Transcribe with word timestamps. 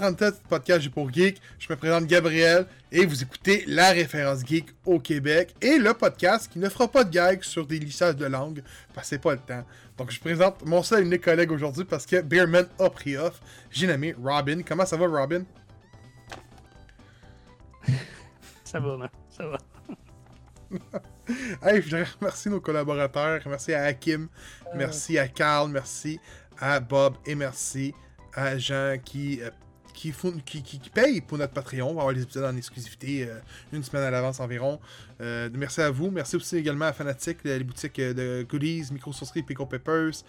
137 0.00 0.42
podcast 0.48 0.80
J'ai 0.80 0.88
pour 0.88 1.12
Geek. 1.12 1.42
Je 1.58 1.70
me 1.70 1.76
présente 1.76 2.06
Gabriel 2.06 2.64
et 2.90 3.04
vous 3.04 3.22
écoutez 3.22 3.64
la 3.66 3.90
référence 3.90 4.40
geek 4.46 4.68
au 4.86 4.98
Québec 4.98 5.54
et 5.60 5.76
le 5.76 5.92
podcast 5.92 6.50
qui 6.50 6.58
ne 6.58 6.70
fera 6.70 6.88
pas 6.88 7.04
de 7.04 7.10
gags 7.10 7.42
sur 7.42 7.66
des 7.66 7.78
lissages 7.78 8.16
de 8.16 8.24
langue 8.24 8.62
parce 8.94 9.08
que 9.10 9.16
c'est 9.16 9.22
pas 9.22 9.32
le 9.32 9.40
temps. 9.40 9.62
Donc 9.98 10.10
je 10.10 10.18
présente 10.18 10.64
mon 10.64 10.82
seul 10.82 11.02
et 11.02 11.06
unique 11.06 11.22
collègue 11.22 11.52
aujourd'hui 11.52 11.84
parce 11.84 12.06
que 12.06 12.22
Beerman 12.22 12.66
a 12.78 12.88
pris 12.88 13.18
off. 13.18 13.42
J'ai 13.70 13.86
nommé 13.86 14.14
Robin. 14.18 14.62
Comment 14.66 14.86
ça 14.86 14.96
va, 14.96 15.06
Robin? 15.06 15.44
ça 18.64 18.80
va, 18.80 18.96
man. 18.96 19.10
Ça 19.28 19.46
va. 19.48 19.58
hey, 21.68 21.76
je 21.76 21.84
voudrais 21.84 22.06
remercier 22.18 22.50
nos 22.50 22.60
collaborateurs. 22.62 23.42
Merci 23.44 23.74
à 23.74 23.82
Hakim, 23.84 24.28
Euh. 24.64 24.70
merci 24.76 25.18
à 25.18 25.28
Carl, 25.28 25.70
merci 25.70 26.18
à 26.58 26.80
Bob 26.80 27.16
et 27.26 27.34
merci 27.34 27.92
à 28.32 28.56
Jean 28.56 28.96
qui, 29.04 29.42
euh, 29.42 29.50
qui, 30.00 30.12
font, 30.12 30.32
payent 30.94 31.20
pour 31.20 31.36
notre 31.36 31.52
Patreon. 31.52 31.90
On 31.90 31.94
va 31.94 32.00
avoir 32.00 32.12
les 32.14 32.22
épisodes 32.22 32.44
en 32.44 32.56
exclusivité 32.56 33.28
euh, 33.28 33.38
une 33.70 33.82
semaine 33.82 34.02
à 34.04 34.10
l'avance 34.10 34.40
environ. 34.40 34.80
Euh, 35.20 35.50
merci 35.52 35.82
à 35.82 35.90
vous. 35.90 36.10
Merci 36.10 36.36
aussi 36.36 36.56
également 36.56 36.86
à 36.86 36.94
Fanatic, 36.94 37.44
les 37.44 37.62
boutiques 37.62 37.98
euh, 37.98 38.14
de 38.14 38.46
goodies, 38.48 38.86
Microsoft 38.92 39.34
Pico 39.44 39.66
Peppers, 39.66 40.24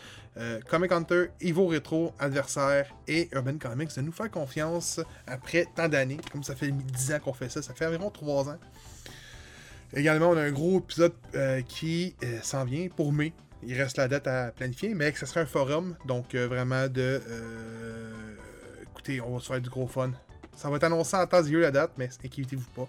Comic 0.69 0.91
Hunter, 0.91 1.27
Evo 1.39 1.67
Retro, 1.67 2.13
Adversaire 2.19 2.93
et 3.07 3.29
Urban 3.31 3.57
Comics 3.57 3.95
de 3.95 4.01
nous 4.01 4.11
faire 4.11 4.29
confiance 4.29 4.99
après 5.25 5.67
tant 5.73 5.87
d'années. 5.87 6.19
Comme 6.33 6.43
ça 6.43 6.53
fait 6.53 6.71
10 6.71 7.13
ans 7.13 7.19
qu'on 7.19 7.33
fait 7.33 7.47
ça, 7.47 7.61
ça 7.61 7.73
fait 7.73 7.85
environ 7.85 8.09
3 8.09 8.49
ans. 8.49 8.59
Également, 9.93 10.31
on 10.31 10.37
a 10.37 10.41
un 10.41 10.51
gros 10.51 10.79
épisode 10.79 11.13
qui 11.67 12.15
s'en 12.43 12.65
vient 12.65 12.87
pour 12.89 13.13
mai. 13.13 13.33
Il 13.63 13.79
reste 13.79 13.97
la 13.97 14.07
date 14.07 14.27
à 14.27 14.51
planifier, 14.51 14.93
mais 14.95 15.11
que 15.11 15.19
ce 15.19 15.25
sera 15.25 15.41
un 15.41 15.45
forum. 15.45 15.95
Donc, 16.05 16.33
vraiment 16.35 16.87
de. 16.87 17.21
Écoutez, 19.01 19.21
on 19.21 19.33
va 19.33 19.39
se 19.39 19.47
faire 19.47 19.61
du 19.61 19.69
gros 19.69 19.87
fun. 19.87 20.11
Ça 20.55 20.69
va 20.69 20.75
être 20.75 20.83
annoncé 20.83 21.17
en 21.17 21.25
temps 21.25 21.43
et 21.43 21.49
lieu 21.49 21.59
la 21.59 21.71
date, 21.71 21.91
mais 21.97 22.09
inquiétez-vous 22.23 22.69
pas. 22.75 22.87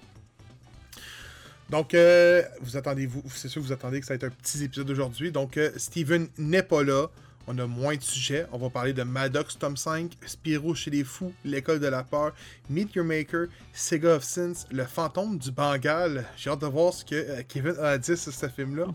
Donc, 1.70 1.94
euh, 1.94 2.42
vous 2.60 2.76
attendez-vous, 2.76 3.22
c'est 3.28 3.48
sûr 3.48 3.62
que 3.62 3.66
vous 3.66 3.72
attendez 3.72 4.00
que 4.00 4.06
ça 4.06 4.12
va 4.12 4.16
être 4.16 4.24
un 4.24 4.30
petit 4.30 4.62
épisode 4.62 4.90
aujourd'hui. 4.90 5.32
Donc, 5.32 5.56
euh, 5.56 5.70
Steven 5.76 6.28
n'est 6.36 6.62
pas 6.62 6.82
là. 6.82 7.06
On 7.46 7.56
a 7.58 7.66
moins 7.66 7.96
de 7.96 8.02
sujets. 8.02 8.46
On 8.52 8.58
va 8.58 8.68
parler 8.68 8.92
de 8.92 9.02
Maddox 9.02 9.58
tome 9.58 9.76
5, 9.76 10.12
Spyro 10.26 10.74
chez 10.74 10.90
les 10.90 11.02
fous, 11.02 11.32
L'école 11.44 11.80
de 11.80 11.86
la 11.86 12.04
peur, 12.04 12.34
Meet 12.68 12.94
Your 12.94 13.06
Maker, 13.06 13.46
Sega 13.72 14.16
of 14.16 14.22
Sins, 14.22 14.66
Le 14.70 14.84
fantôme 14.84 15.38
du 15.38 15.50
Bengale. 15.50 16.26
J'ai 16.36 16.50
hâte 16.50 16.60
de 16.60 16.66
voir 16.66 16.92
ce 16.92 17.06
que 17.06 17.14
euh, 17.14 17.42
Kevin 17.48 17.74
a 17.80 17.96
dire 17.96 18.18
sur 18.18 18.34
ce 18.34 18.48
film-là. 18.48 18.86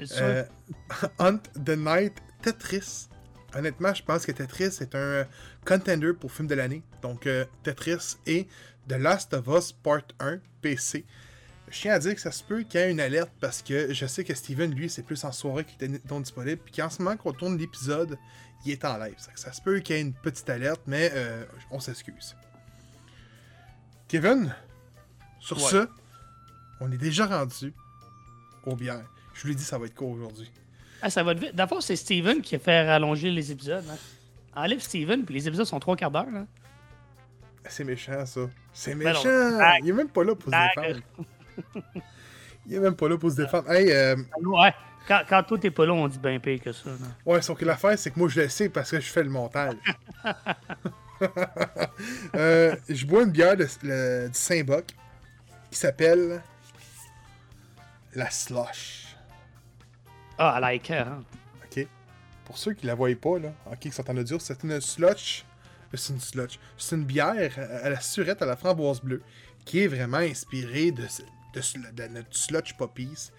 Euh, 0.00 0.44
Hunt 1.20 1.40
the 1.64 1.76
Night, 1.76 2.14
Tetris. 2.42 3.07
Honnêtement, 3.54 3.94
je 3.94 4.02
pense 4.02 4.26
que 4.26 4.32
Tetris 4.32 4.64
est 4.80 4.94
un 4.94 5.26
contender 5.64 6.12
pour 6.12 6.30
film 6.32 6.48
de 6.48 6.54
l'année. 6.54 6.82
Donc, 7.02 7.26
euh, 7.26 7.44
Tetris 7.62 8.16
et 8.26 8.46
The 8.88 8.92
Last 8.92 9.32
of 9.34 9.46
Us 9.48 9.72
Part 9.72 10.02
1 10.20 10.38
PC. 10.60 11.04
Je 11.70 11.80
tiens 11.80 11.94
à 11.94 11.98
dire 11.98 12.14
que 12.14 12.20
ça 12.20 12.30
se 12.32 12.42
peut 12.42 12.62
qu'il 12.62 12.80
y 12.80 12.82
ait 12.84 12.90
une 12.90 13.00
alerte 13.00 13.32
parce 13.40 13.62
que 13.62 13.92
je 13.92 14.06
sais 14.06 14.24
que 14.24 14.34
Steven, 14.34 14.70
lui, 14.74 14.88
c'est 14.90 15.02
plus 15.02 15.22
en 15.24 15.32
soirée 15.32 15.64
qu'il 15.64 15.74
était 15.86 16.00
non 16.10 16.20
disponible. 16.20 16.60
Puis 16.64 16.74
qu'en 16.74 16.88
ce 16.90 17.02
moment 17.02 17.16
qu'on 17.16 17.32
tourne 17.32 17.56
l'épisode, 17.58 18.18
il 18.64 18.72
est 18.72 18.84
en 18.84 18.96
live. 18.98 19.14
Ça, 19.36 19.52
se 19.52 19.60
peut 19.62 19.78
qu'il 19.80 19.96
y 19.96 19.98
ait 19.98 20.02
une 20.02 20.14
petite 20.14 20.48
alerte, 20.50 20.80
mais 20.86 21.10
euh, 21.14 21.44
on 21.70 21.80
s'excuse. 21.80 22.36
Kevin, 24.08 24.54
sur 25.40 25.56
Ouais. 25.62 25.70
ce, 25.70 25.88
on 26.80 26.90
est 26.90 26.96
déjà 26.98 27.26
rendu 27.26 27.74
aux 28.64 28.76
bières. 28.76 29.04
Je 29.34 29.42
vous 29.42 29.48
l'ai 29.48 29.54
dit, 29.54 29.64
ça 29.64 29.78
va 29.78 29.86
être 29.86 29.94
court 29.94 30.10
aujourd'hui. 30.10 30.50
Ah, 31.02 31.10
ça 31.10 31.22
va 31.22 31.34
vite. 31.34 31.54
D'abord, 31.54 31.82
c'est 31.82 31.96
Steven 31.96 32.40
qui 32.42 32.56
a 32.56 32.58
fait 32.58 32.86
rallonger 32.86 33.30
les 33.30 33.52
épisodes. 33.52 33.84
hein. 33.90 33.96
Enlève 34.56 34.80
Steven, 34.80 35.24
puis 35.24 35.34
les 35.34 35.46
épisodes 35.46 35.66
sont 35.66 35.78
trois 35.80 35.94
quarts 35.96 36.10
d'heure. 36.10 36.26
hein. 36.34 36.46
C'est 37.68 37.84
méchant, 37.84 38.24
ça. 38.26 38.40
C'est 38.72 38.94
Ben 38.94 39.12
non, 39.12 39.22
méchant. 39.22 39.56
blague. 39.56 39.84
Il 39.84 39.90
est 39.90 39.92
même 39.92 40.08
pas 40.08 40.24
là 40.24 40.34
pour 40.34 40.44
se 40.44 40.48
Blague. 40.50 40.70
défendre. 40.76 41.00
Il 42.66 42.74
est 42.74 42.80
même 42.80 42.94
pas 42.96 43.08
là 43.08 43.18
pour 43.18 43.30
se 43.30 43.36
défendre. 43.36 43.70
Hey, 43.70 43.90
euh, 43.92 44.16
Ouais. 44.42 44.74
Quand, 45.06 45.22
quand 45.28 45.42
toi, 45.42 45.58
t'es 45.58 45.70
pas 45.70 45.86
là, 45.86 45.92
on 45.94 46.06
dit 46.08 46.18
bien 46.18 46.38
pire 46.38 46.60
que 46.62 46.72
ça. 46.72 46.90
là. 46.90 46.96
ouais, 47.24 47.40
sauf 47.42 47.58
que 47.58 47.64
l'affaire, 47.64 47.98
c'est 47.98 48.10
que 48.10 48.18
moi, 48.18 48.28
je 48.28 48.40
le 48.42 48.48
sais 48.48 48.68
parce 48.68 48.90
que 48.90 49.00
je 49.00 49.06
fais 49.10 49.22
le 49.22 49.30
montage. 49.30 49.74
Euh, 52.36 52.76
je 52.88 53.04
bois 53.04 53.24
une 53.24 53.30
bière 53.32 53.56
de- 53.56 53.66
le- 53.82 54.28
du 54.28 54.38
Saint-Boc 54.38 54.84
qui 55.68 55.76
s'appelle 55.78 56.40
la 58.14 58.30
Slush. 58.30 59.07
Ah, 60.38 60.50
à 60.54 60.60
like, 60.60 60.90
hein. 60.90 61.24
OK? 61.64 61.86
Pour 62.44 62.56
ceux 62.58 62.72
qui 62.72 62.86
la 62.86 62.94
voient 62.94 63.14
pas, 63.20 63.38
là, 63.38 63.52
OK, 63.70 63.78
qui 63.80 63.90
sont 63.90 64.08
en 64.08 64.16
audio, 64.16 64.38
c'est 64.38 64.62
une 64.62 64.80
slush. 64.80 65.44
euh, 65.92 65.96
C'est 65.96 66.12
une 66.12 66.20
slush. 66.20 66.58
C'est 66.76 66.96
une 66.96 67.04
bière 67.04 67.52
à 67.82 67.90
la 67.90 68.00
surette 68.00 68.40
à 68.40 68.46
la 68.46 68.56
framboise 68.56 69.00
bleue 69.00 69.22
qui 69.64 69.80
est 69.82 69.88
vraiment 69.88 70.18
inspirée 70.18 70.92
de, 70.92 71.02
notre 72.08 72.34
sludge 72.36 72.74
poppies. 72.78 73.30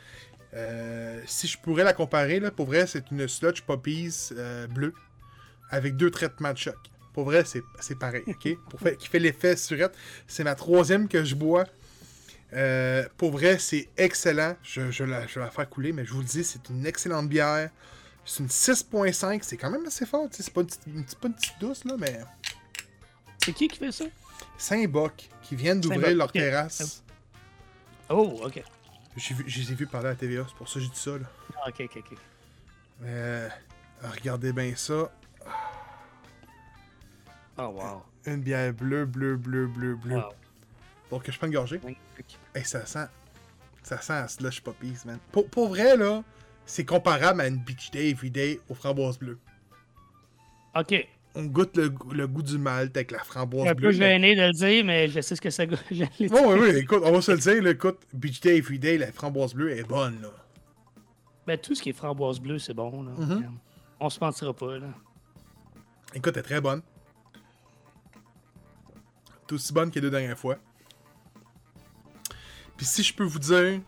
Euh, 0.54 1.22
si 1.26 1.48
je 1.48 1.58
pourrais 1.58 1.84
la 1.84 1.94
comparer, 1.94 2.40
là, 2.40 2.52
pour 2.52 2.68
vrai, 2.68 2.86
c'est 2.86 3.10
une 3.12 3.28
sludge 3.28 3.62
poppies 3.62 4.30
euh, 4.34 4.68
bleue 4.68 4.94
avec 5.72 5.96
deux 5.96 6.12
traitements 6.12 6.52
de 6.54 6.58
choc. 6.58 6.78
Pour 7.14 7.24
vrai, 7.26 7.44
c'est 7.46 7.98
pareil, 7.98 8.24
OK? 8.28 8.58
Pour 8.70 8.80
qui 8.98 9.08
fait 9.08 9.20
l'effet 9.20 9.56
surette. 9.56 9.96
C'est 10.28 10.44
ma 10.44 10.56
troisième 10.56 11.08
que 11.08 11.24
je 11.24 11.36
bois. 11.36 11.66
Euh, 12.54 13.08
pour 13.18 13.32
vrai, 13.32 13.60
c'est 13.60 13.90
excellent. 13.98 14.56
Je, 14.64 14.90
je, 14.92 15.04
la, 15.04 15.28
je 15.28 15.36
vais 15.36 15.46
la 15.46 15.52
faire 15.52 15.70
couler, 15.70 15.92
mais 15.92 16.06
je 16.06 16.14
vous 16.14 16.20
le 16.20 16.26
dis, 16.26 16.44
c'est 16.44 16.68
une 16.70 16.86
excellente 16.86 17.30
bière. 17.30 17.70
C'est 18.26 18.40
une 18.44 18.48
6.5, 18.50 19.40
c'est 19.44 19.58
quand 19.58 19.70
même 19.70 19.86
assez 19.86 20.06
fort. 20.06 20.28
C'est 20.32 20.52
pas 20.52 20.64
pas 20.64 20.70
une 21.28 21.34
petite 21.34 21.60
douce, 21.60 21.84
là, 21.86 21.96
mais 21.98 22.20
C'est 23.44 23.54
qui 23.54 23.68
qui 23.68 23.78
fait 23.78 23.92
ça? 23.92 24.06
Saint-Boc, 24.58 25.30
qui 25.42 25.56
viennent 25.56 25.82
d'ouvrir 25.82 26.16
leur 26.16 26.32
terrasse. 26.32 27.04
Oh, 28.10 28.40
ok. 28.44 28.64
Je 29.16 29.34
les 29.60 29.72
ai 29.72 29.76
vus 29.76 29.88
parler 29.88 30.08
à 30.08 30.12
la 30.12 30.16
TVA, 30.16 30.46
c'est 30.48 30.56
pour 30.56 30.68
ça 30.68 30.76
que 30.76 30.80
j'ai 30.82 30.88
dit 30.90 31.00
ça. 31.00 31.12
Là. 31.12 31.26
Ah, 31.58 31.70
Ok, 31.70 31.82
ok, 31.82 31.98
ok. 31.98 32.18
Euh, 33.04 33.50
regardez 34.02 34.54
bien 34.54 34.74
ça. 34.76 35.12
Oh, 37.58 37.64
wow. 37.68 38.04
Une 38.26 38.42
bière 38.42 38.74
bleue, 38.74 39.06
bleue, 39.06 39.36
bleue, 39.38 39.68
bleue, 39.68 39.96
bleue. 39.96 40.16
wow. 40.18 40.30
Donc, 41.12 41.30
je 41.30 41.38
prends 41.38 41.48
une 41.48 41.54
gorgée. 41.54 41.78
Magnifique. 41.80 42.38
Hey, 42.54 42.64
ça 42.66 42.86
sent. 42.86 43.08
Ça 43.84 44.00
sent 44.02 44.14
un 44.14 44.28
slush 44.28 44.62
poppies, 44.62 44.94
man. 45.06 45.18
Pour, 45.32 45.48
pour 45.50 45.70
vrai, 45.70 45.98
là, 45.98 46.24
c'est 46.66 46.86
comparable 46.86 47.42
à 47.42 47.48
une 47.48 47.58
Beach 47.58 47.90
Day 47.92 48.10
Everyday 48.10 48.60
aux 48.70 48.76
framboises 48.76 49.18
bleues. 49.18 49.40
Ok. 50.76 51.08
On 51.36 51.46
goûte 51.46 51.78
le, 51.78 51.90
goût- 51.90 52.12
le 52.12 52.28
goût 52.28 52.42
du 52.44 52.58
malt 52.58 52.96
avec 52.96 53.12
la 53.12 53.20
Je 53.20 53.24
suis 53.24 53.32
framboise 53.32 53.68
un 53.70 53.74
bleue. 53.74 53.92
peu 53.92 53.98
mais- 53.98 54.12
gêné 54.14 54.36
de 54.36 54.42
le 54.42 54.52
dire, 54.52 54.84
mais 54.86 55.08
je 55.08 55.22
sais 55.22 55.36
ce 55.36 55.42
que 55.42 55.50
ça 55.50 55.66
goûte. 55.66 55.84
Oui, 55.92 56.06
oui, 56.20 56.70
écoute, 56.78 57.02
on 57.04 57.12
va 57.12 57.22
se 57.22 57.32
le 57.32 57.38
dire, 57.38 57.64
là, 57.64 57.72
écoute, 57.72 58.00
Beach 58.14 58.40
Day 58.42 58.58
Everyday, 58.58 58.98
la 58.98 59.12
framboise 59.12 59.54
bleue 59.54 59.72
est 59.72 59.84
bonne, 59.88 60.22
là. 60.22 60.30
Ben, 61.48 61.58
tout 61.58 61.74
ce 61.74 61.82
qui 61.82 61.90
est 61.90 61.94
framboise 61.94 62.40
bleue, 62.40 62.60
c'est 62.60 62.74
bon. 62.76 63.02
Là. 63.04 63.12
Mhm. 63.18 63.58
On 64.00 64.10
se 64.10 64.20
mentira 64.20 64.54
pas. 64.54 64.78
Là. 64.78 64.88
Écoute, 66.14 66.34
elle 66.36 66.42
est 66.42 66.44
très 66.44 66.62
bonne. 66.62 66.82
T'es 69.48 69.54
aussi 69.56 69.74
bonne 69.74 69.90
que 69.90 69.96
les 69.96 70.02
deux 70.02 70.12
dernières 70.12 70.38
fois. 70.38 70.58
Puis 72.80 72.86
si 72.86 73.04
je 73.04 73.14
peux 73.14 73.26
vous 73.26 73.40
dire, 73.40 73.82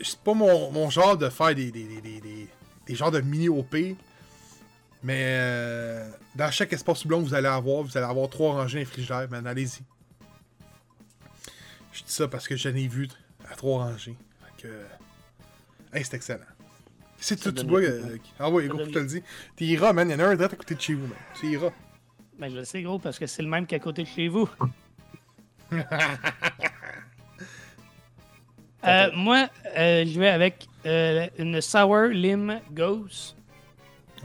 c'est 0.00 0.18
pas 0.20 0.32
mon, 0.32 0.70
mon 0.70 0.90
genre 0.90 1.18
de 1.18 1.28
faire 1.28 1.56
des, 1.56 1.72
des, 1.72 1.82
des, 1.82 2.00
des, 2.00 2.48
des- 2.86 2.94
genres 2.94 3.10
de 3.10 3.20
mini 3.20 3.48
OP, 3.48 3.74
mais 5.02 5.24
euh, 5.40 6.08
dans 6.36 6.52
chaque 6.52 6.72
espace 6.72 7.04
blond 7.04 7.20
que 7.24 7.26
vous 7.26 7.34
allez 7.34 7.48
avoir, 7.48 7.82
vous 7.82 7.96
allez 7.98 8.06
avoir 8.06 8.30
trois 8.30 8.52
rangées 8.52 8.84
frigidaire, 8.84 9.28
man, 9.28 9.44
allez-y. 9.44 9.80
Je 11.92 12.04
dis 12.04 12.12
ça 12.12 12.28
parce 12.28 12.46
que 12.46 12.54
j'en 12.54 12.70
ai 12.76 12.86
vu 12.86 13.08
à 13.50 13.56
trois 13.56 13.86
rangées. 13.86 14.14
Fait 14.44 14.62
que, 14.62 14.86
hey, 15.98 16.04
c'est 16.04 16.14
excellent. 16.14 16.44
C'est 17.18 17.40
tout, 17.40 17.50
tu 17.50 17.66
le 17.66 17.74
euh, 17.74 18.18
ah 18.38 18.48
ouais, 18.48 18.68
gros, 18.68 18.84
je 18.84 18.90
te 18.92 18.98
le 19.00 19.06
dis. 19.06 19.22
T'es 19.56 19.64
Ira, 19.64 19.92
man, 19.92 20.08
il 20.08 20.12
y 20.12 20.14
en 20.14 20.20
a 20.20 20.26
un 20.28 20.36
direct 20.36 20.52
à 20.54 20.56
côté 20.58 20.76
de 20.76 20.80
chez 20.80 20.94
vous, 20.94 21.08
man. 21.08 21.18
C'est 21.34 21.48
Ira. 21.48 21.72
Ben, 22.38 22.48
je 22.52 22.54
le 22.56 22.64
sais, 22.64 22.82
gros, 22.82 23.00
parce 23.00 23.18
que 23.18 23.26
c'est 23.26 23.42
le 23.42 23.48
même 23.48 23.66
qu'à 23.66 23.80
côté 23.80 24.04
de 24.04 24.08
chez 24.08 24.28
vous. 24.28 24.48
Euh, 28.86 29.10
moi, 29.14 29.48
euh, 29.76 30.04
je 30.06 30.18
vais 30.20 30.28
avec 30.28 30.66
euh, 30.86 31.26
une 31.38 31.60
Sour 31.60 32.06
Lim 32.12 32.60
Ghost 32.72 33.36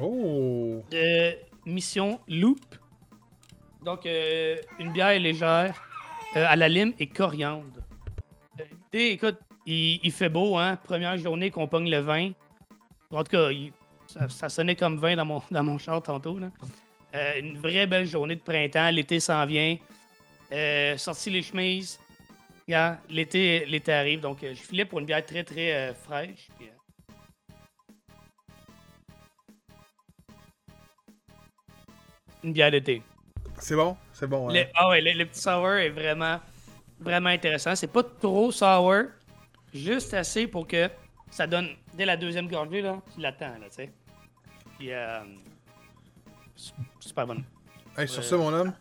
Oh! 0.01 0.83
de 0.91 1.33
Mission 1.65 2.19
Loop. 2.27 2.59
Donc, 3.83 4.05
une 4.79 4.91
bière 4.91 5.19
légère 5.19 5.73
à 6.35 6.55
la 6.55 6.69
lime 6.69 6.93
et 6.99 7.07
coriandre. 7.07 7.65
Écoute, 8.93 9.37
il, 9.65 9.99
il 10.03 10.11
fait 10.11 10.29
beau, 10.29 10.57
hein? 10.57 10.77
Première 10.83 11.17
journée 11.17 11.49
qu'on 11.49 11.67
pogne 11.67 11.89
le 11.89 11.99
vin. 11.99 12.31
En 13.11 13.23
tout 13.23 13.31
cas, 13.31 13.49
il- 13.49 13.71
ça, 14.07 14.29
ça 14.29 14.49
sonnait 14.49 14.75
comme 14.75 14.97
vin 14.97 15.15
dans 15.15 15.25
mon, 15.25 15.41
dans 15.49 15.63
mon 15.63 15.77
char 15.77 16.01
tantôt. 16.03 16.37
Là. 16.37 16.49
Une 17.39 17.57
vraie 17.57 17.87
belle 17.87 18.05
journée 18.05 18.35
de 18.35 18.41
printemps. 18.41 18.91
L'été 18.91 19.19
s'en 19.19 19.45
vient. 19.45 19.77
Sorti 20.97 21.29
les 21.29 21.41
chemises. 21.41 21.99
Regarde, 22.71 22.99
l'été, 23.09 23.65
l'été 23.65 23.91
arrive. 23.91 24.21
Donc, 24.21 24.41
euh, 24.45 24.53
je 24.55 24.61
filais 24.61 24.85
pour 24.85 24.99
une 24.99 25.05
bière 25.05 25.25
très, 25.25 25.43
très 25.43 25.73
euh, 25.73 25.93
fraîche. 25.93 26.47
Puis, 26.57 26.69
euh, 26.69 27.13
une 32.45 32.53
bière 32.53 32.71
d'été. 32.71 33.03
C'est 33.59 33.75
bon, 33.75 33.97
c'est 34.13 34.25
bon. 34.25 34.47
Le, 34.47 34.61
hein. 34.61 34.65
ah 34.73 34.87
ouais, 34.87 35.01
le, 35.01 35.11
le 35.11 35.25
petit 35.25 35.41
sour 35.41 35.67
est 35.71 35.89
vraiment, 35.89 36.39
vraiment 36.97 37.27
intéressant. 37.27 37.75
C'est 37.75 37.91
pas 37.91 38.03
trop 38.03 38.53
sour, 38.53 39.03
juste 39.73 40.13
assez 40.13 40.47
pour 40.47 40.65
que 40.65 40.89
ça 41.29 41.47
donne, 41.47 41.75
dès 41.93 42.05
la 42.05 42.15
deuxième 42.15 42.47
gorgée, 42.47 42.81
là, 42.81 43.01
tu 43.13 43.19
l'attends, 43.19 43.59
là, 43.59 43.67
tu 43.67 43.75
sais. 43.75 43.91
Puis, 44.79 44.93
euh, 44.93 45.19
super 47.01 47.27
bon. 47.27 47.43
Hey, 47.97 48.07
sur 48.07 48.23
ça, 48.23 48.37
mon 48.37 48.53
homme. 48.53 48.73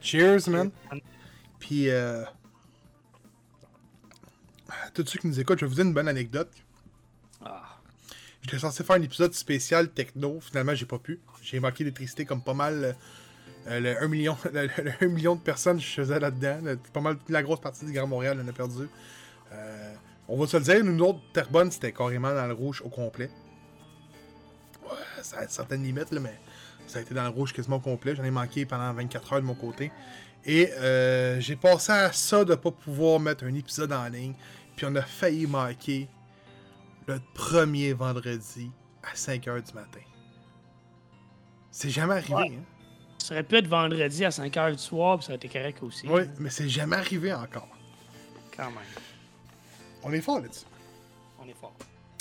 Cheers, 0.00 0.48
man. 0.48 0.72
Puis, 1.60 1.88
euh... 1.88 2.24
tous 4.94 5.06
ceux 5.06 5.18
qui 5.18 5.26
nous 5.26 5.40
écoutent, 5.40 5.58
je 5.58 5.64
vais 5.64 5.68
vous 5.68 5.74
dire 5.74 5.84
une 5.84 5.94
bonne 5.94 6.08
anecdote. 6.08 6.50
Ah, 7.44 7.62
J'étais 8.42 8.58
censé 8.58 8.84
faire 8.84 8.96
un 8.96 9.02
épisode 9.02 9.34
spécial 9.34 9.90
techno. 9.90 10.40
Finalement, 10.40 10.74
j'ai 10.74 10.86
pas 10.86 10.98
pu. 10.98 11.20
J'ai 11.42 11.60
manqué 11.60 11.84
d'électricité 11.84 12.24
comme 12.24 12.42
pas 12.42 12.54
mal. 12.54 12.96
euh, 13.66 13.80
le 13.80 14.02
1 14.02 14.08
million, 14.08 14.36
le, 14.52 14.68
le 14.82 14.92
1 15.00 15.08
million 15.08 15.36
de 15.36 15.40
personnes 15.40 15.76
que 15.78 15.82
je 15.84 15.90
faisais 15.90 16.18
là-dedans. 16.18 16.60
Pas 16.92 17.00
mal 17.00 17.16
la 17.28 17.42
grosse 17.42 17.60
partie 17.60 17.84
du 17.84 17.92
Grand 17.92 18.06
Montréal, 18.06 18.40
on 18.42 18.48
a 18.48 18.52
perdu. 18.52 18.88
Euh, 19.52 19.94
on 20.28 20.38
va 20.38 20.46
se 20.46 20.56
le 20.56 20.62
dire, 20.62 20.84
nous 20.84 21.04
autres, 21.04 21.20
Terrebonne, 21.32 21.70
c'était 21.70 21.92
carrément 21.92 22.32
dans 22.34 22.46
le 22.46 22.54
rouge 22.54 22.82
au 22.84 22.88
complet. 22.88 23.30
Ouais, 24.84 24.96
ça 25.22 25.38
a 25.38 25.48
certaines 25.48 25.82
limites, 25.82 26.10
là, 26.12 26.20
mais 26.20 26.38
ça 26.86 26.98
a 27.00 27.02
été 27.02 27.14
dans 27.14 27.24
le 27.24 27.30
rouge 27.30 27.52
quasiment 27.52 27.76
au 27.76 27.80
complet. 27.80 28.14
J'en 28.16 28.24
ai 28.24 28.30
manqué 28.30 28.64
pendant 28.64 28.92
24 28.92 29.32
heures 29.34 29.40
de 29.40 29.46
mon 29.46 29.54
côté. 29.54 29.90
Et 30.44 30.70
euh, 30.72 31.38
j'ai 31.40 31.56
passé 31.56 31.92
à 31.92 32.12
ça 32.12 32.44
de 32.44 32.54
pas 32.54 32.70
pouvoir 32.70 33.20
mettre 33.20 33.44
un 33.44 33.54
épisode 33.54 33.92
en 33.92 34.08
ligne. 34.08 34.34
Puis 34.80 34.88
on 34.90 34.96
a 34.96 35.02
failli 35.02 35.46
manquer 35.46 36.08
le 37.06 37.20
premier 37.34 37.92
vendredi 37.92 38.70
à 39.02 39.14
5h 39.14 39.62
du 39.62 39.74
matin. 39.74 40.00
C'est 41.70 41.90
jamais 41.90 42.14
arrivé, 42.14 42.32
Ouais. 42.34 42.52
hein? 42.56 42.62
ça 43.18 43.34
aurait 43.34 43.42
pu 43.42 43.56
être 43.56 43.66
vendredi 43.66 44.24
à 44.24 44.30
5h 44.30 44.72
du 44.72 44.78
soir, 44.78 45.18
puis 45.18 45.26
ça 45.26 45.32
aurait 45.32 45.36
été 45.36 45.50
correct 45.50 45.82
aussi. 45.82 46.08
Oui, 46.08 46.22
mais 46.38 46.48
c'est 46.48 46.70
jamais 46.70 46.96
arrivé 46.96 47.30
encore. 47.30 47.68
Quand 48.56 48.70
même. 48.70 48.78
On 50.02 50.14
est 50.14 50.22
fort 50.22 50.40
là-dessus. 50.40 50.64
On 51.38 51.46
est 51.46 51.52
fort. 51.60 51.76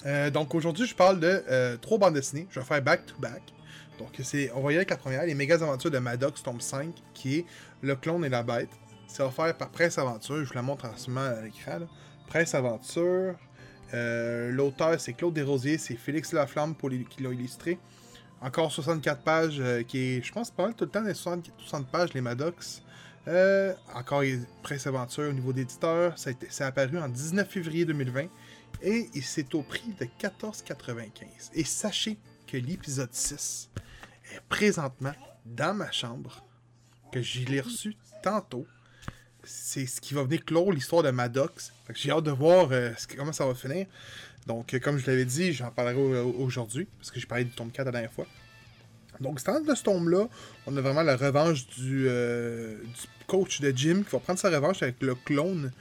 Euh, 0.06 0.30
donc 0.30 0.54
aujourd'hui, 0.54 0.86
je 0.86 0.94
parle 0.96 1.22
de 1.22 1.42
euh, 1.50 1.78
trois 1.78 1.98
bandes 1.98 2.16
dessinées. 2.16 2.46
Je 2.52 2.60
vais 2.60 2.66
faire 2.66 2.82
back-to-back. 2.82 3.54
Donc 4.00 4.10
c'est, 4.22 4.52
on 4.52 4.60
va 4.60 4.64
y 4.64 4.68
aller 4.74 4.78
avec 4.80 4.90
la 4.90 4.98
première, 4.98 5.26
les 5.26 5.34
méga 5.34 5.56
aventures 5.56 5.92
de 5.92 6.00
Maddox 6.00 6.44
tome 6.44 6.60
5, 6.60 6.94
qui 7.14 7.38
est 7.38 7.46
Le 7.82 7.96
clone 7.96 8.26
et 8.26 8.30
la 8.30 8.44
bête. 8.44 8.70
C'est 9.08 9.24
offert 9.24 9.56
par 9.58 9.70
Presse 9.70 9.98
Aventure. 9.98 10.44
Je 10.44 10.50
vous 10.50 10.56
la 10.56 10.62
montre 10.62 10.84
en 10.84 10.98
ce 10.98 11.10
moment 11.10 11.26
à 11.26 11.42
l'écran. 11.42 11.88
Presse 12.30 12.54
Aventure. 12.54 13.36
Euh, 13.96 14.52
L'auteur, 14.52 15.00
c'est 15.02 15.14
Claude 15.14 15.34
Desrosiers. 15.34 15.80
C'est 15.80 15.96
Félix 15.96 16.32
Laflamme 16.32 16.76
qui 17.10 17.24
l'a 17.24 17.32
illustré. 17.32 17.80
Encore 18.40 18.72
64 18.72 19.24
pages, 19.24 19.58
euh, 19.60 19.84
qui 19.84 19.98
est, 19.98 20.22
je 20.24 20.32
pense, 20.32 20.52
pas 20.52 20.64
mal 20.64 20.76
tout 20.76 20.86
le 20.86 20.92
temps 20.92 21.02
des 21.02 21.16
60, 21.16 21.52
60 21.58 21.88
pages, 21.88 22.14
les 22.14 22.22
Maddox. 22.22 22.84
Euh, 23.28 23.74
encore 23.96 24.24
Presse 24.62 24.86
Aventure 24.86 25.30
au 25.30 25.34
niveau 25.34 25.52
d'éditeur. 25.52 26.14
C'est 26.18 26.62
apparu 26.62 27.00
en 27.00 27.10
19 27.10 27.50
février 27.50 27.84
2020. 27.86 28.28
Et 28.84 29.10
c'est 29.22 29.54
au 29.56 29.64
prix 29.64 29.94
de 30.00 30.06
14,95. 30.06 31.50
Et 31.56 31.64
sachez 31.64 32.18
que 32.48 32.58
l'épisode 32.58 33.12
6 33.12 33.72
est 34.36 34.42
présentement 34.48 35.14
dans 35.46 35.74
ma 35.74 35.92
chambre, 35.92 36.46
que 37.12 37.22
j'y 37.22 37.44
l'ai 37.46 37.60
reçu 37.60 37.96
tantôt. 38.22 38.68
C'est 39.52 39.88
ce 39.88 40.00
qui 40.00 40.14
va 40.14 40.24
venir 40.24 40.46
clore 40.46 40.72
l'histoire 40.72 41.02
de 41.02 41.10
Maddox. 41.10 41.74
J'ai 41.96 42.12
hâte 42.12 42.24
de 42.24 42.30
voir 42.30 42.68
euh, 42.72 42.92
comment 43.18 43.34
ça 43.34 43.48
va 43.48 43.56
finir. 43.56 43.88
Donc, 44.46 44.74
euh, 44.76 44.80
comme 44.80 45.00
je 45.00 45.08
l'avais 45.08 45.26
dit, 45.26 45.54
j'en 45.54 45.72
parlerai 45.72 45.96
au- 45.96 46.36
aujourd'hui, 46.38 46.88
parce 47.00 47.10
que 47.10 47.20
j'ai 47.20 47.26
parlé 47.26 47.46
du 47.46 47.52
tome 47.52 47.72
4 47.72 47.86
la 47.88 47.92
dernière 47.92 48.14
fois. 48.14 48.28
Donc, 49.20 49.40
c'est 49.40 49.66
de 49.66 49.76
ce 49.76 49.82
tome-là, 49.84 50.30
on 50.68 50.78
a 50.78 50.82
vraiment 50.82 51.02
la 51.02 51.18
revanche 51.18 51.66
du, 51.68 52.06
euh, 52.08 52.78
coach 53.26 53.60
de 53.60 53.76
Jim 53.76 54.04
qui 54.04 54.12
va 54.12 54.20
prendre 54.20 54.38
sa 54.40 54.52
revanche 54.52 54.84
avec 54.84 55.02
le 55.02 55.16
clone 55.16 55.72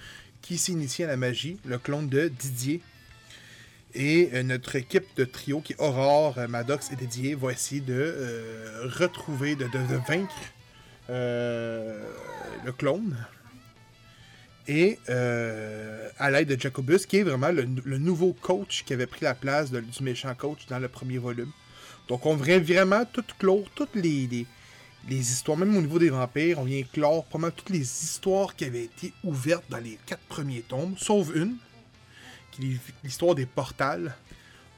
qui 0.41 0.57
s'est 0.57 0.73
initié 0.73 1.05
à 1.05 1.09
la 1.09 1.19
magie, 1.19 1.59
le 1.67 1.77
clone 1.79 2.09
de 2.09 2.29
Didier. 2.29 2.81
Et 3.95 4.43
notre 4.45 4.77
équipe 4.77 5.07
de 5.17 5.25
trio, 5.25 5.61
qui 5.61 5.75
est 5.75 5.81
Aurore, 5.81 6.39
Maddox 6.49 6.91
et 6.91 6.97
Didier, 6.97 7.35
va 7.35 7.53
essayer 7.53 7.81
de 7.81 8.15
retrouver, 8.99 9.57
de, 9.57 9.67
vaincre 10.07 10.35
le 11.09 12.73
clone. 12.77 13.17
Et 14.69 14.99
euh, 15.09 16.11
à 16.19 16.31
l'aide 16.31 16.49
de 16.49 16.61
Jacobus, 16.61 17.07
qui 17.07 17.17
est 17.17 17.23
vraiment 17.23 17.51
le, 17.51 17.99
nouveau 17.99 18.35
coach 18.35 18.85
qui 18.85 18.93
avait 18.93 19.07
pris 19.07 19.25
la 19.25 19.35
place 19.35 19.73
du 19.73 20.03
méchant 20.03 20.35
coach 20.35 20.67
dans 20.69 20.79
le 20.79 20.89
premier 20.89 21.17
volume. 21.17 21.51
Donc 22.07 22.27
on 22.27 22.37
vient 22.37 22.61
vraiment 22.61 23.05
tout 23.07 23.25
clore, 23.39 23.65
toutes 23.75 23.95
les, 23.95 24.47
histoires, 25.11 25.57
même 25.57 25.75
au 25.75 25.81
niveau 25.81 25.99
des 25.99 26.11
vampires, 26.11 26.59
on 26.59 26.65
vient 26.65 26.83
clore 26.93 27.25
mal 27.39 27.53
toutes 27.53 27.71
les 27.71 27.81
histoires 27.81 28.55
qui 28.55 28.67
avaient 28.67 28.85
été 28.85 29.13
ouvertes 29.25 29.65
dans 29.71 29.79
les 29.79 29.99
quatre 30.05 30.23
premiers 30.29 30.61
tomes, 30.61 30.95
sauf 30.99 31.35
une, 31.35 31.57
qui 32.51 32.73
est 32.73 32.79
l'histoire 33.03 33.35
des 33.35 33.47
portals, 33.47 34.15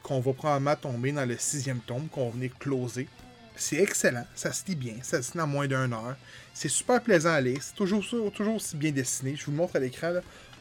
qu'on 0.04 0.20
va 0.20 0.32
probablement 0.32 0.76
tomber 0.76 1.10
dans 1.10 1.26
le 1.26 1.36
sixième 1.36 1.80
tome, 1.80 2.08
qu'on 2.08 2.30
venir 2.30 2.50
closer. 2.58 3.08
C'est 3.56 3.76
excellent, 3.76 4.26
ça 4.34 4.52
se 4.52 4.64
lit 4.66 4.74
bien, 4.76 4.94
ça 5.02 5.20
se 5.22 5.34
lit 5.34 5.40
en 5.40 5.46
moins 5.46 5.66
d'une 5.66 5.92
heure. 5.92 6.16
C'est 6.54 6.68
super 6.68 7.02
plaisant 7.02 7.32
à 7.32 7.40
lire, 7.40 7.62
c'est 7.62 7.74
toujours, 7.74 8.04
toujours 8.32 8.54
aussi 8.54 8.76
bien 8.76 8.90
dessiné. 8.90 9.36
Je 9.36 9.44
vous 9.44 9.50
le 9.50 9.58
montre 9.58 9.76
à 9.76 9.80
l'écran. 9.80 10.12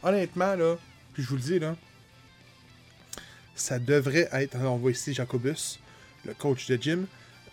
Honnêtement, 0.02 0.54
là, 0.54 0.76
puis 1.12 1.22
je 1.22 1.28
vous 1.28 1.36
le 1.36 1.42
dis, 1.42 1.58
là, 1.58 1.76
ça 3.54 3.78
devrait 3.78 4.28
être, 4.32 4.56
on 4.56 4.76
voit 4.76 4.90
ici 4.90 5.14
Jacobus, 5.14 5.78
le 6.24 6.34
coach 6.34 6.66
de 6.66 6.78
Jim, 6.80 7.04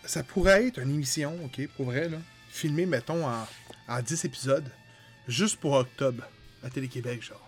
ça 0.04 0.22
pourrait 0.22 0.66
être 0.66 0.78
une 0.78 0.94
émission, 0.94 1.36
ok, 1.44 1.66
pour 1.76 1.86
vrai, 1.86 2.08
là, 2.08 2.18
filmée, 2.50 2.86
mettons, 2.86 3.26
en, 3.26 3.46
en 3.88 4.02
10 4.02 4.24
épisodes, 4.24 4.70
juste 5.26 5.58
pour 5.60 5.72
octobre, 5.72 6.24
à 6.62 6.70
Télé-Québec, 6.70 7.22
genre. 7.22 7.44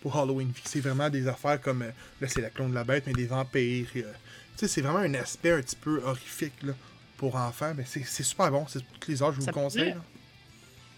Pour 0.00 0.16
Halloween. 0.16 0.52
C'est 0.64 0.80
vraiment 0.80 1.10
des 1.10 1.26
affaires 1.26 1.60
comme, 1.60 1.82
euh, 1.82 1.90
là, 2.20 2.28
c'est 2.28 2.40
la 2.40 2.50
clone 2.50 2.70
de 2.70 2.74
la 2.76 2.84
bête, 2.84 3.04
mais 3.06 3.12
des 3.12 3.26
vampires. 3.26 3.88
euh, 3.96 4.12
sais, 4.60 4.68
c'est 4.68 4.80
vraiment 4.80 4.98
un 4.98 5.14
aspect 5.14 5.52
un 5.52 5.60
petit 5.60 5.76
peu 5.76 6.02
horrifique, 6.04 6.62
là, 6.62 6.72
pour 7.16 7.36
enfants, 7.36 7.72
mais 7.76 7.84
c'est 7.86 8.04
super 8.22 8.50
bon, 8.50 8.66
c'est 8.68 8.84
pour 8.84 8.98
tous 8.98 9.10
les 9.10 9.22
âges, 9.22 9.34
je 9.36 9.40
vous 9.40 9.46
le 9.46 9.52
conseille. 9.52 9.90
là. 9.90 9.96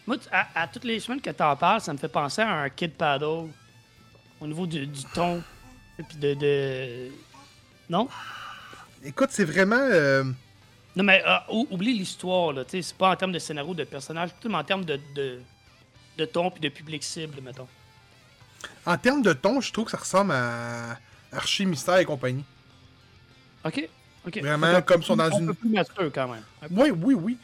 Moi, 0.06 0.18
tu- 0.18 0.28
à, 0.32 0.48
à 0.54 0.66
toutes 0.68 0.84
les 0.84 0.98
semaines 1.00 1.20
que 1.20 1.30
t'en 1.30 1.54
parles, 1.56 1.80
ça 1.80 1.92
me 1.92 1.98
fait 1.98 2.08
penser 2.08 2.42
à 2.42 2.50
un 2.62 2.68
Kid 2.70 2.92
Paddle. 2.94 3.48
Au 4.40 4.46
niveau 4.46 4.66
du, 4.66 4.86
du 4.86 5.04
ton. 5.14 5.42
Et 5.98 6.02
puis 6.02 6.16
de, 6.16 6.34
de. 6.34 7.08
Non? 7.90 8.08
Écoute, 9.04 9.28
c'est 9.32 9.44
vraiment... 9.44 9.76
euh, 9.78 10.24
Non, 10.96 11.04
mais 11.04 11.22
euh, 11.26 11.36
ou- 11.52 11.68
oublie 11.70 11.92
l'histoire, 11.96 12.52
là. 12.52 12.64
tu 12.64 12.82
C'est 12.82 12.96
pas 12.96 13.10
en 13.10 13.16
termes 13.16 13.32
de 13.32 13.38
scénario, 13.38 13.74
de 13.74 13.84
personnage, 13.84 14.30
tout 14.40 14.48
mais 14.48 14.56
en 14.56 14.64
termes 14.64 14.84
de, 14.86 14.98
de, 15.14 15.40
de 16.16 16.24
ton 16.24 16.50
puis 16.50 16.60
de 16.60 16.70
public 16.70 17.02
cible, 17.04 17.40
mettons. 17.42 17.68
en 18.86 18.96
termes 18.96 19.22
de 19.22 19.32
ton, 19.34 19.60
je 19.60 19.72
trouve 19.72 19.84
que 19.86 19.90
ça 19.90 19.98
ressemble 19.98 20.32
à 20.32 20.98
Archie 21.32 21.66
Mystère 21.66 21.98
et 21.98 22.04
compagnie. 22.06 22.44
OK? 23.64 23.88
OK. 24.26 24.38
Vraiment, 24.42 24.66
Un 24.66 24.82
comme 24.82 25.00
ils 25.00 25.06
sont 25.06 25.16
dans 25.16 25.34
un 25.34 25.38
une- 25.40 25.46
peu 25.46 25.54
plus 25.54 25.70
mature, 25.70 26.10
quand 26.14 26.28
même. 26.28 26.42
Oui, 26.70 26.90
oui, 26.90 27.14
oui. 27.14 27.38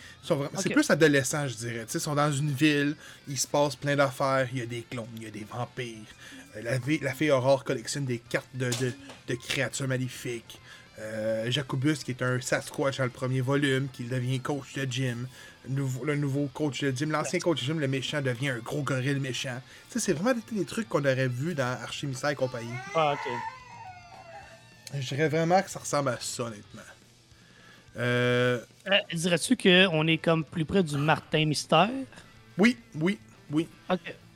C'est 0.58 0.70
plus 0.70 0.90
adolescent, 0.90 1.48
je 1.48 1.54
dirais. 1.54 1.84
Tu 1.86 1.92
sais, 1.92 1.98
Ils 1.98 2.02
sont 2.02 2.14
dans 2.14 2.30
une 2.30 2.50
ville, 2.52 2.94
il 3.28 3.38
se 3.38 3.46
passe 3.46 3.76
plein 3.76 3.96
d'affaires, 3.96 4.46
il 4.52 4.58
y 4.58 4.62
a 4.62 4.66
des 4.66 4.82
clones, 4.82 5.06
il 5.16 5.22
y 5.22 5.26
a 5.26 5.30
des 5.30 5.46
vampires. 5.50 5.96
Euh, 6.56 6.62
La, 6.62 6.78
vie- 6.78 6.98
la 7.00 7.14
fée 7.14 7.30
Aurore 7.30 7.64
collectionne 7.64 8.04
des 8.04 8.18
cartes 8.18 8.48
de, 8.54 8.66
de, 8.80 8.92
de 9.28 9.34
créatures 9.36 9.88
maléfiques. 9.88 10.60
Euh, 10.98 11.50
Jacobus, 11.50 11.96
qui 12.04 12.10
est 12.12 12.22
un 12.22 12.40
Sasquatch 12.40 12.98
dans 12.98 13.04
le 13.04 13.10
premier 13.10 13.40
volume, 13.42 13.88
qui 13.92 14.04
devient 14.04 14.40
coach 14.40 14.74
de 14.74 14.84
gym. 14.90 15.26
Nouveau- 15.68 16.04
le 16.04 16.14
nouveau 16.16 16.48
coach 16.52 16.82
de 16.82 16.90
gym, 16.90 17.10
l'ancien 17.10 17.38
coach 17.40 17.60
de 17.60 17.66
gym, 17.66 17.80
le 17.80 17.88
méchant, 17.88 18.20
devient 18.22 18.50
un 18.50 18.58
gros 18.58 18.82
gorille 18.82 19.18
méchant. 19.18 19.60
C'est 19.90 20.12
vraiment 20.12 20.34
des, 20.34 20.58
des 20.58 20.64
trucs 20.66 20.88
qu'on 20.90 21.00
aurait 21.04 21.28
vus 21.28 21.54
dans 21.54 21.72
Archimistère 21.82 22.30
et 22.30 22.34
compagnie. 22.34 22.68
Ah, 22.94 23.14
OK. 23.14 23.32
Je 24.94 25.06
dirais 25.14 25.28
vraiment 25.28 25.60
que 25.62 25.70
ça 25.70 25.80
ressemble 25.80 26.10
à 26.10 26.18
ça, 26.20 26.44
honnêtement. 26.44 26.82
Euh, 27.98 28.60
Euh, 28.88 28.98
Dirais-tu 29.12 29.56
qu'on 29.56 30.06
est 30.06 30.18
comme 30.18 30.44
plus 30.44 30.64
près 30.64 30.82
du 30.82 30.96
Martin 30.96 31.44
Mystère? 31.46 31.90
oui, 32.58 32.76
oui, 32.94 33.18
oui. 33.50 33.68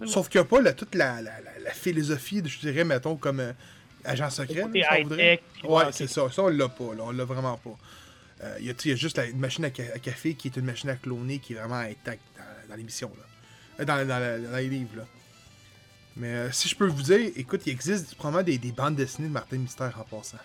Sauf 0.06 0.28
qu'il 0.28 0.40
n'y 0.40 0.46
a 0.46 0.48
pas 0.48 0.72
toute 0.72 0.94
la, 0.94 1.20
la, 1.22 1.40
la- 1.40 1.58
la 1.62 1.70
philosophie, 1.72 2.42
je 2.44 2.58
dirais, 2.58 2.84
mettons, 2.84 3.16
comme 3.16 3.40
euh, 3.40 3.52
agent 4.04 4.30
secret. 4.30 4.64
là, 4.80 4.86
Ouais, 5.64 5.84
ouais, 5.86 5.92
c'est 5.92 6.06
ça. 6.08 6.28
Ça, 6.30 6.42
on 6.42 6.48
l'a 6.48 6.68
pas. 6.68 6.94
Là, 6.96 7.02
on 7.04 7.10
l'a 7.10 7.24
vraiment 7.24 7.56
pas. 7.58 7.76
Euh, 8.42 8.56
Il 8.60 8.66
y, 8.66 8.70
a, 8.70 8.72
y 8.92 8.96
juste 8.96 9.18
la- 9.18 9.26
une 9.26 9.38
machine 9.38 9.64
à, 9.66 9.70
ca- 9.74 9.94
à 9.94 9.98
café 9.98 10.34
qui 10.34 10.48
est 10.48 10.56
une 10.56 10.64
machine 10.64 10.88
à 10.90 10.96
cloner 10.96 11.38
qui 11.38 11.52
est 11.52 11.56
vraiment 11.56 11.76
intacte 11.80 12.22
dans, 12.36 12.70
dans 12.70 12.76
l'émission. 12.76 13.10
là. 13.78 13.84
Dans, 13.84 14.08
dans 14.08 14.56
les 14.56 14.68
livres. 14.68 14.96
Là. 14.96 15.06
Mais 16.16 16.28
euh, 16.28 16.52
si 16.52 16.68
je 16.68 16.76
peux 16.76 16.86
vous 16.86 17.02
dire, 17.02 17.30
écoute, 17.36 17.62
il 17.66 17.70
existe 17.72 18.14
probablement 18.16 18.44
des, 18.44 18.58
des 18.58 18.72
bandes 18.72 18.96
dessinées 18.96 19.28
de 19.28 19.32
Martin 19.32 19.58
Mystère 19.58 19.98
en 19.98 20.04
passant. 20.04 20.38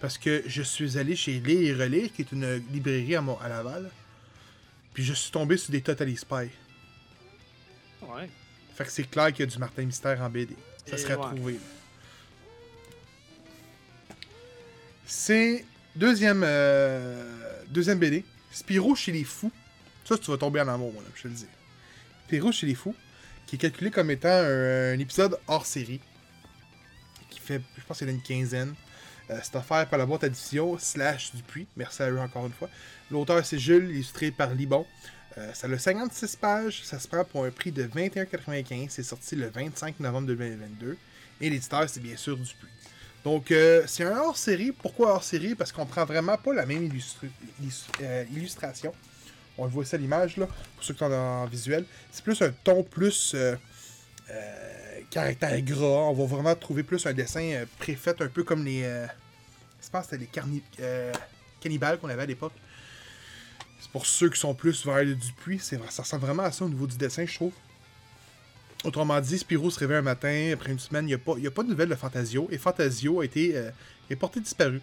Parce 0.00 0.18
que 0.18 0.44
je 0.46 0.62
suis 0.62 0.98
allé 0.98 1.16
chez 1.16 1.40
Lire 1.40 1.76
et 1.76 1.82
Relire, 1.82 2.12
qui 2.12 2.22
est 2.22 2.30
une 2.30 2.62
librairie 2.72 3.16
à, 3.16 3.22
Mont- 3.22 3.38
à 3.40 3.48
Laval. 3.48 3.90
Puis 4.94 5.02
je 5.04 5.12
suis 5.14 5.32
tombé 5.32 5.56
sur 5.56 5.72
des 5.72 5.80
Totally 5.80 6.16
Spy. 6.16 6.48
Ouais. 8.02 8.30
Fait 8.76 8.84
que 8.84 8.90
c'est 8.92 9.10
clair 9.10 9.32
qu'il 9.32 9.40
y 9.40 9.42
a 9.42 9.46
du 9.46 9.58
Martin 9.58 9.84
Mystère 9.84 10.20
en 10.22 10.30
BD. 10.30 10.54
Ça 10.86 10.96
serait 10.96 11.16
ouais. 11.16 11.34
trouvé. 11.34 11.52
là. 11.54 11.58
C'est 15.06 15.64
deuxième, 15.96 16.42
euh, 16.44 17.62
deuxième 17.68 17.98
BD. 17.98 18.24
Spirou 18.52 18.94
chez 18.94 19.12
les 19.12 19.24
fous. 19.24 19.52
Ça, 20.04 20.16
tu 20.18 20.30
vas 20.30 20.36
tomber 20.38 20.60
en 20.60 20.68
amour, 20.68 20.92
mon 20.92 21.00
homme, 21.00 21.06
je 21.14 21.22
te 21.22 21.28
le 21.28 21.34
dis. 21.34 21.46
Spirou 22.26 22.52
chez 22.52 22.66
les 22.66 22.74
fous, 22.74 22.94
qui 23.50 23.56
est 23.56 23.58
calculé 23.58 23.90
comme 23.90 24.12
étant 24.12 24.28
un, 24.28 24.96
épisode 25.00 25.36
hors 25.48 25.66
série. 25.66 26.00
Qui 27.30 27.40
fait, 27.40 27.60
je 27.76 27.82
pense 27.84 27.98
qu'il 27.98 28.06
y 28.06 28.10
a 28.10 28.12
une 28.12 28.22
quinzaine. 28.22 28.74
Euh, 29.28 29.40
c'est 29.42 29.56
offert 29.56 29.88
par 29.88 29.98
la 29.98 30.06
boîte 30.06 30.20
d'édition 30.20 30.78
slash 30.78 31.34
Dupuis. 31.34 31.66
Merci 31.76 32.04
à 32.04 32.10
eux 32.12 32.20
encore 32.20 32.46
une 32.46 32.52
fois. 32.52 32.70
L'auteur, 33.10 33.44
c'est 33.44 33.58
Jules, 33.58 33.90
illustré 33.90 34.30
par 34.30 34.54
Libon. 34.54 34.86
Euh, 35.36 35.52
ça 35.52 35.66
a 35.66 35.76
56 35.76 36.36
pages. 36.36 36.82
Ça 36.84 37.00
se 37.00 37.08
prend 37.08 37.24
pour 37.24 37.44
un 37.44 37.50
prix 37.50 37.72
de 37.72 37.82
21,95. 37.82 38.86
C'est 38.90 39.02
sorti 39.02 39.34
le 39.34 39.50
25 39.50 39.98
novembre 39.98 40.28
2022. 40.28 40.96
Et 41.40 41.50
l'éditeur, 41.50 41.88
c'est 41.88 42.00
bien 42.00 42.16
sûr 42.16 42.36
Dupuis. 42.36 42.68
Donc, 43.24 43.50
euh, 43.50 43.82
c'est 43.88 44.04
un 44.04 44.16
hors-série. 44.16 44.70
Pourquoi 44.70 45.14
hors-série 45.14 45.56
Parce 45.56 45.72
qu'on 45.72 45.86
prend 45.86 46.04
vraiment 46.04 46.36
pas 46.36 46.54
la 46.54 46.66
même 46.66 46.88
euh, 48.00 48.24
illustration. 48.32 48.94
On 49.60 49.64
le 49.64 49.70
voit 49.70 49.84
ça 49.84 49.96
à 49.96 50.00
l'image, 50.00 50.36
là, 50.36 50.46
pour 50.46 50.84
ceux 50.84 50.94
qui 50.94 50.98
sont 50.98 51.12
en 51.12 51.46
visuel. 51.46 51.84
C'est 52.10 52.24
plus 52.24 52.40
un 52.42 52.50
ton 52.64 52.82
plus 52.82 53.34
euh, 53.34 53.56
caractère 55.10 55.60
gras. 55.62 56.08
On 56.08 56.14
va 56.14 56.24
vraiment 56.24 56.54
trouver 56.54 56.82
plus 56.82 57.06
un 57.06 57.12
dessin 57.12 57.64
préfet, 57.78 58.14
un 58.20 58.28
peu 58.28 58.42
comme 58.42 58.64
les. 58.64 58.82
je 58.82 59.90
pense 59.90 60.06
que 60.06 60.16
c'était 60.16 60.28
les 60.78 61.12
cannibales 61.60 61.98
qu'on 61.98 62.08
avait 62.08 62.22
à 62.22 62.26
l'époque. 62.26 62.54
C'est 63.80 63.90
pour 63.90 64.06
ceux 64.06 64.30
qui 64.30 64.38
sont 64.38 64.54
plus 64.54 64.84
vers 64.84 65.04
le 65.04 65.14
Dupuis. 65.14 65.60
Ça 65.60 66.02
ressemble 66.02 66.22
vraiment 66.22 66.44
à 66.44 66.52
ça 66.52 66.64
au 66.64 66.68
niveau 66.68 66.86
du 66.86 66.96
dessin, 66.96 67.26
je 67.26 67.34
trouve. 67.34 67.52
Autrement 68.82 69.20
dit, 69.20 69.38
Spirou 69.38 69.70
se 69.70 69.78
réveille 69.78 69.98
un 69.98 70.02
matin, 70.02 70.52
après 70.54 70.72
une 70.72 70.78
semaine, 70.78 71.04
il 71.04 71.08
n'y 71.08 71.14
a, 71.14 71.18
pas, 71.18 71.32
a 71.32 71.50
pas 71.50 71.62
de 71.62 71.68
nouvelles 71.68 71.90
de 71.90 71.94
Fantasio, 71.94 72.48
et 72.50 72.56
Fantasio 72.56 73.20
a 73.20 73.24
été 73.26 73.54
euh, 73.54 73.70
porté 74.18 74.40
disparu. 74.40 74.80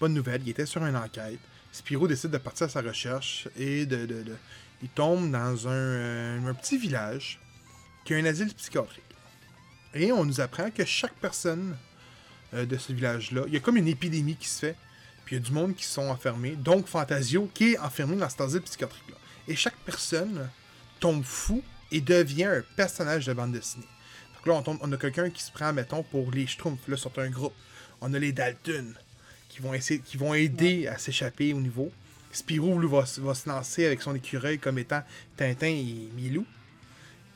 Bonne 0.00 0.14
nouvelle, 0.14 0.40
il 0.42 0.48
était 0.48 0.64
sur 0.64 0.82
une 0.84 0.96
enquête. 0.96 1.38
Spirou 1.72 2.08
décide 2.08 2.30
de 2.30 2.38
partir 2.38 2.66
à 2.66 2.68
sa 2.68 2.80
recherche 2.80 3.48
et 3.56 3.86
de, 3.86 4.24
il 4.82 4.88
tombe 4.88 5.30
dans 5.30 5.68
un, 5.68 5.72
euh, 5.72 6.48
un, 6.48 6.54
petit 6.54 6.78
village 6.78 7.38
qui 8.04 8.14
a 8.14 8.16
un 8.16 8.24
asile 8.24 8.52
psychiatrique. 8.54 9.02
Et 9.94 10.12
on 10.12 10.24
nous 10.24 10.40
apprend 10.40 10.70
que 10.70 10.84
chaque 10.84 11.14
personne 11.14 11.76
euh, 12.54 12.64
de 12.66 12.76
ce 12.76 12.92
village-là, 12.92 13.42
il 13.46 13.54
y 13.54 13.56
a 13.56 13.60
comme 13.60 13.76
une 13.76 13.88
épidémie 13.88 14.36
qui 14.36 14.48
se 14.48 14.60
fait, 14.60 14.76
puis 15.24 15.36
il 15.36 15.38
y 15.40 15.42
a 15.42 15.44
du 15.44 15.52
monde 15.52 15.74
qui 15.74 15.84
sont 15.84 16.08
enfermés, 16.08 16.56
donc 16.56 16.86
Fantasio 16.86 17.50
qui 17.52 17.72
est 17.72 17.78
enfermé 17.78 18.16
dans 18.16 18.28
cet 18.28 18.40
asile 18.40 18.62
psychiatrique-là. 18.62 19.16
Et 19.46 19.56
chaque 19.56 19.76
personne 19.84 20.48
tombe 21.00 21.24
fou 21.24 21.62
et 21.90 22.00
devient 22.00 22.44
un 22.44 22.62
personnage 22.76 23.26
de 23.26 23.32
bande 23.32 23.52
dessinée. 23.52 23.86
Donc 24.36 24.46
là, 24.46 24.74
on, 24.80 24.92
a 24.92 24.96
quelqu'un 24.96 25.30
qui 25.30 25.42
se 25.42 25.50
prend, 25.50 25.72
mettons, 25.72 26.02
pour 26.02 26.30
les 26.30 26.46
Schtroumpfs, 26.46 26.86
là, 26.86 26.96
sur 26.96 27.10
un 27.18 27.30
groupe. 27.30 27.54
On 28.00 28.12
a 28.14 28.18
les 28.18 28.32
Dalton, 28.32 28.94
qui 29.58 29.66
vont, 29.66 29.74
essayer, 29.74 30.00
qui 30.00 30.16
vont 30.16 30.34
aider 30.34 30.86
à 30.86 30.98
s'échapper 30.98 31.52
au 31.52 31.60
niveau. 31.60 31.90
Spirou, 32.30 32.78
lui, 32.78 32.88
va, 32.88 33.04
va, 33.18 33.34
se 33.34 33.48
lancer 33.48 33.86
avec 33.86 34.00
son 34.00 34.14
écureuil 34.14 34.58
comme 34.58 34.78
étant 34.78 35.02
Tintin 35.36 35.66
et 35.66 36.08
Milou. 36.14 36.46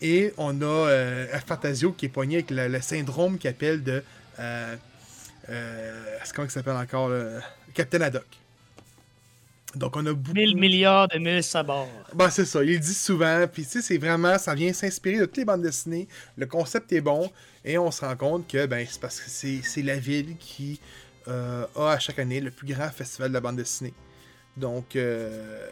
Et 0.01 0.33
on 0.37 0.61
a 0.61 0.65
euh, 0.65 1.27
Fantasio 1.47 1.93
qui 1.93 2.07
est 2.07 2.09
poigné 2.09 2.37
avec 2.37 2.51
le, 2.51 2.81
syndrome 2.81 3.39
qu'il 3.39 3.51
appelle 3.51 3.83
de. 3.83 4.05
Euh, 4.39 4.77
euh, 5.49 6.17
comment 6.35 6.47
il 6.47 6.51
s'appelle 6.51 6.77
encore 6.77 7.11
Captain 7.75 8.01
Haddock. 8.01 8.27
Donc, 9.75 9.97
on 9.97 10.07
a 10.07 10.13
beaucoup. 10.13 10.35
1000 10.35 10.57
milliards 10.57 11.09
de 11.09 11.19
mille 11.19 11.43
sabords. 11.43 11.89
Ben, 12.15 12.31
c'est 12.31 12.45
ça. 12.45 12.63
Il 12.63 12.75
le 12.75 12.79
dit 12.79 12.95
souvent. 12.95 13.47
Puis, 13.53 13.65
tu 13.65 13.71
sais, 13.71 13.83
c'est 13.83 13.99
vraiment. 13.99 14.39
Ça 14.39 14.55
vient 14.55 14.73
s'inspirer 14.73 15.19
de 15.19 15.25
toutes 15.25 15.39
les 15.39 15.45
bandes 15.45 15.63
dessinées. 15.63 16.07
Le 16.37 16.47
concept 16.47 16.93
est 16.93 17.01
bon. 17.01 17.33
Et 17.65 17.79
on 17.79 17.91
se 17.91 18.05
rend 18.05 18.17
compte 18.17 18.47
que, 18.49 18.67
ben, 18.67 18.87
c'est 18.89 19.01
parce 19.01 19.19
que 19.19 19.31
c'est 19.31 19.83
la 19.83 19.97
ville 19.97 20.37
qui 20.39 20.79
a 21.27 21.91
à 21.93 21.99
chaque 21.99 22.19
année 22.19 22.41
le 22.41 22.51
plus 22.51 22.67
grand 22.73 22.91
festival 22.91 23.29
de 23.29 23.35
la 23.35 23.41
bande 23.41 23.57
dessinée. 23.57 23.95
Donc, 24.57 24.97
euh, 24.97 25.67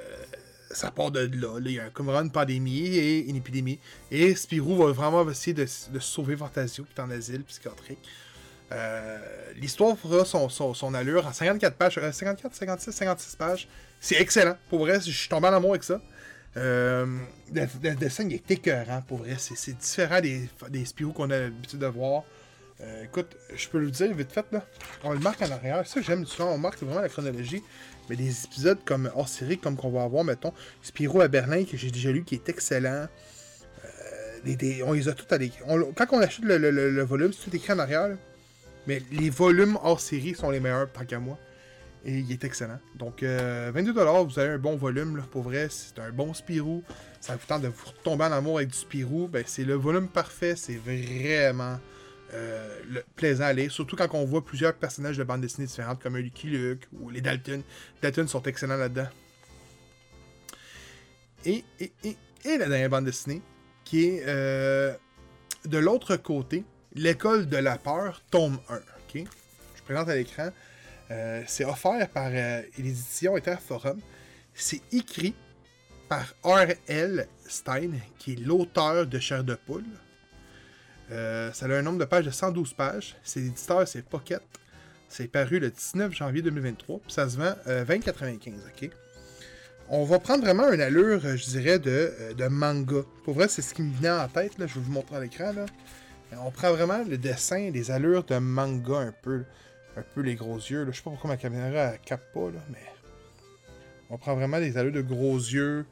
ça 0.70 0.90
part 0.90 1.10
de 1.10 1.20
là. 1.20 1.58
Il 1.64 1.72
y 1.72 1.80
a 1.80 1.90
comme 1.90 2.08
une 2.10 2.30
pandémie 2.30 2.96
et 2.96 3.28
une 3.28 3.36
épidémie. 3.36 3.78
Et 4.10 4.34
Spirou 4.34 4.76
va 4.76 4.92
vraiment 4.92 5.28
essayer 5.28 5.54
de, 5.54 5.66
sauver 5.98 6.36
Fantasio, 6.36 6.84
qui 6.84 6.92
est 6.96 7.02
en 7.02 7.10
asile 7.10 7.42
psychiatrique. 7.44 7.98
Euh, 8.72 9.18
l'histoire 9.56 9.98
fera 9.98 10.24
son, 10.24 10.94
allure 10.94 11.26
à 11.26 11.32
54 11.32 11.76
pages, 11.76 11.94
54, 11.94 12.54
56, 12.54 12.92
56 12.92 13.36
pages. 13.36 13.68
C'est 14.00 14.20
excellent. 14.20 14.56
Pour 14.68 14.80
vrai, 14.80 15.00
je 15.00 15.10
suis 15.10 15.28
tombé 15.28 15.48
en 15.48 15.54
amour 15.54 15.70
avec 15.70 15.84
ça. 15.84 16.00
Euh, 16.56 17.06
le, 17.52 17.94
dessin 17.96 18.28
est 18.28 18.48
écœurant, 18.50 19.02
pour 19.02 19.18
vrai. 19.18 19.36
C'est 19.38 19.76
différent 19.76 20.20
des, 20.20 20.48
des 20.70 20.84
Spirou 20.84 21.12
qu'on 21.12 21.30
a 21.30 21.38
l'habitude 21.40 21.80
de 21.80 21.86
voir. 21.86 22.22
Euh, 22.82 23.04
écoute, 23.04 23.36
je 23.54 23.68
peux 23.68 23.78
le 23.78 23.90
dire 23.90 24.14
vite 24.14 24.32
fait, 24.32 24.46
là. 24.52 24.64
On 25.04 25.12
le 25.12 25.18
marque 25.18 25.42
en 25.42 25.50
arrière. 25.50 25.86
Ça 25.86 26.00
j'aime 26.00 26.24
souvent. 26.24 26.50
On 26.50 26.58
marque 26.58 26.82
vraiment 26.82 27.00
la 27.00 27.08
chronologie. 27.08 27.62
Mais 28.08 28.16
des 28.16 28.44
épisodes 28.44 28.78
comme 28.84 29.10
hors 29.14 29.28
série, 29.28 29.58
comme 29.58 29.76
qu'on 29.76 29.90
va 29.90 30.02
avoir, 30.02 30.24
mettons, 30.24 30.52
Spirou 30.82 31.20
à 31.20 31.28
Berlin, 31.28 31.64
que 31.64 31.76
j'ai 31.76 31.90
déjà 31.90 32.10
lu, 32.10 32.24
qui 32.24 32.34
est 32.34 32.48
excellent. 32.48 33.06
Euh, 33.84 34.82
on 34.84 34.92
les 34.94 35.08
a 35.08 35.12
tous 35.12 35.32
à 35.32 35.38
Quand 35.38 36.06
on 36.12 36.20
achète 36.20 36.44
le, 36.44 37.02
volume, 37.02 37.32
c'est 37.32 37.50
tout 37.50 37.56
écrit 37.56 37.72
en 37.72 37.78
arrière. 37.78 38.16
Mais 38.86 39.02
les 39.12 39.30
volumes 39.30 39.78
hors 39.82 40.00
série 40.00 40.34
sont 40.34 40.50
les 40.50 40.58
meilleurs, 40.58 40.90
tant 40.90 41.04
qu'à 41.04 41.18
moi. 41.18 41.38
Et 42.04 42.18
il 42.18 42.32
est 42.32 42.42
excellent. 42.44 42.78
Donc, 42.94 43.22
22$, 43.22 43.26
euh, 43.26 44.22
vous 44.24 44.38
avez 44.38 44.54
un 44.54 44.58
bon 44.58 44.76
volume. 44.76 45.18
Là, 45.18 45.24
pour 45.30 45.42
vrai, 45.42 45.68
c'est 45.70 45.98
un 45.98 46.10
bon 46.10 46.32
Spirou. 46.32 46.82
Ça 47.20 47.34
vous 47.34 47.46
tente 47.46 47.60
de 47.60 47.68
vous 47.68 47.92
tomber 48.02 48.24
en 48.24 48.32
amour 48.32 48.56
avec 48.56 48.70
du 48.70 48.78
Spirou. 48.78 49.28
Ben, 49.28 49.44
c'est 49.46 49.64
le 49.64 49.74
volume 49.74 50.08
parfait. 50.08 50.56
C'est 50.56 50.80
vraiment 50.82 51.78
euh, 52.32 52.80
plaisant 53.16 53.44
à 53.44 53.52
lire. 53.52 53.70
Surtout 53.70 53.96
quand 53.96 54.08
on 54.12 54.24
voit 54.24 54.44
plusieurs 54.44 54.74
personnages 54.74 55.16
de 55.16 55.24
bande 55.24 55.40
dessinée 55.40 55.66
différentes, 55.66 56.02
comme 56.02 56.16
Lucky 56.16 56.48
Luke 56.48 56.86
ou 56.92 57.10
les 57.10 57.20
Dalton. 57.20 57.62
Les 57.96 58.00
Dalton 58.02 58.28
sont 58.28 58.42
excellents 58.42 58.76
là-dedans. 58.76 59.08
Et, 61.46 61.64
la 62.44 62.68
dernière 62.68 62.90
bande 62.90 63.06
dessinée, 63.06 63.42
qui 63.84 64.04
est 64.04 64.24
euh, 64.26 64.92
de 65.64 65.78
l'autre 65.78 66.16
côté, 66.16 66.64
L'école 66.94 67.48
de 67.48 67.56
la 67.56 67.78
peur, 67.78 68.20
tome 68.32 68.58
1. 68.68 68.76
Ok, 68.76 69.24
Je 69.76 69.82
présente 69.84 70.08
à 70.08 70.16
l'écran. 70.16 70.48
Euh, 71.10 71.42
c'est 71.46 71.64
offert 71.64 72.08
par 72.08 72.30
euh, 72.32 72.62
l'édition 72.78 73.34
Forum. 73.60 74.00
C'est 74.54 74.82
écrit 74.92 75.34
par 76.08 76.34
R.L. 76.42 77.28
Stein, 77.46 77.92
qui 78.18 78.32
est 78.32 78.40
l'auteur 78.40 79.06
de 79.06 79.18
Chair 79.20 79.44
de 79.44 79.54
Poule. 79.54 79.84
Euh, 81.10 81.52
ça 81.52 81.66
a 81.66 81.70
un 81.70 81.82
nombre 81.82 81.98
de 81.98 82.04
pages 82.04 82.24
de 82.24 82.30
112 82.30 82.72
pages. 82.74 83.16
C'est 83.22 83.40
l'éditeur, 83.40 83.86
c'est 83.86 84.02
Pocket. 84.02 84.42
C'est 85.08 85.26
paru 85.26 85.58
le 85.58 85.70
19 85.70 86.12
janvier 86.12 86.42
2023. 86.42 87.00
Puis 87.00 87.12
ça 87.12 87.28
se 87.28 87.36
vend 87.36 87.54
20,95. 87.66 88.52
OK? 88.54 88.90
On 89.88 90.04
va 90.04 90.20
prendre 90.20 90.44
vraiment 90.44 90.70
une 90.70 90.80
allure, 90.80 91.20
je 91.20 91.44
dirais, 91.46 91.80
de, 91.80 92.46
manga. 92.48 93.02
Pour 93.24 93.34
vrai, 93.34 93.48
c'est 93.48 93.60
ce 93.60 93.74
qui 93.74 93.82
me 93.82 93.92
venait 93.92 94.10
en 94.10 94.28
tête. 94.28 94.56
Là. 94.58 94.68
Je 94.68 94.74
vais 94.74 94.80
vous 94.80 94.92
montrer 94.92 95.16
à 95.16 95.20
l'écran. 95.20 95.52
On 96.38 96.52
prend 96.52 96.70
vraiment 96.70 97.02
le 97.02 97.18
dessin, 97.18 97.70
les 97.70 97.90
allures 97.90 98.22
de 98.22 98.38
manga 98.38 98.98
un 98.98 99.12
peu 99.22 99.44
un 99.96 100.02
peu 100.02 100.20
les 100.20 100.34
gros 100.36 100.56
yeux. 100.56 100.84
Là. 100.84 100.92
Je 100.92 100.96
sais 100.96 101.02
pas 101.02 101.10
pourquoi 101.10 101.30
ma 101.30 101.36
caméra 101.36 101.92
ne 101.92 101.96
capte 101.98 102.32
pas, 102.32 102.50
mais 102.70 102.78
on 104.10 104.18
prend 104.18 104.34
vraiment 104.34 104.58
des 104.58 104.76
allures 104.76 104.92
de 104.92 105.02
gros 105.02 105.36
yeux. 105.36 105.86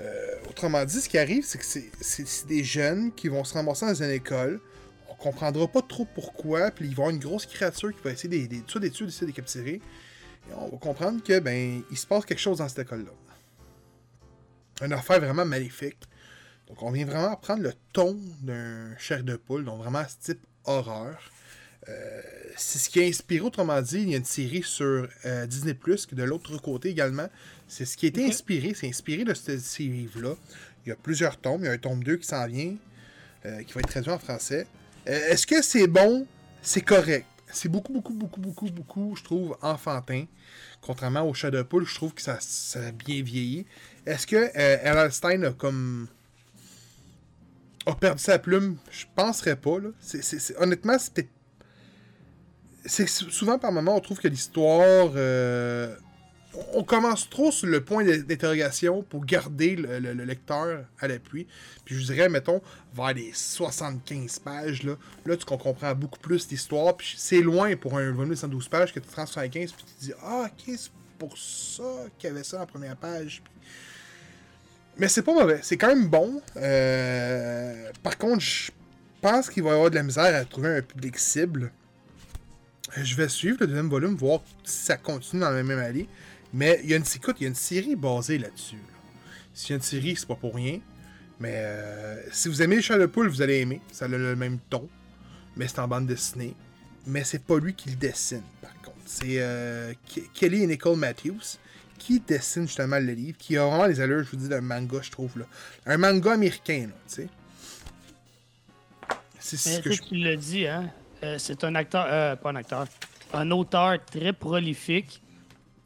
Euh, 0.00 0.34
autrement 0.48 0.84
dit, 0.84 1.00
ce 1.00 1.08
qui 1.08 1.18
arrive, 1.18 1.44
c'est 1.44 1.58
que 1.58 1.64
c'est 2.00 2.46
des 2.46 2.64
jeunes 2.64 3.12
qui 3.12 3.28
vont 3.28 3.44
se 3.44 3.54
ramasser 3.54 3.86
dans 3.86 4.02
une 4.02 4.10
école. 4.10 4.60
On 5.08 5.14
comprendra 5.14 5.68
pas 5.68 5.82
trop 5.82 6.06
pourquoi, 6.06 6.70
puis 6.70 6.86
ils 6.86 6.94
vont 6.94 7.04
avoir 7.04 7.14
une 7.14 7.20
grosse 7.20 7.46
créature 7.46 7.94
qui 7.94 8.02
va 8.02 8.12
essayer 8.12 8.28
des, 8.28 8.48
des, 8.48 8.62
des 8.62 8.90
tuer, 8.90 9.06
de 9.06 9.26
les 9.26 9.32
capturer. 9.32 9.80
Et 10.48 10.54
on 10.56 10.68
va 10.68 10.78
comprendre 10.78 11.22
que 11.22 11.38
ben 11.38 11.82
il 11.90 11.98
se 11.98 12.06
passe 12.06 12.24
quelque 12.24 12.40
chose 12.40 12.58
dans 12.58 12.68
cette 12.68 12.78
école-là. 12.80 13.12
Une 14.82 14.94
affaire 14.94 15.20
vraiment 15.20 15.44
maléfique. 15.44 15.98
Donc 16.66 16.82
on 16.82 16.90
vient 16.90 17.04
vraiment 17.04 17.36
prendre 17.36 17.62
le 17.62 17.74
ton 17.92 18.18
d'un 18.40 18.96
chair 18.96 19.22
de 19.22 19.36
poule, 19.36 19.64
donc 19.64 19.78
vraiment 19.78 20.04
ce 20.08 20.32
type 20.32 20.46
horreur. 20.64 21.18
Euh, 21.88 22.22
c'est 22.56 22.78
ce 22.78 22.90
qui 22.90 23.00
a 23.00 23.06
inspiré, 23.06 23.40
autrement 23.40 23.80
dit, 23.82 24.02
il 24.02 24.10
y 24.10 24.14
a 24.14 24.18
une 24.18 24.24
série 24.24 24.62
sur 24.62 25.08
euh, 25.24 25.46
Disney 25.46 25.74
Plus, 25.74 26.06
de 26.06 26.22
l'autre 26.22 26.56
côté 26.58 26.90
également. 26.90 27.28
C'est 27.70 27.84
ce 27.84 27.96
qui 27.96 28.06
a 28.06 28.08
été 28.08 28.26
inspiré, 28.26 28.74
c'est 28.74 28.88
inspiré 28.88 29.22
de 29.22 29.32
cette 29.32 29.60
série-là. 29.60 30.34
Il 30.84 30.88
y 30.88 30.92
a 30.92 30.96
plusieurs 30.96 31.36
tomes, 31.36 31.60
il 31.60 31.66
y 31.66 31.68
a 31.68 31.72
un 31.72 31.78
tome 31.78 32.02
2 32.02 32.16
qui 32.16 32.26
s'en 32.26 32.44
vient, 32.48 32.74
euh, 33.46 33.62
qui 33.62 33.72
va 33.74 33.80
être 33.80 33.88
traduit 33.88 34.10
en 34.10 34.18
français. 34.18 34.66
Est-ce 35.06 35.46
que 35.46 35.62
c'est 35.62 35.86
bon? 35.86 36.26
C'est 36.62 36.80
correct. 36.80 37.26
C'est 37.52 37.68
beaucoup, 37.68 37.92
beaucoup, 37.92 38.12
beaucoup, 38.12 38.40
beaucoup, 38.40 38.68
beaucoup, 38.70 39.14
je 39.16 39.22
trouve, 39.22 39.56
enfantin. 39.62 40.24
Contrairement 40.80 41.22
au 41.22 41.32
Shadow 41.32 41.62
Pool, 41.62 41.86
je 41.86 41.94
trouve 41.94 42.12
que 42.12 42.22
ça, 42.22 42.38
a 42.74 42.90
bien 42.90 43.22
vieilli. 43.22 43.66
Est-ce 44.04 44.26
que 44.26 44.50
L.L. 44.52 45.12
Stein 45.12 45.42
a 45.44 45.52
comme 45.52 46.08
a 47.86 47.94
perdu 47.94 48.20
sa 48.20 48.40
plume, 48.40 48.78
je 48.90 49.06
penserais 49.14 49.56
pas. 49.56 49.78
Là. 49.78 49.90
honnêtement, 50.58 50.98
c'était 50.98 51.28
c'est 52.84 53.06
souvent 53.06 53.58
par 53.58 53.72
moment 53.72 53.94
on 53.94 54.00
trouve 54.00 54.18
que 54.18 54.28
l'histoire 54.28 55.12
euh, 55.14 55.94
on 56.72 56.82
commence 56.82 57.28
trop 57.30 57.52
sur 57.52 57.68
le 57.68 57.80
point 57.80 58.04
d'interrogation 58.04 59.02
pour 59.02 59.24
garder 59.24 59.76
le, 59.76 60.12
lecteur 60.24 60.84
à 60.98 61.08
l'appui. 61.08 61.46
Puis 61.84 61.96
je 61.96 62.12
dirais, 62.12 62.28
mettons, 62.28 62.60
vers 62.94 63.14
les 63.14 63.32
75 63.32 64.40
pages, 64.40 64.82
là, 64.82 64.96
là 65.26 65.36
tu 65.36 65.44
comprends 65.44 65.94
beaucoup 65.94 66.18
plus 66.18 66.48
l'histoire. 66.50 66.96
Puis 66.96 67.14
c'est 67.16 67.40
loin 67.40 67.76
pour 67.76 67.96
un 67.98 68.10
volume 68.10 68.30
de 68.30 68.38
112 68.38 68.68
pages 68.68 68.92
que 68.92 69.00
tu 69.00 69.08
15 69.08 69.50
puis 69.50 69.64
tu 69.64 69.94
te 69.94 70.00
dis, 70.00 70.12
ah, 70.22 70.46
ok, 70.46 70.76
pour 71.20 71.36
ça 71.36 72.06
qu'il 72.18 72.30
y 72.30 72.32
avait 72.32 72.42
ça 72.42 72.62
en 72.62 72.66
première 72.66 72.96
page. 72.96 73.42
Mais 74.96 75.08
c'est 75.08 75.22
pas 75.22 75.34
mauvais. 75.34 75.60
C'est 75.62 75.76
quand 75.76 75.88
même 75.88 76.08
bon. 76.08 76.42
Euh, 76.56 77.90
Par 78.02 78.18
contre, 78.18 78.40
je 78.40 78.70
pense 79.20 79.50
qu'il 79.50 79.62
va 79.62 79.70
y 79.70 79.72
avoir 79.74 79.90
de 79.90 79.94
la 79.94 80.02
misère 80.02 80.34
à 80.34 80.44
trouver 80.44 80.78
un 80.78 80.82
public 80.82 81.18
cible. 81.18 81.70
Je 82.96 83.14
vais 83.14 83.28
suivre 83.28 83.58
le 83.60 83.66
deuxième 83.66 83.88
volume, 83.88 84.16
voir 84.16 84.40
si 84.64 84.84
ça 84.86 84.96
continue 84.96 85.42
dans 85.42 85.50
la 85.50 85.62
même 85.62 85.78
allée. 85.78 86.08
Mais 86.52 86.80
il 86.82 86.90
y 86.90 86.94
a 86.94 86.96
une, 86.96 87.04
écoute, 87.14 87.36
il 87.40 87.44
y 87.44 87.46
a 87.46 87.48
une 87.48 87.54
série 87.54 87.96
basée 87.96 88.38
là-dessus. 88.38 88.76
là. 88.76 88.82
S'il 89.54 89.70
y 89.70 89.72
a 89.74 89.76
une 89.76 89.82
série, 89.82 90.16
c'est 90.16 90.26
pas 90.26 90.34
pour 90.34 90.54
rien. 90.54 90.80
Mais 91.38 91.54
euh, 91.54 92.20
si 92.32 92.48
vous 92.48 92.60
aimez 92.62 92.82
Charles 92.82 93.06
Poule, 93.08 93.28
vous 93.28 93.40
allez 93.42 93.60
aimer. 93.60 93.80
Ça 93.92 94.04
a 94.06 94.08
le 94.08 94.36
même 94.36 94.58
ton. 94.68 94.88
Mais 95.56 95.68
c'est 95.68 95.78
en 95.78 95.88
bande 95.88 96.06
dessinée. 96.06 96.54
Mais 97.06 97.24
c'est 97.24 97.42
pas 97.44 97.58
lui 97.58 97.74
qui 97.74 97.90
le 97.90 97.96
dessine, 97.96 98.42
par 98.60 98.74
contre. 98.82 98.98
C'est 99.06 99.40
euh, 99.40 99.92
Ke- 100.08 100.28
Kelly 100.34 100.62
et 100.62 100.66
Nicole 100.66 100.96
Matthews 100.98 101.56
qui 101.98 102.20
dessinent 102.20 102.66
justement 102.66 102.98
le 102.98 103.12
livre, 103.12 103.36
qui 103.38 103.56
a 103.58 103.66
vraiment 103.66 103.86
les 103.86 104.00
allures, 104.00 104.24
je 104.24 104.30
vous 104.30 104.36
dis, 104.36 104.48
d'un 104.48 104.60
manga, 104.62 105.00
je 105.02 105.10
trouve. 105.10 105.38
là. 105.38 105.44
Un 105.86 105.98
manga 105.98 106.32
américain, 106.32 106.88
tu 107.08 107.14
sais. 107.14 107.28
C'est 109.38 109.56
ce 109.56 109.80
que 109.80 109.92
je 109.92 110.02
tu 110.02 110.14
l'as 110.16 110.36
dit, 110.36 110.66
hein? 110.66 110.90
euh, 111.22 111.36
c'est 111.38 111.64
un 111.64 111.74
acteur, 111.74 112.06
euh, 112.08 112.36
pas 112.36 112.50
un 112.50 112.56
acteur, 112.56 112.86
un 113.32 113.50
auteur 113.50 113.98
très 114.04 114.32
prolifique. 114.32 115.22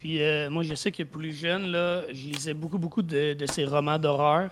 Puis 0.04 0.20
euh, 0.20 0.50
moi, 0.50 0.62
je 0.64 0.74
sais 0.74 0.92
que 0.92 1.02
plus 1.02 1.32
jeune, 1.32 1.68
là, 1.68 2.02
je 2.08 2.28
lisais 2.28 2.52
beaucoup, 2.52 2.76
beaucoup 2.76 3.00
de, 3.00 3.32
de 3.32 3.46
ces 3.46 3.64
romans 3.64 3.98
d'horreur 3.98 4.50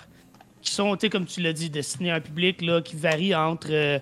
qui 0.62 0.73
sont, 0.73 0.97
tu 0.97 1.00
sais, 1.02 1.11
comme 1.11 1.26
tu 1.26 1.42
l'as 1.42 1.52
dit, 1.52 1.68
destinés 1.68 2.11
à 2.11 2.14
un 2.14 2.21
public 2.23 2.62
là, 2.62 2.80
qui 2.80 2.97
varie 2.97 3.35
entre, 3.35 3.68
euh, 3.71 3.99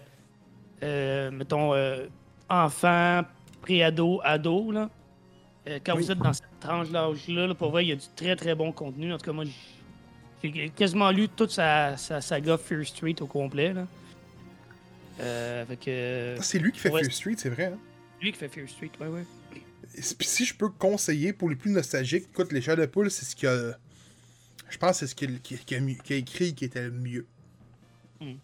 euh, 0.84 1.30
mettons, 1.32 1.72
enfants, 2.48 3.22
pré-ado, 3.62 4.20
ado. 4.22 4.70
Là. 4.70 4.90
Quand 5.84 5.96
Oui. 5.96 6.04
vous 6.04 6.12
êtes 6.12 6.18
dans 6.18 6.32
cette 6.32 6.60
tranche 6.60 6.88
d'âge-là, 6.90 7.48
là, 7.48 7.54
pour 7.56 7.72
vrai, 7.72 7.84
il 7.84 7.88
y 7.88 7.92
a 7.92 7.96
du 7.96 8.06
très, 8.14 8.36
très 8.36 8.54
bon 8.54 8.70
contenu. 8.70 9.12
En 9.12 9.18
tout 9.18 9.26
cas, 9.26 9.32
moi, 9.32 9.44
j'ai 10.44 10.68
quasiment 10.68 11.10
lu 11.10 11.28
toute 11.28 11.50
sa, 11.50 11.96
sa 11.96 12.20
saga 12.20 12.58
Fear 12.58 12.86
Street 12.86 13.16
au 13.22 13.26
complet. 13.26 13.72
Là. 13.72 13.86
C'est 15.18 16.60
lui 16.60 16.70
qui 16.70 16.78
fait. 16.78 16.90
Fear 16.90 17.10
Street, 17.12 17.34
c'est 17.38 17.50
vrai. 17.50 17.72
Hein? 17.74 17.78
lui 18.22 18.30
qui 18.30 18.38
fait 18.38 18.48
Fear 18.48 18.68
Street, 18.68 18.92
ouais, 19.00 19.08
ouais. 19.08 19.24
Si- 19.98 20.44
je 20.46 20.54
peux 20.54 20.68
conseiller 20.68 21.32
pour 21.32 21.50
les 21.50 21.56
plus 21.56 21.70
nostalgiques, 21.72 22.26
écoute, 22.32 22.52
Les 22.52 22.62
Chats 22.62 22.76
de 22.76 22.86
Poule, 22.86 23.10
c'est 23.10 23.24
ce 23.24 23.34
qu'il 23.36 23.48
a. 23.48 23.76
Je 24.68 24.78
pense 24.78 24.92
que 24.92 24.96
c'est 24.98 25.06
ce 25.08 25.14
qu'il 25.14 25.40
qu'il- 25.40 25.58
qu'il 25.64 25.76
a, 25.76 26.02
qu'il 26.02 26.14
a 26.16 26.18
écrit 26.18 26.54
qui 26.54 26.64
était 26.64 26.82
le 26.82 26.92
mieux. 26.92 27.26
Hmm. 28.20 28.34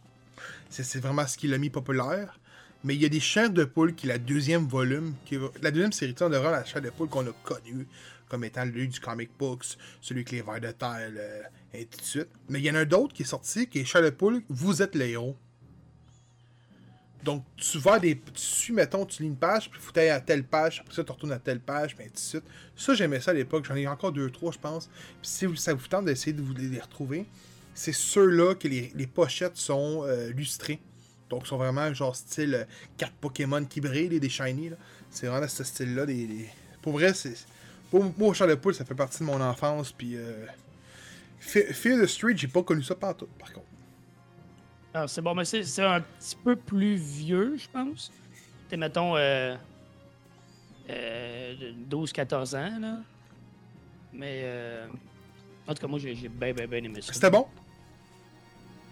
C'est 0.68 0.98
vraiment 1.00 1.26
ce 1.26 1.36
qui 1.38 1.46
l'a 1.46 1.58
mis 1.58 1.70
populaire. 1.70 2.38
Mais 2.84 2.94
il 2.94 3.02
y 3.02 3.06
a 3.06 3.08
des 3.08 3.20
Chats 3.20 3.48
de 3.48 3.64
Poule 3.64 3.94
qui 3.94 4.06
est 4.06 4.08
la 4.08 4.18
deuxième 4.18 4.66
volume, 4.66 5.14
qui 5.24 5.36
est- 5.36 5.62
la 5.62 5.70
deuxième 5.70 5.92
série 5.92 6.12
de 6.14 6.22
horreur, 6.24 6.50
la 6.52 6.64
Chats 6.64 6.80
de 6.80 6.90
Poule 6.90 7.08
qu'on 7.08 7.26
a 7.26 7.32
connu 7.44 7.86
comme 8.28 8.42
étant 8.44 8.64
lui 8.64 8.88
du 8.88 8.98
comic 8.98 9.30
books, 9.38 9.76
celui 10.00 10.20
avec 10.22 10.32
les 10.32 10.42
vers 10.42 10.60
de 10.60 10.72
terre, 10.72 11.10
le- 11.10 11.42
et 11.78 11.86
ainsi 11.88 12.00
de 12.00 12.02
suite. 12.02 12.28
Mais 12.48 12.58
il 12.58 12.64
y 12.64 12.70
en 12.70 12.74
a 12.74 12.80
un 12.80 12.84
d'autre 12.84 13.14
qui 13.14 13.22
est 13.22 13.26
sorti, 13.26 13.68
qui 13.68 13.78
est 13.78 13.84
Chat 13.84 14.02
de 14.02 14.10
Poule, 14.10 14.42
vous 14.48 14.82
êtes 14.82 14.96
les 14.96 15.10
héros. 15.10 15.36
Donc, 17.26 17.44
tu 17.56 17.78
vas 17.78 17.98
des. 17.98 18.16
Tu 18.16 18.22
suis, 18.36 18.72
mettons, 18.72 19.04
tu 19.04 19.22
lis 19.22 19.28
une 19.28 19.36
page, 19.36 19.68
puis 19.68 19.80
aller 19.96 20.10
à 20.10 20.20
telle 20.20 20.44
page, 20.44 20.78
après 20.80 20.94
ça, 20.94 21.02
tu 21.02 21.10
retournes 21.10 21.32
à 21.32 21.40
telle 21.40 21.58
page, 21.58 21.96
puis 21.96 22.04
ainsi 22.04 22.12
de 22.14 22.18
suite. 22.20 22.44
Ça, 22.76 22.94
j'aimais 22.94 23.20
ça 23.20 23.32
à 23.32 23.34
l'époque. 23.34 23.64
J'en 23.66 23.74
ai 23.74 23.86
encore 23.88 24.12
deux, 24.12 24.30
trois, 24.30 24.52
je 24.52 24.58
pense. 24.58 24.86
Puis 25.20 25.28
si 25.28 25.44
vous- 25.46 25.56
ça 25.56 25.74
vous 25.74 25.88
tente 25.88 26.04
d'essayer 26.04 26.32
de 26.32 26.40
vous 26.40 26.54
les 26.54 26.78
retrouver, 26.80 27.26
c'est 27.74 27.92
ceux-là 27.92 28.54
que 28.54 28.68
les, 28.68 28.92
les 28.94 29.06
pochettes 29.08 29.56
sont 29.56 30.04
euh, 30.04 30.30
lustrées. 30.30 30.80
Donc, 31.28 31.48
sont 31.48 31.56
vraiment 31.58 31.92
genre 31.92 32.14
style 32.14 32.54
euh, 32.54 32.64
cartes 32.96 33.14
Pokémon 33.20 33.64
qui 33.64 33.80
brillent, 33.80 34.08
les- 34.08 34.20
des 34.20 34.28
shiny. 34.30 34.70
C'est 35.10 35.26
vraiment 35.26 35.48
ce 35.48 35.64
style-là. 35.64 36.06
Des, 36.06 36.48
Pour 36.80 36.92
vrai, 36.92 37.12
c'est. 37.12 37.34
Pour 37.90 38.04
moi, 38.16 38.34
Charles 38.34 38.56
de 38.56 38.72
ça 38.72 38.84
fait 38.84 38.94
partie 38.94 39.18
de 39.18 39.24
mon 39.24 39.40
enfance. 39.40 39.90
Puis. 39.90 40.16
Euh... 40.16 40.46
Fe- 41.40 41.72
Fear 41.72 42.00
the 42.00 42.06
Street, 42.06 42.34
j'ai 42.36 42.48
pas 42.48 42.62
connu 42.62 42.82
ça 42.82 42.94
partout, 42.94 43.26
par 43.38 43.52
contre. 43.52 43.65
Alors, 44.96 45.10
c'est 45.10 45.20
bon, 45.20 45.34
mais 45.34 45.44
c'est 45.44 45.82
un 45.82 46.00
petit 46.00 46.36
peu 46.42 46.56
plus 46.56 46.94
vieux, 46.94 47.54
je 47.58 47.68
pense. 47.68 48.10
T'es, 48.66 48.78
mettons, 48.78 49.14
euh, 49.14 49.54
euh, 50.88 51.54
de 51.54 51.96
12-14 51.96 52.56
ans, 52.56 52.78
là. 52.80 52.96
Mais, 54.14 54.40
euh, 54.44 54.86
en 55.68 55.74
tout 55.74 55.82
cas, 55.82 55.86
moi, 55.86 55.98
j'ai 55.98 56.14
bien, 56.14 56.54
bien, 56.54 56.66
bien 56.66 56.82
aimé 56.82 57.02
ça. 57.02 57.12
C'était 57.12 57.28
bon? 57.28 57.46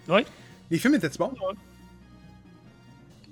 Oui. 0.06 0.26
Les 0.70 0.78
films 0.78 0.96
étaient 0.96 1.08
bons? 1.18 1.32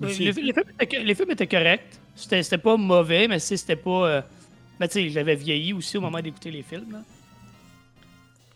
Oui, 0.00 0.16
les, 0.18 0.32
les 0.32 0.32
films 0.32 0.64
étaient, 0.80 1.04
les 1.04 1.14
films 1.14 1.30
étaient 1.32 1.46
corrects. 1.46 2.00
C'était 2.14 2.42
c'était 2.42 2.56
pas 2.56 2.78
mauvais, 2.78 3.28
mais 3.28 3.38
si 3.38 3.58
c'était 3.58 3.76
pas. 3.76 4.08
euh, 4.08 4.22
ben, 4.80 4.88
tu 4.88 4.94
sais, 4.94 5.10
j'avais 5.10 5.34
vieilli 5.34 5.74
aussi 5.74 5.98
au 5.98 6.00
moment 6.00 6.22
d'écouter 6.22 6.50
les 6.50 6.62
films. 6.62 6.90
là. 6.92 7.02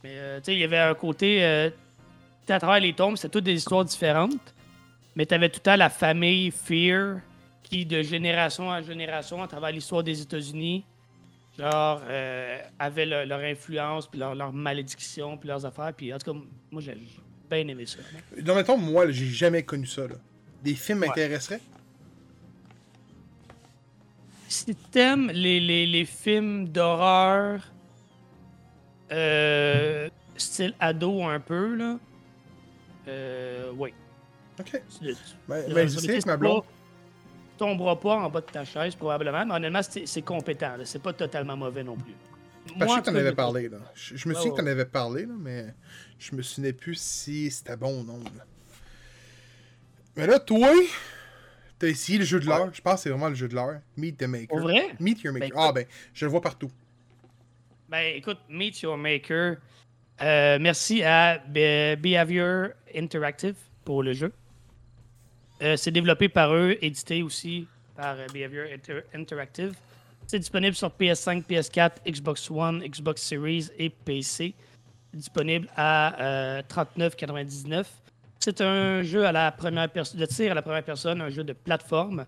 Mais, 0.02 0.12
euh, 0.14 0.38
tu 0.38 0.44
sais, 0.46 0.54
il 0.54 0.60
y 0.60 0.64
avait 0.64 0.78
un 0.78 0.94
côté. 0.94 1.70
À 2.52 2.58
travers 2.58 2.80
les 2.80 2.92
tombes, 2.92 3.16
c'était 3.16 3.28
toutes 3.30 3.44
des 3.44 3.54
histoires 3.54 3.84
différentes. 3.84 4.54
Mais 5.14 5.24
tu 5.26 5.34
avais 5.34 5.48
tout 5.48 5.58
le 5.58 5.62
temps 5.62 5.76
la 5.76 5.88
famille 5.90 6.50
Fear 6.50 7.20
qui, 7.62 7.86
de 7.86 8.02
génération 8.02 8.68
en 8.68 8.82
génération, 8.82 9.42
à 9.42 9.48
travers 9.48 9.72
l'histoire 9.72 10.02
des 10.02 10.20
États-Unis, 10.20 10.84
genre, 11.58 12.02
euh, 12.04 12.58
avaient 12.78 13.06
le- 13.06 13.24
leur 13.24 13.40
influence, 13.40 14.06
puis 14.06 14.20
leur, 14.20 14.34
leur 14.34 14.52
malédiction, 14.52 15.36
puis 15.38 15.48
leurs 15.48 15.64
affaires. 15.64 15.92
Puis, 15.96 16.12
en 16.12 16.18
tout 16.18 16.32
cas, 16.32 16.38
moi, 16.70 16.82
j'ai 16.82 16.96
bien 17.50 17.66
aimé 17.66 17.86
ça. 17.86 17.98
là. 17.98 18.42
Non, 18.44 18.54
mettons, 18.54 18.76
moi, 18.76 19.06
là, 19.06 19.10
j'ai 19.12 19.26
jamais 19.26 19.62
connu 19.62 19.86
ça. 19.86 20.02
Là. 20.06 20.16
Des 20.62 20.74
films 20.74 20.98
m'intéresseraient? 21.00 21.60
si 24.48 24.74
t'aimes 24.76 25.30
les, 25.34 25.58
les, 25.58 25.86
les 25.86 26.04
films 26.04 26.68
d'horreur 26.68 27.60
euh, 29.12 30.08
style 30.36 30.74
ado 30.78 31.22
un 31.24 31.40
peu, 31.40 31.74
là, 31.74 31.98
euh, 33.08 33.72
oui. 33.76 33.92
Ok. 34.58 34.70
Tu- 34.70 35.14
Ben, 35.48 35.72
ben, 35.72 35.88
je 35.88 35.98
c'est 35.98 36.26
ma 36.26 36.36
blonde. 36.36 36.62
pas- 36.62 36.68
en 38.16 38.30
bas 38.30 38.40
de 38.40 38.46
ta 38.46 38.64
chaise, 38.64 38.94
probablement, 38.94 39.44
mais 39.46 39.54
honnêtement, 39.54 39.82
c'est 39.82 40.06
c'est 40.06 40.22
compétent. 40.22 40.74
C'est 40.84 41.02
pas 41.02 41.12
totalement 41.12 41.56
mauvais 41.56 41.82
non 41.84 41.96
plus. 41.96 42.14
Parce 42.66 42.72
je 42.80 42.84
Moi, 42.84 42.86
sais 42.86 42.92
en 42.92 42.96
que 42.96 43.00
tout 43.00 43.06
t'en 43.06 43.12
cas, 43.12 43.18
avais 43.20 43.30
je- 43.30 43.34
parlé. 43.34 43.68
Là. 43.68 43.78
Je, 43.94 44.16
je 44.16 44.28
me 44.28 44.34
Ouais, 44.34 44.40
souviens 44.40 44.56
que 44.56 44.60
t'en 44.60 44.66
avais 44.66 44.84
parlé, 44.86 45.26
là, 45.26 45.34
mais 45.38 45.66
je 46.18 46.34
me 46.34 46.42
souvenais 46.42 46.72
plus 46.72 46.96
si 47.00 47.50
c'était 47.50 47.76
bon 47.76 48.00
ou 48.00 48.04
non. 48.04 48.18
là. 48.18 48.44
Mais 50.16 50.26
là, 50.26 50.38
toi, 50.38 50.68
t'as 51.78 51.88
essayé 51.88 52.18
le 52.18 52.24
jeu 52.24 52.40
de 52.40 52.46
l'heure. 52.46 52.72
Je 52.72 52.80
pense 52.80 52.94
que 52.94 53.00
c'est 53.00 53.10
vraiment 53.10 53.28
le 53.28 53.34
jeu 53.34 53.48
de 53.48 53.54
l'heure. 53.54 53.80
Meet 53.96 54.16
the 54.18 54.22
Maker. 54.24 54.48
Pour 54.48 54.60
vrai? 54.60 54.94
Meet 54.98 55.22
your 55.22 55.32
Maker. 55.34 55.48
Ben, 55.50 55.56
ah, 55.58 55.72
ben, 55.72 55.86
je 56.14 56.24
le 56.24 56.30
vois 56.30 56.40
partout. 56.40 56.70
Ben, 57.88 58.16
écoute, 58.16 58.38
Meet 58.48 58.80
Your 58.82 58.96
Maker. 58.96 59.56
Euh, 60.22 60.58
merci 60.60 61.02
à 61.02 61.38
Be- 61.38 61.96
Behavior 61.96 62.68
Interactive 62.94 63.56
pour 63.84 64.02
le 64.02 64.12
jeu. 64.14 64.32
Euh, 65.62 65.76
c'est 65.76 65.90
développé 65.90 66.28
par 66.28 66.54
eux, 66.54 66.76
édité 66.80 67.22
aussi 67.22 67.66
par 67.96 68.16
euh, 68.18 68.26
Behavior 68.32 68.66
Inter- 68.72 69.02
Interactive. 69.14 69.74
C'est 70.26 70.38
disponible 70.38 70.74
sur 70.74 70.88
PS5, 70.88 71.44
PS4, 71.44 71.90
Xbox 72.06 72.50
One, 72.50 72.82
Xbox 72.82 73.22
Series 73.22 73.68
et 73.78 73.90
PC. 73.90 74.54
Disponible 75.12 75.68
à 75.76 76.20
euh, 76.58 76.62
39,99. 76.68 77.84
C'est 78.40 78.60
un 78.60 79.02
jeu 79.02 79.24
à 79.26 79.32
la 79.32 79.50
première 79.52 79.88
de 79.90 80.26
tir 80.26 80.52
à 80.52 80.54
la 80.54 80.62
première 80.62 80.82
personne, 80.84 81.20
un 81.20 81.30
jeu 81.30 81.44
de 81.44 81.52
plateforme. 81.52 82.24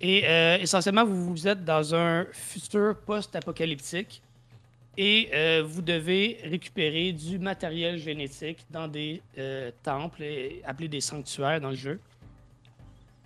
Et 0.00 0.24
essentiellement, 0.60 1.04
vous, 1.04 1.30
vous 1.30 1.48
êtes 1.48 1.64
dans 1.64 1.94
un 1.94 2.26
futur 2.32 2.96
post-apocalyptique 3.06 4.20
et 4.96 5.30
euh, 5.34 5.62
vous 5.66 5.82
devez 5.82 6.38
récupérer 6.44 7.12
du 7.12 7.38
matériel 7.38 7.98
génétique 7.98 8.64
dans 8.70 8.88
des 8.88 9.20
euh, 9.38 9.70
temples, 9.82 10.24
appelés 10.64 10.88
des 10.88 11.00
sanctuaires 11.00 11.60
dans 11.60 11.70
le 11.70 11.76
jeu, 11.76 12.00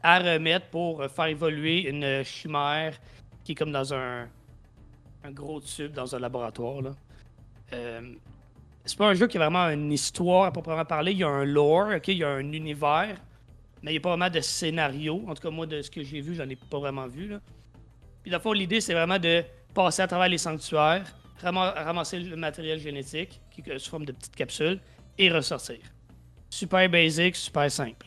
à 0.03 0.19
remettre 0.19 0.67
pour 0.67 1.05
faire 1.07 1.27
évoluer 1.27 1.89
une 1.89 2.23
chimère 2.25 2.99
qui 3.45 3.53
est 3.53 3.55
comme 3.55 3.73
dans 3.73 3.95
un, 3.95 4.29
gros 5.33 5.61
tube 5.61 5.93
dans 5.93 6.15
un 6.15 6.19
laboratoire. 6.19 6.83
Là. 6.83 6.91
Euh, 7.73 8.15
c'est 8.85 8.97
pas 8.97 9.09
un 9.09 9.15
jeu 9.15 9.27
qui 9.27 9.37
a 9.37 9.41
vraiment 9.41 9.69
une 9.69 9.93
histoire 9.93 10.45
à 10.45 10.53
proprement 10.53 10.85
parler. 10.85 11.13
Il 11.13 11.19
y 11.19 11.25
a 11.25 11.29
un 11.29 11.45
lore, 11.45 11.89
il 12.07 12.17
y 12.17 12.25
a 12.25 12.29
un 12.29 12.53
univers, 12.53 13.17
mais 13.83 13.91
il 13.91 13.95
n'y 13.95 13.99
a 13.99 14.01
pas 14.01 14.11
vraiment 14.11 14.31
de 14.31 14.41
scénario. 14.41 15.23
En 15.27 15.35
tout 15.35 15.43
cas, 15.43 15.51
moi, 15.51 15.67
de 15.67 15.83
ce 15.83 15.91
que 15.91 16.03
j'ai 16.03 16.21
vu, 16.21 16.35
j'en 16.35 16.49
ai 16.49 16.57
pas 16.57 16.79
vraiment 16.79 17.07
vu. 17.07 17.29
Là. 17.29 17.41
Puis, 18.23 18.31
la 18.31 18.41
fois, 18.41 18.55
l'idée, 18.55 18.81
c'est 18.81 18.95
vraiment 18.95 19.19
de 19.19 19.45
passer 19.75 20.03
à 20.03 20.07
travers 20.07 20.29
les 20.29 20.39
sanctuaires, 20.39 21.05
ramasser 21.43 22.21
le 22.21 22.37
matériel 22.37 22.79
génétique, 22.79 23.41
qui 23.51 23.63
est 23.69 23.79
sous 23.79 23.91
forme 23.91 24.05
de 24.05 24.13
petites 24.13 24.37
capsules, 24.37 24.81
et 25.17 25.31
ressortir. 25.31 25.79
Super 26.51 26.89
basic, 26.89 27.37
super 27.37 27.71
simple. 27.71 28.07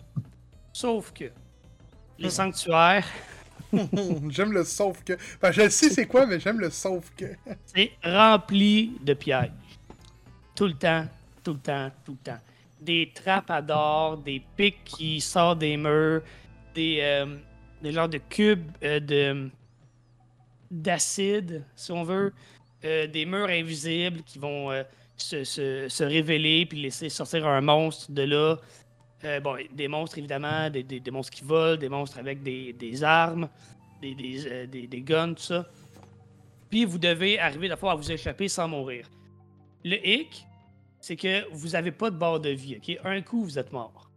Sauf 0.74 1.12
que 1.12 1.26
les 2.18 2.30
sanctuaires, 2.30 3.08
j'aime 4.30 4.54
le 4.54 4.64
sauf 4.64 5.04
que. 5.04 5.14
Enfin, 5.14 5.52
je 5.52 5.70
sais 5.70 5.90
c'est 5.90 6.06
quoi, 6.06 6.26
mais 6.26 6.40
j'aime 6.40 6.60
le 6.60 6.70
sauf 6.70 7.12
que. 7.16 7.26
c'est 7.66 7.92
rempli 8.04 8.98
de 9.02 9.14
pièges. 9.14 9.52
Tout 10.56 10.68
le 10.68 10.74
temps, 10.74 11.06
tout 11.44 11.54
le 11.54 11.60
temps, 11.60 11.92
tout 12.06 12.12
le 12.12 12.32
temps. 12.32 12.40
Des 12.82 13.12
trappes 13.14 13.52
à 13.52 13.62
d'or, 13.62 14.18
des 14.18 14.42
pics 14.56 14.84
qui 14.84 15.22
sortent 15.22 15.60
des 15.60 15.78
murs, 15.78 16.22
des, 16.74 17.00
euh, 17.02 17.38
des 17.82 17.92
genres 17.92 18.10
de 18.10 18.18
cubes 18.18 18.72
euh, 18.84 19.00
de 19.00 19.50
d'acide, 20.72 21.66
si 21.76 21.92
on 21.92 22.04
veut, 22.04 22.34
euh, 22.86 23.08
des 23.08 23.26
murs 23.26 23.48
invisibles 23.50 24.22
qui 24.24 24.40
vont 24.40 24.72
euh, 24.72 24.84
se, 25.18 25.44
se- 25.44 26.04
révéler 26.04 26.66
puis 26.66 26.82
laisser 26.82 27.10
sortir 27.10 27.46
un 27.48 27.62
monstre 27.62 28.12
de 28.12 28.24
là. 28.24 28.58
Euh, 29.24 29.40
bon, 29.40 29.56
des 29.74 29.88
monstres 29.88 30.18
évidemment, 30.18 30.70
des, 30.70 30.84
des- 30.84 31.00
des 31.00 31.12
monstres 31.12 31.32
qui 31.34 31.44
volent, 31.44 31.78
des 31.78 31.90
monstres 31.90 32.18
avec 32.18 32.42
des, 32.42 32.74
des 32.74 33.04
armes, 33.04 33.48
des, 34.02 34.16
des, 34.68 35.02
guns, 35.02 35.34
tout 35.34 35.44
ça. 35.44 35.68
Puis 36.70 36.86
vous 36.86 36.98
devez 36.98 37.38
arriver 37.40 37.70
à 37.70 37.96
vous 37.96 38.12
échapper 38.12 38.48
sans 38.48 38.68
mourir. 38.68 39.08
Le 39.84 39.98
hic, 40.08 40.46
c'est 41.00 41.16
que 41.16 41.48
vous 41.52 41.70
n'avez 41.70 41.92
pas 41.92 42.10
de 42.10 42.16
barre 42.16 42.40
de 42.40 42.50
vie. 42.50 42.78
ok? 42.78 42.98
Un 43.04 43.22
coup, 43.22 43.44
vous 43.44 43.60
êtes 43.60 43.72
mort. 43.72 44.10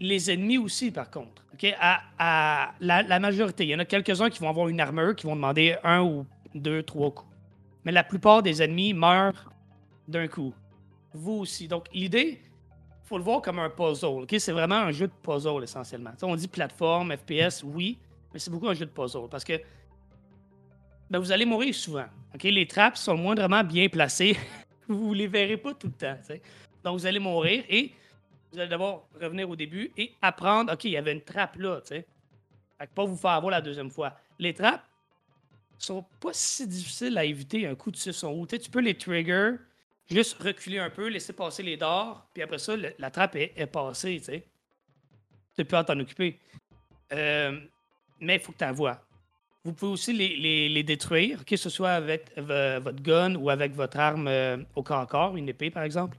Les 0.00 0.30
ennemis 0.30 0.58
aussi, 0.58 0.90
par 0.90 1.10
contre. 1.10 1.42
À, 1.78 2.00
à 2.18 2.74
la, 2.80 3.02
la 3.04 3.20
majorité. 3.20 3.64
Il 3.64 3.68
y 3.70 3.74
en 3.74 3.78
a 3.78 3.84
quelques-uns 3.84 4.30
qui 4.30 4.40
vont 4.40 4.48
avoir 4.48 4.66
une 4.68 4.80
armure, 4.80 5.14
qui 5.14 5.26
vont 5.26 5.36
demander 5.36 5.76
un 5.84 6.02
ou 6.02 6.26
deux, 6.54 6.82
trois 6.82 7.10
coups. 7.10 7.30
Mais 7.84 7.92
la 7.92 8.04
plupart 8.04 8.42
des 8.42 8.62
ennemis 8.62 8.94
meurent 8.94 9.52
d'un 10.08 10.28
coup. 10.28 10.54
Vous 11.12 11.40
aussi. 11.40 11.68
Donc, 11.68 11.86
l'idée, 11.92 12.40
il 12.42 13.08
faut 13.08 13.18
le 13.18 13.24
voir 13.24 13.42
comme 13.42 13.58
un 13.58 13.70
puzzle. 13.70 14.26
C'est 14.38 14.52
vraiment 14.52 14.76
un 14.76 14.90
jeu 14.90 15.08
de 15.08 15.12
puzzle, 15.22 15.62
essentiellement. 15.62 16.12
On 16.22 16.36
dit 16.36 16.48
plateforme, 16.48 17.16
FPS, 17.16 17.62
oui, 17.64 17.98
mais 18.32 18.38
c'est 18.38 18.50
beaucoup 18.50 18.68
un 18.68 18.74
jeu 18.74 18.86
de 18.86 18.90
puzzle. 18.90 19.28
Parce 19.30 19.44
que 19.44 19.60
ben, 21.10 21.18
vous 21.18 21.32
allez 21.32 21.44
mourir 21.44 21.74
souvent. 21.74 22.06
Les 22.42 22.66
trappes 22.66 22.96
sont 22.96 23.16
moindrement 23.16 23.62
bien 23.62 23.88
placées. 23.88 24.36
vous 24.88 25.12
les 25.12 25.26
verrez 25.26 25.56
pas 25.56 25.74
tout 25.74 25.88
le 25.88 25.92
temps. 25.92 26.16
Donc, 26.82 26.98
vous 26.98 27.06
allez 27.06 27.18
mourir 27.18 27.64
et 27.68 27.92
vous 28.52 28.58
allez 28.58 28.68
devoir 28.68 29.02
revenir 29.20 29.48
au 29.48 29.56
début 29.56 29.90
et 29.96 30.12
apprendre, 30.22 30.72
OK, 30.72 30.84
il 30.84 30.92
y 30.92 30.96
avait 30.96 31.12
une 31.12 31.22
trappe 31.22 31.56
là, 31.56 31.80
tu 31.80 31.88
sais. 31.88 32.06
Fait 32.78 32.86
que 32.86 32.92
pas 32.92 33.04
vous 33.04 33.16
faire 33.16 33.32
avoir 33.32 33.50
la 33.50 33.60
deuxième 33.60 33.90
fois. 33.90 34.14
Les 34.38 34.54
trappes 34.54 34.82
sont 35.86 36.04
pas 36.20 36.32
si 36.32 36.66
difficiles 36.66 37.16
à 37.18 37.24
éviter 37.24 37.66
un 37.66 37.74
coup 37.74 37.90
de 37.90 37.96
6 37.96 38.22
en 38.24 38.32
haut. 38.32 38.46
Tu 38.46 38.70
peux 38.70 38.80
les 38.80 38.94
trigger, 38.96 39.56
juste 40.10 40.40
reculer 40.42 40.78
un 40.78 40.90
peu, 40.90 41.08
laisser 41.08 41.32
passer 41.32 41.62
les 41.62 41.76
dards, 41.76 42.26
puis 42.32 42.42
après 42.42 42.58
ça, 42.58 42.74
la 42.76 43.10
trappe 43.10 43.36
est, 43.36 43.52
est 43.56 43.66
passée, 43.66 44.18
tu 44.18 44.24
sais. 44.26 44.46
Tu 45.56 45.64
peux 45.64 45.82
t'en 45.84 45.98
occuper. 46.00 46.38
Euh, 47.12 47.60
mais 48.20 48.36
il 48.36 48.40
faut 48.40 48.52
que 48.52 48.64
tu 48.64 48.72
vois. 48.72 49.04
Vous 49.64 49.72
pouvez 49.72 49.92
aussi 49.92 50.12
les, 50.12 50.68
les- 50.68 50.82
détruire, 50.82 51.44
que 51.44 51.56
ce 51.56 51.68
soit 51.70 51.92
avec 51.92 52.36
votre 52.36 53.00
gun 53.02 53.36
ou 53.36 53.50
avec 53.50 53.72
votre 53.74 53.98
arme 53.98 54.26
euh, 54.28 54.56
au 54.74 54.82
corps 54.82 55.00
à 55.00 55.06
corps, 55.06 55.36
une 55.36 55.48
épée 55.48 55.70
par 55.70 55.84
exemple. 55.84 56.16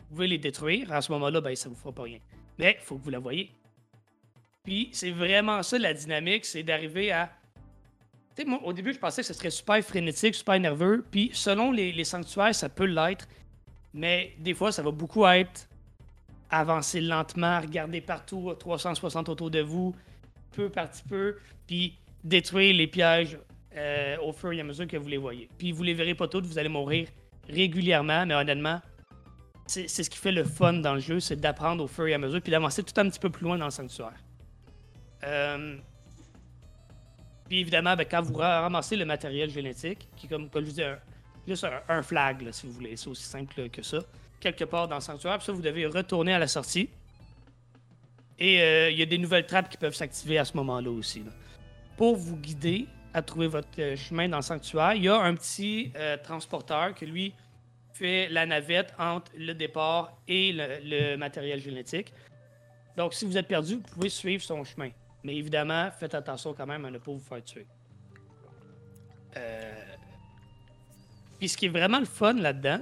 Vous 0.00 0.14
pouvez 0.16 0.28
les 0.28 0.38
détruire. 0.38 0.90
À 0.92 1.02
ce 1.02 1.12
moment-là, 1.12 1.40
ben, 1.40 1.54
ça 1.56 1.68
vous 1.68 1.74
fera 1.74 1.92
pas 1.92 2.04
rien. 2.04 2.18
Mais 2.58 2.76
il 2.80 2.84
faut 2.84 2.96
que 2.96 3.02
vous 3.04 3.10
la 3.10 3.18
voyez. 3.18 3.50
Puis 4.64 4.90
c'est 4.92 5.10
vraiment 5.10 5.62
ça 5.62 5.78
la 5.78 5.92
dynamique, 5.92 6.44
c'est 6.44 6.62
d'arriver 6.62 7.10
à. 7.12 7.30
Tu 8.34 8.42
sais, 8.42 8.48
moi, 8.48 8.60
au 8.64 8.72
début, 8.72 8.92
je 8.92 8.98
pensais 8.98 9.20
que 9.22 9.26
ce 9.26 9.34
serait 9.34 9.50
super 9.50 9.82
frénétique, 9.82 10.34
super 10.34 10.58
nerveux. 10.58 11.04
Puis 11.10 11.30
selon 11.34 11.70
les, 11.70 12.04
sanctuaires, 12.04 12.54
ça 12.54 12.68
peut 12.68 12.86
l'être. 12.86 13.28
Mais 13.92 14.34
des 14.38 14.54
fois, 14.54 14.72
ça 14.72 14.82
va 14.82 14.90
beaucoup 14.90 15.26
être 15.26 15.68
avancer 16.50 17.00
lentement, 17.00 17.60
regarder 17.60 18.00
partout, 18.00 18.50
à 18.50 18.56
360 18.56 19.28
autour 19.28 19.50
de 19.50 19.60
vous, 19.60 19.94
peu 20.52 20.68
par 20.68 20.90
petit 20.90 21.02
peu, 21.02 21.36
puis 21.66 21.98
détruire 22.24 22.74
les 22.74 22.86
pièges 22.86 23.38
euh, 23.74 24.16
au 24.22 24.32
fur 24.32 24.52
et 24.52 24.60
à 24.60 24.64
mesure 24.64 24.86
que 24.86 24.96
vous 24.96 25.08
les 25.08 25.16
voyez. 25.16 25.48
Puis 25.58 25.72
vous 25.72 25.82
les 25.82 25.94
verrez 25.94 26.14
pas 26.14 26.28
toutes, 26.28 26.46
vous 26.46 26.58
allez 26.58 26.68
mourir 26.68 27.08
régulièrement, 27.48 28.26
mais 28.26 28.34
honnêtement, 28.34 28.80
c'est 29.66 29.88
c'est 29.88 30.02
ce 30.02 30.10
qui 30.10 30.18
fait 30.18 30.32
le 30.32 30.44
fun 30.44 30.74
dans 30.74 30.94
le 30.94 31.00
jeu, 31.00 31.20
c'est 31.20 31.40
d'apprendre 31.40 31.84
au 31.84 31.88
fur 31.88 32.06
et 32.06 32.14
à 32.14 32.18
mesure, 32.18 32.40
puis 32.42 32.50
d'avancer 32.50 32.82
tout 32.82 32.98
un 33.00 33.08
petit 33.08 33.18
peu 33.20 33.30
plus 33.30 33.44
loin 33.44 33.56
dans 33.56 33.64
le 33.64 33.70
sanctuaire. 33.70 34.18
Euh, 35.24 35.76
Puis 37.52 37.60
évidemment, 37.60 37.94
ben, 37.94 38.06
quand 38.10 38.22
vous 38.22 38.32
ra- 38.32 38.62
ramassez 38.62 38.96
le 38.96 39.04
matériel 39.04 39.50
génétique, 39.50 40.08
qui 40.16 40.24
est 40.24 40.28
comme, 40.30 40.48
comme 40.48 40.64
je 40.64 40.70
vous 40.70 40.76
dis, 40.76 40.82
juste 41.46 41.64
un, 41.64 41.82
un 41.86 42.02
flag, 42.02 42.40
là, 42.40 42.50
si 42.50 42.66
vous 42.66 42.72
voulez, 42.72 42.96
c'est 42.96 43.08
aussi 43.08 43.24
simple 43.24 43.68
que 43.68 43.82
ça, 43.82 43.98
quelque 44.40 44.64
part 44.64 44.88
dans 44.88 44.94
le 44.94 45.02
sanctuaire, 45.02 45.36
puis 45.36 45.44
ça, 45.44 45.52
vous 45.52 45.60
devez 45.60 45.84
retourner 45.84 46.32
à 46.32 46.38
la 46.38 46.48
sortie. 46.48 46.88
Et 48.38 48.62
euh, 48.62 48.88
il 48.88 48.98
y 48.98 49.02
a 49.02 49.04
des 49.04 49.18
nouvelles 49.18 49.44
trappes 49.44 49.68
qui 49.68 49.76
peuvent 49.76 49.94
s'activer 49.94 50.38
à 50.38 50.46
ce 50.46 50.56
moment-là 50.56 50.90
aussi. 50.90 51.24
Pour 51.98 52.16
vous 52.16 52.38
guider 52.38 52.86
à 53.12 53.20
trouver 53.20 53.48
votre 53.48 53.68
euh, 53.80 53.96
chemin 53.96 54.30
dans 54.30 54.38
le 54.38 54.42
sanctuaire, 54.42 54.94
il 54.94 55.04
y 55.04 55.08
a 55.10 55.20
un 55.20 55.34
petit 55.34 55.92
euh, 55.96 56.16
transporteur 56.16 56.94
que 56.94 57.04
lui 57.04 57.34
fait 57.92 58.30
la 58.30 58.46
navette 58.46 58.94
entre 58.98 59.30
le 59.36 59.52
départ 59.52 60.16
et 60.26 60.54
le 60.54 61.16
matériel 61.16 61.60
génétique. 61.60 62.14
Donc, 62.96 63.12
si 63.12 63.26
vous 63.26 63.36
êtes 63.36 63.46
perdu, 63.46 63.74
vous 63.74 63.82
pouvez 63.82 64.08
suivre 64.08 64.42
son 64.42 64.64
chemin. 64.64 64.88
Mais 65.24 65.36
évidemment, 65.36 65.90
faites 65.90 66.14
attention 66.14 66.54
quand 66.54 66.66
même 66.66 66.84
à 66.84 66.90
ne 66.90 66.98
pas 66.98 67.12
vous 67.12 67.20
faire 67.20 67.42
tuer. 67.44 67.66
Euh, 69.36 69.84
Puis 71.38 71.48
ce 71.48 71.56
qui 71.56 71.66
est 71.66 71.70
vraiment 71.70 72.00
le 72.00 72.06
fun 72.06 72.34
là-dedans, 72.34 72.80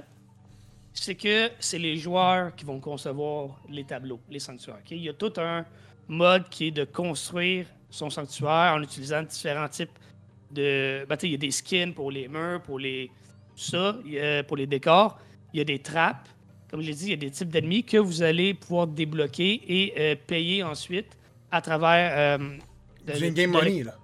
c'est 0.93 1.15
que 1.15 1.49
c'est 1.59 1.77
les 1.77 1.97
joueurs 1.97 2.55
qui 2.55 2.65
vont 2.65 2.79
concevoir 2.79 3.61
les 3.69 3.85
tableaux, 3.85 4.19
les 4.29 4.39
sanctuaires. 4.39 4.79
ok? 4.79 4.91
Il 4.91 5.03
y 5.03 5.09
a 5.09 5.13
tout 5.13 5.33
un 5.37 5.65
mode 6.07 6.49
qui 6.49 6.67
est 6.67 6.71
de 6.71 6.83
construire 6.83 7.67
son 7.89 8.09
sanctuaire 8.09 8.73
en 8.75 8.81
utilisant 8.81 9.23
différents 9.23 9.69
types 9.69 9.97
de. 10.51 11.05
ben, 11.07 11.17
il 11.23 11.31
y 11.31 11.35
a 11.35 11.37
des 11.37 11.51
skins 11.51 11.93
pour 11.93 12.11
les 12.11 12.27
murs, 12.27 12.61
pour 12.63 12.79
les. 12.79 13.09
ça, 13.55 13.97
pour 14.47 14.57
les 14.57 14.67
décors. 14.67 15.19
Il 15.53 15.57
y 15.59 15.61
a 15.61 15.65
des 15.65 15.79
trappes. 15.79 16.27
Comme 16.69 16.81
j'ai 16.81 16.93
dit, 16.93 17.05
il 17.05 17.09
y 17.09 17.13
a 17.13 17.17
des 17.17 17.31
types 17.31 17.49
d'ennemis 17.49 17.83
que 17.83 17.97
vous 17.97 18.21
allez 18.21 18.53
pouvoir 18.53 18.87
débloquer 18.87 19.61
et 19.67 19.93
euh, 19.97 20.15
payer 20.15 20.63
ensuite 20.63 21.17
à 21.51 21.61
travers. 21.61 22.39
euh, 22.39 22.57
de- 23.05 23.13
Du 23.19 23.31
game 23.31 23.51
money, 23.51 23.83
là. 23.83 23.95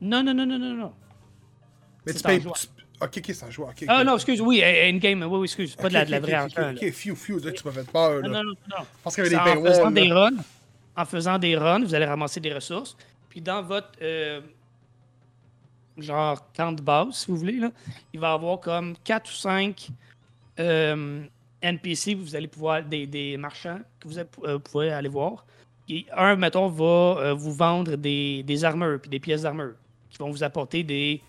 Non, 0.00 0.22
non, 0.22 0.34
non, 0.34 0.46
non, 0.46 0.58
non, 0.58 0.74
non. 0.74 0.92
Mais 2.06 2.12
tu 2.12 2.22
payes. 2.22 2.40
tu- 2.40 2.48
Ok, 3.00 3.18
ok, 3.18 3.50
joueur. 3.50 3.70
ok, 3.70 3.84
Ah 3.88 4.00
ok. 4.00 4.06
non, 4.06 4.14
excuse, 4.14 4.40
oui, 4.40 4.62
in-game, 4.62 5.22
oui, 5.22 5.38
oui, 5.38 5.44
excuse. 5.44 5.74
Pas 5.74 5.88
de 5.88 5.94
la, 5.94 6.04
de 6.04 6.10
la 6.12 6.20
vraie 6.20 6.40
ok, 6.42 6.52
ok, 6.56 6.56
là. 6.82 6.92
few, 6.92 7.38
là, 7.40 7.52
tu 7.52 7.66
m'as 7.66 7.72
fait 7.72 7.90
peur, 7.90 8.20
là. 8.20 8.28
Non, 8.28 8.44
non, 8.44 8.54
non, 8.70 8.84
pense 9.02 9.14
qu'il 9.14 9.24
y 9.24 9.26
avait 9.26 9.36
des 9.36 9.36
en 9.36 9.62
faisant 9.64 9.90
paywalls, 9.90 9.94
des 9.94 10.12
runs, 10.12 10.36
en 10.96 11.04
faisant 11.04 11.38
des 11.38 11.56
runs, 11.56 11.80
vous 11.84 11.94
allez 11.94 12.04
ramasser 12.04 12.40
des 12.40 12.52
ressources. 12.54 12.96
Puis 13.28 13.40
dans 13.40 13.62
votre 13.62 13.90
euh, 14.00 14.40
genre 15.98 16.50
camp 16.52 16.72
de 16.72 16.82
base, 16.82 17.14
si 17.16 17.26
vous 17.30 17.36
voulez, 17.36 17.58
là, 17.58 17.70
il 18.12 18.20
va 18.20 18.30
y 18.30 18.32
avoir 18.34 18.60
comme 18.60 18.94
4 19.02 19.28
ou 19.30 19.34
5 19.34 19.88
NPC 21.62 22.14
que 22.14 22.20
vous 22.20 22.36
allez 22.36 22.48
pouvoir, 22.48 22.82
des, 22.84 23.06
des 23.06 23.36
marchands 23.36 23.80
que 23.98 24.08
vous, 24.08 24.18
euh, 24.44 24.58
pouvez 24.58 24.92
aller 24.92 25.08
voir. 25.08 25.44
Un, 26.16 26.36
mettons, 26.36 26.68
va 26.68 26.84
euh, 26.84 27.34
vous 27.34 27.52
vendre 27.52 27.96
des, 27.96 28.42
des 28.42 28.64
armures 28.64 29.00
puis 29.00 29.10
des 29.10 29.20
pièces 29.20 29.42
d'armure 29.42 29.74
qui 30.08 30.18
vont 30.18 30.30
vous 30.30 30.42
apporter 30.42 30.82
des, 30.82 31.20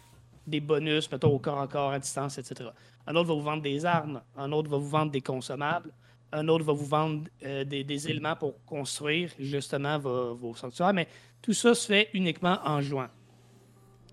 des 0.47 0.59
bonus, 0.59 1.11
mettons, 1.11 1.29
au 1.29 1.39
corps 1.39 1.59
à 1.59 1.67
corps, 1.67 1.91
à 1.91 1.99
distance, 1.99 2.37
etc. 2.37 2.69
Un 3.07 3.15
autre 3.15 3.27
va 3.27 3.33
vous 3.33 3.41
vendre 3.41 3.63
des 3.63 3.85
armes. 3.85 4.21
Un 4.37 4.51
autre 4.51 4.69
va 4.69 4.77
vous 4.77 4.89
vendre 4.89 5.11
des 5.11 5.21
consommables. 5.21 5.91
Un 6.31 6.47
autre 6.47 6.63
va 6.63 6.73
vous 6.73 6.85
vendre 6.85 7.23
euh, 7.43 7.63
des, 7.63 8.09
éléments 8.09 8.35
pour 8.35 8.63
construire 8.65 9.31
justement 9.39 9.97
vos, 9.99 10.35
vos 10.35 10.55
sanctuaires. 10.55 10.93
Mais 10.93 11.07
tout 11.41 11.53
ça 11.53 11.73
se 11.73 11.87
fait 11.87 12.09
uniquement 12.13 12.59
en 12.63 12.81
jouant. 12.81 13.07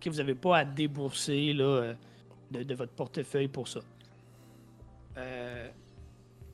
Que 0.01 0.11
vous 0.11 0.17
n'avez 0.17 0.35
pas 0.35 0.59
à 0.59 0.65
débourser 0.65 1.53
là, 1.53 1.65
euh, 1.65 1.95
de, 2.51 2.63
de 2.63 2.75
votre 2.75 2.93
portefeuille 2.93 3.49
pour 3.49 3.69
ça. 3.69 3.81
Euh, 5.17 5.69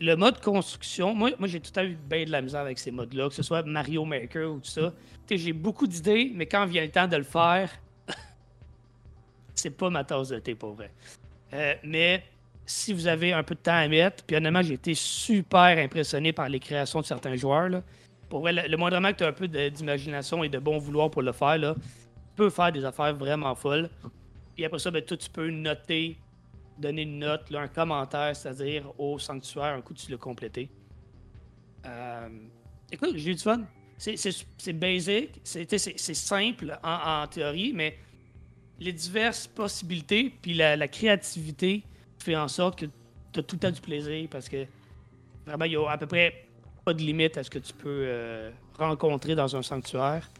le 0.00 0.14
mode 0.14 0.40
construction, 0.40 1.14
moi, 1.14 1.32
j'ai 1.44 1.60
tout 1.60 1.70
temps 1.70 1.82
eu 1.82 1.96
bien 1.96 2.24
de 2.24 2.30
la 2.30 2.40
misère 2.40 2.60
avec 2.60 2.78
ces 2.78 2.90
modes-là, 2.90 3.28
que 3.28 3.34
ce 3.34 3.42
soit 3.42 3.62
Mario 3.62 4.04
Maker 4.04 4.52
ou 4.52 4.60
tout 4.60 4.70
ça. 4.70 4.92
J'ai 5.28 5.52
beaucoup 5.52 5.86
d'idées, 5.86 6.30
mais 6.34 6.46
quand 6.46 6.64
vient 6.66 6.84
le 6.84 6.90
temps 6.90 7.08
de 7.08 7.16
le 7.16 7.24
faire, 7.24 7.70
c'est 9.54 9.76
pas 9.76 9.90
ma 9.90 10.04
tasse 10.04 10.28
de 10.28 10.38
thé 10.38 10.54
pour 10.54 10.74
vrai. 10.74 10.90
Euh, 11.52 11.74
mais 11.82 12.22
si 12.64 12.92
vous 12.92 13.06
avez 13.06 13.32
un 13.32 13.42
peu 13.42 13.54
de 13.54 13.60
temps 13.60 13.76
à 13.76 13.88
mettre, 13.88 14.22
puis 14.24 14.36
honnêtement, 14.36 14.62
j'ai 14.62 14.74
été 14.74 14.94
super 14.94 15.78
impressionné 15.78 16.32
par 16.32 16.48
les 16.48 16.60
créations 16.60 17.00
de 17.00 17.06
certains 17.06 17.36
joueurs. 17.36 17.82
Pour 18.28 18.40
vrai, 18.40 18.52
le, 18.52 18.68
le 18.68 18.76
moindrement 18.76 19.10
que 19.10 19.18
tu 19.18 19.24
as 19.24 19.28
un 19.28 19.32
peu 19.32 19.48
d'imagination 19.48 20.44
et 20.44 20.48
de 20.48 20.58
bon 20.58 20.78
vouloir 20.78 21.10
pour 21.10 21.22
le 21.22 21.32
faire, 21.32 21.58
là, 21.58 21.74
tu 21.74 21.80
peux 22.36 22.50
faire 22.50 22.70
des 22.70 22.84
affaires 22.84 23.14
vraiment 23.14 23.54
folles. 23.54 23.90
Puis 24.54 24.64
après 24.64 24.78
ça, 24.78 24.90
ben, 24.90 25.02
toi, 25.02 25.16
tu 25.16 25.30
peux 25.30 25.50
noter, 25.50 26.18
donner 26.78 27.02
une 27.02 27.18
note, 27.18 27.52
un 27.54 27.68
commentaire, 27.68 28.34
c'est-à-dire 28.34 28.92
au 28.98 29.18
sanctuaire, 29.18 29.74
un 29.74 29.80
coup 29.80 29.94
tu 29.94 30.10
l'as 30.10 30.16
complété. 30.16 30.70
Euh, 31.86 32.28
écoute, 32.90 33.16
j'ai 33.16 33.30
eu 33.30 33.34
du 33.34 33.42
fun. 33.42 33.62
C'est- 33.96 34.72
basic, 34.72 35.40
c'est 35.42 36.14
simple 36.14 36.78
en, 36.84 37.26
théorie, 37.26 37.72
mais 37.74 37.98
les 38.78 38.92
diverses 38.92 39.48
possibilités 39.48 40.32
puis 40.40 40.54
la, 40.54 40.76
la 40.76 40.86
créativité 40.86 41.82
fait 42.18 42.36
en 42.36 42.46
sorte 42.46 42.78
que 42.78 42.86
tu 43.32 43.40
as 43.40 43.42
tout 43.42 43.56
le 43.56 43.60
temps 43.60 43.70
du 43.72 43.80
plaisir 43.80 44.28
parce 44.30 44.48
que 44.48 44.66
vraiment, 45.44 45.64
il 45.64 45.72
y 45.72 45.76
a 45.76 45.90
à 45.90 45.98
peu 45.98 46.06
près 46.06 46.46
pas 46.84 46.94
de 46.94 47.02
limite 47.02 47.36
à 47.36 47.42
ce 47.42 47.50
que 47.50 47.58
tu 47.58 47.72
peux 47.72 48.04
euh, 48.06 48.50
rencontrer 48.78 49.34
dans 49.34 49.54
un 49.56 49.62
sanctuaire. 49.62 50.30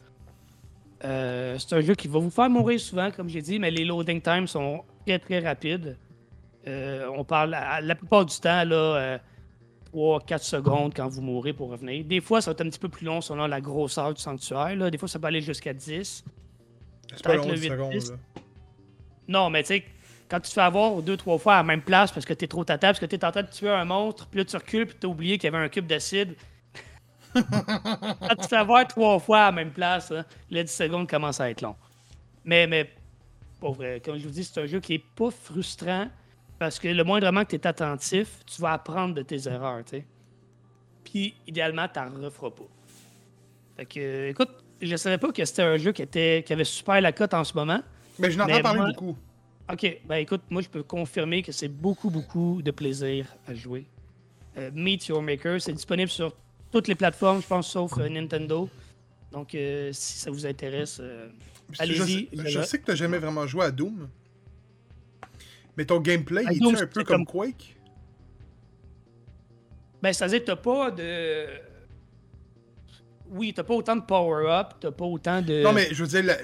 Euh, 1.03 1.57
c'est 1.57 1.75
un 1.75 1.81
jeu 1.81 1.95
qui 1.95 2.07
va 2.07 2.19
vous 2.19 2.29
faire 2.29 2.49
mourir 2.49 2.79
souvent, 2.79 3.11
comme 3.11 3.29
j'ai 3.29 3.41
dit, 3.41 3.59
mais 3.59 3.71
les 3.71 3.85
loading 3.85 4.21
times 4.21 4.47
sont 4.47 4.83
très 5.05 5.19
très 5.19 5.39
rapides. 5.39 5.97
Euh, 6.67 7.09
on 7.15 7.23
parle 7.23 7.53
à- 7.53 7.81
la 7.81 7.95
plupart 7.95 8.25
du 8.25 8.37
temps, 8.39 8.63
là, 8.63 9.19
3-4 9.91 10.43
secondes 10.43 10.93
quand 10.95 11.07
vous 11.07 11.21
mourrez 11.21 11.53
pour 11.53 11.69
revenir. 11.69 12.03
Des 12.05 12.21
fois, 12.21 12.41
ça 12.41 12.51
va 12.51 12.53
être 12.53 12.61
un 12.61 12.69
petit 12.69 12.79
peu 12.79 12.89
plus 12.89 13.05
long 13.05 13.21
selon 13.21 13.47
la 13.47 13.61
grosseur 13.61 14.13
du 14.13 14.21
sanctuaire. 14.21 14.75
là. 14.75 14.89
Des 14.91 14.97
fois, 14.97 15.07
ça 15.07 15.19
peut 15.19 15.27
aller 15.27 15.41
jusqu'à 15.41 15.73
10. 15.73 16.23
C'est 17.11 17.23
pas 17.23 17.35
long, 17.35 17.47
le 17.47 17.55
10 17.55 17.67
secondes, 17.69 17.93
8-10. 17.93 18.11
là. 18.11 18.17
Non, 19.27 19.49
mais 19.49 19.63
tu 19.63 19.67
sais, 19.67 19.83
quand 20.29 20.39
tu 20.39 20.49
te 20.49 20.53
fais 20.53 20.61
avoir 20.61 21.01
deux, 21.01 21.17
trois 21.17 21.37
fois 21.39 21.53
à 21.55 21.57
la 21.57 21.63
même 21.63 21.81
place 21.81 22.11
parce 22.11 22.25
que 22.25 22.33
t'es 22.33 22.45
trop 22.47 22.63
tata, 22.63 22.87
parce 22.87 22.99
que 22.99 23.05
t'es 23.07 23.23
en 23.25 23.31
train 23.31 23.41
de 23.43 23.49
tuer 23.49 23.69
un 23.69 23.85
monstre, 23.85 24.27
puis 24.27 24.39
là 24.39 24.45
tu 24.45 24.55
recules, 24.55 24.85
puis 24.85 24.97
t'as 24.99 25.07
oublié 25.07 25.37
qu'il 25.39 25.51
y 25.51 25.55
avait 25.55 25.63
un 25.63 25.69
cube 25.69 25.87
d'acide. 25.87 26.35
quand 27.33 27.41
tu 28.29 28.35
te 28.37 28.47
fais 28.47 28.55
avoir 28.55 28.87
trois 28.87 29.19
fois 29.19 29.41
à 29.41 29.45
la 29.47 29.51
même 29.51 29.71
place, 29.71 30.11
là, 30.11 30.23
les 30.49 30.63
10 30.63 30.71
secondes 30.71 31.07
commencent 31.09 31.39
à 31.39 31.49
être 31.49 31.61
long. 31.61 31.75
Mais, 32.43 32.65
mais, 32.67 32.91
pour 33.59 33.73
vrai, 33.73 34.01
comme 34.03 34.17
je 34.17 34.23
vous 34.25 34.33
dis, 34.33 34.43
c'est 34.43 34.59
un 34.61 34.65
jeu 34.65 34.79
qui 34.79 34.95
est 34.95 35.03
pas 35.15 35.29
frustrant 35.31 36.07
parce 36.59 36.77
que 36.79 36.87
le 36.89 37.03
moindrement 37.03 37.43
que 37.45 37.49
tu 37.51 37.55
es 37.55 37.65
attentif, 37.67 38.39
tu 38.45 38.61
vas 38.61 38.73
apprendre 38.73 39.15
de 39.15 39.21
tes 39.21 39.47
erreurs, 39.47 39.83
tu 39.85 39.97
sais. 39.97 40.05
Puis, 41.03 41.33
idéalement, 41.47 41.87
tu 41.87 41.99
n'en 41.99 42.21
referas 42.25 42.51
pas. 42.51 42.67
Fait 43.77 43.85
que, 43.85 44.27
écoute, 44.29 44.49
je 44.81 44.95
savais 44.95 45.17
pas 45.17 45.31
que 45.31 45.43
c'était 45.45 45.61
un 45.63 45.77
jeu 45.77 45.91
qui, 45.91 46.01
était, 46.01 46.43
qui 46.45 46.53
avait 46.53 46.63
super 46.65 46.99
la 47.01 47.11
cote 47.11 47.33
en 47.33 47.43
ce 47.43 47.53
moment. 47.53 47.81
Mais 48.19 48.29
je 48.29 48.37
n'entends 48.37 48.61
parler 48.61 48.79
moi- 48.79 48.89
beaucoup. 48.91 49.17
Ok, 49.71 49.99
ben 50.05 50.15
écoute, 50.15 50.41
moi 50.49 50.63
je 50.63 50.67
peux 50.67 50.81
confirmer 50.81 51.43
que 51.43 51.51
c'est 51.51 51.67
beaucoup, 51.67 52.09
beaucoup 52.09 52.59
de 52.61 52.71
plaisir 52.71 53.27
à 53.47 53.53
jouer. 53.53 53.85
Euh, 54.57 54.71
Meet 54.73 55.07
Your 55.07 55.21
Maker, 55.21 55.61
c'est 55.61 55.73
disponible 55.73 56.09
sur 56.09 56.33
toutes 56.71 56.87
les 56.87 56.95
plateformes, 56.95 57.39
je 57.41 57.47
pense, 57.47 57.67
sauf 57.69 57.93
euh, 57.99 58.09
Nintendo. 58.09 58.67
Donc, 59.31 59.53
euh, 59.53 59.91
si 59.93 60.17
ça 60.17 60.31
vous 60.31 60.45
intéresse, 60.47 60.99
Allez-y, 61.77 62.27
je- 62.33 62.41
je- 62.41 62.47
je 62.47 62.61
sais 62.63 62.79
que 62.79 62.85
tu 62.85 62.91
n'as 62.91 62.95
jamais 62.95 63.19
vraiment 63.19 63.45
joué 63.45 63.65
à 63.65 63.69
Doom. 63.71 64.09
Mais 65.77 65.85
ton 65.85 65.99
gameplay, 65.99 66.43
À 66.45 66.51
il 66.53 66.63
est 66.63 66.81
un 66.81 66.87
peu 66.87 67.03
comme 67.03 67.25
comme- 67.25 67.25
Quake? 67.25 67.77
ben 70.01 70.13
ça 70.13 70.25
veut 70.25 70.31
dire 70.31 70.39
que 70.41 70.45
t'as 70.45 70.55
pas 70.55 70.91
de. 70.91 71.45
Oui, 73.31 73.53
t'as 73.53 73.63
pas 73.63 73.75
autant 73.75 73.95
de 73.95 74.01
power-up, 74.01 74.73
t'as 74.79 74.91
pas 74.91 75.05
autant 75.05 75.41
de. 75.41 75.61
Non, 75.61 75.71
mais 75.73 75.89
je 75.93 76.03
veux 76.03 76.21
dire, 76.21 76.35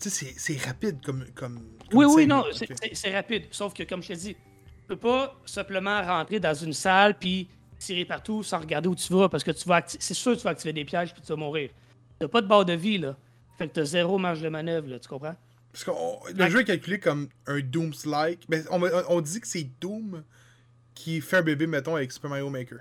tu 0.00 0.10
sais, 0.10 0.34
c'est- 0.36 0.64
rapide 0.64 0.98
comme. 1.04 1.24
comme, 1.34 1.58
comme 1.90 1.98
Oui, 1.98 2.06
oui, 2.08 2.26
non, 2.26 2.44
c'est 2.92 3.14
rapide. 3.14 3.44
Sauf 3.50 3.72
que, 3.72 3.82
comme 3.84 4.02
je 4.02 4.08
te 4.08 4.12
dis, 4.14 4.34
tu 4.34 4.40
peux 4.88 4.96
pas 4.96 5.34
simplement 5.46 6.02
rentrer 6.02 6.40
dans 6.40 6.52
une 6.54 6.72
salle 6.74 7.18
puis 7.18 7.48
tirer 7.78 8.04
partout 8.04 8.42
sans 8.42 8.58
regarder 8.60 8.88
où 8.88 8.94
tu 8.94 9.12
vas 9.12 9.28
parce 9.28 9.42
que 9.44 9.50
tu 9.52 9.66
vas 9.68 9.82
c'est 9.86 10.14
sûr 10.14 10.32
que 10.32 10.38
tu 10.38 10.44
vas 10.44 10.50
activer 10.50 10.72
des 10.72 10.84
pièges 10.84 11.12
puis 11.12 11.22
tu 11.22 11.28
vas 11.28 11.36
mourir. 11.36 11.70
T'as 12.18 12.28
pas 12.28 12.42
de 12.42 12.46
barre 12.46 12.64
de 12.64 12.74
vie, 12.74 12.98
là. 12.98 13.16
Fait 13.58 13.68
que 13.68 13.72
t'as 13.74 13.84
zéro 13.84 14.18
marge 14.18 14.40
de 14.42 14.48
manœuvre, 14.48 14.88
là, 14.88 14.98
tu 14.98 15.08
comprends? 15.08 15.36
Parce 15.74 15.82
que 15.82 16.32
le 16.32 16.50
jeu 16.50 16.60
est 16.60 16.64
calculé 16.64 17.00
comme 17.00 17.28
un 17.48 17.58
Doom-like. 17.58 18.46
Mais 18.48 18.62
on, 18.70 19.20
dit 19.20 19.40
que 19.40 19.46
c'est 19.48 19.66
Doom 19.80 20.22
qui 20.94 21.20
fait 21.20 21.38
un 21.38 21.42
bébé, 21.42 21.66
mettons, 21.66 21.96
avec 21.96 22.12
Super 22.12 22.30
Mario 22.30 22.48
Maker. 22.48 22.78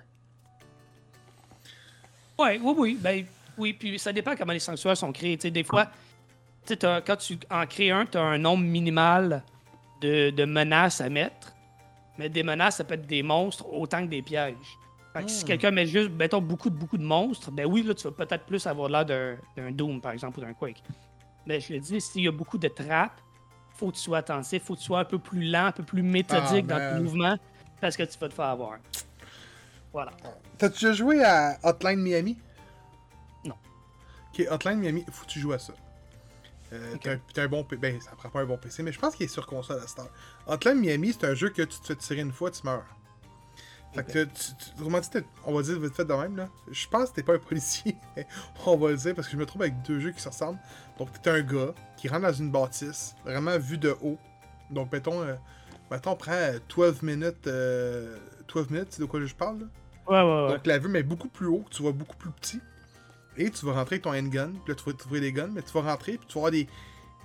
Ouais, 2.37 2.59
oui, 2.61 2.73
oui. 2.77 2.97
Ben, 3.01 3.25
oui, 3.57 3.73
puis 3.73 3.97
ça 3.97 4.13
dépend 4.13 4.35
comment 4.35 4.53
les 4.53 4.59
sanctuaires 4.59 4.95
sont 4.95 5.11
créés. 5.11 5.37
Des 5.37 5.63
fois, 5.63 5.89
quand 6.79 7.15
tu 7.17 7.39
en 7.49 7.65
crées 7.65 7.89
un, 7.89 8.05
tu 8.05 8.15
as 8.19 8.21
un 8.21 8.37
nombre 8.37 8.63
minimal 8.63 9.41
de, 9.99 10.29
de 10.29 10.45
menaces 10.45 11.01
à 11.01 11.09
mettre. 11.09 11.51
Mais 12.19 12.29
des 12.29 12.43
menaces, 12.43 12.75
ça 12.75 12.83
peut 12.83 12.93
être 12.93 13.07
des 13.07 13.23
monstres 13.23 13.65
autant 13.73 14.03
que 14.03 14.09
des 14.11 14.21
pièges. 14.21 14.77
Fait 15.13 15.23
que 15.23 15.31
si 15.31 15.43
Hmm. 15.43 15.47
quelqu'un 15.47 15.71
met 15.71 15.87
juste, 15.87 16.11
mettons, 16.11 16.41
beaucoup 16.41 16.69
de, 16.69 16.75
beaucoup 16.75 16.99
de 16.99 17.03
monstres, 17.03 17.49
ben 17.49 17.65
oui, 17.65 17.81
là, 17.81 17.95
tu 17.95 18.03
vas 18.03 18.11
peut-être 18.11 18.45
plus 18.45 18.67
avoir 18.67 18.87
l'air 18.87 19.03
d'un 19.03 19.71
Doom, 19.71 19.99
par 19.99 20.11
exemple, 20.11 20.39
ou 20.39 20.43
d'un 20.43 20.53
Quake. 20.53 20.83
Mais 21.45 21.59
je 21.59 21.73
le 21.73 21.79
dis, 21.79 21.99
s'il 22.01 22.23
y 22.23 22.27
a 22.27 22.31
beaucoup 22.31 22.57
de 22.57 22.67
trappes, 22.67 23.19
faut 23.75 23.89
que 23.91 23.95
tu 23.95 24.01
sois 24.01 24.19
attentif, 24.19 24.63
faut 24.63 24.75
que 24.75 24.79
tu 24.79 24.85
sois 24.85 24.99
un 24.99 25.05
peu 25.05 25.19
plus 25.19 25.43
lent, 25.49 25.65
un 25.65 25.71
peu 25.71 25.83
plus 25.83 26.01
méthodique 26.03 26.65
Ah, 26.69 26.79
dans 26.79 26.95
tes 26.97 27.03
mouvements, 27.03 27.37
parce 27.81 27.97
que 27.97 28.03
tu 28.03 28.17
vas 28.19 28.29
te 28.29 28.33
faire 28.33 28.45
avoir. 28.45 28.77
Voilà. 29.91 30.11
T'as-tu 30.57 30.75
déjà 30.85 30.93
joué 30.93 31.23
à 31.23 31.57
Hotline 31.63 31.99
Miami? 31.99 32.37
Non. 33.45 33.55
Ok, 34.33 34.45
Hotline 34.49 34.79
Miami, 34.79 35.05
faut 35.11 35.25
que 35.25 35.29
tu 35.29 35.39
joues 35.39 35.53
à 35.53 35.59
ça. 35.59 35.73
Euh, 36.71 36.95
t'as 37.01 37.13
un- 37.13 37.45
un 37.45 37.47
bon 37.47 37.67
Ben, 37.79 38.01
ça 38.01 38.11
prend 38.11 38.29
pas 38.29 38.41
un 38.41 38.45
bon 38.45 38.57
PC, 38.57 38.81
mais 38.81 38.91
je 38.91 38.99
pense 38.99 39.15
qu'il 39.15 39.25
est 39.25 39.29
sur 39.29 39.45
console 39.45 39.79
à 39.83 39.87
cette 39.87 39.99
heure. 39.99 40.09
Hotline 40.47 40.79
Miami, 40.79 41.13
c'est 41.13 41.27
un 41.27 41.35
jeu 41.35 41.49
que 41.49 41.61
tu 41.61 41.79
te 41.79 41.85
fais 41.87 41.95
tirer 41.95 42.21
une 42.21 42.31
fois, 42.31 42.49
tu 42.49 42.61
meurs. 42.63 42.85
Fait 43.93 44.03
que 44.03 44.23
tu, 44.23 44.31
tu- 44.57 44.81
autrement 44.81 44.99
dit, 44.99 45.09
t'es- 45.11 45.23
on 45.45 45.53
va 45.53 45.61
dire 45.61 45.79
vite 45.79 45.93
fait 45.95 46.05
de 46.05 46.13
même, 46.15 46.35
là. 46.35 46.49
Je 46.71 46.87
pense 46.87 47.11
que 47.11 47.15
t'es 47.15 47.21
pas 47.23 47.35
un 47.35 47.37
policier, 47.49 47.95
mais 48.15 48.25
on 48.65 48.75
va 48.75 48.89
le 48.89 48.97
dire 48.97 49.13
parce 49.13 49.27
que 49.27 49.33
je 49.33 49.37
me 49.37 49.45
trouve 49.45 49.61
avec 49.61 49.79
deux 49.83 49.99
jeux 49.99 50.11
qui 50.11 50.19
se 50.21 50.29
ressemblent. 50.29 50.57
Donc, 50.97 51.09
t'es 51.21 51.29
un 51.29 51.41
gars 51.41 51.73
qui 51.97 52.07
rentre 52.07 52.23
dans 52.23 52.33
une 52.33 52.51
bâtisse, 52.51 53.15
vraiment 53.25 53.57
vu 53.57 53.77
de 53.77 53.95
haut. 54.01 54.17
Donc, 54.69 54.91
mettons, 54.91 55.21
euh, 55.21 55.35
mettons 55.89 56.11
on 56.11 56.15
prend 56.15 56.31
euh, 56.33 56.59
12 56.75 57.01
minutes, 57.01 57.47
euh, 57.47 58.17
12 58.53 58.69
minutes, 58.69 58.87
c'est 58.91 59.01
de 59.01 59.05
quoi 59.05 59.19
je 59.23 59.33
parle, 59.33 59.59
là? 59.59 59.65
Ouais, 60.07 60.21
ouais, 60.21 60.45
ouais. 60.45 60.53
Donc 60.53 60.67
la 60.67 60.77
vue, 60.79 60.89
mais 60.89 61.03
beaucoup 61.03 61.29
plus 61.29 61.47
haut, 61.47 61.63
tu 61.71 61.81
vois 61.81 61.93
beaucoup 61.93 62.17
plus 62.17 62.31
petit. 62.31 62.59
Et 63.37 63.49
tu 63.49 63.65
vas 63.65 63.73
rentrer 63.73 63.95
avec 63.95 64.03
ton 64.03 64.13
handgun, 64.13 64.51
puis 64.63 64.73
là 64.73 64.75
tu 64.75 64.83
vas 64.83 64.93
trouver 64.93 65.21
des 65.21 65.31
guns, 65.31 65.49
mais 65.53 65.61
tu 65.61 65.71
vas 65.71 65.81
rentrer, 65.81 66.17
puis 66.17 66.27
tu 66.27 66.33
vas 66.33 66.39
avoir 66.41 66.51
des, 66.51 66.67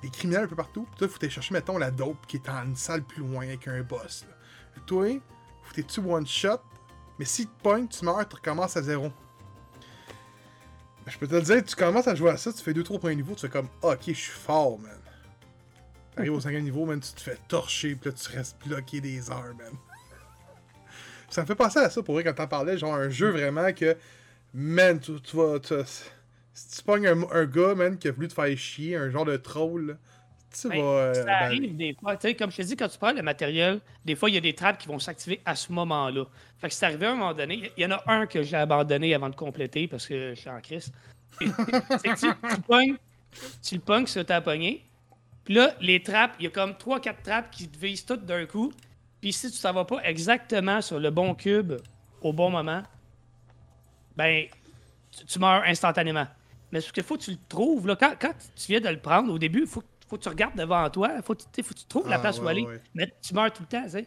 des 0.02 0.10
criminels 0.10 0.44
un 0.44 0.46
peu 0.46 0.56
partout. 0.56 0.84
Puis 0.84 0.98
toi, 0.98 1.06
il 1.08 1.10
faut 1.10 1.18
aller 1.20 1.30
chercher, 1.30 1.54
mettons, 1.54 1.76
la 1.76 1.90
dope 1.90 2.24
qui 2.26 2.36
est 2.36 2.48
en 2.48 2.64
une 2.64 2.76
salle 2.76 3.02
plus 3.02 3.22
loin 3.22 3.44
avec 3.44 3.66
un 3.68 3.82
boss. 3.82 4.24
Là. 4.28 4.82
Toi, 4.86 5.20
faut 5.64 5.74
que 5.74 5.80
tu 5.80 6.00
one 6.00 6.26
shot, 6.26 6.60
mais 7.18 7.24
si 7.24 7.46
tu 7.46 7.52
pognes, 7.62 7.88
tu 7.88 8.04
meurs, 8.04 8.26
tu 8.28 8.36
recommences 8.36 8.76
à 8.76 8.82
zéro. 8.82 9.10
Je 11.08 11.18
peux 11.18 11.26
te 11.26 11.34
le 11.34 11.42
dire, 11.42 11.64
tu 11.64 11.74
commences 11.76 12.06
à 12.08 12.14
jouer 12.14 12.30
à 12.30 12.36
ça, 12.36 12.52
tu 12.52 12.62
fais 12.62 12.72
2-3 12.72 12.98
points 12.98 13.10
de 13.10 13.16
niveau, 13.16 13.34
tu 13.34 13.40
fais 13.42 13.48
comme, 13.48 13.68
Ah, 13.82 13.88
ok, 13.88 14.00
je 14.08 14.12
suis 14.12 14.32
fort, 14.32 14.78
man. 14.78 14.90
T'arrives 16.14 16.32
au 16.34 16.40
5 16.40 16.52
niveau, 16.62 16.84
man, 16.84 17.00
tu 17.00 17.12
te 17.12 17.20
fais 17.20 17.38
torcher, 17.48 17.94
puis 17.94 18.10
là 18.10 18.16
tu 18.16 18.36
restes 18.36 18.56
bloqué 18.66 19.00
des 19.00 19.30
heures, 19.30 19.54
man. 19.58 19.72
Ça 21.30 21.42
me 21.42 21.46
fait 21.46 21.54
penser 21.54 21.78
à 21.78 21.90
ça 21.90 22.02
pour 22.02 22.14
vrai 22.14 22.24
quand 22.24 22.32
t'en 22.34 22.46
parlais, 22.48 22.78
genre 22.78 22.94
un 22.94 23.08
jeu 23.10 23.30
vraiment 23.30 23.72
que, 23.72 23.96
man, 24.54 24.98
tu, 24.98 25.20
tu 25.20 25.36
vas. 25.36 25.58
tu- 25.60 25.74
si 26.54 26.78
tu 26.78 26.82
pognes 26.82 27.06
un, 27.06 27.22
un 27.30 27.44
gars, 27.44 27.74
man, 27.76 27.96
qui 27.98 28.08
a 28.08 28.12
voulu 28.12 28.26
te 28.28 28.34
faire 28.34 28.56
chier, 28.56 28.96
un 28.96 29.10
genre 29.10 29.24
de 29.24 29.36
troll, 29.36 29.86
là, 29.86 29.94
tu 30.50 30.68
Ben, 30.68 30.80
vas. 30.80 30.82
euh, 30.84 31.14
Ça 31.14 31.24
ben, 31.24 31.32
arrive 31.32 31.76
des 31.76 31.94
fois. 31.94 32.16
Tu 32.16 32.28
sais, 32.28 32.34
comme 32.34 32.50
je 32.50 32.56
te 32.58 32.62
dis, 32.62 32.76
quand 32.76 32.88
tu 32.88 32.98
prends 32.98 33.12
le 33.12 33.22
matériel, 33.22 33.80
des 34.04 34.14
fois, 34.14 34.30
il 34.30 34.34
y 34.34 34.38
a 34.38 34.40
des 34.40 34.54
trappes 34.54 34.78
qui 34.78 34.88
vont 34.88 34.98
s'activer 34.98 35.40
à 35.44 35.54
ce 35.54 35.72
moment-là. 35.72 36.24
Fait 36.58 36.68
que 36.68 36.74
c'est 36.74 36.86
arrivé 36.86 37.06
à 37.06 37.12
un 37.12 37.14
moment 37.14 37.34
donné. 37.34 37.70
Il 37.76 37.82
y 37.82 37.86
en 37.86 37.90
a 37.92 38.02
un 38.06 38.26
que 38.26 38.42
j'ai 38.42 38.56
abandonné 38.56 39.14
avant 39.14 39.28
de 39.30 39.36
compléter 39.36 39.86
parce 39.88 40.06
que 40.06 40.34
je 40.34 40.40
suis 40.40 40.50
en 40.50 40.60
crise. 40.60 40.92
que 41.40 41.46
tu, 42.18 42.26
tu 42.54 42.60
pognes, 42.62 42.96
tu 43.62 43.74
le 43.76 43.80
pognes 43.80 44.06
sur 44.06 44.24
ta 44.24 44.40
poignée. 44.40 44.84
Puis 45.44 45.54
là, 45.54 45.74
les 45.80 46.02
trappes, 46.02 46.34
il 46.40 46.44
y 46.44 46.46
a 46.46 46.50
comme 46.50 46.72
3-4 46.72 47.22
trappes 47.22 47.50
qui 47.50 47.68
te 47.68 47.78
visent 47.78 48.04
toutes 48.04 48.24
d'un 48.26 48.44
coup. 48.46 48.72
Puis 49.20 49.32
si 49.32 49.50
tu 49.50 49.60
t'en 49.60 49.72
vas 49.72 49.84
pas 49.84 50.00
exactement 50.04 50.80
sur 50.80 50.98
le 51.00 51.10
bon 51.10 51.34
cube 51.34 51.74
au 52.20 52.32
bon 52.32 52.50
moment, 52.50 52.82
ben, 54.16 54.46
tu, 55.16 55.24
tu 55.24 55.38
meurs 55.38 55.62
instantanément. 55.64 56.26
Mais 56.72 56.80
ce 56.80 56.92
qu'il 56.92 57.02
faut 57.02 57.16
que 57.16 57.22
tu 57.22 57.30
le 57.32 57.38
trouves, 57.48 57.86
là, 57.86 57.96
quand, 57.96 58.14
quand 58.20 58.32
tu 58.56 58.72
viens 58.72 58.80
de 58.80 58.88
le 58.88 58.98
prendre, 59.00 59.32
au 59.32 59.38
début, 59.38 59.60
il 59.62 59.66
faut, 59.66 59.82
faut 60.08 60.16
que 60.16 60.22
tu 60.22 60.28
regardes 60.28 60.56
devant 60.56 60.88
toi, 60.90 61.10
il 61.16 61.22
faut, 61.22 61.34
que 61.34 61.42
tu- 61.52 61.62
faut 61.62 61.74
que 61.74 61.78
tu 61.80 61.84
trouves 61.86 62.08
la 62.08 62.16
Ah, 62.16 62.18
place 62.20 62.40
où 62.40 62.48
aller. 62.48 62.62
ouais. 62.62 62.80
Mais 62.94 63.12
tu 63.22 63.34
meurs 63.34 63.52
tout 63.52 63.62
le 63.62 63.68
temps, 63.68 63.84
tu 63.84 63.90
sais. 63.90 64.06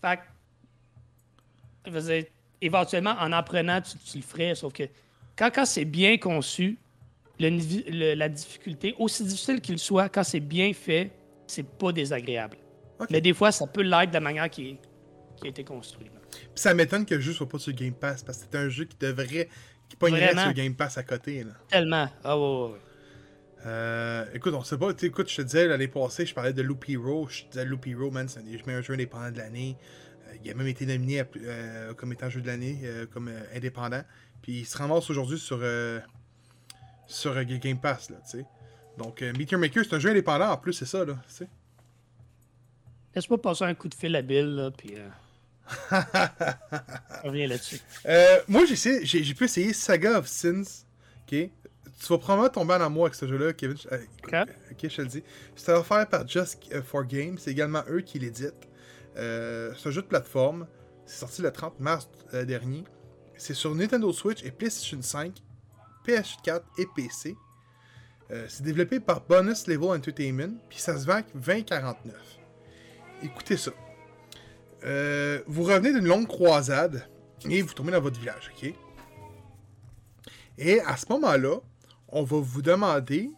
Fait 0.00 0.16
que, 0.16 0.22
je 1.86 1.90
veux 1.90 2.00
dire, 2.02 2.24
éventuellement, 2.60 3.14
en 3.20 3.32
en 3.32 3.42
prenant, 3.42 3.80
tu, 3.80 3.96
tu 3.98 4.18
le 4.18 4.22
ferais, 4.22 4.54
sauf 4.54 4.72
que 4.72 4.84
quand, 5.36 5.50
quand 5.54 5.64
c'est 5.66 5.84
bien 5.84 6.18
conçu, 6.18 6.78
le 7.40 7.48
nivi- 7.50 7.84
le- 7.88 8.14
la 8.14 8.28
difficulté, 8.28 8.94
aussi 8.98 9.24
difficile 9.24 9.60
qu'il 9.60 9.78
soit, 9.78 10.08
quand 10.08 10.24
c'est 10.24 10.40
bien 10.40 10.72
fait, 10.72 11.10
c'est 11.46 11.62
pas 11.66 11.92
désagréable. 11.92 12.56
Mais 13.10 13.20
des 13.20 13.32
fois, 13.32 13.52
ça 13.52 13.66
peut 13.66 13.82
l'être 13.82 14.08
de 14.10 14.14
la 14.14 14.20
manière 14.20 14.50
qui, 14.50 14.70
est- 14.70 14.78
qui 15.40 15.46
a 15.46 15.50
été 15.50 15.62
construite. 15.64 16.10
Puis 16.30 16.40
ça 16.56 16.74
m'étonne 16.74 17.06
que 17.06 17.14
le 17.14 17.20
jeu 17.20 17.32
soit 17.32 17.48
pas 17.48 17.58
sur 17.58 17.72
Game 17.72 17.94
Pass, 17.94 18.22
parce 18.24 18.38
que 18.38 18.46
c'est 18.50 18.58
un 18.58 18.68
jeu 18.68 18.84
qui 18.84 18.96
devrait. 18.98 19.48
qui 19.88 19.96
pognerait 19.96 20.36
sur 20.36 20.52
Game 20.52 20.74
Pass 20.74 20.98
à 20.98 21.02
côté, 21.02 21.44
là. 21.44 21.52
Tellement. 21.68 22.08
Ah 22.22 22.36
ouais, 22.38 22.44
ouais, 22.44 22.72
ouais. 22.72 22.78
Euh, 23.66 24.24
écoute, 24.34 24.54
on 24.54 24.62
sait 24.62 24.78
pas. 24.78 24.90
Écoute, 25.02 25.28
je 25.30 25.36
te 25.36 25.42
disais 25.42 25.66
l'année 25.66 25.88
passée, 25.88 26.26
je 26.26 26.34
parlais 26.34 26.52
de 26.52 26.62
Loop 26.62 26.88
Hero. 26.88 27.28
Je 27.28 27.42
te 27.44 27.48
disais 27.50 27.64
Loop 27.64 27.86
Hero, 27.86 28.10
man, 28.10 28.28
c'est 28.28 28.40
un 28.40 28.80
jeux 28.80 28.94
indépendants 28.94 29.30
de 29.30 29.38
l'année. 29.38 29.76
Euh, 30.28 30.34
il 30.44 30.50
a 30.50 30.54
même 30.54 30.66
été 30.68 30.86
nominé 30.86 31.20
à- 31.20 31.26
euh, 31.36 31.94
comme 31.94 32.12
étant 32.12 32.30
jeu 32.30 32.40
de 32.40 32.46
l'année, 32.46 32.80
comme 33.12 33.30
indépendant. 33.54 34.02
Puis 34.42 34.60
il 34.60 34.64
se 34.66 34.76
ramasse 34.78 35.10
aujourd'hui 35.10 35.38
sur, 35.38 35.60
sur 37.06 37.44
Game 37.44 37.80
Pass, 37.80 38.10
là, 38.10 38.16
tu 38.24 38.38
sais. 38.38 38.46
Donc, 38.96 39.20
Meteor 39.20 39.60
Maker, 39.60 39.84
c'est 39.84 39.94
un 39.94 39.98
jeu 39.98 40.10
indépendant 40.10 40.50
en 40.50 40.56
plus, 40.56 40.72
c'est 40.72 40.86
ça, 40.86 41.04
là, 41.04 41.14
tu 41.28 41.34
sais. 41.34 41.48
Laisse-moi 43.14 43.40
passer 43.40 43.64
un 43.64 43.74
coup 43.74 43.88
de 43.88 43.94
fil 43.94 44.14
à 44.14 44.22
Bill, 44.22 44.46
là, 44.46 44.70
puis. 44.70 44.94
on 47.24 47.28
revient 47.28 47.46
là-dessus. 47.46 47.80
Moi, 48.46 48.64
j'ai 48.64 49.34
pu 49.34 49.44
essayer 49.44 49.72
Saga 49.72 50.18
of 50.18 50.26
Sins. 50.26 50.84
Ok? 51.26 51.50
Tu 52.00 52.06
vas 52.12 52.18
probablement 52.18 52.48
tomber 52.48 52.74
en 52.74 52.80
amour 52.80 53.04
avec 53.06 53.14
ce 53.14 53.26
jeu-là, 53.26 53.52
Kevin. 53.52 53.76
Euh, 53.92 53.98
écoute, 54.02 54.32
Ok. 54.34 54.48
ok, 54.72 54.78
je 54.90 54.96
te 54.96 55.02
le 55.02 55.08
dis. 55.08 55.24
C'est 55.56 55.72
offert 55.72 56.08
par 56.08 56.26
Just 56.28 56.58
euh, 56.72 56.82
for 56.82 57.04
Games. 57.04 57.36
C'est 57.38 57.50
également 57.50 57.82
eux 57.90 58.00
qui 58.02 58.18
l'éditent. 58.18 58.68
Euh, 59.16 59.72
c'est 59.76 59.88
un 59.88 59.92
jeu 59.92 60.02
de 60.02 60.06
plateforme. 60.06 60.66
C'est 61.06 61.18
sorti 61.18 61.42
le 61.42 61.50
30 61.50 61.80
mars 61.80 62.08
euh, 62.34 62.44
dernier. 62.44 62.84
C'est 63.36 63.54
sur 63.54 63.74
Nintendo 63.74 64.12
Switch 64.12 64.44
et 64.44 64.50
PlayStation 64.52 65.00
5, 65.02 65.42
PS4 66.06 66.60
et 66.78 66.86
PC. 66.94 67.36
Euh, 68.30 68.44
c'est 68.48 68.62
développé 68.62 69.00
par 69.00 69.22
Bonus 69.22 69.66
Level 69.66 69.90
Entertainment. 69.90 70.54
Puis 70.68 70.78
ça 70.78 70.96
se 70.98 71.04
vend 71.06 71.14
à 71.14 71.22
20,49. 71.36 71.94
Écoutez 73.22 73.56
ça. 73.56 73.72
Euh, 74.84 75.42
vous 75.48 75.64
revenez 75.64 75.92
d'une 75.92 76.06
longue 76.06 76.28
croisade 76.28 77.08
et 77.48 77.62
vous 77.62 77.74
tombez 77.74 77.90
dans 77.90 78.00
votre 78.00 78.20
village, 78.20 78.52
ok? 78.56 78.72
Et 80.58 80.80
à 80.80 80.96
ce 80.96 81.06
moment-là, 81.10 81.56
on 82.10 82.22
va 82.22 82.38
vous 82.38 82.62
demander, 82.62 83.30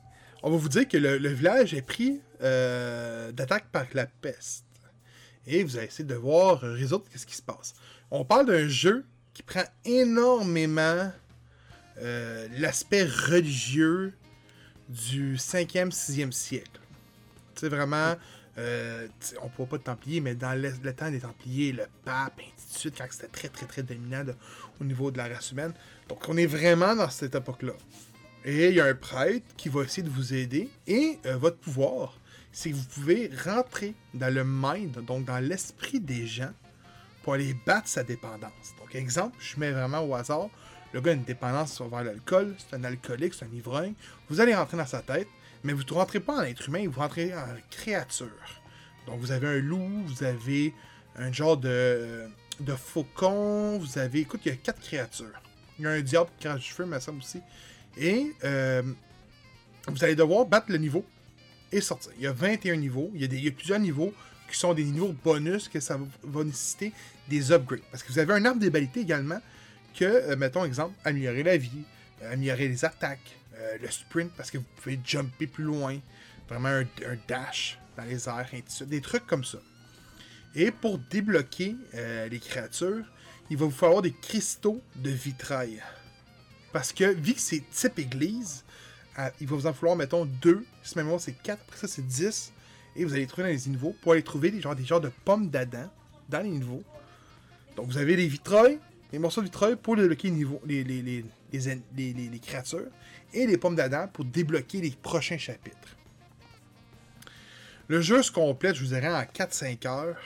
on 0.43 0.51
va 0.51 0.57
vous 0.57 0.69
dire 0.69 0.87
que 0.89 0.97
le, 0.97 1.29
village 1.29 1.75
est 1.75 1.83
pris 1.83 2.21
euh, 2.43 3.33
d'attaque 3.33 3.67
par 3.71 3.85
la 3.95 4.07
peste. 4.07 4.65
Et 5.47 5.65
vous 5.65 5.77
allez 5.77 5.87
essayer 5.87 6.05
de 6.05 6.15
voir 6.15 6.63
euh, 6.65 6.73
résoudre 6.73 7.05
ce 7.15 7.27
qui 7.27 7.35
se 7.35 7.43
passe. 7.43 7.75
On 8.11 8.25
parle 8.25 8.47
d'un 8.47 8.69
jeu 8.69 9.05
qui 9.35 9.43
prend 9.43 9.65
énormément 9.85 11.11
euh, 11.99 12.49
l'aspect 12.59 13.05
religieux 13.05 14.13
du 14.89 15.37
5e, 15.37 15.91
6e 15.91 16.33
siècle. 16.33 16.81
C'est 17.55 17.69
vraiment. 17.69 18.15
on 18.57 19.63
ne 19.63 19.67
pas 19.67 19.79
de 19.79 19.83
Templiers, 19.83 20.21
mais 20.21 20.35
dans 20.35 20.61
le, 20.61 20.73
temps 20.95 21.11
des 21.11 21.21
Templiers, 21.21 21.73
le 21.73 21.85
pape, 22.05 22.41
et 22.41 22.45
ainsi 22.45 22.73
de 22.73 22.79
suite, 22.79 22.95
quand 22.99 23.07
c'était 23.11 23.29
très, 23.29 23.49
très, 23.49 23.67
très 23.67 23.83
dominant 23.83 24.25
au 24.81 24.85
niveau 24.85 25.11
de 25.11 25.19
la 25.19 25.29
race 25.29 25.53
humaine. 25.53 25.73
Donc, 26.09 26.27
on 26.29 26.37
est 26.37 26.47
vraiment 26.47 26.95
dans 26.97 27.11
cette 27.11 27.35
époque-là. 27.35 27.75
Et 28.45 28.69
il 28.69 28.75
y 28.75 28.81
a 28.81 28.87
un 28.87 28.95
prêtre 28.95 29.47
qui 29.57 29.69
va 29.69 29.83
essayer 29.83 30.03
de 30.03 30.11
vous 30.11 30.33
aider. 30.33 30.69
Et 30.87 31.19
euh, 31.27 31.37
votre 31.37 31.59
pouvoir, 31.59 32.19
c'est 32.53 32.71
que 32.71 32.77
vous 32.77 32.89
pouvez 32.95 33.31
rentrer 33.45 33.95
dans 34.15 34.33
le 34.33 34.45
mind, 34.45 35.05
donc 35.05 35.25
dans 35.25 35.39
l'esprit 35.39 36.01
des 36.01 36.27
gens, 36.27 36.53
pour 37.23 37.35
aller 37.35 37.55
battre 37.67 37.89
sa 37.89 38.03
dépendance. 38.03 38.75
Donc, 38.79 38.95
exemple, 38.95 39.37
je 39.41 39.59
mets 39.61 39.73
vraiment 39.73 40.01
au 40.01 40.15
hasard. 40.15 40.49
Le 40.93 41.01
gars 41.01 41.13
a 41.13 41.15
une 41.15 41.25
dépendance 41.25 41.81
envers 41.81 42.03
l'alcool, 42.03 42.55
c'est 42.59 42.77
un 42.77 42.85
alcoolique, 42.85 43.35
c'est 43.35 43.45
un 43.45 43.55
ivrogne. 43.55 43.93
Vous 44.29 44.41
allez 44.41 44.55
rentrer 44.55 44.77
dans 44.77 44.87
sa 44.87 45.03
tête, 45.03 45.29
mais 45.63 45.73
vous 45.73 45.85
ne 45.85 45.93
rentrez 45.93 46.21
pas 46.21 46.39
en 46.39 46.43
être 46.43 46.69
humain, 46.69 46.85
vous 46.89 47.01
rentrez 47.01 47.35
en 47.35 47.47
créature. 47.71 48.29
Donc, 49.07 49.21
vous 49.21 49.31
avez 49.33 49.47
un 49.47 49.61
loup, 49.61 50.03
vous 50.07 50.25
avez 50.25 50.75
un 51.17 51.31
genre 51.31 51.57
de, 51.57 52.29
faucon, 52.77 53.79
vous 53.79 53.99
avez. 53.99 54.21
Écoute, 54.21 54.41
il 54.47 54.49
y 54.49 54.53
a 54.53 54.57
quatre 54.57 54.81
créatures. 54.81 55.43
Il 55.79 55.85
y 55.85 55.87
a 55.87 55.91
un 55.91 56.01
diable 56.01 56.31
qui 56.39 56.47
crache 56.47 56.65
du 56.65 56.73
feu, 56.73 56.87
me 56.87 56.99
semble 56.99 57.19
aussi. 57.19 57.41
Et 57.97 58.33
euh, 58.45 58.83
vous 59.89 60.05
allez 60.05 60.15
devoir 60.15 60.47
battre 60.47 60.67
le 60.71 60.79
niveau 60.79 61.05
et 61.73 61.81
sortir. 61.81 62.13
Il 62.17 62.23
y 62.23 62.27
a 62.27 62.33
21 62.33 62.77
niveaux. 62.77 63.11
Il 63.15 63.21
y 63.21 63.25
a, 63.25 63.27
il 63.27 63.45
y 63.45 63.49
a 63.49 63.53
plusieurs 63.53 63.79
niveaux 63.79 64.13
qui 64.51 64.59
sont 64.59 64.75
des 64.75 64.85
niveaux 64.85 65.15
bonus 65.25 65.69
que 65.69 65.81
ça 65.81 65.99
va 66.23 66.45
nécessiter 66.45 66.93
des 67.29 67.53
upgrades. 67.53 67.83
Parce 67.91 68.03
que 68.03 68.13
vous 68.13 68.19
avez 68.19 68.33
un 68.33 68.45
arbre 68.45 68.61
d'ébalité 68.61 69.01
également 69.01 69.41
que, 69.97 70.05
euh, 70.05 70.37
mettons 70.37 70.65
exemple, 70.65 70.95
améliorer 71.05 71.43
la 71.43 71.57
vie, 71.57 71.85
euh, 72.23 72.33
améliorer 72.33 72.69
les 72.69 72.85
attaques, 72.85 73.37
le 73.83 73.91
sprint 73.91 74.33
parce 74.39 74.51
que 74.51 74.57
vous 74.57 74.65
pouvez 74.77 74.99
jumper 75.05 75.47
plus 75.47 75.65
loin, 75.65 75.99
vraiment 76.49 76.71
un, 76.71 76.87
dash 77.29 77.79
dans 77.95 78.05
les 78.05 78.27
airs, 78.27 78.49
des 78.87 79.01
trucs 79.03 79.27
comme 79.27 79.45
ça. 79.45 79.59
Et 80.55 80.71
pour 80.71 80.99
débloquer 80.99 81.77
les 81.93 82.39
créatures, 82.39 83.05
il 83.51 83.59
va 83.59 83.67
vous 83.67 83.71
falloir 83.71 84.01
des 84.01 84.13
cristaux 84.13 84.81
de 84.97 85.11
vitrail. 85.11 85.83
Parce 86.73 86.93
que, 86.93 87.13
vu 87.13 87.35
que 87.35 87.41
c'est 87.41 87.63
type 87.71 87.99
église, 87.99 88.65
euh, 89.19 89.29
il 89.41 89.47
va 89.47 89.57
vous 89.57 89.67
en 89.67 89.73
falloir, 89.73 89.97
mettons, 89.97 90.25
2. 90.25 90.65
Si 90.83 90.97
ma 90.97 91.03
mémoire, 91.03 91.21
c'est 91.21 91.33
4. 91.33 91.61
Après 91.67 91.77
ça, 91.79 91.89
c'est 91.89 92.07
10. 92.07 92.53
Et 92.97 93.05
vous 93.05 93.13
allez 93.13 93.23
les 93.23 93.27
trouver 93.27 93.49
dans 93.49 93.63
les 93.63 93.71
niveaux 93.71 93.95
pour 94.03 94.13
aller 94.13 94.23
trouver 94.23 94.51
des 94.51 94.61
genres, 94.61 94.77
des 94.77 94.85
genres 94.85 95.01
de 95.01 95.11
pommes 95.25 95.49
d'Adam 95.49 95.91
dans 96.29 96.41
les 96.41 96.49
niveaux. 96.49 96.83
Donc, 97.77 97.87
vous 97.87 97.99
avez 97.99 98.17
les 98.17 98.27
vitrails, 98.27 98.79
les 99.13 99.19
morceaux 99.19 99.41
de 99.41 99.47
vitrail 99.47 99.77
pour 99.77 99.97
débloquer 99.97 100.29
les, 100.29 100.35
niveaux, 100.35 100.61
les, 100.65 100.85
les, 100.85 101.25
les, 101.53 102.39
créatures. 102.41 102.87
Et 103.33 103.47
les 103.47 103.57
pommes 103.57 103.77
d'Adam 103.77 104.09
pour 104.13 104.25
débloquer 104.25 104.81
les 104.81 104.91
prochains 104.91 105.39
chapitres. 105.39 105.97
Le 107.89 108.01
jeu 108.01 108.23
se 108.23 108.31
complète, 108.31 108.77
je 108.77 108.83
vous 108.83 108.95
dirais, 108.95 109.09
en 109.09 109.23
4-5 109.23 109.87
heures. 109.89 110.17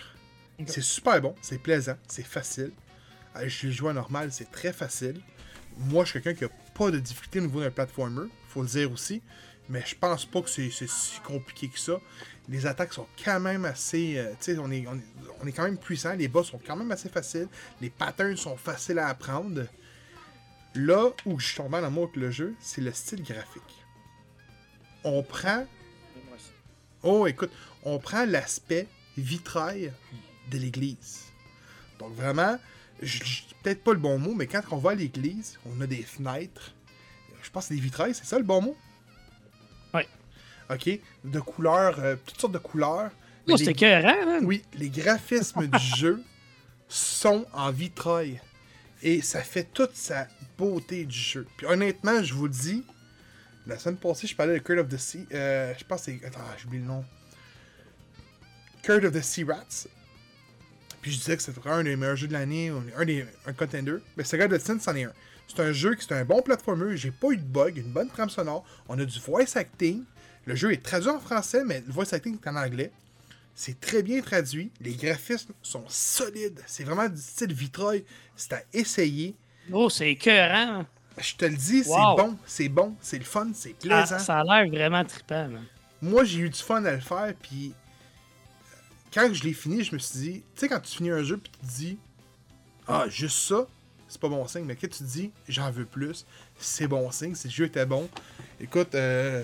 C'est 0.66 0.82
super 0.82 1.20
bon, 1.20 1.34
c'est 1.40 1.58
plaisant, 1.58 1.96
c'est 2.06 2.24
facile. 2.24 2.70
Euh, 3.36 3.48
Je 3.48 3.66
l'ai 3.66 3.72
joué 3.72 3.90
en 3.90 3.94
normal, 3.94 4.30
c'est 4.32 4.50
très 4.50 4.72
facile. 4.72 5.20
Moi, 5.78 6.04
je 6.04 6.10
suis 6.10 6.22
quelqu'un 6.22 6.38
qui 6.38 6.44
a 6.44 6.48
pas 6.74 6.90
de 6.90 6.98
difficulté 6.98 7.40
au 7.40 7.42
niveau 7.42 7.60
d'un 7.60 7.70
platformer, 7.70 8.28
faut 8.48 8.62
le 8.62 8.68
dire 8.68 8.90
aussi. 8.92 9.22
Mais 9.68 9.82
je 9.86 9.94
pense 9.94 10.26
pas 10.26 10.42
que 10.42 10.50
c'est 10.50 10.70
si 10.70 11.20
compliqué 11.20 11.68
que 11.68 11.78
ça. 11.78 11.98
Les 12.48 12.66
attaques 12.66 12.92
sont 12.92 13.06
quand 13.24 13.40
même 13.40 13.64
assez. 13.64 14.18
euh, 14.18 14.30
tu 14.32 14.52
sais, 14.52 14.58
on 14.58 14.70
est, 14.70 14.86
on, 14.86 14.94
est, 14.94 15.04
on 15.42 15.46
est 15.46 15.52
quand 15.52 15.64
même 15.64 15.78
puissant. 15.78 16.12
Les 16.14 16.28
boss 16.28 16.50
sont 16.50 16.60
quand 16.64 16.76
même 16.76 16.90
assez 16.92 17.08
faciles. 17.08 17.48
Les 17.80 17.88
patterns 17.88 18.36
sont 18.36 18.58
faciles 18.58 18.98
à 18.98 19.08
apprendre. 19.08 19.66
Là 20.74 21.10
où 21.24 21.38
je 21.38 21.46
suis 21.46 21.56
tombé 21.56 21.78
en 21.78 21.84
amour 21.84 22.04
avec 22.04 22.16
le 22.16 22.30
jeu, 22.30 22.54
c'est 22.60 22.82
le 22.82 22.92
style 22.92 23.22
graphique. 23.22 23.62
On 25.02 25.22
prend 25.22 25.66
Oh, 27.02 27.26
écoute, 27.26 27.50
on 27.82 27.98
prend 27.98 28.24
l'aspect 28.24 28.88
vitrail 29.18 29.92
de 30.50 30.58
l'église. 30.58 31.24
Donc 31.98 32.14
vraiment, 32.14 32.58
peut-être 33.00 33.82
pas 33.82 33.92
le 33.92 33.98
bon 33.98 34.18
mot, 34.18 34.34
mais 34.34 34.46
quand 34.46 34.62
on 34.70 34.76
va 34.76 34.90
à 34.90 34.94
l'église, 34.94 35.58
on 35.66 35.80
a 35.80 35.86
des 35.86 36.02
fenêtres. 36.02 36.72
Je 37.42 37.50
pense 37.50 37.64
que 37.64 37.68
c'est 37.68 37.74
des 37.74 37.80
vitrails, 37.80 38.14
c'est 38.14 38.24
ça 38.24 38.38
le 38.38 38.44
bon 38.44 38.62
mot? 38.62 38.76
Ouais. 39.92 40.08
Ok, 40.70 40.88
de 41.24 41.40
couleurs, 41.40 41.98
euh, 42.00 42.16
toutes 42.24 42.40
sortes 42.40 42.54
de 42.54 42.58
couleurs. 42.58 43.10
Oh, 43.48 43.56
écœurant, 43.56 44.24
man. 44.26 44.44
oui, 44.44 44.62
les 44.74 44.88
graphismes 44.88 45.66
du 45.66 45.78
jeu 45.98 46.22
sont 46.88 47.44
en 47.52 47.70
vitrail. 47.70 48.40
Et 49.02 49.20
ça 49.20 49.42
fait 49.42 49.64
toute 49.64 49.94
sa 49.94 50.26
beauté 50.56 51.04
du 51.04 51.18
jeu. 51.18 51.46
Puis 51.58 51.66
honnêtement, 51.66 52.22
je 52.22 52.32
vous 52.32 52.44
le 52.46 52.52
dis, 52.52 52.82
la 53.66 53.78
semaine 53.78 53.98
passée, 53.98 54.26
je 54.26 54.34
parlais 54.34 54.54
de 54.54 54.58
Curse 54.60 54.80
of 54.80 54.88
the 54.88 54.96
Sea. 54.96 55.26
euh, 55.32 55.74
je 55.78 55.84
pense 55.84 56.06
que 56.06 56.12
c'est. 56.12 56.24
Attends, 56.24 56.40
j'ai 56.56 56.64
oublié 56.66 56.82
le 56.82 56.88
nom. 56.88 57.04
Curse 58.82 59.04
of 59.04 59.12
the 59.12 59.20
Sea 59.22 59.44
Rats. 59.44 59.86
Puis 61.04 61.12
je 61.12 61.18
disais 61.18 61.36
que 61.36 61.42
c'était 61.42 61.60
un 61.68 61.84
des 61.84 61.96
meilleurs 61.96 62.16
jeux 62.16 62.28
de 62.28 62.32
l'année, 62.32 62.72
un 62.96 63.04
des 63.04 63.26
un 63.44 63.52
contender. 63.52 63.96
Mais 64.16 64.24
c'est 64.24 64.38
de 64.48 64.56
Sin, 64.58 64.78
c'en 64.80 64.96
est 64.96 65.04
un. 65.04 65.12
C'est 65.46 65.60
un 65.60 65.70
jeu 65.70 65.94
qui 65.94 66.06
c'est 66.08 66.14
un 66.14 66.24
bon 66.24 66.40
platformer, 66.40 66.96
j'ai 66.96 67.10
pas 67.10 67.28
eu 67.32 67.36
de 67.36 67.42
bug, 67.42 67.76
une 67.76 67.92
bonne 67.92 68.08
trame 68.08 68.30
sonore, 68.30 68.64
on 68.88 68.98
a 68.98 69.04
du 69.04 69.20
voice 69.20 69.54
acting. 69.56 70.02
Le 70.46 70.54
jeu 70.54 70.72
est 70.72 70.82
traduit 70.82 71.10
en 71.10 71.20
français, 71.20 71.62
mais 71.62 71.82
le 71.86 71.92
voice 71.92 72.06
acting 72.14 72.38
est 72.42 72.48
en 72.48 72.56
anglais. 72.56 72.90
C'est 73.54 73.78
très 73.78 74.02
bien 74.02 74.22
traduit. 74.22 74.70
Les 74.80 74.94
graphismes 74.94 75.52
sont 75.62 75.84
solides. 75.88 76.60
C'est 76.66 76.84
vraiment 76.84 77.06
du 77.06 77.20
style 77.20 77.52
vitrail. 77.52 78.02
C'est 78.34 78.54
à 78.54 78.62
essayer. 78.72 79.34
Oh, 79.70 79.90
c'est 79.90 80.10
écœurant. 80.12 80.86
Je 81.18 81.34
te 81.34 81.44
le 81.44 81.54
dis, 81.54 81.82
Wow. 81.86 81.96
c'est 82.16 82.22
bon, 82.22 82.38
c'est 82.46 82.68
bon, 82.70 82.96
c'est 83.02 83.18
le 83.18 83.24
fun, 83.24 83.48
c'est 83.52 83.68
Ça, 83.68 83.74
plaisant. 83.80 84.18
ça 84.18 84.40
a 84.40 84.42
l'air 84.62 84.70
vraiment 84.72 85.04
trippant, 85.04 85.48
man. 85.48 85.64
Moi, 86.00 86.24
j'ai 86.24 86.38
eu 86.40 86.48
du 86.48 86.58
fun 86.58 86.82
à 86.86 86.92
le 86.92 87.00
faire, 87.00 87.34
puis 87.42 87.74
quand 89.14 89.32
je 89.32 89.44
l'ai 89.44 89.52
fini, 89.52 89.84
je 89.84 89.94
me 89.94 90.00
suis 90.00 90.18
dit, 90.18 90.32
tu 90.54 90.60
sais, 90.60 90.68
quand 90.68 90.80
tu 90.80 90.96
finis 90.96 91.10
un 91.10 91.22
jeu, 91.22 91.36
puis 91.36 91.52
tu 91.52 91.66
te 91.66 91.72
dis, 91.72 91.98
ah, 92.88 93.06
juste 93.08 93.38
ça, 93.38 93.66
c'est 94.08 94.20
pas 94.20 94.28
bon 94.28 94.46
signe, 94.48 94.64
mais 94.64 94.74
quand 94.74 94.88
tu 94.88 94.98
te 94.98 95.04
dis, 95.04 95.30
j'en 95.48 95.70
veux 95.70 95.86
plus, 95.86 96.26
c'est 96.58 96.88
bon 96.88 97.10
signe, 97.12 97.34
si 97.36 97.46
le 97.46 97.52
jeu 97.52 97.64
était 97.66 97.86
bon. 97.86 98.08
Écoute, 98.60 98.94
euh, 98.96 99.42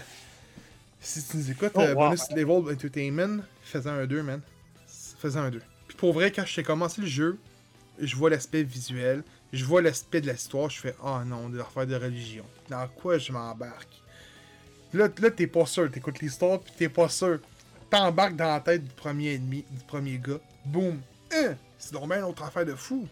si 0.98 1.24
tu 1.24 1.36
nous 1.36 1.50
écoutes, 1.50 1.70
Oh, 1.74 1.80
euh, 1.80 1.94
wow. 1.94 2.08
Bonus 2.08 2.30
Level 2.30 2.74
Entertainment 2.74 3.42
faisait 3.62 3.88
un 3.88 4.06
2, 4.06 4.22
man. 4.22 4.40
Faisait 5.18 5.38
un 5.38 5.50
2. 5.50 5.62
Puis 5.86 5.96
pour 5.96 6.12
vrai, 6.12 6.32
quand 6.32 6.44
j'ai 6.44 6.64
commencé 6.64 7.00
le 7.00 7.06
jeu, 7.06 7.38
je 8.00 8.16
vois 8.16 8.30
l'aspect 8.30 8.64
visuel, 8.64 9.22
je 9.52 9.64
vois 9.64 9.82
l'aspect 9.82 10.20
de 10.20 10.30
l'histoire, 10.30 10.68
je 10.68 10.80
fais, 10.80 10.96
ah 11.02 11.22
non, 11.24 11.48
des 11.48 11.60
affaires 11.60 11.86
de 11.86 11.94
religion. 11.94 12.44
Dans 12.68 12.88
quoi 12.88 13.18
je 13.18 13.30
m'embarque? 13.30 14.02
Là, 14.92 15.08
là 15.20 15.30
t'es 15.30 15.46
pas 15.46 15.66
sûr, 15.66 15.88
t'écoutes 15.90 16.20
l'histoire, 16.20 16.60
puis 16.60 16.72
t'es 16.76 16.88
pas 16.88 17.08
sûr. 17.08 17.38
T'embarques 17.90 18.36
dans 18.36 18.46
la 18.46 18.60
tête 18.60 18.84
du 18.84 18.94
premier 18.94 19.34
ennemi, 19.34 19.64
du 19.70 19.84
premier 19.84 20.18
gars. 20.18 20.40
Boum! 20.64 21.00
Hein! 21.32 21.56
C'est 21.78 21.92
bien 21.92 22.18
une 22.18 22.24
autre 22.24 22.42
affaire 22.44 22.64
de 22.64 22.74
fou. 22.74 23.08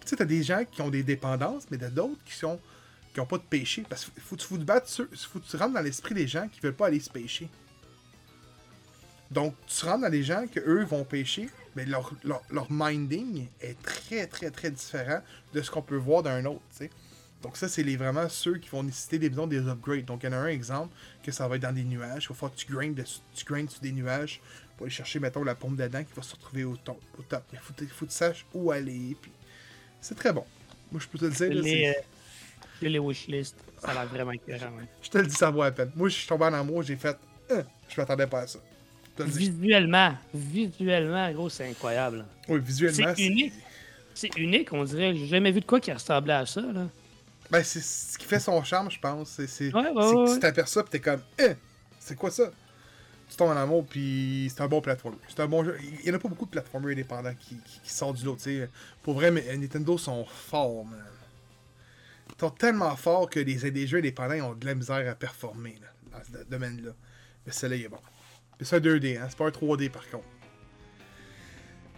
Tu 0.00 0.08
sais, 0.08 0.16
t'as 0.16 0.24
des 0.24 0.42
gens 0.42 0.64
qui 0.70 0.82
ont 0.82 0.88
des 0.90 1.02
dépendances, 1.02 1.64
mais 1.70 1.78
t'as 1.78 1.90
d'autres 1.90 2.22
qui 2.24 2.34
sont 2.34 2.58
qui 3.12 3.20
ont 3.20 3.26
pas 3.26 3.38
de 3.38 3.42
péché. 3.42 3.84
Parce 3.88 4.04
qu'il 4.04 4.22
faut 4.22 4.36
que 4.36 4.40
tu 4.42 4.46
faut 4.46 4.58
te 4.58 4.64
battre 4.64 4.88
sur- 4.88 5.06
faut 5.16 5.38
que 5.38 5.46
tu 5.46 5.56
rentres 5.56 5.74
dans 5.74 5.80
l'esprit 5.80 6.14
des 6.14 6.26
gens 6.26 6.48
qui 6.48 6.60
veulent 6.60 6.74
pas 6.74 6.86
aller 6.88 7.00
se 7.00 7.08
pécher. 7.10 7.48
Donc, 9.30 9.54
tu 9.66 9.84
rentres 9.84 10.02
dans 10.02 10.08
les 10.08 10.22
gens 10.22 10.46
que 10.46 10.60
eux 10.60 10.84
vont 10.84 11.04
pêcher, 11.04 11.48
mais 11.74 11.84
leur, 11.86 12.12
leur, 12.24 12.42
leur 12.50 12.66
minding 12.70 13.48
est 13.60 13.80
très, 13.82 14.26
très, 14.26 14.50
très 14.50 14.70
différent 14.70 15.20
de 15.52 15.62
ce 15.62 15.70
qu'on 15.70 15.82
peut 15.82 15.96
voir 15.96 16.22
d'un 16.22 16.44
autre, 16.44 16.60
tu 16.72 16.76
sais. 16.78 16.90
Donc 17.46 17.56
ça, 17.56 17.68
c'est 17.68 17.84
les, 17.84 17.96
vraiment 17.96 18.28
ceux 18.28 18.58
qui 18.58 18.68
vont 18.68 18.82
nécessiter 18.82 19.20
des, 19.20 19.30
disons, 19.30 19.46
des 19.46 19.60
upgrades. 19.68 20.04
Donc 20.04 20.24
il 20.24 20.26
y 20.26 20.28
en 20.28 20.32
a 20.32 20.38
un 20.38 20.46
exemple 20.48 20.92
que 21.22 21.30
ça 21.30 21.46
va 21.46 21.54
être 21.54 21.62
dans 21.62 21.72
des 21.72 21.84
nuages. 21.84 22.24
Il 22.24 22.28
va 22.30 22.34
falloir 22.34 22.52
que 22.52 22.58
tu 22.58 22.66
grindes, 22.72 22.96
dessus- 22.96 23.20
tu 23.36 23.44
grindes 23.44 23.70
sur 23.70 23.80
des 23.80 23.92
nuages 23.92 24.40
pour 24.76 24.86
aller 24.86 24.92
chercher, 24.92 25.20
mettons, 25.20 25.44
la 25.44 25.54
pompe 25.54 25.76
d'Adam 25.76 26.02
qui 26.02 26.12
va 26.12 26.22
se 26.22 26.34
retrouver 26.34 26.64
au 26.64 26.76
top. 26.76 27.00
Au 27.16 27.22
top. 27.22 27.44
Mais 27.52 27.58
il 27.62 27.64
faut, 27.64 27.72
que- 27.72 27.86
faut 27.86 28.04
que 28.04 28.10
tu 28.10 28.16
saches 28.16 28.44
où 28.52 28.72
aller. 28.72 29.16
Puis 29.22 29.30
c'est 30.00 30.16
très 30.16 30.32
bon. 30.32 30.44
Moi, 30.90 31.00
je 31.00 31.06
peux 31.06 31.18
te 31.18 31.24
le 31.26 31.30
dire. 31.30 31.62
Les, 31.62 31.86
euh, 31.86 31.92
les 32.82 32.98
wishlists. 32.98 33.56
Ça 33.80 33.90
a 33.90 33.94
l'air 33.94 34.06
vraiment 34.06 34.32
écœurant. 34.32 34.72
Je 35.00 35.08
te 35.08 35.18
le 35.18 35.26
dis, 35.28 35.34
ça 35.36 35.48
vaut 35.50 35.62
la 35.62 35.70
peine. 35.70 35.92
Moi, 35.94 36.08
je 36.08 36.14
suis 36.16 36.26
tombé 36.26 36.46
en 36.46 36.52
amour, 36.52 36.82
j'ai 36.82 36.96
fait... 36.96 37.16
Hein, 37.48 37.62
je 37.88 38.00
m'attendais 38.00 38.26
pas 38.26 38.40
à 38.40 38.46
ça. 38.48 38.58
Visuellement, 39.20 40.14
visuellement, 40.34 41.30
gros, 41.32 41.48
c'est 41.48 41.68
incroyable. 41.70 42.24
Oui, 42.48 42.58
visuellement, 42.60 43.12
C'est 43.16 43.26
unique. 43.26 43.52
C'est 44.14 44.36
unique, 44.36 44.72
on 44.72 44.82
dirait. 44.82 45.14
J'ai 45.14 45.26
jamais 45.26 45.52
vu 45.52 45.60
de 45.60 45.64
quoi 45.64 45.78
qui 45.78 45.92
ressemblait 45.92 46.34
à 46.34 46.44
ça, 46.46 46.60
là. 46.60 46.88
Ben, 47.50 47.62
c'est 47.62 47.80
ce 47.80 48.18
qui 48.18 48.26
fait 48.26 48.40
son 48.40 48.62
charme, 48.64 48.90
je 48.90 48.98
pense. 48.98 49.40
C'est 49.46 49.72
Ouais, 49.74 49.90
ouais, 49.90 49.92
que 49.92 50.34
tu 50.34 50.40
t'aperçois 50.40 50.84
pis 50.84 50.90
t'es 50.90 51.00
comme, 51.00 51.22
hein, 51.40 51.54
c'est 52.00 52.16
quoi 52.16 52.30
ça? 52.30 52.50
Tu 53.28 53.36
tombes 53.36 53.50
en 53.50 53.56
amour, 53.56 53.84
puis 53.84 54.50
c'est 54.54 54.62
un 54.62 54.68
bon 54.68 54.80
platformer. 54.80 55.18
C'est 55.28 55.40
un 55.40 55.48
bon 55.48 55.64
jeu. 55.64 55.76
Il 55.82 56.08
y 56.08 56.10
en 56.12 56.14
a 56.14 56.18
pas 56.18 56.28
beaucoup 56.28 56.44
de 56.46 56.50
platformers 56.50 56.92
indépendants 56.92 57.34
qui, 57.34 57.56
qui, 57.56 57.80
qui 57.80 57.90
sortent 57.90 58.16
du 58.16 58.24
lot, 58.24 58.36
tu 58.36 58.42
sais. 58.42 58.70
Pour 59.02 59.14
vrai, 59.14 59.30
mais 59.32 59.44
euh, 59.48 59.56
Nintendo 59.56 59.98
sont 59.98 60.24
forts, 60.24 60.84
man. 60.84 61.02
Ils 62.30 62.40
sont 62.40 62.50
tellement 62.50 62.94
forts 62.96 63.28
que 63.30 63.40
les, 63.40 63.54
les 63.70 63.86
jeux 63.86 63.98
indépendants 63.98 64.34
ils 64.34 64.42
ont 64.42 64.54
de 64.54 64.66
la 64.66 64.74
misère 64.74 65.10
à 65.10 65.14
performer, 65.14 65.76
là. 65.80 66.18
dans 66.18 66.24
ce 66.24 66.44
domaine-là. 66.44 66.92
Mais 67.46 67.52
celui-là, 67.52 67.76
il 67.76 67.84
est 67.86 67.88
bon. 67.88 67.98
C'est 68.60 68.76
un 68.76 68.80
2D, 68.80 69.18
hein? 69.20 69.26
c'est 69.28 69.36
pas 69.38 69.46
un 69.46 69.50
3D 69.50 69.90
par 69.90 70.08
contre. 70.08 70.24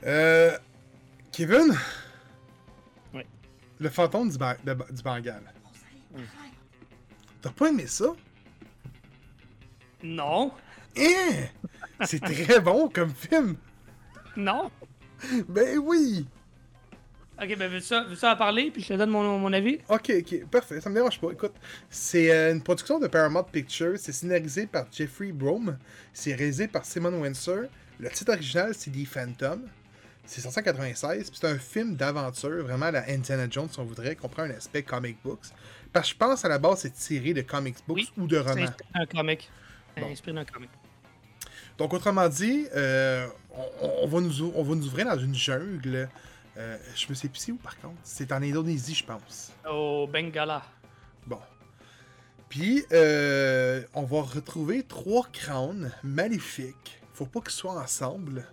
Euh, 0.06 0.56
Kevin? 1.32 1.76
Le 3.80 3.88
fantôme 3.88 4.28
du, 4.30 4.38
ba- 4.38 4.56
de- 4.64 4.74
du 4.92 5.02
Bengale. 5.02 5.52
T'as 7.40 7.50
pas 7.50 7.68
aimé 7.68 7.86
ça? 7.86 8.06
Non. 10.02 10.52
Hein? 10.96 11.46
C'est 12.04 12.20
très 12.20 12.60
bon 12.60 12.88
comme 12.88 13.10
film. 13.14 13.56
Non. 14.36 14.70
Ben 15.48 15.78
oui! 15.78 16.26
Ok, 17.40 17.56
ben 17.56 17.70
veux-tu 17.70 17.86
ça, 17.86 18.02
veux-tu 18.02 18.24
en 18.24 18.34
parler, 18.36 18.70
puis 18.72 18.82
je 18.82 18.88
te 18.88 18.94
donne 18.94 19.10
mon, 19.10 19.38
mon 19.38 19.52
avis? 19.52 19.78
Ok, 19.88 20.10
ok, 20.18 20.46
parfait, 20.50 20.80
ça 20.80 20.90
me 20.90 20.94
dérange 20.96 21.20
pas. 21.20 21.30
Écoute, 21.30 21.54
c'est 21.88 22.32
euh, 22.32 22.52
une 22.52 22.62
production 22.62 22.98
de 22.98 23.06
Paramount 23.06 23.44
Pictures, 23.44 23.94
c'est 23.96 24.10
scénarisé 24.12 24.66
par 24.66 24.86
Jeffrey 24.90 25.30
Brome, 25.30 25.78
c'est 26.12 26.34
réalisé 26.34 26.66
par 26.66 26.84
Simon 26.84 27.20
Windsor. 27.20 27.66
Le 28.00 28.10
titre 28.10 28.32
original, 28.32 28.74
c'est 28.74 28.90
The 28.90 29.06
Phantom. 29.06 29.68
C'est 30.30 30.42
sorti 30.42 30.58
en 30.58 30.62
96, 30.62 31.30
puis 31.30 31.38
c'est 31.40 31.48
un 31.48 31.58
film 31.58 31.96
d'aventure, 31.96 32.62
vraiment 32.62 32.86
à 32.86 32.90
la 32.90 33.08
Indiana 33.10 33.46
Jones, 33.50 33.68
si 33.70 33.78
on 33.80 33.84
voudrait, 33.84 34.14
qu'on 34.14 34.28
prend 34.28 34.42
un 34.42 34.50
aspect 34.50 34.82
comic 34.82 35.16
books. 35.24 35.46
Parce 35.90 36.08
que 36.08 36.12
je 36.12 36.18
pense 36.18 36.44
à 36.44 36.48
la 36.48 36.58
base, 36.58 36.80
c'est 36.80 36.92
tiré 36.92 37.32
de 37.32 37.40
comic 37.40 37.76
books 37.86 37.96
Oui, 37.96 38.12
ou 38.18 38.26
de 38.26 38.36
C'est 38.36 38.42
romans. 38.50 38.62
inspiré 38.64 38.88
d'un 38.94 39.06
comic. 39.06 39.50
C'est 39.94 40.02
Bon. 40.02 40.10
inspiré 40.10 40.34
d'un 40.34 40.44
comic. 40.44 40.70
Donc, 41.78 41.94
autrement 41.94 42.28
dit, 42.28 42.66
euh, 42.76 43.26
on, 43.80 43.90
on 44.02 44.06
va 44.06 44.20
nous, 44.20 44.42
ou- 44.42 44.52
on 44.54 44.62
va 44.62 44.74
nous 44.74 44.86
ouvrir 44.86 45.06
dans 45.06 45.18
une 45.18 45.34
jungle. 45.34 46.10
Euh, 46.58 46.76
je 46.94 47.06
me 47.08 47.14
sais 47.14 47.28
plus 47.28 47.38
c'est 47.38 47.52
où, 47.52 47.56
par 47.56 47.78
contre. 47.78 47.96
C'est 48.02 48.30
en 48.32 48.42
Indonésie, 48.42 48.94
je 48.96 49.04
pense. 49.04 49.50
Au 49.66 50.06
Bengala. 50.06 50.62
Bon. 51.26 51.38
Puis, 52.50 52.84
euh, 52.92 53.82
on 53.94 54.02
va 54.02 54.20
retrouver 54.22 54.82
trois 54.82 55.26
crânes 55.32 55.90
maléfiques. 56.02 57.00
Faut 57.14 57.26
pas 57.26 57.40
qu'ils 57.40 57.50
soient 57.52 57.80
ensemble. 57.80 58.44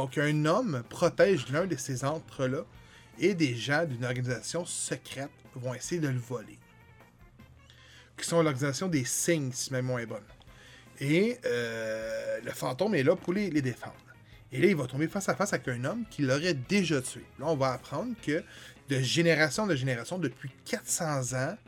Donc, 0.00 0.16
un 0.16 0.46
homme 0.46 0.82
protège 0.88 1.52
l'un 1.52 1.66
de 1.66 1.76
ces 1.76 2.06
antres-là 2.06 2.64
et 3.18 3.34
des 3.34 3.54
gens 3.54 3.84
d'une 3.84 4.06
organisation 4.06 4.64
secrète 4.64 5.28
vont 5.54 5.74
essayer 5.74 6.00
de 6.00 6.08
le 6.08 6.18
voler. 6.18 6.58
Qui 8.16 8.26
sont 8.26 8.42
l'organisation 8.42 8.88
des 8.88 9.04
signes, 9.04 9.52
si 9.52 9.70
ma 9.70 9.82
mémoire 9.82 10.00
est 10.00 10.06
bonne. 10.06 10.24
Et 11.00 11.36
euh, 11.44 12.40
le 12.42 12.50
fantôme 12.50 12.94
est 12.94 13.02
là 13.02 13.14
pour 13.14 13.34
les, 13.34 13.50
les 13.50 13.60
défendre. 13.60 13.94
Et 14.50 14.58
là, 14.58 14.68
il 14.68 14.74
va 14.74 14.86
tomber 14.86 15.06
face 15.06 15.28
à 15.28 15.34
face 15.34 15.52
avec 15.52 15.68
un 15.68 15.84
homme 15.84 16.06
qui 16.10 16.22
l'aurait 16.22 16.54
déjà 16.54 17.02
tué. 17.02 17.26
Là, 17.38 17.48
on 17.48 17.56
va 17.56 17.74
apprendre 17.74 18.14
que 18.22 18.42
de 18.88 19.00
génération 19.00 19.64
en 19.64 19.76
génération, 19.76 20.16
depuis 20.16 20.50
400 20.64 21.34
ans, 21.34 21.58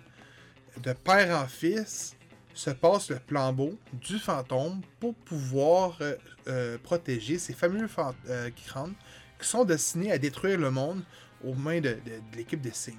de 0.82 0.94
père 0.94 1.38
en 1.38 1.46
fils, 1.46 2.16
se 2.54 2.70
passe 2.70 3.10
le 3.10 3.18
flambeau 3.26 3.78
du 3.92 4.18
fantôme 4.18 4.80
pour 5.00 5.14
pouvoir 5.14 5.96
euh, 6.00 6.14
euh, 6.48 6.78
protéger 6.82 7.38
ces 7.38 7.52
fameux 7.54 7.88
euh, 8.28 8.50
crânes 8.66 8.94
qui 9.40 9.48
sont 9.48 9.64
destinés 9.64 10.12
à 10.12 10.18
détruire 10.18 10.58
le 10.58 10.70
monde 10.70 11.02
aux 11.44 11.54
mains 11.54 11.80
de, 11.80 11.90
de- 11.90 11.94
de 12.32 12.36
l'équipe 12.36 12.60
des 12.60 12.72
signes. 12.72 12.94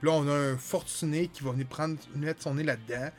Puis 0.00 0.08
là, 0.08 0.14
on 0.14 0.26
a 0.28 0.32
un 0.32 0.56
fortuné 0.56 1.28
qui 1.28 1.42
va 1.42 1.52
venir 1.52 1.66
prendre, 1.66 1.96
mettre 2.14 2.42
son 2.42 2.54
nez 2.54 2.64
là-dedans. 2.64 3.10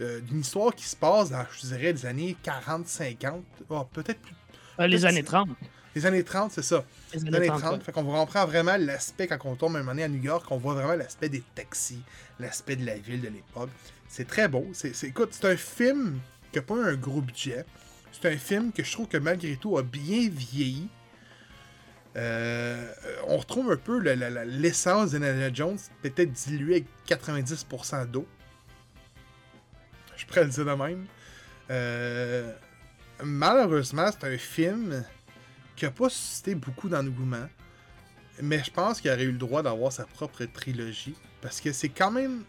euh, 0.00 0.20
d'une 0.20 0.40
histoire 0.40 0.74
qui 0.74 0.84
se 0.84 0.96
passe 0.96 1.30
dans, 1.30 1.44
je 1.52 1.66
dirais, 1.68 1.92
les 1.92 2.04
années 2.06 2.36
40-50, 2.44 3.40
oh, 3.70 3.84
peut-être 3.92 4.18
plus. 4.20 4.34
Les 4.88 5.04
années 5.04 5.18
c'est- 5.18 5.22
30. 5.26 5.48
Les 5.94 6.06
années 6.06 6.24
30, 6.24 6.50
c'est 6.52 6.62
ça. 6.62 6.84
Les 7.12 7.20
Les 7.20 7.26
années 7.28 7.36
années 7.36 7.46
30. 7.48 7.60
30. 7.60 7.72
ouais. 7.78 7.84
Fait 7.84 7.92
qu'on 7.92 8.20
reprend 8.20 8.46
vraiment 8.46 8.76
l'aspect 8.78 9.26
quand 9.28 9.38
on 9.44 9.54
tombe 9.54 9.76
un 9.76 9.78
moment 9.80 9.92
donné 9.92 10.04
à 10.04 10.08
New 10.08 10.22
York, 10.22 10.44
on 10.50 10.56
voit 10.56 10.74
vraiment 10.74 10.94
l'aspect 10.96 11.28
des 11.28 11.42
taxis, 11.54 12.00
l'aspect 12.40 12.76
de 12.76 12.84
la 12.84 12.96
ville 12.96 13.20
de 13.20 13.28
l'époque. 13.28 13.70
C'est 14.08 14.26
très 14.26 14.48
beau. 14.48 14.66
C'est, 14.72 14.94
c'est- 14.94 15.08
écoute, 15.08 15.30
c'est 15.32 15.46
un 15.46 15.56
film 15.56 16.18
qui 16.52 16.58
n'a 16.58 16.62
pas 16.62 16.74
un 16.76 16.94
gros 16.94 17.20
budget. 17.20 17.64
C'est 18.12 18.32
un 18.32 18.36
film 18.38 18.72
que 18.72 18.82
je 18.84 18.90
trouve 18.92 19.08
que 19.08 19.16
malgré 19.18 19.56
tout 19.56 19.76
a 19.78 19.82
bien 19.82 20.28
vieilli. 20.30 20.88
Euh, 22.16 22.92
on 23.26 23.36
retrouve 23.38 23.72
un 23.72 23.76
peu 23.76 23.98
le- 23.98 24.14
la- 24.14 24.30
la- 24.30 24.44
l'essence 24.44 25.10
d'Indiana 25.12 25.52
Jones, 25.52 25.78
peut-être 26.02 26.30
diluée 26.32 26.74
avec 26.76 26.86
90% 27.06 28.04
d'eau. 28.06 28.26
Je 30.16 30.24
pourrais 30.26 30.44
le 30.44 30.50
dire 30.50 30.64
de 30.64 30.70
même. 30.74 31.06
Euh, 31.70 32.52
malheureusement, 33.22 34.08
c'est 34.12 34.32
un 34.32 34.38
film 34.38 35.04
qui 35.76 35.84
n'a 35.84 35.90
pas 35.90 36.08
suscité 36.08 36.54
beaucoup 36.54 36.88
d'engouement. 36.88 37.48
Mais 38.42 38.62
je 38.64 38.70
pense 38.70 39.00
qu'il 39.00 39.10
aurait 39.10 39.24
eu 39.24 39.32
le 39.32 39.38
droit 39.38 39.62
d'avoir 39.62 39.92
sa 39.92 40.04
propre 40.04 40.44
trilogie. 40.44 41.14
Parce 41.40 41.60
que 41.60 41.72
c'est 41.72 41.88
quand 41.88 42.10
même 42.10 42.44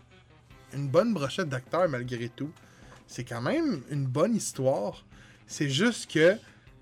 une 0.73 0.87
bonne 0.87 1.13
brochette 1.13 1.49
d'acteurs 1.49 1.87
malgré 1.89 2.29
tout. 2.29 2.51
C'est 3.07 3.23
quand 3.23 3.41
même 3.41 3.81
une 3.89 4.05
bonne 4.05 4.35
histoire. 4.35 5.05
C'est 5.47 5.69
juste 5.69 6.11
que 6.11 6.37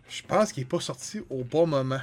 je 0.08 0.22
pense 0.24 0.52
qu'il 0.52 0.64
n'est 0.64 0.70
pas 0.70 0.80
sorti 0.80 1.22
au 1.30 1.44
bon 1.44 1.68
moment. 1.68 2.02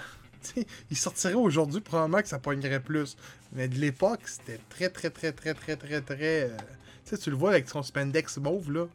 Il 0.90 0.96
sortirait 0.96 1.34
aujourd'hui, 1.34 1.80
probablement 1.80 2.22
que 2.22 2.28
ça 2.28 2.38
pognerait 2.38 2.80
plus. 2.80 3.16
Mais 3.52 3.68
de 3.68 3.76
l'époque, 3.76 4.20
c'était 4.26 4.60
très, 4.68 4.88
très, 4.88 5.10
très, 5.10 5.32
très, 5.32 5.54
très, 5.54 5.76
très, 5.76 6.00
très. 6.00 6.42
euh, 6.44 6.56
Tu 7.10 7.16
sais, 7.16 7.22
tu 7.22 7.30
le 7.30 7.36
vois 7.36 7.50
avec 7.50 7.68
son 7.68 7.82
spandex 7.82 8.36
mauve, 8.38 8.70
là. 8.72 8.86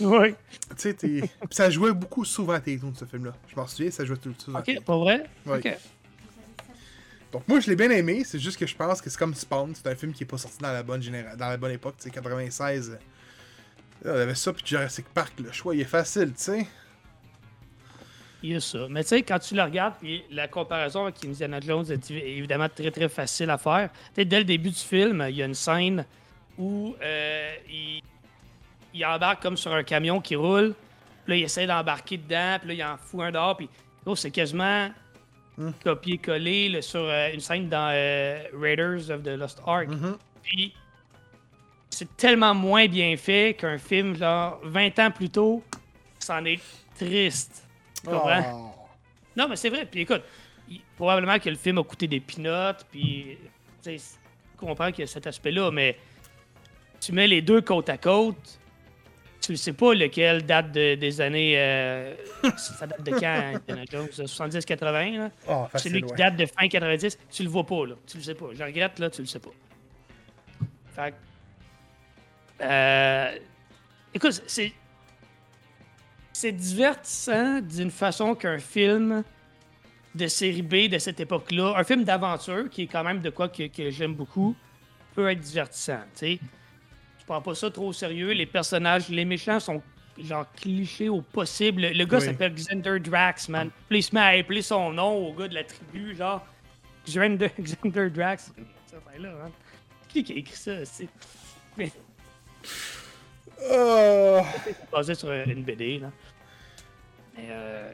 Oui. 0.00 0.30
Tu 0.70 0.76
sais, 0.78 0.94
t'es- 0.94 1.30
ça 1.50 1.68
jouait 1.68 1.92
beaucoup 1.92 2.24
souvent 2.24 2.54
à 2.54 2.60
Télétoon, 2.60 2.94
ce 2.98 3.04
film-là. 3.04 3.34
Je 3.48 3.54
m'en 3.54 3.66
souviens, 3.66 3.90
ça 3.90 4.02
jouait 4.04 4.16
tout 4.16 4.30
le 4.30 4.34
temps. 4.34 4.58
Ok, 4.58 4.82
pas 4.82 4.96
vrai? 4.96 5.24
Ouais. 5.44 5.58
Ok. 5.58 5.78
Donc 7.32 7.46
moi, 7.46 7.60
je 7.60 7.68
l'ai 7.68 7.76
bien 7.76 7.90
aimé, 7.90 8.22
c'est 8.24 8.38
juste 8.38 8.56
que 8.58 8.66
je 8.66 8.74
pense 8.74 9.00
que 9.02 9.08
c'est 9.10 9.18
comme 9.18 9.34
Spawn, 9.34 9.72
c'est 9.74 9.86
un 9.86 9.94
film 9.94 10.12
qui 10.12 10.24
est 10.24 10.26
pas 10.26 10.38
sorti 10.38 10.58
dans 10.58 10.72
la 10.72 10.82
bonne 10.82 11.02
généra- 11.02 11.36
dans 11.36 11.48
la 11.48 11.56
bonne 11.58 11.70
époque, 11.72 11.96
tu 11.98 12.04
sais, 12.04 12.10
96. 12.10 12.98
Là, 14.02 14.12
on 14.14 14.18
avait 14.18 14.34
ça, 14.34 14.52
puis 14.54 14.64
Jurassic 14.66 15.06
Park, 15.12 15.34
le 15.38 15.52
choix, 15.52 15.74
il 15.74 15.82
est 15.82 15.84
facile, 15.84 16.28
tu 16.32 16.42
sais. 16.42 16.66
Il 18.42 18.52
y 18.52 18.56
a 18.56 18.60
ça. 18.60 18.86
Mais 18.88 19.02
tu 19.02 19.10
sais, 19.10 19.22
quand 19.22 19.38
tu 19.38 19.54
le 19.54 19.62
regardes, 19.62 19.94
puis 20.00 20.24
la 20.30 20.48
comparaison 20.48 21.04
avec 21.04 21.22
Indiana 21.24 21.60
Jones 21.60 21.84
est 21.90 22.10
évi- 22.10 22.24
évidemment 22.38 22.68
très 22.74 22.90
très 22.90 23.08
facile 23.10 23.50
à 23.50 23.58
faire. 23.58 23.90
Tu 23.92 23.98
sais, 24.16 24.24
dès 24.24 24.38
le 24.38 24.44
début 24.44 24.70
du 24.70 24.76
film, 24.76 25.24
il 25.28 25.36
y 25.36 25.42
a 25.42 25.46
une 25.46 25.54
scène 25.54 26.06
où 26.60 26.94
euh, 27.02 27.54
il, 27.68 28.00
il 28.94 29.04
embarque 29.06 29.42
comme 29.42 29.56
sur 29.56 29.72
un 29.72 29.82
camion 29.82 30.20
qui 30.20 30.36
roule. 30.36 30.74
Puis 31.24 31.32
là, 31.32 31.36
il 31.36 31.42
essaie 31.44 31.66
d'embarquer 31.66 32.18
dedans, 32.18 32.56
puis 32.60 32.68
là, 32.68 32.74
il 32.74 32.84
en 32.84 32.96
fout 32.96 33.22
un 33.22 33.30
dehors, 33.32 33.56
puis 33.56 33.68
oh, 34.06 34.14
c'est 34.14 34.30
quasiment 34.30 34.90
Hmm. 35.58 35.72
copié-collé 35.84 36.80
sur 36.80 37.00
euh, 37.00 37.34
une 37.34 37.40
scène 37.40 37.68
dans 37.68 37.90
euh, 37.92 38.40
Raiders 38.58 39.10
of 39.10 39.22
the 39.22 39.36
Lost 39.36 39.60
Ark. 39.66 39.88
Mhm. 39.88 40.16
Puis 40.42 40.72
c'est 41.90 42.16
tellement 42.16 42.54
moins 42.54 42.86
bien 42.86 43.14
fait 43.18 43.54
qu'un 43.58 43.76
film, 43.76 44.16
genre 44.16 44.58
20 44.62 44.98
ans 45.00 45.10
plus 45.10 45.28
tôt, 45.28 45.62
c'en 46.18 46.44
est 46.46 46.60
triste. 46.96 47.66
Tu 48.02 48.08
comprends? 48.08 48.72
Oh. 48.74 48.88
Non, 49.36 49.48
mais 49.48 49.56
c'est 49.56 49.68
vrai. 49.68 49.84
Puis 49.84 50.00
écoute, 50.02 50.22
il- 50.70 50.80
probablement 50.96 51.38
que 51.38 51.50
le 51.50 51.56
film 51.56 51.76
a 51.78 51.82
coûté 51.84 52.06
des 52.06 52.20
pinottes, 52.20 52.86
puis 52.90 53.36
tu 53.82 53.96
comprends 54.56 54.90
qu'il 54.92 55.00
y 55.00 55.04
a 55.04 55.06
cet 55.08 55.26
aspect-là, 55.26 55.70
mais 55.70 55.98
tu 57.00 57.12
mets 57.12 57.26
les 57.26 57.42
deux 57.42 57.60
côte 57.62 57.88
à 57.88 57.96
côte, 57.98 58.58
tu 59.40 59.52
ne 59.52 59.56
sais 59.56 59.72
pas 59.72 59.94
lequel 59.94 60.44
date 60.44 60.70
de- 60.72 60.94
des 60.96 61.20
années. 61.20 61.54
euh, 61.56 62.14
ça 62.56 62.86
date 62.86 63.02
de 63.02 63.10
quand, 63.12 63.54
Indiana 63.56 63.84
Jones? 63.90 64.08
70-80, 64.08 65.16
là? 65.18 65.30
Oh, 65.48 65.62
C'est 65.66 65.72
facile, 65.72 65.92
lui 65.94 66.02
qui 66.02 66.12
date 66.14 66.36
de 66.36 66.46
fin 66.46 66.68
90, 66.68 67.18
tu 67.30 67.42
le 67.42 67.48
vois 67.48 67.64
pas, 67.66 67.86
là. 67.86 67.94
Tu 68.06 68.18
le 68.18 68.22
sais 68.22 68.34
pas. 68.34 68.46
Je 68.52 68.62
regrette, 68.62 68.98
là, 68.98 69.08
tu 69.10 69.22
le 69.22 69.26
sais 69.26 69.38
pas. 69.40 69.50
Fait 70.94 71.12
que, 71.12 72.64
euh, 72.64 73.38
écoute, 74.14 74.42
c'est. 74.46 74.72
C'est 76.32 76.52
divertissant 76.52 77.60
d'une 77.60 77.90
façon 77.90 78.34
qu'un 78.34 78.58
film 78.58 79.24
de 80.14 80.26
série 80.26 80.62
B 80.62 80.88
de 80.88 80.98
cette 80.98 81.20
époque-là, 81.20 81.74
un 81.76 81.84
film 81.84 82.02
d'aventure 82.04 82.70
qui 82.70 82.82
est 82.82 82.86
quand 82.86 83.04
même 83.04 83.20
de 83.20 83.30
quoi 83.30 83.48
que, 83.48 83.66
que 83.66 83.90
j'aime 83.90 84.14
beaucoup, 84.14 84.56
peut 85.14 85.28
être 85.30 85.40
divertissant, 85.40 86.00
tu 86.14 86.18
sais. 86.18 86.40
Je 87.30 87.34
prends 87.36 87.42
pas 87.42 87.54
ça 87.54 87.70
trop 87.70 87.86
au 87.86 87.92
sérieux. 87.92 88.32
Les 88.32 88.44
personnages, 88.44 89.08
les 89.08 89.24
méchants 89.24 89.60
sont 89.60 89.80
genre 90.20 90.46
clichés 90.56 91.08
au 91.08 91.20
possible. 91.20 91.82
Le, 91.82 92.04
gars 92.04 92.18
Oui. 92.18 92.24
s'appelle 92.24 92.52
Xander 92.52 92.98
Drax, 92.98 93.48
man. 93.48 93.70
Puis 93.88 93.98
il 93.98 94.02
se 94.02 94.12
met 94.12 94.20
à 94.20 94.26
appeler 94.36 94.62
son 94.62 94.92
nom 94.92 95.28
au 95.28 95.32
gars 95.32 95.46
de 95.46 95.54
la 95.54 95.62
tribu, 95.62 96.16
genre 96.16 96.44
Xander, 97.06 97.52
Xander 97.60 98.10
Drax. 98.10 98.52
Ça 98.84 98.96
fait 99.12 99.20
là, 99.20 99.28
hein. 99.44 99.50
Qui 100.08 100.24
qui 100.24 100.32
a 100.32 100.36
écrit 100.38 100.56
ça? 100.56 100.84
C'est 100.84 101.06
mais 101.76 101.92
Oh. 103.70 104.40
c'est 104.64 104.90
basé 104.90 105.14
sur 105.14 105.30
une 105.30 105.62
BD, 105.62 106.00
là. 106.00 106.10
Mais 107.36 107.46
euh, 107.48 107.92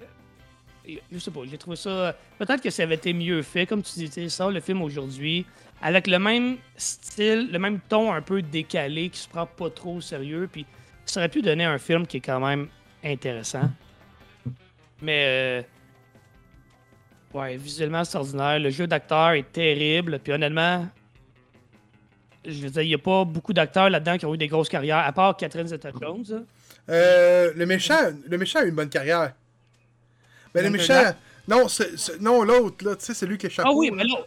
je 1.12 1.18
sais 1.18 1.30
pas, 1.30 1.40
j'ai 1.44 1.58
trouvé 1.58 1.76
ça. 1.76 2.16
Peut-être 2.38 2.62
que 2.62 2.70
ça 2.70 2.84
avait 2.84 2.94
été 2.94 3.12
mieux 3.12 3.42
fait, 3.42 3.66
comme 3.66 3.82
tu 3.82 3.98
disais, 3.98 4.30
ça, 4.30 4.48
le 4.48 4.60
film 4.60 4.80
aujourd'hui, 4.80 5.44
avec 5.82 6.06
le 6.06 6.18
même 6.18 6.56
style, 6.76 7.50
le 7.52 7.58
même 7.58 7.80
ton 7.88 8.12
un 8.12 8.22
peu 8.22 8.42
décalé, 8.42 9.10
qui 9.10 9.20
se 9.20 9.28
prend 9.28 9.46
pas 9.46 9.70
trop 9.70 9.96
au 9.96 10.00
sérieux, 10.00 10.48
puis 10.50 10.66
ça 11.04 11.20
aurait 11.20 11.28
pu 11.28 11.42
donner 11.42 11.64
un 11.64 11.78
film 11.78 12.06
qui 12.06 12.18
est 12.18 12.20
quand 12.20 12.40
même 12.40 12.68
intéressant. 13.04 13.70
Mais 15.02 15.24
euh, 15.26 15.62
ouais, 17.38 17.56
visuellement 17.56 18.04
c'est 18.04 18.16
ordinaire. 18.16 18.58
Le 18.58 18.70
jeu 18.70 18.86
d'acteur 18.86 19.32
est 19.32 19.52
terrible, 19.52 20.18
puis 20.18 20.32
honnêtement, 20.32 20.88
je 22.44 22.62
veux 22.62 22.70
dire, 22.70 22.82
il 22.82 22.88
n'y 22.88 22.94
a 22.94 22.98
pas 22.98 23.24
beaucoup 23.24 23.52
d'acteurs 23.52 23.90
là-dedans 23.90 24.16
qui 24.16 24.26
ont 24.26 24.34
eu 24.34 24.38
des 24.38 24.48
grosses 24.48 24.68
carrières, 24.68 24.98
à 24.98 25.12
part 25.12 25.36
Catherine 25.36 25.66
Zeta-Jones. 25.66 26.46
Euh, 26.88 27.52
le 27.54 27.66
méchant, 27.66 28.12
le 28.26 28.38
méchant 28.38 28.60
a 28.60 28.64
eu 28.64 28.68
une 28.68 28.74
bonne 28.74 28.88
carrière. 28.88 29.34
Mais 30.54 30.62
le 30.62 30.70
Dunker 30.70 30.78
méchant, 30.78 31.16
non, 31.48 31.66
non 32.20 32.42
l'autre 32.42 32.84
là, 32.84 32.96
tu 32.96 33.04
sais, 33.04 33.14
celui 33.14 33.36
qui 33.36 33.46
est 33.46 33.50
chapeau. 33.50 33.68
Ah 33.70 33.74
oui, 33.74 33.90
mais 33.90 34.04
là. 34.04 34.24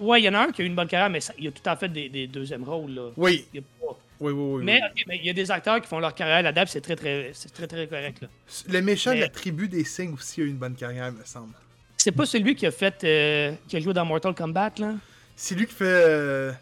Ouais, 0.00 0.20
il 0.20 0.24
y 0.24 0.28
en 0.28 0.34
a 0.34 0.40
un 0.40 0.52
qui 0.52 0.62
a 0.62 0.64
eu 0.64 0.68
une 0.68 0.74
bonne 0.74 0.88
carrière, 0.88 1.10
mais 1.10 1.20
ça- 1.20 1.34
il 1.38 1.46
a 1.48 1.50
tout 1.52 1.66
en 1.68 1.76
fait 1.76 1.88
des, 1.88 2.08
des 2.08 2.26
deuxièmes 2.26 2.64
rôles. 2.64 2.92
Là. 2.92 3.10
Oui, 3.16 3.46
Il 3.52 3.60
y 3.60 3.60
a 3.60 3.62
pas- 3.86 3.96
oui, 4.20 4.32
oui, 4.32 4.54
oui. 4.58 4.64
Mais, 4.64 4.80
oui. 5.08 5.18
il 5.20 5.26
y 5.26 5.30
a 5.30 5.32
des 5.32 5.50
acteurs 5.50 5.80
qui 5.80 5.86
font 5.86 5.98
leur 5.98 6.14
carrière 6.14 6.52
puis 6.52 6.64
c'est 6.68 6.80
très, 6.80 6.96
très, 6.96 7.30
c'est 7.34 7.52
très, 7.52 7.66
très 7.66 7.86
correct. 7.86 8.20
Là. 8.22 8.28
Le 8.68 8.80
méchant 8.82 9.14
de 9.14 9.20
la 9.20 9.28
tribu 9.28 9.68
des 9.68 9.84
signes 9.84 10.12
aussi 10.14 10.40
a 10.40 10.44
eu 10.44 10.48
une 10.48 10.56
bonne 10.56 10.74
carrière, 10.74 11.12
me 11.12 11.24
semble. 11.24 11.52
C'est 11.96 12.12
pas 12.12 12.24
celui 12.26 12.54
qui 12.54 12.66
a 12.66 12.70
fait. 12.70 13.04
euh, 13.04 13.52
qui 13.68 13.76
a 13.76 13.80
joué 13.80 13.92
dans 13.92 14.04
Mortal 14.06 14.34
Kombat, 14.34 14.72
là? 14.78 14.94
C'est 15.36 15.54
lui 15.54 15.66
qui 15.66 15.74
fait. 15.74 15.84
Euh... 15.84 16.52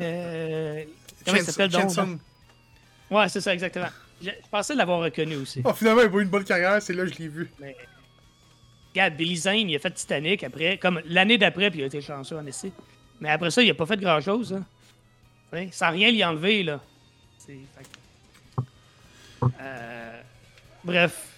Euh, 0.00 0.84
comment 1.24 1.36
il 1.36 1.44
s'appelle 1.44 1.70
donc? 1.70 1.90
Ouais, 3.10 3.28
c'est 3.28 3.40
ça, 3.40 3.52
exactement. 3.54 3.88
Je, 4.22 4.30
je 4.30 4.48
pensais 4.50 4.74
l'avoir 4.74 5.00
reconnu 5.00 5.36
aussi. 5.36 5.60
Oh, 5.64 5.72
finalement, 5.72 6.02
il 6.02 6.08
a 6.08 6.18
eu 6.18 6.22
une 6.22 6.28
bonne 6.28 6.44
carrière, 6.44 6.80
c'est 6.80 6.92
là 6.94 7.04
que 7.04 7.12
je 7.12 7.18
l'ai 7.18 7.28
vu. 7.28 7.50
Mais. 7.60 7.76
Regarde, 8.94 9.14
Billy 9.14 9.36
Zane, 9.36 9.68
il 9.70 9.74
a 9.74 9.80
fait 9.80 9.90
Titanic 9.90 10.44
après, 10.44 10.78
comme 10.78 11.00
l'année 11.06 11.36
d'après, 11.36 11.68
puis 11.68 11.80
il 11.80 11.82
a 11.82 11.86
été 11.86 12.00
chanceux 12.00 12.36
en 12.36 12.46
essai. 12.46 12.70
Mais 13.20 13.28
après 13.28 13.50
ça, 13.50 13.60
il 13.60 13.68
a 13.68 13.74
pas 13.74 13.86
fait 13.86 13.96
grand 13.96 14.20
chose. 14.20 14.52
Hein. 14.52 14.64
Ouais, 15.52 15.68
sans 15.72 15.90
rien 15.90 16.12
lui 16.12 16.24
enlever, 16.24 16.62
là. 16.62 16.80
C'est. 17.38 17.58
Euh, 19.60 20.20
Bref. 20.84 21.28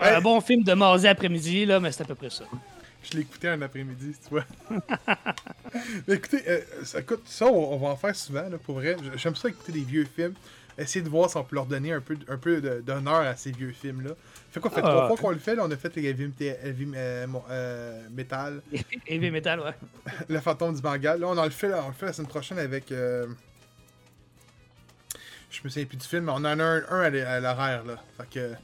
Ouais. 0.00 0.08
Un 0.08 0.20
bon 0.20 0.40
film 0.40 0.62
de 0.62 0.72
mardi 0.72 1.06
après-midi, 1.06 1.66
là, 1.66 1.80
mais 1.80 1.92
c'est 1.92 2.02
à 2.02 2.06
peu 2.06 2.14
près 2.14 2.30
ça. 2.30 2.44
Je 3.02 3.16
l'ai 3.16 3.22
écouté 3.22 3.48
un 3.48 3.60
après-midi, 3.60 4.14
tu 4.22 4.30
vois. 4.30 4.44
Mais 6.06 6.14
écoutez, 6.14 6.42
euh, 6.48 6.60
ça, 6.82 7.00
écoute, 7.00 7.22
ça, 7.26 7.46
on, 7.46 7.76
va 7.76 7.88
en 7.88 7.96
faire 7.96 8.14
souvent, 8.14 8.48
là, 8.48 8.58
pour 8.58 8.76
vrai. 8.76 8.96
J'aime 9.16 9.36
ça 9.36 9.48
écouter 9.48 9.72
des 9.72 9.84
vieux 9.84 10.06
films. 10.16 10.34
Essayer 10.76 11.04
de 11.04 11.08
voir 11.08 11.30
si 11.30 11.36
on 11.36 11.44
peut 11.44 11.56
leur 11.56 11.66
donner 11.66 11.92
un 11.92 12.00
peu, 12.00 12.16
un 12.28 12.36
peu 12.36 12.60
de- 12.60 12.80
d'honneur 12.80 13.20
à 13.20 13.36
ces 13.36 13.50
vieux 13.50 13.72
films-là. 13.72 14.10
Fait 14.50 14.60
quoi, 14.60 14.70
fait 14.70 14.80
Ah. 14.82 14.88
trois 14.88 15.08
fois 15.08 15.16
qu'on 15.16 15.30
le 15.30 15.38
fait, 15.38 15.54
là, 15.54 15.64
on 15.66 15.70
a 15.70 15.76
fait 15.76 15.94
les 15.96 16.06
Heavy, 16.06 16.32
heavy 16.40 16.90
euh, 16.96 17.26
euh, 17.50 18.08
Metal, 18.10 18.62
Heavy 19.06 19.30
Metal, 19.30 19.60
ouais. 19.60 19.74
Le 20.28 20.40
Fantôme 20.40 20.74
du 20.74 20.80
Bengale. 20.80 21.20
Là, 21.20 21.28
on 21.28 21.36
en 21.36 21.44
le 21.44 21.50
fait, 21.50 21.68
là, 21.68 21.82
on 21.84 21.88
le 21.88 21.94
fait 21.94 22.06
la 22.06 22.12
semaine 22.14 22.28
prochaine 22.28 22.58
avec... 22.58 22.90
euh, 22.92 23.26
Je 25.50 25.60
me 25.64 25.68
souviens 25.68 25.84
plus 25.86 25.96
du 25.98 26.06
film, 26.06 26.24
mais 26.24 26.32
on 26.32 26.36
en 26.36 26.44
a 26.44 26.64
un, 26.64 26.84
un 26.88 27.00
à 27.02 27.40
l'horaire, 27.40 27.84
là. 27.84 28.02
Fait 28.16 28.28
que... 28.30 28.54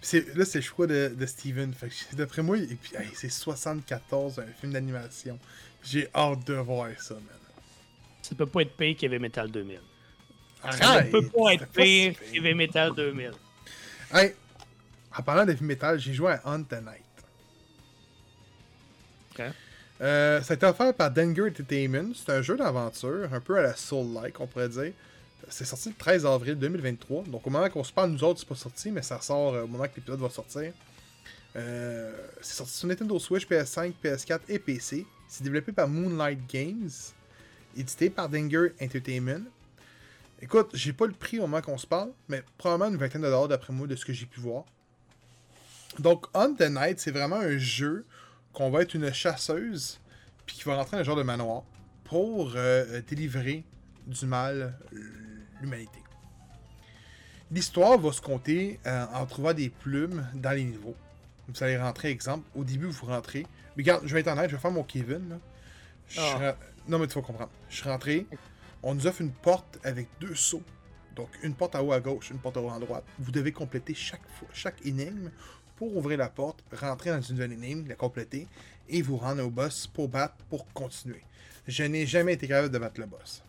c'est- 0.00 0.34
Là, 0.36 0.44
c'est 0.44 0.58
le 0.58 0.62
choix 0.64 0.86
de, 0.86 1.12
de 1.16 1.26
Steven. 1.26 1.72
Fait 1.74 1.88
que 1.88 2.16
d'après 2.16 2.42
moi, 2.42 2.58
et 2.58 2.66
puis, 2.80 2.92
hey, 2.96 3.08
c'est 3.14 3.30
74, 3.30 4.38
un 4.40 4.46
film 4.60 4.72
d'animation. 4.72 5.38
J'ai 5.82 6.08
hâte 6.14 6.46
de 6.46 6.54
voir 6.54 6.88
ça, 6.98 7.14
man. 7.14 7.24
Ça 8.22 8.34
peut 8.34 8.46
pas 8.46 8.60
être 8.62 8.76
pire 8.76 8.96
qu'Heavy 8.96 9.18
Metal 9.18 9.50
2000. 9.50 9.80
Ça 10.62 10.90
Arrête! 10.90 11.06
ne 11.06 11.10
peut 11.20 11.26
pas 11.28 11.54
être 11.54 11.66
pire 11.68 12.14
qu'Heavy 12.32 12.54
Metal 12.54 12.94
2000. 12.94 13.32
Hey, 14.12 14.34
en 15.20 15.22
parlant 15.22 15.44
de 15.44 15.54
metal, 15.60 15.98
j'ai 15.98 16.14
joué 16.14 16.32
à 16.32 16.40
Hunt 16.46 16.62
the 16.62 16.82
Night. 16.82 17.04
Euh, 20.00 20.40
ça 20.40 20.54
a 20.54 20.56
été 20.56 20.64
offert 20.64 20.94
par 20.94 21.10
Danger 21.10 21.42
Entertainment. 21.42 22.12
C'est 22.14 22.32
un 22.32 22.40
jeu 22.40 22.56
d'aventure, 22.56 23.28
un 23.30 23.40
peu 23.40 23.58
à 23.58 23.62
la 23.62 23.76
Soul-like, 23.76 24.40
on 24.40 24.46
pourrait 24.46 24.70
dire. 24.70 24.92
C'est 25.50 25.66
sorti 25.66 25.90
le 25.90 25.94
13 25.94 26.24
avril 26.24 26.54
2023. 26.54 27.24
Donc, 27.24 27.46
au 27.46 27.50
moment 27.50 27.68
qu'on 27.68 27.84
se 27.84 27.92
parle, 27.92 28.12
nous 28.12 28.24
autres, 28.24 28.40
c'est 28.40 28.48
pas 28.48 28.54
sorti, 28.54 28.90
mais 28.90 29.02
ça 29.02 29.20
sort 29.20 29.54
euh, 29.54 29.64
au 29.64 29.66
moment 29.66 29.84
que 29.84 29.96
l'épisode 29.96 30.20
va 30.20 30.30
sortir. 30.30 30.72
Euh, 31.56 32.16
c'est 32.40 32.56
sorti 32.56 32.72
sur 32.72 32.88
Nintendo 32.88 33.18
Switch, 33.18 33.46
PS5, 33.46 33.92
PS4 34.02 34.40
et 34.48 34.58
PC. 34.58 35.06
C'est 35.28 35.44
développé 35.44 35.72
par 35.72 35.86
Moonlight 35.86 36.40
Games, 36.48 36.90
édité 37.76 38.08
par 38.08 38.30
Danger 38.30 38.72
Entertainment. 38.80 39.44
Écoute, 40.40 40.70
j'ai 40.72 40.94
pas 40.94 41.06
le 41.06 41.12
prix 41.12 41.38
au 41.38 41.42
moment 41.42 41.60
qu'on 41.60 41.76
se 41.76 41.86
parle, 41.86 42.10
mais 42.28 42.42
probablement 42.56 42.90
une 42.90 42.96
vingtaine 42.96 43.20
de 43.20 43.26
dollars 43.26 43.48
d'après 43.48 43.74
moi 43.74 43.86
de 43.86 43.96
ce 43.96 44.06
que 44.06 44.14
j'ai 44.14 44.24
pu 44.24 44.40
voir. 44.40 44.64
Donc, 45.98 46.26
On 46.34 46.54
the 46.54 46.68
Night, 46.70 47.00
c'est 47.00 47.10
vraiment 47.10 47.36
un 47.36 47.58
jeu 47.58 48.06
qu'on 48.52 48.70
va 48.70 48.82
être 48.82 48.94
une 48.94 49.12
chasseuse, 49.12 50.00
puis 50.46 50.56
qui 50.56 50.64
va 50.64 50.76
rentrer 50.76 50.96
dans 50.96 51.00
un 51.02 51.04
genre 51.04 51.16
de 51.16 51.22
manoir 51.22 51.62
pour 52.04 52.52
euh, 52.56 53.00
délivrer 53.06 53.64
du 54.06 54.26
mal 54.26 54.74
euh, 54.92 54.98
l'humanité. 55.60 55.98
L'histoire 57.50 57.98
va 57.98 58.12
se 58.12 58.20
compter 58.20 58.78
euh, 58.86 59.06
en 59.12 59.26
trouvant 59.26 59.52
des 59.52 59.70
plumes 59.70 60.26
dans 60.34 60.52
les 60.52 60.64
niveaux. 60.64 60.94
Vous 61.48 61.64
allez 61.64 61.76
rentrer, 61.76 62.10
exemple, 62.10 62.48
au 62.54 62.62
début, 62.62 62.86
vous 62.86 63.06
rentrez. 63.06 63.44
Mais 63.76 63.82
regarde, 63.82 64.06
je 64.06 64.14
vais 64.14 64.20
être 64.20 64.28
honnête, 64.28 64.50
je 64.50 64.56
vais 64.56 64.62
faire 64.62 64.70
mon 64.70 64.84
Kevin. 64.84 65.28
Là. 65.30 65.38
Je 66.08 66.20
suis 66.20 66.28
Ah. 66.40 66.56
Non, 66.88 66.98
mais 66.98 67.06
tu 67.06 67.14
vas 67.14 67.22
comprendre. 67.22 67.50
Je 67.68 67.76
suis 67.76 67.88
rentré, 67.88 68.26
on 68.82 68.94
nous 68.94 69.06
offre 69.06 69.20
une 69.20 69.32
porte 69.32 69.78
avec 69.84 70.08
deux 70.20 70.34
sauts. 70.34 70.62
Donc, 71.14 71.28
une 71.42 71.54
porte 71.54 71.74
en 71.74 71.80
haut 71.80 71.92
à 71.92 72.00
gauche, 72.00 72.30
une 72.30 72.38
porte 72.38 72.56
en 72.56 72.62
haut 72.62 72.70
à 72.70 72.78
droite. 72.78 73.04
Vous 73.18 73.32
devez 73.32 73.52
compléter 73.52 73.94
chaque, 73.94 74.26
fois, 74.38 74.48
chaque 74.52 74.84
énigme 74.86 75.30
pour 75.80 75.96
ouvrir 75.96 76.18
la 76.18 76.28
porte, 76.28 76.62
rentrer 76.74 77.08
dans 77.08 77.22
une 77.22 77.36
nouvelle 77.36 77.52
énigme, 77.52 77.88
la 77.88 77.94
compléter 77.94 78.46
et 78.86 79.00
vous 79.00 79.16
rendre 79.16 79.42
au 79.42 79.48
boss 79.48 79.86
pour 79.86 80.10
battre, 80.10 80.34
pour 80.50 80.70
continuer. 80.74 81.22
Je 81.66 81.84
n'ai 81.84 82.04
jamais 82.04 82.34
été 82.34 82.46
capable 82.46 82.70
de 82.70 82.78
battre 82.78 83.00
le 83.00 83.06
boss. 83.06 83.42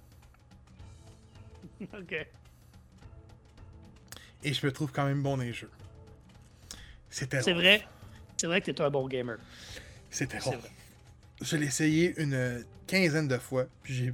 ok. 1.82 2.26
Et 4.44 4.54
je 4.54 4.66
me 4.66 4.72
trouve 4.72 4.94
quand 4.94 5.04
même 5.06 5.22
bon 5.22 5.36
dans 5.36 5.44
les 5.44 5.52
jeux. 5.52 5.70
C'était 7.10 7.42
C'est 7.42 7.52
vrai. 7.52 7.86
C'est 8.38 8.48
vrai 8.48 8.62
que 8.62 8.72
t'es 8.72 8.82
un 8.82 8.90
bon 8.90 9.10
gamer. 9.10 9.38
C'était 10.10 10.38
vrai. 10.38 10.58
Je 11.42 11.58
l'ai 11.58 11.66
essayé 11.66 12.14
une 12.18 12.64
quinzaine 12.88 13.28
de 13.28 13.38
fois, 13.40 13.68
puis 13.84 13.94
j'ai 13.94 14.14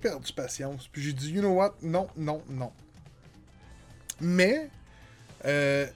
perdu 0.00 0.32
patience. 0.32 0.88
Puis 0.88 1.02
j'ai 1.02 1.12
dit, 1.12 1.32
you 1.32 1.42
know 1.42 1.52
what? 1.52 1.74
Non, 1.82 2.08
non, 2.16 2.42
non. 2.48 2.72
Mais, 4.22 4.70
euh, 5.44 5.86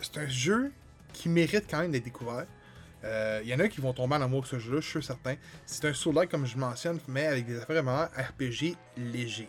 c'est 0.00 0.18
un 0.18 0.28
jeu 0.28 0.72
qui 1.14 1.30
mérite 1.30 1.64
quand 1.70 1.80
même 1.80 1.92
d'être 1.92 2.04
découvert. 2.04 2.46
Euh, 3.04 3.40
Il 3.42 3.48
y 3.48 3.54
en 3.54 3.60
a 3.60 3.68
qui 3.68 3.80
vont 3.80 3.94
tomber 3.94 4.16
en 4.16 4.22
amour 4.22 4.40
avec 4.40 4.50
ce 4.50 4.58
jeu-là, 4.58 4.80
je 4.80 4.88
suis 4.88 5.02
certain. 5.02 5.36
C'est 5.64 5.86
un 5.86 5.94
soul 5.94 6.26
comme 6.28 6.44
je 6.44 6.58
mentionne, 6.58 6.98
mais 7.08 7.26
avec 7.26 7.46
des 7.46 7.56
affaires 7.56 7.82
vraiment 7.82 8.04
RPG 8.04 8.76
légers. 8.98 9.48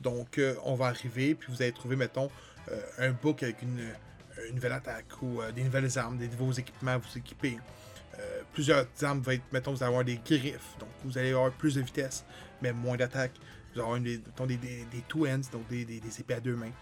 Donc, 0.00 0.38
euh, 0.38 0.54
on 0.64 0.74
va 0.74 0.86
arriver, 0.86 1.34
puis 1.34 1.50
vous 1.50 1.62
allez 1.62 1.72
trouver, 1.72 1.96
mettons, 1.96 2.30
euh, 2.70 2.80
un 2.98 3.12
book 3.12 3.42
avec 3.42 3.62
une, 3.62 3.80
nouvelle 4.52 4.72
attaque 4.72 5.06
ou 5.22 5.40
euh, 5.40 5.52
des 5.52 5.62
nouvelles 5.62 5.98
armes, 5.98 6.18
des 6.18 6.28
nouveaux 6.28 6.52
équipements 6.52 6.92
à 6.92 6.98
vous 6.98 7.18
équiper. 7.18 7.58
Euh, 8.18 8.42
plusieurs 8.52 8.86
armes 9.02 9.20
vont 9.20 9.32
être, 9.32 9.44
mettons, 9.52 9.72
vous 9.72 9.82
allez 9.82 9.88
avoir 9.88 10.04
des 10.04 10.16
griffes, 10.24 10.76
donc 10.78 10.88
vous 11.04 11.16
allez 11.18 11.30
avoir 11.30 11.50
plus 11.52 11.74
de 11.74 11.80
vitesse, 11.80 12.24
mais 12.62 12.72
moins 12.72 12.96
d'attaque. 12.96 13.32
Vous 13.74 13.80
allez 13.80 13.88
avoir 13.88 14.00
mettons, 14.00 14.46
des, 14.46 14.56
des, 14.56 14.84
des 14.90 15.02
two 15.08 15.26
hands, 15.26 15.48
donc 15.52 15.66
des, 15.68 15.84
des 15.84 16.20
épées 16.20 16.34
à 16.34 16.40
deux 16.40 16.56
mains. 16.56 16.72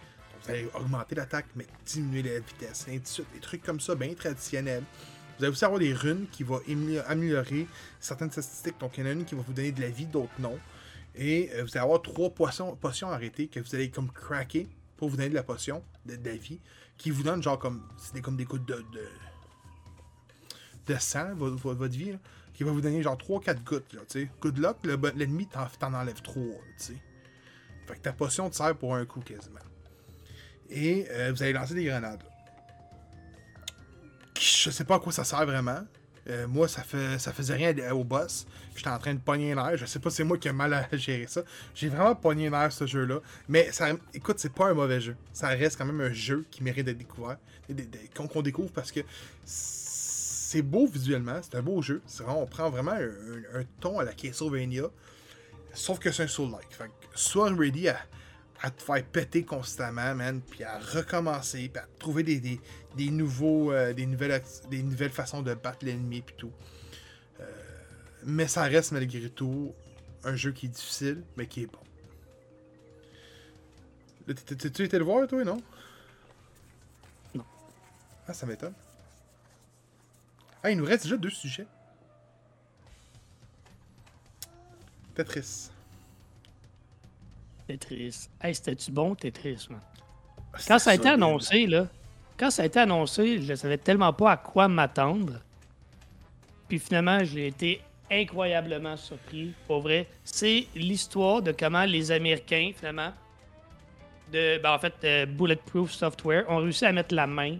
Vous 0.44 0.50
allez 0.50 0.68
augmenter 0.74 1.14
l'attaque, 1.14 1.46
mais 1.56 1.66
diminuer 1.86 2.22
la 2.22 2.40
vitesse, 2.40 2.86
ainsi 2.88 3.00
de 3.00 3.06
suite. 3.06 3.26
Des 3.32 3.40
trucs 3.40 3.62
comme 3.62 3.80
ça, 3.80 3.94
bien 3.94 4.12
traditionnels. 4.14 4.82
Vous 5.38 5.44
allez 5.44 5.52
aussi 5.52 5.64
avoir 5.64 5.80
des 5.80 5.92
runes 5.94 6.26
qui 6.30 6.42
vont 6.44 6.60
améliorer 7.06 7.66
certaines 7.98 8.30
statistiques. 8.30 8.78
Donc, 8.78 8.96
il 8.98 9.00
y 9.04 9.06
en 9.06 9.10
a 9.10 9.12
une 9.12 9.24
qui 9.24 9.34
va 9.34 9.42
vous 9.42 9.52
donner 9.52 9.72
de 9.72 9.80
la 9.80 9.88
vie, 9.88 10.06
d'autres 10.06 10.32
non. 10.38 10.58
Et 11.16 11.50
euh, 11.54 11.62
vous 11.64 11.70
allez 11.70 11.80
avoir 11.80 12.02
trois 12.02 12.30
potions, 12.30 12.76
arrêtées 13.10 13.48
que 13.48 13.58
vous 13.60 13.74
allez 13.74 13.90
comme 13.90 14.10
craquer 14.10 14.68
pour 14.96 15.08
vous 15.08 15.16
donner 15.16 15.30
de 15.30 15.34
la 15.34 15.42
potion, 15.42 15.82
de, 16.06 16.16
la 16.22 16.36
vie, 16.36 16.60
qui 16.98 17.10
vous 17.10 17.22
donne 17.22 17.42
genre 17.42 17.58
comme, 17.58 17.82
c'est 17.96 18.20
comme 18.20 18.36
des 18.36 18.44
gouttes 18.44 18.66
de, 18.66 18.84
de, 20.86 20.96
sang, 20.98 21.34
vo- 21.34 21.56
vo- 21.56 21.74
votre 21.74 21.94
vie, 21.94 22.12
là, 22.12 22.18
qui 22.52 22.62
va 22.64 22.70
vous 22.70 22.80
donner 22.80 23.02
genre 23.02 23.16
3-4 23.16 23.64
gouttes, 23.64 23.88
tu 23.88 23.98
sais. 24.08 24.30
Good 24.40 24.58
luck, 24.58 24.76
l'ennemi 25.16 25.46
t'en, 25.46 25.66
t'en 25.78 25.94
enlève 25.94 26.20
3, 26.22 26.42
tu 26.42 26.50
sais. 26.76 26.96
Fait 27.86 27.94
que 27.96 28.00
ta 28.00 28.12
potion 28.12 28.48
te 28.50 28.56
sert 28.56 28.76
pour 28.76 28.94
un 28.94 29.04
coup 29.04 29.20
quasiment. 29.20 29.58
Et 30.70 31.06
euh, 31.10 31.32
vous 31.34 31.42
allez 31.42 31.52
lancer 31.52 31.74
des 31.74 31.84
grenades. 31.84 32.22
Je 34.40 34.70
sais 34.70 34.84
pas 34.84 34.96
à 34.96 34.98
quoi 34.98 35.12
ça 35.12 35.24
sert 35.24 35.44
vraiment. 35.46 35.80
Euh, 36.28 36.46
moi, 36.48 36.68
ça, 36.68 36.82
fait, 36.82 37.18
ça 37.18 37.32
faisait 37.32 37.54
rien 37.54 37.92
au 37.92 38.02
boss. 38.02 38.46
J'étais 38.74 38.88
en 38.88 38.98
train 38.98 39.14
de 39.14 39.20
pogner 39.20 39.52
un 39.52 39.68
air. 39.68 39.76
Je 39.76 39.84
sais 39.84 39.98
pas 39.98 40.10
si 40.10 40.16
c'est 40.16 40.24
moi 40.24 40.38
qui 40.38 40.48
ai 40.48 40.52
mal 40.52 40.72
à 40.72 40.88
gérer 40.96 41.26
ça. 41.26 41.42
J'ai 41.74 41.88
vraiment 41.88 42.14
pogné 42.14 42.48
un 42.48 42.62
air 42.64 42.72
ce 42.72 42.86
jeu-là. 42.86 43.20
Mais 43.48 43.70
ça, 43.72 43.88
écoute, 44.14 44.38
c'est 44.38 44.52
pas 44.52 44.68
un 44.68 44.74
mauvais 44.74 45.00
jeu. 45.00 45.16
Ça 45.32 45.48
reste 45.48 45.76
quand 45.76 45.84
même 45.84 46.00
un 46.00 46.12
jeu 46.12 46.46
qui 46.50 46.62
mérite 46.62 46.86
d'être 46.86 46.98
découvert. 46.98 47.36
Qu'on 48.14 48.42
découvre 48.42 48.72
parce 48.72 48.90
que 48.90 49.00
c'est 49.44 50.62
beau 50.62 50.86
visuellement. 50.86 51.40
C'est 51.42 51.56
un 51.56 51.62
beau 51.62 51.82
jeu. 51.82 52.02
Vraiment- 52.18 52.42
on 52.42 52.46
prend 52.46 52.70
vraiment 52.70 52.92
un, 52.92 53.64
ton 53.80 53.98
à 53.98 54.04
la 54.04 54.14
Castlevania. 54.14 54.84
Sauf 55.74 55.98
que 55.98 56.10
c'est 56.10 56.22
un 56.22 56.28
soul-like. 56.28 56.68
Sois 57.14 57.52
ready 57.54 57.88
à, 57.88 57.98
à 58.64 58.70
te 58.70 58.82
faire 58.82 59.04
péter 59.04 59.44
constamment, 59.44 60.14
man, 60.14 60.40
puis 60.40 60.64
à 60.64 60.78
recommencer, 60.78 61.68
puis 61.68 61.82
à 61.82 61.86
trouver 61.98 62.22
des, 62.22 62.40
des, 62.40 62.58
des 62.96 63.10
nouveaux, 63.10 63.70
euh, 63.70 63.92
des, 63.92 64.06
nouvelles, 64.06 64.42
des 64.70 64.82
nouvelles 64.82 65.10
façons 65.10 65.42
de 65.42 65.52
battre 65.52 65.84
l'ennemi, 65.84 66.22
puis 66.22 66.34
tout. 66.34 66.52
Euh, 67.40 67.44
mais 68.24 68.48
ça 68.48 68.62
reste 68.62 68.92
malgré 68.92 69.28
tout 69.28 69.74
un 70.24 70.34
jeu 70.34 70.52
qui 70.52 70.64
est 70.64 70.70
difficile, 70.70 71.22
mais 71.36 71.46
qui 71.46 71.64
est 71.64 71.66
bon. 71.66 71.78
Là, 74.26 74.32
Tu 74.34 74.82
été 74.82 74.98
le 74.98 75.04
voir, 75.04 75.28
toi, 75.28 75.44
non? 75.44 75.60
Non. 77.34 77.44
Ah, 78.26 78.32
ça 78.32 78.46
m'étonne. 78.46 78.72
Ah, 80.62 80.70
il 80.70 80.78
nous 80.78 80.86
reste 80.86 81.02
déjà 81.02 81.18
deux 81.18 81.28
sujets. 81.28 81.66
Tetris. 85.14 85.68
Tetris. 87.66 88.28
Hey, 88.40 88.54
c'était-tu 88.54 88.90
bon, 88.90 89.14
Tetris, 89.14 89.66
man? 89.70 89.80
Quand 90.66 90.78
ça 90.78 90.90
a 90.90 90.94
été 90.94 91.08
annoncé, 91.08 91.66
là, 91.66 91.88
quand 92.36 92.50
ça 92.50 92.62
a 92.62 92.66
été 92.66 92.78
annoncé, 92.80 93.40
je 93.40 93.54
savais 93.54 93.78
tellement 93.78 94.12
pas 94.12 94.32
à 94.32 94.36
quoi 94.36 94.68
m'attendre. 94.68 95.40
Puis 96.68 96.78
finalement, 96.78 97.22
j'ai 97.24 97.48
été 97.48 97.80
incroyablement 98.10 98.96
surpris. 98.96 99.52
Pour 99.66 99.80
vrai, 99.80 100.06
c'est 100.24 100.66
l'histoire 100.74 101.42
de 101.42 101.52
comment 101.52 101.84
les 101.84 102.12
Américains, 102.12 102.72
finalement, 102.76 103.12
de, 104.32 104.58
ben, 104.58 104.72
en 104.72 104.78
fait, 104.78 104.94
euh, 105.04 105.26
Bulletproof 105.26 105.92
Software, 105.92 106.44
ont 106.48 106.58
réussi 106.58 106.84
à 106.84 106.92
mettre 106.92 107.14
la 107.14 107.26
main 107.26 107.58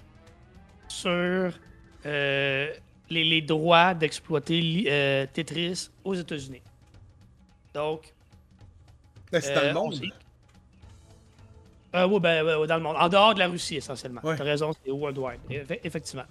sur 0.88 1.52
euh, 2.06 2.72
les, 3.10 3.42
droits 3.42 3.94
d'exploiter 3.94 4.84
euh, 4.88 5.26
Tetris 5.32 5.90
aux 6.04 6.14
États-Unis. 6.14 6.62
Donc. 7.74 8.13
Ben, 9.34 9.42
c'est 9.42 9.54
dans 9.54 9.62
le 9.62 9.72
monde. 9.72 10.00
oui, 11.94 12.20
ben, 12.20 12.66
dans 12.66 12.76
le 12.76 12.82
monde. 12.82 12.96
En 12.98 13.08
dehors 13.08 13.34
de 13.34 13.40
la 13.40 13.48
Russie, 13.48 13.76
essentiellement. 13.76 14.20
Tu 14.22 14.28
as 14.28 14.44
raison, 14.44 14.72
c'est 14.72 14.90
worldwide. 14.90 15.40
Effectivement. 15.82 16.24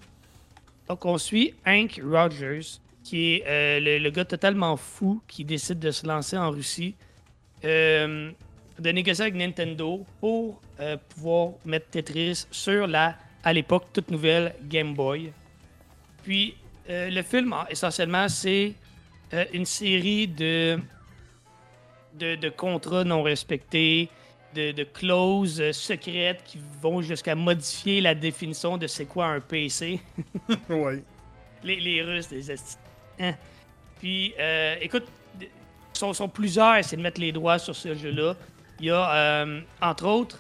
Donc, 0.87 1.05
on 1.05 1.17
suit 1.17 1.53
Hank 1.65 2.01
Rogers, 2.03 2.79
qui 3.03 3.41
est 3.45 3.79
le, 3.79 4.09
gars 4.09 4.25
totalement 4.25 4.77
fou 4.77 5.21
qui 5.27 5.45
décide 5.45 5.79
de 5.79 5.91
se 5.91 6.05
lancer 6.05 6.37
en 6.37 6.51
Russie, 6.51 6.95
de 7.63 8.33
négocier 8.79 9.23
avec 9.23 9.35
Nintendo 9.35 10.05
pour 10.19 10.61
pouvoir 11.09 11.51
mettre 11.65 11.89
Tetris 11.89 12.45
sur 12.51 12.87
la 12.87 13.15
à 13.43 13.53
l'époque 13.53 13.85
toute 13.93 14.09
nouvelle 14.09 14.55
Game 14.63 14.93
Boy. 14.93 15.31
Puis 16.23 16.55
euh, 16.89 17.09
le 17.09 17.21
film, 17.21 17.53
essentiellement, 17.69 18.27
c'est 18.29 18.73
euh, 19.33 19.45
une 19.53 19.65
série 19.65 20.27
de, 20.27 20.79
de, 22.17 22.49
contrats 22.49 23.03
non 23.03 23.23
respectés, 23.23 24.09
de, 24.53 24.71
de 24.71 24.83
clauses 24.83 25.59
euh, 25.59 25.73
secrètes 25.73 26.43
qui 26.45 26.59
vont 26.81 27.01
jusqu'à 27.01 27.35
modifier 27.35 28.01
la 28.01 28.13
définition 28.13 28.77
de 28.77 28.87
c'est 28.87 29.05
quoi 29.05 29.27
un 29.27 29.39
PC. 29.39 29.99
oui. 30.69 31.01
Les, 31.63 31.79
les 31.79 32.01
Russes, 32.01 32.29
les 32.29 32.51
hein? 33.19 33.33
Puis, 33.99 34.33
écoute, 34.81 35.05
sont, 35.93 36.11
sont 36.11 36.27
plusieurs 36.27 36.65
à 36.67 36.79
essayer 36.81 36.97
de 36.97 37.01
mettre 37.01 37.21
les 37.21 37.31
doigts 37.31 37.57
sur 37.57 37.73
ce 37.73 37.95
jeu-là. 37.95 38.35
Il 38.81 38.87
y 38.87 38.91
a, 38.91 39.45
entre 39.81 40.05
autres, 40.05 40.39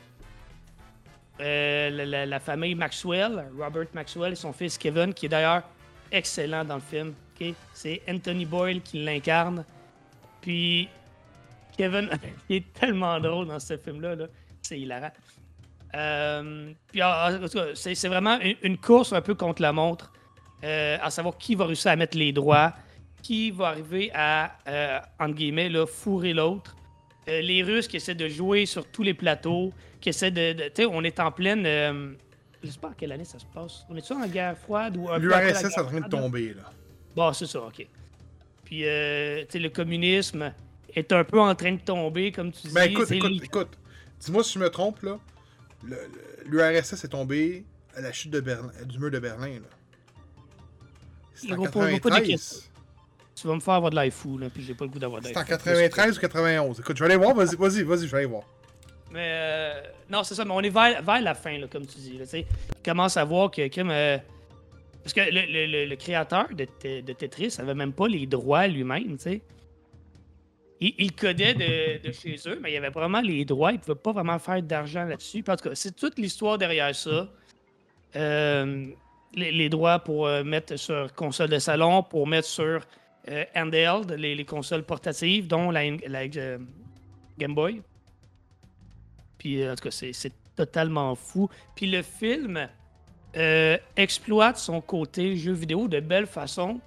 euh, 1.41 2.25
la, 2.25 2.39
famille 2.39 2.75
Maxwell, 2.75 3.45
Robert 3.57 3.87
Maxwell 3.93 4.33
et 4.33 4.35
son 4.35 4.53
fils 4.53 4.77
Kevin, 4.77 5.13
qui 5.13 5.25
est 5.25 5.29
d'ailleurs 5.29 5.63
excellent 6.11 6.63
dans 6.63 6.75
le 6.75 6.81
film. 6.81 7.13
C'est 7.73 8.01
Anthony 8.07 8.45
Boyle 8.45 8.81
qui 8.81 9.03
l'incarne. 9.03 9.65
Puis 10.41 10.87
Kevin, 11.77 12.09
il 12.49 12.57
est 12.57 12.73
tellement 12.73 13.19
drôle 13.19 13.47
dans 13.47 13.59
ce 13.59 13.77
film-là. 13.77 14.15
c'est 14.61 14.79
hilarant. 14.79 15.11
Euh, 15.95 16.71
puis 16.87 17.01
c'est 17.75 18.07
vraiment 18.07 18.39
une, 18.63 18.77
course 18.77 19.13
un 19.13 19.21
peu 19.21 19.35
contre 19.35 19.61
la 19.61 19.71
montre, 19.71 20.11
euh, 20.63 20.97
à 21.01 21.11
savoir 21.11 21.37
qui 21.37 21.53
va 21.53 21.65
réussir 21.65 21.91
à 21.91 21.95
mettre 21.95 22.17
les 22.17 22.31
droits, 22.31 22.73
qui 23.21 23.51
va 23.51 23.67
arriver 23.67 24.11
à, 24.13 24.55
entre 25.19 25.35
guillemets, 25.35 25.69
là, 25.69 25.85
fourrer 25.85 26.33
l'autre. 26.33 26.75
les 27.27 27.61
Russes 27.61 27.87
qui 27.87 27.97
essaient 27.97 28.15
de 28.15 28.27
jouer 28.27 28.65
sur 28.65 28.85
tous 28.87 29.03
les 29.03 29.13
plateaux, 29.13 29.71
qui 30.03 30.09
essaie 30.09 30.31
de. 30.31 30.53
tu 30.53 30.69
sais, 30.75 30.85
on 30.85 31.01
est 31.03 31.19
en 31.21 31.31
pleine. 31.31 31.65
Euh, 31.65 32.11
je 32.61 32.69
sais 32.69 32.79
pas 32.79 32.89
à 32.89 32.93
quelle 32.93 33.13
année 33.13 33.23
ça 33.23 33.39
se 33.39 33.45
passe? 33.45 33.85
On 33.89 33.95
est-tu 33.95 34.11
en 34.11 34.27
guerre 34.27 34.57
froide 34.57 34.97
ou. 34.97 35.07
L'URSS 35.17 35.63
est 35.63 35.79
en 35.79 35.85
train 35.85 36.01
de 36.01 36.09
tomber, 36.09 36.53
là. 36.53 36.63
Bon, 37.15 37.31
c'est 37.31 37.45
ça, 37.45 37.61
ok. 37.61 37.87
Puis, 38.65 38.85
euh, 38.85 39.41
tu 39.43 39.51
sais, 39.51 39.59
le 39.59 39.69
communisme 39.69 40.53
est 40.95 41.11
un 41.11 41.23
peu 41.23 41.39
en 41.39 41.53
train 41.55 41.73
de 41.73 41.79
tomber, 41.79 42.31
comme 42.31 42.51
tu 42.51 42.67
dis. 42.67 42.73
Ben 42.73 42.89
écoute, 42.89 43.11
écoute, 43.11 43.43
écoute. 43.43 43.77
Dis-moi 44.19 44.43
si 44.43 44.53
je 44.53 44.59
me 44.59 44.69
trompe, 44.69 45.01
là. 45.01 45.19
L'URSS 46.45 47.03
est 47.03 47.09
tombé 47.09 47.65
à 47.95 48.01
la 48.01 48.11
chute 48.11 48.31
de 48.31 48.39
Berlin, 48.39 48.71
du 48.85 48.99
mur 48.99 49.11
de 49.11 49.19
Berlin, 49.19 49.55
là. 49.55 49.67
C'est 51.33 51.51
en 51.51 51.61
93. 51.61 52.69
Tu 53.35 53.47
vas 53.47 53.55
me 53.55 53.59
faire 53.59 53.73
avoir 53.73 53.91
de 53.91 53.95
l'air 53.95 54.13
fou, 54.13 54.37
là, 54.37 54.49
puis 54.49 54.63
j'ai 54.63 54.75
pas 54.75 54.85
le 54.85 54.91
goût 54.91 54.99
d'avoir 54.99 55.21
de 55.21 55.27
C'est 55.27 55.37
en 55.37 55.43
93 55.43 56.17
ou 56.17 56.21
91. 56.21 56.79
Écoute, 56.79 56.95
je 56.95 57.03
vais 57.03 57.13
aller 57.13 57.23
voir, 57.23 57.33
vas-y, 57.33 57.55
vas-y, 57.55 57.83
vas-y, 57.83 58.07
je 58.07 58.11
vais 58.11 58.17
aller 58.17 58.25
voir. 58.27 58.43
Mais 59.11 59.27
euh, 59.27 59.81
non, 60.09 60.23
c'est 60.23 60.35
ça, 60.35 60.45
mais 60.45 60.53
on 60.53 60.61
est 60.61 60.69
vers, 60.69 61.01
vers 61.01 61.21
la 61.21 61.33
fin, 61.33 61.57
là, 61.57 61.67
comme 61.67 61.85
tu 61.85 61.97
dis. 61.97 62.17
Là, 62.17 62.25
il 62.33 62.45
commence 62.83 63.17
à 63.17 63.23
voir 63.23 63.51
que. 63.51 63.61
Euh, 63.61 64.17
parce 65.03 65.13
que 65.13 65.21
le, 65.21 65.85
le, 65.85 65.95
créateur 65.95 66.47
de, 66.49 66.65
de, 67.01 67.13
Tetris 67.13 67.55
avait 67.59 67.73
même 67.73 67.91
pas 67.91 68.07
les 68.07 68.25
droits 68.25 68.67
lui-même, 68.67 69.17
tu 69.17 69.23
sais. 69.23 69.41
Il, 70.83 70.95
il, 70.97 71.11
codait 71.13 71.53
de, 71.53 72.11
chez 72.11 72.35
eux, 72.47 72.59
mais 72.61 72.73
il 72.73 72.77
avait 72.77 72.89
vraiment 72.89 73.21
les 73.21 73.45
droits. 73.45 73.71
Il 73.71 73.79
pouvait 73.79 73.95
pas 73.95 74.11
vraiment 74.11 74.39
faire 74.39 74.61
d'argent 74.61 75.05
là-dessus. 75.05 75.43
En 75.47 75.55
tout 75.55 75.69
cas, 75.69 75.75
c'est 75.75 75.95
toute 75.95 76.17
l'histoire 76.17 76.57
derrière 76.57 76.95
ça. 76.95 77.29
Euh, 78.15 78.87
les, 79.35 79.69
droits 79.69 79.99
pour 79.99 80.27
mettre 80.43 80.75
sur 80.75 81.13
console 81.13 81.49
de 81.49 81.59
salon, 81.59 82.03
pour 82.03 82.27
mettre 82.27 82.47
sur 82.47 82.81
handheld, 83.55 84.11
les, 84.11 84.35
les, 84.35 84.45
consoles 84.45 84.83
portatives, 84.83 85.47
dont 85.47 85.71
la, 85.71 85.83
la 86.07 86.27
Game 86.27 87.55
Boy. 87.55 87.81
Puis 89.37 89.61
euh, 89.61 89.73
en 89.73 89.75
tout 89.75 89.89
cas, 89.89 89.91
c'est 89.91 90.33
totalement 90.55 91.15
fou. 91.15 91.49
Puis 91.75 91.87
le 91.87 92.01
film 92.01 92.67
euh, 93.35 93.77
exploite 93.95 94.57
son 94.57 94.81
côté 94.81 95.35
jeu 95.35 95.53
vidéo 95.53 95.87
de 95.87 95.99
belle 95.99 96.27
façon, 96.27 96.79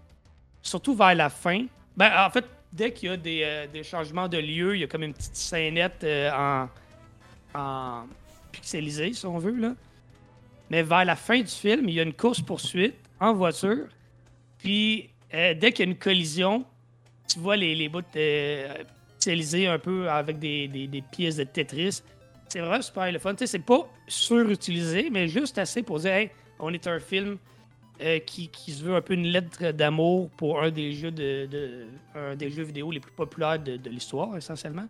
surtout 0.62 0.94
vers 0.94 1.14
la 1.14 1.28
fin. 1.28 1.66
Ben, 1.96 2.10
en 2.26 2.30
fait, 2.30 2.44
dès 2.76 2.92
qu'il 2.92 3.08
y 3.08 3.12
a 3.12 3.16
des, 3.16 3.42
euh, 3.42 3.82
changements 3.82 4.28
de 4.28 4.38
lieu, 4.38 4.76
il 4.76 4.80
y 4.80 4.84
a 4.84 4.86
comme 4.86 5.02
une 5.02 5.14
petite 5.14 5.36
scénette 5.36 6.04
en, 6.04 6.68
en 7.54 8.04
pixelisé, 8.52 9.12
si 9.12 9.26
on 9.26 9.38
veut. 9.38 9.56
Là. 9.56 9.74
Mais 10.70 10.82
vers 10.82 11.04
la 11.04 11.16
fin 11.16 11.40
du 11.40 11.46
film, 11.46 11.88
il 11.88 11.94
y 11.94 12.00
a 12.00 12.02
une 12.02 12.14
course-poursuite 12.14 12.94
en 13.20 13.32
voiture. 13.32 13.86
Puis, 14.58 15.10
dès 15.32 15.72
qu'il 15.72 15.86
y 15.86 15.88
a 15.88 15.92
une 15.92 15.98
collision, 15.98 16.64
tu 17.28 17.38
vois 17.38 17.56
les, 17.56 17.74
les 17.74 17.88
bouts 17.88 18.02
pixelisés 19.18 19.66
un 19.66 19.78
peu 19.78 20.08
avec 20.10 20.38
des, 20.38 20.68
des 20.68 21.02
pièces 21.02 21.36
de 21.36 21.44
Tetris. 21.44 22.02
C'est 22.48 22.60
vraiment 22.60 22.82
super 22.82 23.10
le 23.10 23.18
fun. 23.18 23.34
c'est 23.36 23.58
pas 23.58 23.88
surutilisé, 24.06 25.08
mais 25.10 25.28
juste 25.28 25.58
assez 25.58 25.82
pour 25.82 25.98
dire, 26.00 26.12
hey, 26.12 26.30
on 26.58 26.72
est 26.72 26.86
un 26.86 27.00
film 27.00 27.38
euh, 28.00 28.18
qui, 28.18 28.50
se 28.70 28.84
veut 28.84 28.94
un 28.94 29.00
peu 29.00 29.14
une 29.14 29.26
lettre 29.26 29.72
d'amour 29.72 30.28
pour 30.30 30.62
un 30.62 30.70
des 30.70 30.92
jeux 30.92 31.10
de, 31.10 31.86
un 32.14 32.36
des 32.36 32.50
jeux 32.50 32.64
vidéo 32.64 32.90
les 32.90 33.00
plus 33.00 33.12
populaires 33.12 33.58
de, 33.58 33.88
l'histoire, 33.88 34.36
essentiellement. 34.36 34.86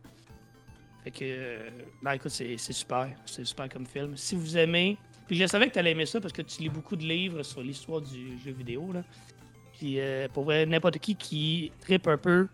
Fait 1.05 1.11
que, 1.13 1.59
ben 2.03 2.13
écoute, 2.13 2.33
c'est 2.33 2.57
super. 2.59 3.09
C'est 3.25 3.45
super 3.45 3.69
comme 3.69 3.87
film. 3.87 4.17
Si 4.17 4.35
vous 4.35 4.57
aimez. 4.57 4.97
Puis 5.29 5.37
je 5.37 5.47
savais 5.47 5.69
que 5.69 5.73
tu 5.73 5.79
allais 5.79 5.93
aimer 5.93 6.07
ça 6.07 6.21
parce 6.21 6.33
que 6.33 6.43
tu 6.43 6.63
lis 6.63 6.69
beaucoup 6.69 6.97
de 6.97 7.05
livres 7.05 7.43
sur 7.43 7.61
l'histoire 7.61 8.01
du 8.01 8.39
jeu 8.39 8.53
vidéo. 8.53 8.93
Là. 8.93 9.03
Puis 9.79 10.01
euh, 10.01 10.29
pour 10.33 10.45
vrai, 10.45 10.67
n'importe 10.67 10.99
qui 10.99 11.15
qui 11.15 11.73
tripe 11.81 12.07
un 12.09 12.17
peu 12.17 12.49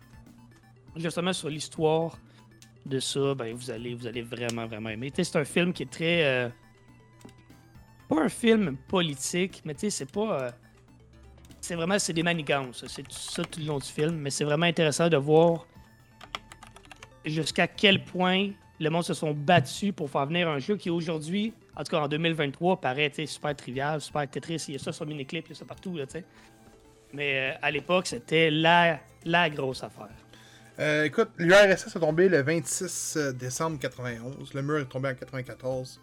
justement 0.95 1.33
sur 1.33 1.49
l'histoire 1.49 2.17
de 2.85 2.99
ça, 2.99 3.33
ben, 3.33 3.55
vous, 3.55 3.71
allez, 3.71 3.93
vous 3.93 4.07
allez 4.07 4.21
vraiment, 4.21 4.65
vraiment 4.65 4.89
aimer. 4.89 5.11
C'est 5.15 5.35
un 5.35 5.45
film 5.45 5.73
qui 5.73 5.83
est 5.83 5.91
très. 5.91 6.23
Euh, 6.23 6.49
pas 8.15 8.21
un 8.21 8.29
film 8.29 8.77
politique, 8.87 9.61
mais 9.65 9.75
c'est 9.77 10.11
pas. 10.11 10.41
Euh, 10.41 10.51
c'est 11.61 11.75
vraiment 11.75 11.97
c'est 11.99 12.13
des 12.13 12.23
manigances. 12.23 12.85
C'est 12.87 13.09
ça 13.09 13.43
tout 13.43 13.59
le 13.59 13.65
long 13.65 13.79
du 13.79 13.87
film, 13.87 14.17
mais 14.17 14.29
c'est 14.29 14.43
vraiment 14.43 14.65
intéressant 14.65 15.09
de 15.09 15.17
voir 15.17 15.65
jusqu'à 17.25 17.67
quel 17.67 18.03
point 18.03 18.49
le 18.79 18.89
monde 18.89 19.03
se 19.03 19.13
sont 19.13 19.33
battus 19.33 19.93
pour 19.95 20.09
faire 20.09 20.25
venir 20.25 20.49
un 20.49 20.59
jeu 20.59 20.75
qui 20.75 20.89
aujourd'hui, 20.89 21.53
en 21.75 21.83
tout 21.83 21.91
cas 21.91 22.01
en 22.01 22.07
2023, 22.07 22.81
paraît 22.81 23.11
super 23.25 23.55
trivial, 23.55 24.01
super 24.01 24.29
Tetris. 24.29 24.65
Il 24.67 24.73
y 24.73 24.75
a 24.75 24.79
ça 24.79 24.91
sur 24.91 25.05
Miniclip, 25.05 25.45
il 25.47 25.49
y 25.49 25.53
a 25.53 25.55
ça 25.55 25.65
partout. 25.65 25.95
Là, 25.95 26.05
mais 27.13 27.51
euh, 27.51 27.57
à 27.61 27.71
l'époque, 27.71 28.07
c'était 28.07 28.49
la, 28.49 28.99
la 29.23 29.49
grosse 29.49 29.83
affaire. 29.83 30.09
Euh, 30.79 31.03
écoute, 31.03 31.29
l'URSS 31.37 31.95
est 31.95 31.99
tombé 31.99 32.27
le 32.27 32.41
26 32.41 33.17
euh, 33.17 33.31
décembre 33.31 33.77
91. 33.79 34.53
Le 34.53 34.61
mur 34.63 34.79
est 34.79 34.85
tombé 34.85 35.09
en 35.09 35.13
94. 35.13 36.01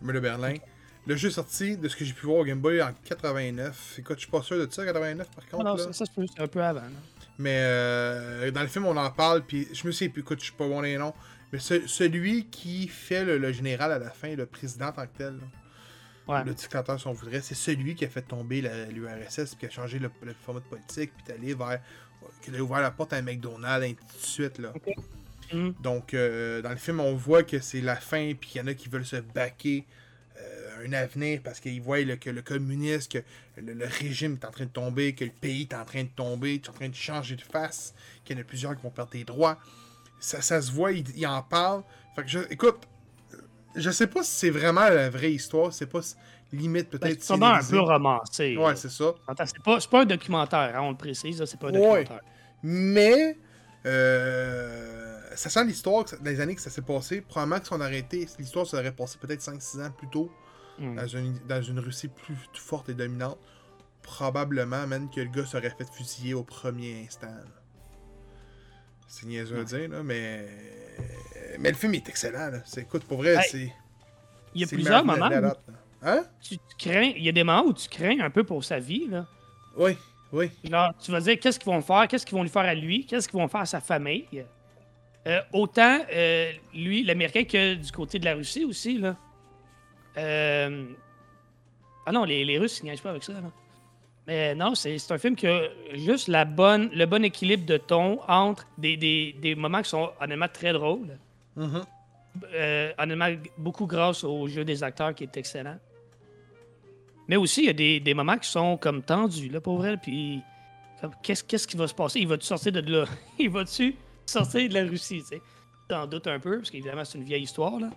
Le 0.00 0.06
mur 0.06 0.14
de 0.14 0.20
Berlin. 0.20 0.54
Le 1.08 1.16
jeu 1.16 1.28
est 1.28 1.32
sorti, 1.32 1.78
de 1.78 1.88
ce 1.88 1.96
que 1.96 2.04
j'ai 2.04 2.12
pu 2.12 2.26
voir 2.26 2.40
au 2.40 2.44
Game 2.44 2.60
Boy, 2.60 2.82
en 2.82 2.92
89. 3.02 3.94
Écoute, 3.98 4.16
je 4.16 4.20
suis 4.20 4.30
pas 4.30 4.42
sûr 4.42 4.58
de 4.58 4.70
ça, 4.70 4.84
89 4.84 5.26
par 5.34 5.46
contre. 5.48 5.64
Non, 5.64 5.76
ça, 5.78 5.90
ça 5.94 6.04
c'est 6.14 6.42
un 6.42 6.46
peu 6.46 6.62
avant. 6.62 6.82
Mais 7.38 7.60
euh, 7.62 8.50
dans 8.50 8.60
le 8.60 8.66
film, 8.66 8.84
on 8.84 8.96
en 8.96 9.10
parle, 9.10 9.42
puis 9.42 9.68
je 9.72 9.86
me 9.86 9.92
sais 9.92 10.10
plus, 10.10 10.20
écoute, 10.20 10.40
je 10.40 10.44
suis 10.44 10.52
pas 10.52 10.68
bon 10.68 10.82
les 10.82 10.98
noms. 10.98 11.14
Mais 11.50 11.60
celui 11.60 12.44
qui 12.48 12.88
fait 12.88 13.24
le, 13.24 13.52
général 13.52 13.90
à 13.90 13.98
la 13.98 14.10
fin, 14.10 14.36
le 14.36 14.44
président 14.44 14.88
en 14.88 14.92
tant 14.92 15.06
que 15.06 15.16
tel, 15.16 15.38
le 16.28 16.52
dictateur 16.52 17.00
si 17.00 17.06
on 17.06 17.12
voudrait, 17.12 17.40
c'est 17.40 17.54
celui 17.54 17.94
qui 17.94 18.04
a 18.04 18.08
fait 18.08 18.20
tomber 18.20 18.60
l'URSS, 18.60 19.54
puis 19.54 19.60
qui 19.60 19.66
a 19.66 19.70
changé 19.70 19.98
le, 19.98 20.10
format 20.44 20.60
de 20.60 20.66
politique, 20.66 21.12
puis 21.24 21.32
allé 21.32 21.54
vers 21.54 21.80
qu'il 22.42 22.54
a 22.54 22.60
ouvert 22.60 22.82
la 22.82 22.90
porte 22.90 23.14
à 23.14 23.16
un 23.16 23.22
McDonald's, 23.22 23.86
et 23.86 23.96
ainsi 23.98 24.18
de 24.18 24.26
suite. 24.26 24.58
Là. 24.58 24.74
Mm. 25.54 25.70
Donc, 25.80 26.12
euh, 26.12 26.60
dans 26.60 26.68
le 26.68 26.76
film, 26.76 27.00
on 27.00 27.14
voit 27.14 27.44
que 27.44 27.60
c'est 27.60 27.80
la 27.80 27.96
fin, 27.96 28.34
puis 28.38 28.50
qu'il 28.50 28.60
y 28.60 28.64
en 28.64 28.66
a 28.66 28.74
qui 28.74 28.90
veulent 28.90 29.06
se 29.06 29.16
baquer 29.16 29.86
un 30.84 30.92
avenir 30.92 31.40
parce 31.42 31.60
qu'ils 31.60 31.80
voient 31.80 32.02
que 32.16 32.30
le 32.30 32.42
communisme, 32.42 33.08
que 33.10 33.18
le, 33.60 33.86
régime 33.86 34.38
est 34.40 34.44
en 34.44 34.50
train 34.50 34.64
de 34.64 34.70
tomber, 34.70 35.14
que 35.14 35.24
le 35.24 35.30
pays 35.30 35.62
est 35.62 35.74
en 35.74 35.84
train 35.84 36.02
de 36.02 36.08
tomber, 36.08 36.54
est 36.54 36.68
en 36.68 36.72
train 36.72 36.88
de 36.88 36.94
changer 36.94 37.36
de 37.36 37.42
face, 37.42 37.94
qu'il 38.24 38.36
y 38.36 38.38
en 38.38 38.42
a 38.42 38.44
plusieurs 38.44 38.76
qui 38.76 38.82
vont 38.82 38.90
perdre 38.90 39.12
des 39.12 39.24
droits. 39.24 39.58
Ça, 40.20 40.42
ça 40.42 40.60
se 40.60 40.72
voit, 40.72 40.92
il, 40.92 41.26
en 41.26 41.42
parle. 41.42 41.82
Fait 42.16 42.22
que 42.22 42.28
je, 42.28 42.38
écoute, 42.50 42.76
Je 43.76 43.90
sais 43.90 44.06
pas 44.08 44.22
si 44.22 44.30
c'est 44.32 44.50
vraiment 44.50 44.88
la 44.88 45.08
vraie 45.10 45.32
histoire, 45.32 45.72
c'est 45.72 45.86
pas 45.86 46.00
limite 46.52 46.90
Ben, 46.90 46.98
peut-être. 46.98 47.22
c'est 47.22 47.34
un 47.42 47.60
peu 47.62 47.80
romancé. 47.80 48.56
Ouais, 48.56 48.74
c'est 48.76 48.90
ça. 48.90 49.14
C'est 49.44 49.62
pas, 49.62 49.78
pas 49.90 50.02
un 50.02 50.06
documentaire, 50.06 50.72
hein, 50.74 50.80
on 50.82 50.90
le 50.90 50.96
précise, 50.96 51.44
c'est 51.44 51.60
pas 51.60 51.68
un 51.68 51.72
Ouais. 51.72 52.04
documentaire. 52.04 52.20
Mais, 52.62 53.36
euh, 53.86 55.20
l'histoire, 55.64 56.08
ça- 56.08 56.16
dans 56.16 56.30
les 56.30 56.40
années 56.40 56.54
que 56.54 56.60
ça 56.60 56.70
s'est 56.70 56.82
passé, 56.82 57.20
probablement 57.20 57.60
que 57.60 57.66
si 57.66 57.72
on 57.72 57.80
arrêté, 57.80 58.28
l'histoire 58.38 58.66
serait 58.66 58.92
passée 58.92 59.18
peut-être 59.20 59.42
5-6 59.42 59.80
ans 59.80 59.90
plus 59.90 60.08
tôt, 60.08 60.30
Hmm. 60.78 60.94
dans, 60.94 61.06
une, 61.06 61.38
dans 61.48 61.62
une 61.62 61.78
Russie 61.80 62.08
plus, 62.08 62.36
forte 62.54 62.88
et 62.88 62.94
dominante. 62.94 63.38
Probablement, 64.02 64.86
même 64.86 65.10
que 65.10 65.20
le 65.20 65.28
gars 65.28 65.44
serait 65.44 65.70
fait 65.70 65.88
fusiller 65.92 66.34
au 66.34 66.44
premier 66.44 67.04
instant. 67.04 67.34
C'est 69.06 69.26
niaiseux 69.26 69.60
à 69.60 69.64
dire, 69.64 69.88
là, 69.88 70.02
mais. 70.02 70.46
Mais 71.58 71.70
le 71.70 71.76
film 71.76 71.94
est 71.94 72.08
excellent, 72.08 72.50
là. 72.50 72.62
C'est, 72.64 72.82
écoute, 72.82 73.04
pour 73.04 73.18
vrai, 73.18 73.34
Hey, 73.34 73.48
c'est. 73.50 73.72
Il 74.54 74.60
y 74.60 74.64
a 74.64 74.66
plusieurs 74.66 75.04
moments 75.04 75.28
où. 75.28 75.52
Hein? 76.00 76.24
tu 76.40 76.56
tu 76.56 76.76
crains, 76.78 77.12
il 77.16 77.24
y 77.24 77.28
a 77.28 77.32
des 77.32 77.42
moments 77.42 77.66
où 77.66 77.72
tu 77.72 77.88
crains 77.88 78.20
un 78.20 78.30
peu 78.30 78.44
pour 78.44 78.62
sa 78.62 78.78
vie, 78.78 79.08
là. 79.08 79.26
Oui, 79.76 79.96
oui. 80.32 80.50
Genre, 80.64 80.92
tu 81.00 81.10
vas 81.10 81.20
dire 81.20 81.38
qu'est-ce 81.40 81.58
qu'ils 81.58 81.72
vont 81.72 81.80
faire, 81.80 82.06
qu'est-ce 82.06 82.24
qu'ils 82.24 82.36
vont 82.36 82.42
lui 82.42 82.50
faire 82.50 82.62
à 82.62 82.74
lui, 82.74 83.04
qu'est-ce 83.04 83.28
qu'ils 83.28 83.38
vont 83.38 83.48
faire 83.48 83.62
à 83.62 83.66
sa 83.66 83.80
famille? 83.80 84.44
Euh, 85.26 85.40
autant 85.52 85.98
euh, 86.12 86.52
lui, 86.72 87.02
l'Américain, 87.02 87.44
que 87.44 87.74
du 87.74 87.92
côté 87.92 88.18
de 88.18 88.24
la 88.24 88.34
Russie 88.34 88.64
aussi, 88.64 88.98
là. 88.98 89.16
Euh, 90.18 90.86
Ah 92.06 92.12
non, 92.12 92.24
les, 92.24 92.44
les 92.44 92.58
Russes, 92.58 92.80
ils 92.80 92.84
niaisent 92.86 93.00
pas 93.00 93.10
avec 93.10 93.22
ça, 93.22 93.34
là. 93.34 93.50
Mais 94.26 94.54
non, 94.54 94.74
c'est 94.74 94.98
un 95.10 95.16
film 95.18 95.34
qui 95.36 95.46
a 95.46 95.62
juste 95.94 96.28
la 96.28 96.44
bonne, 96.44 96.90
le 96.92 97.06
bon 97.06 97.24
équilibre 97.24 97.64
de 97.64 97.78
ton 97.78 98.20
entre 98.28 98.66
des, 98.76 98.96
des, 98.98 99.34
des 99.40 99.54
moments 99.54 99.80
qui 99.80 99.88
sont 99.88 100.10
honnêtement 100.20 100.48
très 100.52 100.72
drôles. 100.74 101.16
Mhm. 101.56 101.82
Euh, 102.52 102.92
honnêtement, 102.98 103.28
beaucoup 103.56 103.86
grâce 103.86 104.24
au 104.24 104.46
jeu 104.46 104.64
des 104.66 104.82
acteurs 104.82 105.14
qui 105.14 105.24
est 105.24 105.36
excellent. 105.38 105.78
Mais 107.26 107.36
aussi, 107.36 107.62
il 107.62 107.66
y 107.66 107.70
a 107.70 107.72
des, 107.74 108.00
des 108.00 108.12
moments 108.14 108.36
qui 108.36 108.48
sont 108.50 108.76
comme 108.76 109.02
tendus, 109.02 109.48
là, 109.48 109.60
pour 109.62 109.78
vrai. 109.78 109.96
Puis, 109.96 110.40
qu'est-ce 111.22 111.66
qui 111.66 111.76
va 111.78 111.88
se 111.88 111.94
passer? 111.94 112.20
Il 112.20 112.28
va-tu 112.28 112.46
sortir 112.46 112.72
de 112.72 112.80
là? 112.80 113.06
Il 113.38 113.48
va-tu 113.50 113.96
sortir 114.26 114.68
de 114.68 114.74
la 114.74 114.82
Russie, 114.84 115.20
tu 115.20 115.36
sais? 115.36 115.42
T'en 115.88 116.06
doutes 116.06 116.26
un 116.26 116.38
peu, 116.38 116.58
parce 116.58 116.70
qu'évidemment, 116.70 117.04
c'est 117.04 117.16
une 117.18 117.24
vieille 117.24 117.44
histoire, 117.44 117.80
là. 117.80 117.88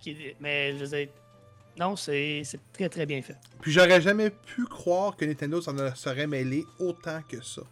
Qui- 0.00 0.16
mais, 0.40 0.72
je 0.78 0.84
veux 0.84 0.96
dire, 0.96 1.08
non, 1.78 1.96
c'est 1.96 2.42
très, 2.72 2.88
très 2.88 3.06
bien 3.06 3.20
fait. 3.22 3.36
Puis 3.60 3.72
j'aurais 3.72 4.00
jamais 4.00 4.30
pu 4.30 4.64
croire 4.64 5.16
que 5.16 5.24
Nintendo 5.24 5.60
s'en 5.60 5.74
serait 5.94 6.26
mêlé 6.26 6.64
autant 6.78 7.20
que 7.28 7.42
ça. 7.42 7.62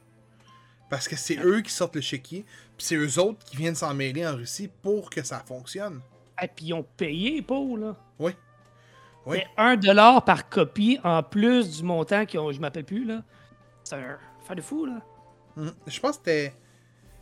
Parce 0.90 1.08
que 1.08 1.16
c'est 1.16 1.38
eux 1.38 1.62
qui 1.62 1.72
sortent 1.72 1.96
le 1.96 2.02
chéquier, 2.02 2.44
puis 2.76 2.86
c'est 2.86 2.96
eux 2.96 3.18
autres 3.18 3.44
qui 3.44 3.56
viennent 3.56 3.74
s'en 3.74 3.94
mêler 3.94 4.26
en 4.26 4.36
Russie 4.36 4.68
pour 4.82 5.10
que 5.10 5.22
ça 5.22 5.40
fonctionne. 5.40 6.00
Et 6.42 6.48
puis, 6.48 6.66
ils 6.66 6.74
ont 6.74 6.86
payé 6.96 7.40
pour, 7.42 7.78
là. 7.78 7.96
Oui. 8.18 8.32
Oui. 9.26 9.38
C'est 9.38 9.46
un 9.56 9.76
dollar 9.76 10.24
par 10.24 10.48
copie, 10.50 10.98
en 11.02 11.22
plus 11.22 11.78
du 11.78 11.82
montant 11.82 12.26
qu'ils 12.26 12.40
ont, 12.40 12.52
je 12.52 12.60
m'appelle 12.60 12.84
plus, 12.84 13.04
là. 13.04 13.22
C'est 13.84 13.96
un 13.96 14.18
faire 14.46 14.56
de 14.56 14.60
fou, 14.60 14.84
là. 14.84 15.00
Mhm. 15.56 15.72
Je 15.86 16.00
pense 16.00 16.18
que 16.18 16.24
c'était. 16.24 16.54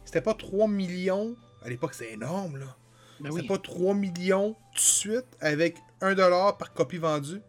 C'était 0.05 0.21
pas 0.21 0.35
3 0.35 0.67
millions. 0.67 1.37
À 1.65 1.69
l'époque, 1.69 1.95
c'est 1.95 2.11
énorme, 2.13 2.57
là. 2.57 2.77
Ben 3.21 3.31
C'était 3.31 3.43
oui. 3.43 3.49
pas 3.49 3.59
3 3.59 3.95
millions 3.95 4.57
tout 4.73 4.75
de 4.75 4.81
suite 4.81 5.37
avec 5.41 5.77
1$ 6.03 6.57
par 6.59 6.73
copie 6.73 6.99
vendue. 6.99 7.41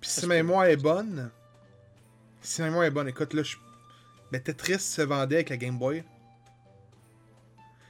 Puis 0.00 0.10
si 0.10 0.26
ma 0.26 0.34
mémoire 0.34 0.64
est 0.66 0.76
bonne. 0.76 1.30
Si 2.40 2.60
ma 2.60 2.68
mémoire 2.68 2.84
est 2.84 2.90
bonne, 2.90 3.08
écoute, 3.08 3.32
là, 3.34 3.42
je. 3.42 3.56
Mais 4.32 4.40
Tetris 4.40 4.80
se 4.80 5.02
vendait 5.02 5.36
avec 5.36 5.50
la 5.50 5.56
Game 5.56 5.78
Boy. 5.78 6.02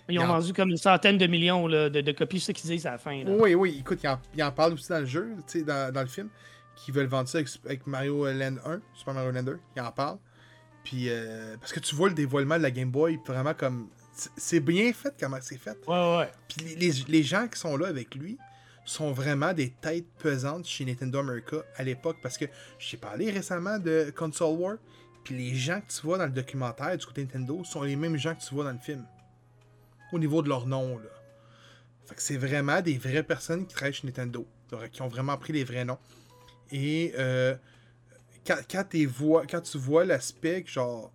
Ils 0.09 0.19
ont 0.19 0.23
Il 0.23 0.25
en- 0.27 0.39
vendu 0.39 0.53
comme 0.53 0.69
une 0.71 0.77
centaine 0.77 1.17
de 1.17 1.27
millions 1.27 1.67
là, 1.67 1.89
de, 1.89 2.01
de 2.03 2.13
copies, 2.13 2.39
c'est 2.39 2.55
ce 2.55 2.61
qu'ils 2.61 2.71
disent 2.71 2.87
à 2.87 2.93
la 2.93 2.99
fin. 2.99 3.25
Là. 3.25 3.31
Oui, 3.31 3.55
oui, 3.55 3.77
écoute, 3.81 4.01
il 4.03 4.09
en, 4.09 4.21
il 4.35 4.43
en 4.43 4.53
parle 4.53 4.75
aussi 4.75 4.89
dans 4.91 4.99
le 5.01 5.07
jeu, 5.07 5.35
dans, 5.67 5.93
dans 5.93 6.01
le 6.03 6.07
film, 6.07 6.29
qu'ils 6.77 6.93
veulent 6.93 7.07
vendre 7.07 7.29
ça 7.29 7.39
avec, 7.39 7.49
avec 7.65 7.87
Mario 7.87 8.27
Land 8.31 8.57
1, 8.67 8.81
Super 8.95 9.15
Mario 9.15 9.31
Land 9.31 9.45
2, 9.45 9.59
il 9.77 9.81
en 9.83 9.91
parle. 9.93 10.19
Puis, 10.83 11.07
euh, 11.09 11.57
parce 11.59 11.73
que 11.73 11.81
tu 11.81 11.95
vois 11.95 12.09
le 12.11 12.15
dévoilement 12.15 12.59
de 12.59 12.63
la 12.63 12.71
Game 12.71 12.91
Boy, 12.91 13.19
vraiment 13.27 13.55
comme. 13.55 13.89
c'est- 14.37 14.61
bien 14.61 14.93
fait 14.93 15.15
comment 15.19 15.39
c'est 15.41 15.57
fait. 15.57 15.79
Ouais, 15.89 16.19
ouais. 16.19 16.31
Puis 16.49 16.77
les- 16.77 16.93
les 17.09 17.23
gens 17.23 17.49
qui 17.49 17.59
sont 17.59 17.77
là 17.79 17.87
avec 17.89 18.15
lui 18.15 18.37
sont 18.85 19.13
vraiment 19.13 19.53
des 19.53 19.71
têtes 19.71 20.07
pesantes 20.19 20.67
chez 20.67 20.85
Nintendo 20.85 21.21
America 21.21 21.59
à 21.77 21.83
l'époque, 21.83 22.19
parce 22.23 22.37
que 22.37 22.45
j'ai 22.79 22.97
parlé 22.97 23.31
récemment 23.31 23.79
de 23.79 24.13
Console 24.15 24.57
War, 24.59 24.77
puis 25.25 25.37
les 25.37 25.55
gens 25.55 25.81
que 25.81 25.93
tu 25.93 26.03
vois 26.03 26.19
dans 26.19 26.27
le 26.27 26.33
documentaire 26.33 26.97
du 26.97 27.07
côté 27.07 27.23
Nintendo 27.23 27.65
sont 27.65 27.83
les 27.83 27.97
mêmes 27.97 28.17
gens 28.17 28.35
que 28.35 28.43
tu 28.43 28.55
vois 28.55 28.65
dans 28.65 28.73
le 28.73 28.79
film. 28.79 29.07
Au 30.13 30.19
niveau 30.19 30.43
de 30.43 30.49
leur 30.49 30.67
nom, 30.67 30.99
là. 30.99 31.09
Fait 32.05 32.15
que 32.15 32.23
c'est 32.23 32.37
vraiment 32.37 32.83
des 32.83 32.99
vraies 32.99 33.23
personnes 33.23 33.67
qui 33.67 33.75
travaillent 33.75 33.95
chez 33.95 34.07
Nintendo, 34.07 34.47
qui 34.93 35.01
ont 35.01 35.09
vraiment 35.09 35.37
pris 35.39 35.55
les 35.55 35.65
vrais 35.65 35.87
noms. 35.87 35.99
Et 36.71 37.15
euh, 37.19 37.57
quand, 38.47 38.59
vois- 39.09 39.47
quand 39.47 39.61
tu 39.63 39.79
vois 39.79 40.05
l'aspect 40.05 40.65
genre 40.67 41.11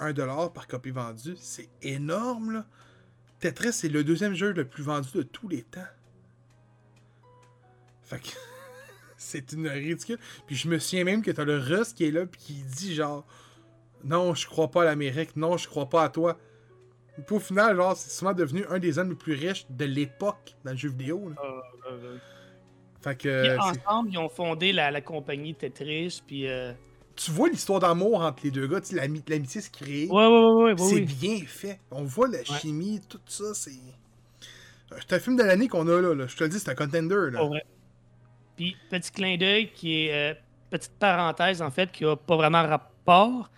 1$ 0.00 0.52
par 0.52 0.66
copie 0.66 0.90
vendue, 0.90 1.36
c'est 1.38 1.68
énorme 1.82 2.52
là. 2.52 2.66
Tetris 3.38 3.72
c'est 3.72 3.88
le 3.88 4.02
deuxième 4.02 4.34
jeu 4.34 4.52
le 4.52 4.66
plus 4.66 4.82
vendu 4.82 5.08
de 5.14 5.22
tous 5.22 5.48
les 5.48 5.62
temps. 5.62 5.80
Fait 8.16 8.22
que 8.22 8.28
c'est 9.16 9.52
une 9.52 9.68
ridicule. 9.68 10.18
Puis 10.46 10.56
je 10.56 10.68
me 10.68 10.78
souviens 10.78 11.04
même 11.04 11.22
que 11.22 11.30
t'as 11.30 11.44
le 11.44 11.58
Russ 11.58 11.92
qui 11.92 12.04
est 12.04 12.10
là 12.10 12.26
puis 12.26 12.40
qui 12.40 12.52
dit 12.62 12.94
genre 12.94 13.24
non 14.04 14.34
je 14.34 14.46
crois 14.46 14.70
pas 14.70 14.82
à 14.82 14.84
l'Amérique, 14.84 15.36
non 15.36 15.56
je 15.56 15.68
crois 15.68 15.88
pas 15.88 16.02
à 16.04 16.08
toi. 16.08 16.36
Puis 17.26 17.36
au 17.36 17.40
final 17.40 17.76
genre 17.76 17.96
c'est 17.96 18.10
souvent 18.10 18.32
devenu 18.32 18.64
un 18.68 18.78
des 18.78 18.98
hommes 18.98 19.10
les 19.10 19.14
plus 19.16 19.34
riches 19.34 19.66
de 19.70 19.84
l'époque 19.84 20.54
dans 20.64 20.72
le 20.72 20.76
jeu 20.76 20.88
vidéo. 20.90 21.28
là. 21.30 21.36
Euh, 21.44 21.92
euh, 21.92 22.16
Fait 23.02 23.16
que 23.16 23.42
puis 23.42 23.58
ensemble, 23.58 24.10
ils 24.10 24.18
ont 24.18 24.28
fondé 24.28 24.72
la, 24.72 24.90
la 24.90 25.00
compagnie 25.00 25.54
Tetris. 25.54 26.22
Puis. 26.26 26.48
Euh... 26.48 26.72
tu 27.16 27.30
vois 27.30 27.48
l'histoire 27.48 27.78
d'amour 27.80 28.22
entre 28.22 28.42
les 28.44 28.50
deux 28.50 28.66
gars, 28.66 28.80
tu 28.80 28.88
sais, 28.88 28.96
l'ami- 28.96 29.22
l'amitié 29.28 29.60
se 29.60 29.70
crée. 29.70 30.08
Ouais, 30.10 30.26
ouais, 30.26 30.28
ouais, 30.28 30.52
ouais, 30.64 30.72
ouais, 30.72 30.78
c'est 30.78 30.94
oui. 30.96 31.02
bien 31.04 31.38
fait. 31.46 31.78
On 31.90 32.02
voit 32.02 32.26
la 32.28 32.42
chimie, 32.44 33.00
tout 33.08 33.20
ça, 33.26 33.54
c'est. 33.54 33.70
Euh, 34.90 34.96
C'est 35.06 35.14
un 35.16 35.18
film 35.20 35.36
de 35.36 35.42
l'année 35.44 35.68
qu'on 35.68 35.86
a 35.88 36.00
là, 36.00 36.14
là. 36.14 36.26
Je 36.26 36.36
te 36.36 36.42
le 36.44 36.50
dis, 36.50 36.58
c'est 36.58 36.70
un 36.70 36.74
contender. 36.74 37.30
Là. 37.30 37.42
Vrai. 37.44 37.62
Puis, 38.56 38.76
petit 38.90 39.10
clin 39.10 39.36
d'œil 39.36 39.70
qui 39.72 40.06
est. 40.06 40.32
euh, 40.32 40.34
petite 40.70 40.92
parenthèse, 40.98 41.62
en 41.62 41.70
fait, 41.70 41.90
qui 41.92 42.04
a 42.04 42.16
pas 42.16 42.36
vraiment 42.36 42.62
rapport. 42.66 43.48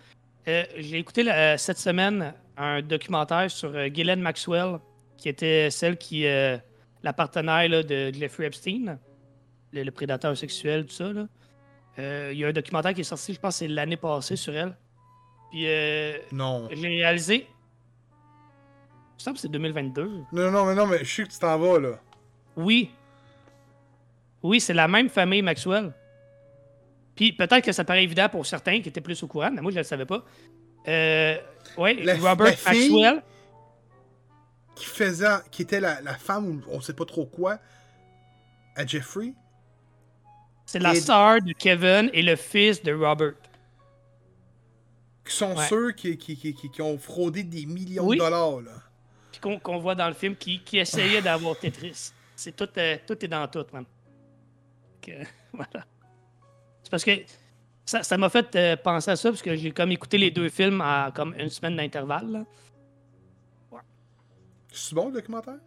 Euh, 0.47 0.63
J'ai 0.77 0.97
écouté 0.99 1.23
la- 1.23 1.57
cette 1.57 1.77
semaine 1.79 2.33
un 2.57 2.81
documentaire 2.81 3.49
sur 3.51 3.75
euh, 3.75 3.87
Ghislaine 3.87 4.21
Maxwell, 4.21 4.77
qui 5.17 5.29
était 5.29 5.69
celle 5.71 5.97
qui. 5.97 6.25
euh, 6.27 6.57
la 7.03 7.13
partenaire 7.13 7.69
là, 7.69 7.83
de 7.83 8.11
Jeffrey 8.13 8.45
Epstein, 8.47 8.97
le, 9.71 9.83
le 9.83 9.91
prédateur 9.91 10.35
sexuel, 10.35 10.85
tout 10.85 10.93
ça. 10.93 11.13
là. 11.13 11.27
Euh, 11.99 12.29
Il 12.33 12.39
y 12.39 12.43
a 12.45 12.47
un 12.47 12.51
documentaire 12.53 12.93
qui 12.93 13.01
est 13.01 13.03
sorti, 13.05 13.33
je 13.33 13.39
pense, 13.39 13.57
c'est 13.57 13.67
l'année 13.67 13.97
passée 13.97 14.35
sur 14.35 14.55
elle. 14.55 14.75
Puis, 15.51 15.63
euh, 15.67 16.17
Non. 16.31 16.67
j'ai 16.71 16.87
réalisé. 16.87 17.47
Je 19.19 19.23
pense 19.25 19.33
que 19.35 19.39
c'est 19.39 19.47
2022. 19.51 20.03
Non, 20.05 20.23
non, 20.33 20.51
non, 20.51 20.65
mais 20.65 20.75
non, 20.75 20.85
mais 20.87 20.99
je 20.99 21.05
sais 21.15 21.23
que 21.23 21.29
tu 21.29 21.39
t'en 21.39 21.57
vas, 21.57 21.79
là. 21.79 21.99
Oui. 22.55 22.91
Oui, 24.47 24.59
c'est 24.61 24.73
la 24.73 24.87
même 24.87 25.09
famille 25.09 25.41
Maxwell. 25.41 25.93
Puis 27.15 27.33
peut-être 27.33 27.63
que 27.65 27.71
ça 27.71 27.83
paraît 27.83 28.03
évident 28.03 28.29
pour 28.29 28.45
certains 28.45 28.81
qui 28.81 28.89
étaient 28.89 29.01
plus 29.01 29.21
au 29.23 29.27
courant, 29.27 29.49
mais 29.51 29.61
moi 29.61 29.71
je 29.71 29.75
ne 29.77 29.81
le 29.81 29.85
savais 29.87 30.05
pas. 30.05 30.23
Euh, 30.87 31.37
oui, 31.77 31.99
Robert 32.21 32.55
Maxwell. 32.65 33.23
Qui 34.75 34.85
faisait. 34.85 35.27
Qui 35.51 35.63
était 35.63 35.79
la, 35.79 36.01
la 36.01 36.13
femme 36.13 36.47
ou 36.47 36.61
on 36.71 36.79
sait 36.81 36.93
pas 36.93 37.05
trop 37.05 37.25
quoi 37.25 37.57
à 38.75 38.85
Jeffrey. 38.85 39.33
C'est 40.65 40.79
la 40.79 40.93
sœur 40.95 41.41
de 41.41 41.53
Kevin 41.53 42.09
et 42.13 42.21
le 42.21 42.35
fils 42.35 42.83
de 42.83 42.93
Robert. 42.93 43.33
Qui 45.25 45.35
sont 45.35 45.55
Ouais. 45.55 45.67
ceux 45.67 45.91
qui, 45.91 46.17
qui, 46.17 46.37
qui, 46.37 46.53
qui- 46.53 46.69
qui 46.69 46.81
ont 46.81 46.97
fraudé 46.97 47.43
des 47.43 47.65
millions 47.65 48.05
Oui. 48.05 48.17
de 48.17 48.21
dollars, 48.21 48.61
là. 48.61 48.71
Puis 49.31 49.41
qu'on 49.59 49.77
voit 49.79 49.95
dans 49.95 50.07
le 50.07 50.13
film 50.13 50.35
qui, 50.35 50.59
qui 50.63 50.77
essayait 50.77 51.21
d'avoir 51.21 51.57
Tetris. 51.57 52.11
C'est 52.35 52.55
tout, 52.55 52.69
euh, 52.77 52.97
tout 53.05 53.23
est 53.25 53.27
dans 53.27 53.47
tout, 53.47 53.65
man. 53.73 53.83
Que, 55.07 55.13
voilà. 55.53 55.85
C'est 56.83 56.91
parce 56.91 57.03
que 57.03 57.11
ça 57.85 58.17
m'a 58.17 58.29
fait 58.29 58.55
euh, 58.55 58.75
penser 58.75 59.11
à 59.11 59.15
ça, 59.15 59.29
parce 59.29 59.41
que 59.41 59.55
j'ai 59.55 59.71
comme 59.71 59.91
écouté 59.91 60.17
les 60.17 60.29
deux 60.29 60.49
films 60.49 60.81
à 60.81 61.11
comme 61.15 61.33
une 61.39 61.49
semaine 61.49 61.77
d'intervalle. 61.77 62.29
là. 62.31 62.45
C'est 64.71 64.93
bon 64.93 65.07
le 65.07 65.13
documentaire? 65.13 65.57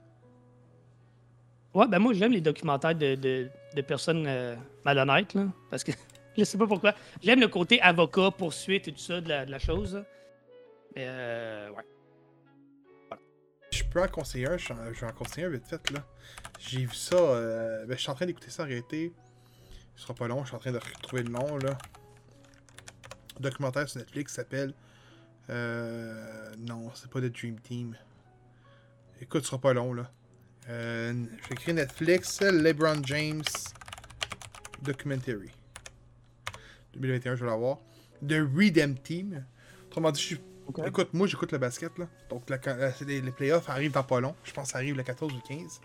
Ouais, 1.75 1.87
ben 1.89 1.99
moi 1.99 2.13
j'aime 2.13 2.33
les 2.33 2.41
documentaires 2.41 2.95
de, 2.95 3.15
de, 3.15 3.49
de 3.75 3.83
personnes 3.83 4.25
euh, 4.27 4.57
malhonnêtes, 4.85 5.35
là, 5.35 5.47
parce 5.71 5.83
que 5.85 5.93
je 6.39 6.45
sais 6.45 6.59
pas 6.59 6.67
pourquoi. 6.67 6.95
J'aime 7.23 7.41
le 7.41 7.49
côté 7.49 7.81
avocat, 7.81 8.31
poursuite 8.31 8.89
et 8.89 8.93
tout 8.93 8.99
ça 8.99 9.21
de 9.21 9.29
la, 9.29 9.47
de 9.47 9.51
la 9.51 9.59
chose. 9.59 10.03
Mais 10.95 11.05
euh, 11.09 11.71
ouais. 11.71 13.19
Je 13.73 13.85
peux 13.85 14.03
en 14.03 14.09
conseiller 14.09 14.49
un, 14.49 14.57
je 14.57 14.73
je 14.93 15.01
vais 15.01 15.07
en 15.07 15.15
conseiller 15.15 15.47
un 15.47 15.51
vite 15.51 15.67
fait, 15.67 15.91
là. 15.91 16.05
J'ai 16.59 16.81
vu 16.81 16.95
ça, 16.95 17.17
euh, 17.17 17.87
ben, 17.87 17.97
je 17.97 18.03
suis 18.03 18.11
en 18.11 18.15
train 18.15 18.27
d'écouter 18.27 18.51
ça 18.51 18.65
arrêté. 18.65 19.13
Ce 19.97 20.03
sera 20.03 20.15
pas 20.15 20.29
long, 20.29 20.43
je 20.43 20.49
suis 20.49 20.57
en 20.57 20.61
train 20.61 20.73
de 20.73 20.79
retrouver 20.79 21.23
le 21.23 21.31
nom, 21.31 21.59
là. 21.59 21.77
Documentaire 23.39 23.89
sur 23.89 23.99
Netflix 24.01 24.35
s'appelle. 24.35 24.75
Euh, 25.49 26.55
non, 26.59 26.91
c'est 26.95 27.11
pas 27.11 27.21
The 27.21 27.25
Dream 27.33 27.59
Team. 27.61 27.97
Écoute, 29.21 29.43
ce 29.43 29.49
sera 29.49 29.61
pas 29.61 29.73
long, 29.73 29.93
là. 29.95 30.11
Euh, 30.69 31.25
J'ai 31.49 31.53
écrit 31.55 31.75
Netflix, 31.75 32.41
LeBron 32.41 33.01
James 33.05 33.43
Documentary. 34.83 35.51
2021, 36.95 37.37
je 37.37 37.41
vais 37.45 37.51
l'avoir. 37.51 37.79
The 38.27 38.43
Redeem 38.55 38.97
Team. 38.99 39.45
Autrement 39.87 40.13
dit, 40.13 40.21
je 40.21 40.27
suis. 40.27 40.41
Écoute, 40.87 41.13
moi 41.15 41.27
j'écoute 41.27 41.51
le 41.51 41.59
basket 41.59 41.99
là. 41.99 42.07
Donc 42.29 42.49
la- 42.49 42.61
la- 42.77 42.93
les, 43.05 43.33
playoffs 43.33 43.69
arrivent 43.69 43.91
dans 43.91 44.05
pas 44.05 44.21
long. 44.21 44.37
Je 44.45 44.53
pense 44.53 44.67
que 44.69 44.73
ça 44.73 44.79
arrive 44.79 44.97
le 44.97 45.03
14 45.03 45.33
ou 45.33 45.41
15. 45.41 45.81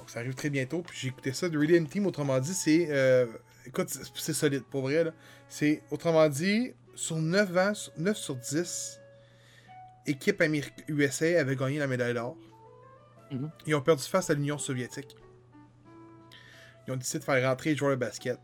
Donc 0.00 0.08
ça 0.08 0.20
arrive 0.20 0.34
très 0.34 0.48
bientôt. 0.48 0.80
Puis 0.80 0.96
j'ai 0.98 1.08
écouté 1.08 1.34
ça. 1.34 1.50
The 1.50 1.56
Redeem 1.56 1.86
Team, 1.86 2.06
autrement 2.06 2.38
dit, 2.40 2.54
c'est. 2.54 2.86
euh, 2.88 3.26
écoute, 3.66 3.90
c'est- 4.14 4.32
solide, 4.32 4.62
pour 4.70 4.80
vrai 4.80 5.04
là. 5.04 5.10
C'est, 5.46 5.82
autrement 5.90 6.26
dit, 6.30 6.72
sur 6.94 7.16
9 7.16 7.54
ans, 7.58 7.72
9 7.98 8.16
sur 8.16 8.34
10, 8.34 8.98
équipe 10.06 10.40
Amérique 10.40 10.72
USA 10.88 11.38
avait 11.38 11.54
gagné 11.54 11.78
la 11.78 11.86
médaille 11.86 12.14
d'or. 12.14 12.34
Mhm. 13.30 13.50
Ils 13.66 13.74
ont 13.74 13.82
perdu 13.82 14.02
face 14.04 14.30
à 14.30 14.34
l'Union 14.34 14.56
soviétique. 14.56 15.14
Ils 16.86 16.92
ont 16.92 16.96
décidé 16.96 17.18
de 17.18 17.24
faire 17.24 17.46
rentrer 17.46 17.70
les 17.70 17.76
joueurs 17.76 17.90
de 17.90 17.96
basket. 17.96 18.38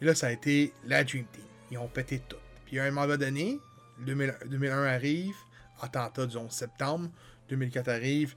Et 0.00 0.04
là, 0.06 0.14
ça 0.16 0.26
a 0.26 0.32
été 0.32 0.72
la 0.86 1.04
Dream 1.04 1.24
Team. 1.26 1.44
Ils 1.70 1.78
ont 1.78 1.86
pété 1.86 2.20
tout. 2.28 2.36
Puis 2.66 2.80
à 2.80 2.84
un 2.84 2.90
moment 2.90 3.16
donné, 3.16 3.60
2000 4.00 4.34
2001 4.46 4.84
arrive, 4.86 5.36
attentat 5.80 6.26
du 6.26 6.36
11 6.36 6.50
septembre, 6.50 7.08
2004 7.48 7.88
arrive, 7.88 8.34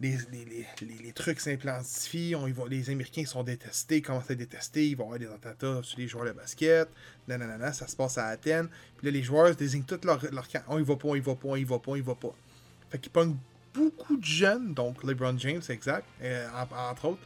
les, 0.00 1.12
trucs 1.12 1.40
s'intensifient, 1.40 2.34
les 2.68 2.90
Américains 2.90 3.24
sont 3.26 3.42
détestés, 3.42 4.00
commencent 4.00 4.30
à 4.30 4.32
être 4.32 4.38
détestés, 4.38 4.88
ils 4.88 4.96
vont 4.96 5.04
avoir 5.04 5.18
des 5.18 5.26
attentats 5.26 5.80
sur 5.82 5.98
les 5.98 6.06
joueurs 6.06 6.26
de 6.26 6.32
basket, 6.32 6.88
nanana, 7.26 7.72
ça 7.72 7.86
se 7.86 7.96
passe 7.96 8.18
à 8.18 8.26
Athènes. 8.26 8.68
Puis 8.96 9.06
là, 9.06 9.10
les 9.12 9.22
joueurs 9.22 9.54
désignent 9.54 9.84
tout 9.84 10.00
leur, 10.04 10.20
camp. 10.20 10.62
On 10.68 10.78
y 10.78 10.82
va 10.82 10.96
pas, 10.96 11.16
y 11.16 11.20
va 11.20 11.34
pas, 11.34 11.56
y 11.56 11.64
va 11.64 11.78
pas, 11.78 11.96
y 11.96 12.00
va 12.00 12.14
pas. 12.14 12.34
Fait 12.90 12.98
qu'ils 12.98 13.12
pognent 13.12 13.36
beaucoup 13.74 14.16
de 14.16 14.24
jeunes, 14.24 14.74
donc 14.74 15.02
LeBron 15.04 15.36
James, 15.38 15.62
exact, 15.68 16.06
euh, 16.22 16.48
en- 16.54 16.90
entre 16.90 17.04
autres, 17.06 17.22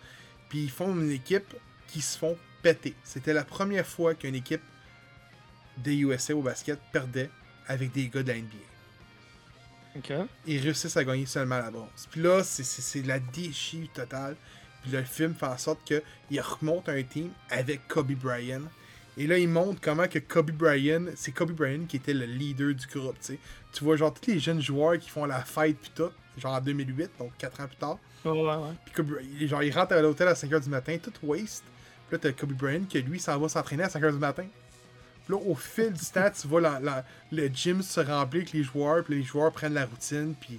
puis 0.49 0.64
ils 0.64 0.70
font 0.70 0.95
une 0.95 1.11
équipe 1.11 1.55
qui 1.89 2.01
se 2.01 2.18
font 2.18 2.37
péter. 2.62 2.95
C'était 3.05 3.35
la 3.35 3.45
première 3.45 3.87
fois 3.87 4.14
qu'une 4.14 4.35
équipe 4.35 4.62
des 5.79 5.97
USA 5.97 6.35
au 6.35 6.43
basket 6.43 6.79
perdait 6.93 7.31
avec 7.66 7.93
des 7.93 8.09
gars 8.09 8.23
de 8.23 8.29
la 8.29 8.39
NBA. 8.39 8.72
Ok. 9.97 10.12
Ils 10.47 10.61
réussissent 10.61 10.97
à 10.97 11.05
gagner 11.05 11.26
seulement 11.26 11.59
la 11.59 11.70
bronze. 11.70 12.09
Puis 12.11 12.20
là, 12.22 12.43
c'est- 12.43 13.07
la 13.07 13.18
déchire 13.18 13.88
totale. 13.93 14.36
Puis 14.82 14.90
le 14.93 15.03
film 15.05 15.34
fait 15.34 15.47
en 15.47 15.59
sorte 15.59 15.80
qu'il 15.84 16.40
remonte 16.40 16.88
un 16.88 17.03
team 17.03 17.30
avec 17.51 17.86
Kobe 17.88 18.12
Bryant. 18.12 18.62
Et 19.16 19.26
là, 19.26 19.36
il 19.38 19.49
montre 19.49 19.80
comment 19.80 20.09
que 20.09 20.18
Kobe 20.18 20.51
Bryant, 20.53 21.05
c'est 21.14 21.32
Kobe 21.32 21.53
Bryant 21.53 21.84
qui 21.86 21.97
était 21.97 22.14
le 22.14 22.24
leader 22.24 22.74
du 22.74 22.86
groupe, 22.86 23.16
tu 23.20 23.84
vois, 23.84 23.97
genre, 23.97 24.12
tous 24.12 24.30
les 24.30 24.40
jeunes 24.40 24.61
joueurs 24.62 24.99
qui 24.99 25.11
font 25.11 25.26
la 25.26 25.40
fête 25.45 25.76
puis 25.78 25.93
tout, 25.95 26.11
genre 26.38 26.55
en 26.55 26.61
2008, 26.62 27.11
donc 27.18 27.30
4 27.36 27.61
ans 27.61 27.66
plus 27.66 27.76
tard. 27.76 27.99
Ouais, 28.24 28.30
ouais, 28.32 28.40
ouais. 28.40 28.72
Puis 28.86 28.95
Kobe, 28.95 29.18
genre, 29.43 29.62
il 29.62 29.70
rentre 29.72 29.93
à 29.93 30.01
l'hôtel 30.01 30.28
à 30.28 30.34
5h 30.34 30.61
du 30.61 30.68
matin, 30.70 30.97
tout 30.97 31.12
waste. 31.22 31.62
Puis 32.09 32.12
là, 32.12 32.18
t'as 32.18 32.32
Kobe 32.32 32.53
Bryant 32.55 32.84
qui, 32.88 33.01
lui, 33.03 33.20
s'en 33.20 33.38
va 33.38 33.49
s'entraîner 33.49 33.82
à 33.84 33.88
5h 33.88 34.11
du 34.12 34.18
matin. 34.18 34.47
Puis 35.25 35.35
là, 35.35 35.41
au 35.47 35.55
fil 35.55 35.93
du 35.93 36.05
temps, 36.07 36.29
tu 36.31 36.47
vois 36.49 36.61
la- 36.61 36.81
la- 36.81 37.05
le 37.31 37.47
gym 37.49 37.83
se 37.83 38.01
remplir 38.01 38.43
avec 38.43 38.53
les 38.53 38.62
joueurs, 38.62 39.05
puis 39.05 39.14
les 39.16 39.23
joueurs 39.23 39.53
prennent 39.53 39.75
la 39.75 39.87
routine, 39.87 40.35
puis... 40.41 40.59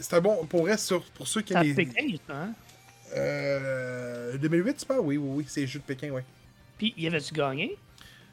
C'est 0.00 0.14
un 0.14 0.20
bon... 0.20 0.46
Pour 0.46 0.62
vrai, 0.62 0.78
sur, 0.78 1.02
pour 1.10 1.26
ceux 1.26 1.42
qui 1.42 1.52
C'est 1.52 1.58
à 1.58 1.62
les... 1.62 1.74
Pékin, 1.74 2.16
ça, 2.26 2.34
hein? 2.44 2.52
Euh... 3.14 4.38
2008, 4.38 4.76
tu 4.78 4.86
parles? 4.86 5.00
Oui, 5.00 5.16
oui, 5.18 5.28
oui, 5.38 5.44
c'est 5.48 5.60
les 5.60 5.66
Jeux 5.66 5.80
de 5.80 5.84
Pékin, 5.84 6.10
ouais. 6.10 6.24
Puis, 6.78 6.94
y 6.96 7.06
avait-tu 7.06 7.34
gagné 7.34 7.76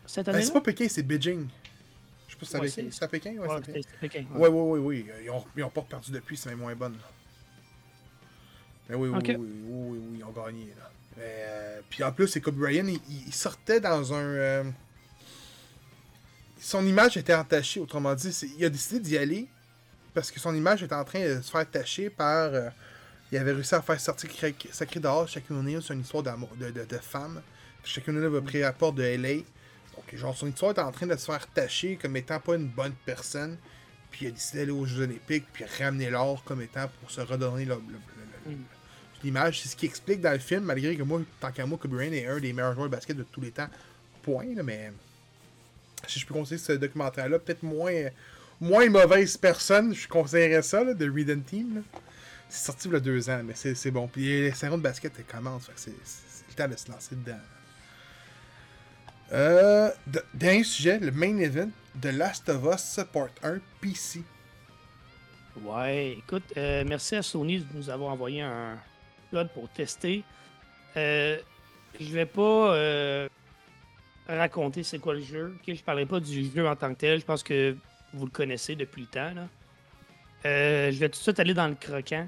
cette 0.05 0.25
Ben, 0.27 0.31
année-là? 0.35 0.45
c'est 0.45 0.53
pas 0.53 0.61
Pékin, 0.61 0.87
c'est 0.89 1.03
Beijing. 1.03 1.47
Je 2.27 2.33
sais 2.33 2.39
pas 2.39 2.45
si 2.45 2.51
c'est 2.51 2.57
Ouais, 2.59 2.67
Pékin. 2.67 2.81
c'est- 2.89 2.97
C'est 2.97 3.03
à 3.03 3.07
Pékin? 3.09 3.31
Ouais, 3.39 3.47
Ouais, 3.47 3.59
c'est 3.65 3.99
Pékin. 3.99 4.25
Ouais, 4.35 4.47
ouais, 4.47 4.61
ouais, 4.61 4.79
oui. 4.79 5.05
Ils 5.23 5.29
ont, 5.31 5.43
ils 5.57 5.63
ont 5.63 5.69
pas 5.69 5.81
perdu 5.81 6.11
depuis, 6.11 6.37
c'est 6.37 6.49
même 6.49 6.59
moins 6.59 6.75
bonne. 6.75 6.93
là. 6.93 7.09
Mais 8.89 8.95
oui, 8.95 9.09
oui, 9.09 9.19
oui, 9.21 9.35
oui, 9.35 9.35
oui, 9.37 9.67
oui, 9.67 9.99
oui, 10.11 10.17
ils 10.19 10.23
ont 10.23 10.31
gagné. 10.31 10.73
Là. 10.79 10.89
Mais, 11.17 11.23
euh, 11.25 11.81
puis 11.89 12.03
en 12.03 12.11
plus, 12.13 12.27
c'est 12.29 12.39
Bryant, 12.39 12.87
il, 12.87 12.99
il 13.27 13.33
sortait 13.33 13.79
dans 13.81 14.13
un. 14.13 14.17
euh, 14.23 14.63
son 16.59 16.85
image 16.85 17.17
était 17.17 17.33
entachée, 17.33 17.79
autrement 17.79 18.13
dit. 18.15 18.29
Il 18.57 18.65
a 18.65 18.69
décidé 18.69 18.99
d'y 18.99 19.17
aller 19.17 19.47
parce 20.13 20.31
que 20.31 20.39
son 20.39 20.53
image 20.55 20.83
était 20.83 20.95
en 20.95 21.03
train 21.03 21.19
de 21.27 21.41
se 21.41 21.51
faire 21.51 21.69
tacher 21.69 22.09
par. 22.09 22.53
euh, 22.53 22.69
il 23.31 23.37
avait 23.37 23.51
réussi 23.51 23.75
à 23.75 23.81
faire 23.81 23.99
sortir 23.99 24.29
Sacré 24.71 24.99
dehors, 24.99 25.27
Shaquille 25.27 25.55
O'Neal, 25.55 25.83
c'est 25.83 25.93
une 25.93 26.01
histoire 26.01 26.23
d'amour, 26.23 26.49
de, 26.59 26.71
de, 26.71 26.83
de 26.83 26.97
femme. 26.97 27.41
Shaquille 27.83 28.15
O'Neal 28.15 28.25
avait 28.25 28.41
pris 28.41 28.63
rapport 28.63 28.91
de 28.91 29.03
LA. 29.03 29.35
Donc, 29.35 30.15
genre, 30.15 30.35
son 30.35 30.47
histoire 30.47 30.71
était 30.71 30.81
en 30.81 30.91
train 30.91 31.05
de 31.05 31.15
se 31.15 31.25
faire 31.25 31.45
tacher 31.47 31.97
comme 32.01 32.15
étant 32.17 32.39
pas 32.39 32.55
une 32.55 32.67
bonne 32.67 32.93
personne. 33.05 33.57
Puis 34.09 34.25
il 34.25 34.29
a 34.29 34.31
décidé 34.31 34.59
d'aller 34.59 34.71
aux 34.71 34.85
Jeux 34.85 35.03
Olympiques, 35.03 35.45
puis 35.53 35.63
ramener 35.79 36.09
l'or 36.09 36.43
comme 36.43 36.61
étant 36.63 36.89
pour 36.99 37.11
se 37.11 37.21
redonner 37.21 37.65
Mm. 37.65 38.53
l'image. 39.23 39.61
C'est 39.61 39.69
ce 39.69 39.75
qui 39.75 39.85
explique 39.85 40.21
dans 40.21 40.31
le 40.31 40.39
film, 40.39 40.63
malgré 40.63 40.95
que 40.95 41.03
moi, 41.03 41.21
tant 41.39 41.51
qu'à 41.51 41.65
moi, 41.67 41.77
Kobe 41.79 41.91
Bryant 41.91 42.13
est 42.13 42.25
un 42.25 42.39
des 42.39 42.51
meilleurs 42.53 42.73
joueurs 42.73 42.87
de 42.87 42.91
basket 42.95 43.15
de 43.15 43.23
tous 43.23 43.41
les 43.41 43.51
temps. 43.51 43.67
Point, 44.23 44.55
là, 44.55 44.63
mais 44.63 44.91
si 46.07 46.19
je 46.19 46.25
peux 46.25 46.33
conseiller 46.33 46.57
ce 46.59 46.73
documentaire-là, 46.73 47.39
peut-être 47.39 47.63
moins, 47.63 47.93
moins 48.61 48.89
mauvaise 48.89 49.37
personne, 49.37 49.93
je 49.93 50.07
conseillerais 50.07 50.61
ça, 50.61 50.83
là, 50.83 50.93
de 50.93 51.09
Read 51.09 51.43
Team. 51.45 51.75
là. 51.75 51.81
C'est 52.49 52.65
sorti 52.65 52.87
il 52.87 52.93
y 52.93 52.95
a 52.95 52.99
deux 52.99 53.29
ans, 53.29 53.41
mais 53.43 53.53
c'est 53.55 53.91
bon. 53.91 54.07
Puis 54.07 54.25
les 54.25 54.51
saisons 54.53 54.77
de 54.77 54.81
basket, 54.83 55.13
elles 55.19 55.25
commencent, 55.25 55.69
c'est 55.75 55.91
le 55.91 56.53
temps 56.55 56.67
de 56.67 56.75
se 56.75 56.91
lancer 56.91 57.15
dedans. 57.15 57.37
Euh, 59.31 59.91
de- 60.07 60.23
dernier 60.33 60.63
sujet, 60.63 60.99
le 60.99 61.11
main 61.11 61.37
event 61.37 61.69
de 61.95 62.09
Last 62.09 62.49
of 62.49 62.63
Us 62.73 62.99
Part 63.13 63.29
1 63.43 63.59
PC. 63.79 64.23
Ouais, 65.61 66.13
écoute, 66.17 66.43
euh, 66.57 66.83
merci 66.87 67.15
à 67.15 67.21
Sony 67.21 67.59
de 67.59 67.65
nous 67.75 67.89
avoir 67.89 68.11
envoyé 68.13 68.41
un 68.41 68.77
code 69.29 69.49
pour 69.53 69.69
tester. 69.69 70.23
Euh, 70.97 71.37
je 71.99 72.11
vais 72.11 72.25
pas 72.25 72.73
euh, 72.73 73.29
raconter 74.37 74.83
c'est 74.83 74.99
quoi 74.99 75.13
le 75.13 75.21
jeu. 75.21 75.55
ok? 75.55 75.75
Je 75.75 75.83
parlerai 75.83 76.05
pas 76.05 76.19
du 76.19 76.49
jeu 76.51 76.67
en 76.67 76.75
tant 76.75 76.93
que 76.93 76.99
tel. 76.99 77.19
Je 77.19 77.25
pense 77.25 77.43
que 77.43 77.75
vous 78.13 78.25
le 78.25 78.31
connaissez 78.31 78.75
depuis 78.75 79.01
le 79.01 79.07
temps. 79.07 79.33
là. 79.33 79.47
Euh, 80.45 80.91
je 80.91 80.97
vais 80.97 81.09
tout 81.09 81.17
de 81.17 81.23
suite 81.23 81.39
aller 81.39 81.53
dans 81.53 81.67
le 81.67 81.75
croquant. 81.75 82.27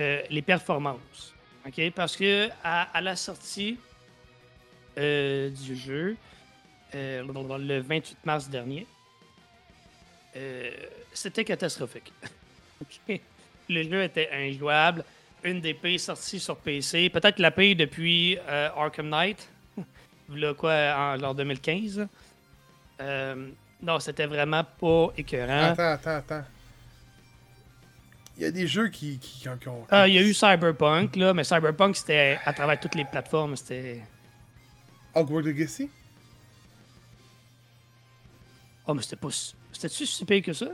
Euh, 0.00 0.22
les 0.30 0.42
performances. 0.42 1.34
ok? 1.66 1.90
Parce 1.94 2.16
que 2.16 2.48
à, 2.62 3.00
la 3.00 3.16
sortie 3.16 3.78
euh, 4.98 5.50
du 5.50 5.76
jeu, 5.76 6.16
le 6.92 7.80
28 7.80 8.18
mars 8.24 8.48
dernier, 8.48 8.86
c'était 11.12 11.44
catastrophique. 11.44 12.12
Le 13.68 13.84
jeu 13.84 14.02
était 14.02 14.28
injouable. 14.32 15.04
Une 15.44 15.60
des 15.60 15.72
pays 15.72 15.98
sorties 15.98 16.40
sur 16.40 16.56
PC. 16.56 17.08
Peut-être 17.08 17.38
la 17.38 17.50
paye 17.50 17.76
depuis 17.76 18.36
Arkham 18.48 19.08
Knight. 19.08 19.48
Là, 20.36 20.54
quoi, 20.54 20.72
en, 21.18 21.22
en 21.22 21.34
2015. 21.34 22.06
Euh, 23.00 23.50
non, 23.82 23.98
c'était 24.00 24.26
vraiment 24.26 24.64
pas 24.64 25.08
écœurant. 25.16 25.72
Attends, 25.72 25.82
attends, 25.92 26.16
attends. 26.16 26.44
Il 28.36 28.42
y 28.44 28.46
a 28.46 28.50
des 28.50 28.66
jeux 28.66 28.88
qui, 28.88 29.18
qui, 29.18 29.40
qui 29.60 29.68
ont-. 29.68 29.86
Ah, 29.90 30.08
Il 30.08 30.14
y 30.14 30.18
a 30.18 30.22
eu 30.22 30.32
Cyberpunk, 30.32 31.16
là, 31.16 31.34
mais 31.34 31.44
Cyberpunk, 31.44 31.96
c'était 31.96 32.38
à 32.44 32.52
travers 32.52 32.78
toutes 32.80 32.94
les 32.94 33.04
plateformes. 33.04 33.56
C'était. 33.56 34.02
Hogwarts 35.14 35.42
Legacy? 35.42 35.90
Oh, 38.86 38.94
mais 38.94 39.02
c'était 39.02 39.16
pas. 39.16 39.28
C'était-tu 39.72 40.06
si 40.06 40.24
pire 40.24 40.42
que 40.42 40.52
ça? 40.52 40.66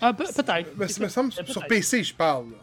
Ah, 0.00 0.12
pe- 0.12 0.24
peut-être. 0.24 0.70
Mais 0.76 0.88
ça 0.88 1.00
me 1.04 1.08
semble 1.08 1.32
sur 1.32 1.66
PC, 1.66 2.02
je 2.04 2.14
parle. 2.14 2.50
là. 2.50 2.56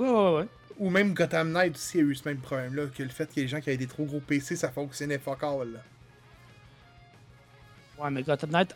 Ouais, 0.00 0.08
ouais, 0.08 0.36
ouais. 0.40 0.48
Ou 0.82 0.90
même 0.90 1.14
Gotham 1.14 1.52
Knight 1.52 1.76
aussi 1.76 1.98
a 1.98 2.02
eu 2.02 2.12
ce 2.12 2.28
même 2.28 2.38
problème-là, 2.38 2.86
que 2.86 3.04
le 3.04 3.08
fait 3.08 3.32
que 3.32 3.38
les 3.38 3.46
gens 3.46 3.60
qui 3.60 3.68
avaient 3.68 3.76
des 3.78 3.86
trop 3.86 4.04
gros 4.04 4.18
PC, 4.18 4.56
ça 4.56 4.68
fonctionnait 4.68 5.18
fuck 5.18 5.40
all. 5.44 5.74
Là. 5.74 5.78
Ouais, 7.98 8.10
mais 8.10 8.24
Gotham 8.24 8.50
Knight, 8.50 8.74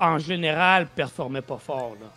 en 0.00 0.18
général, 0.18 0.86
performait 0.88 1.42
pas 1.42 1.58
fort, 1.58 1.94
là. 2.00 2.10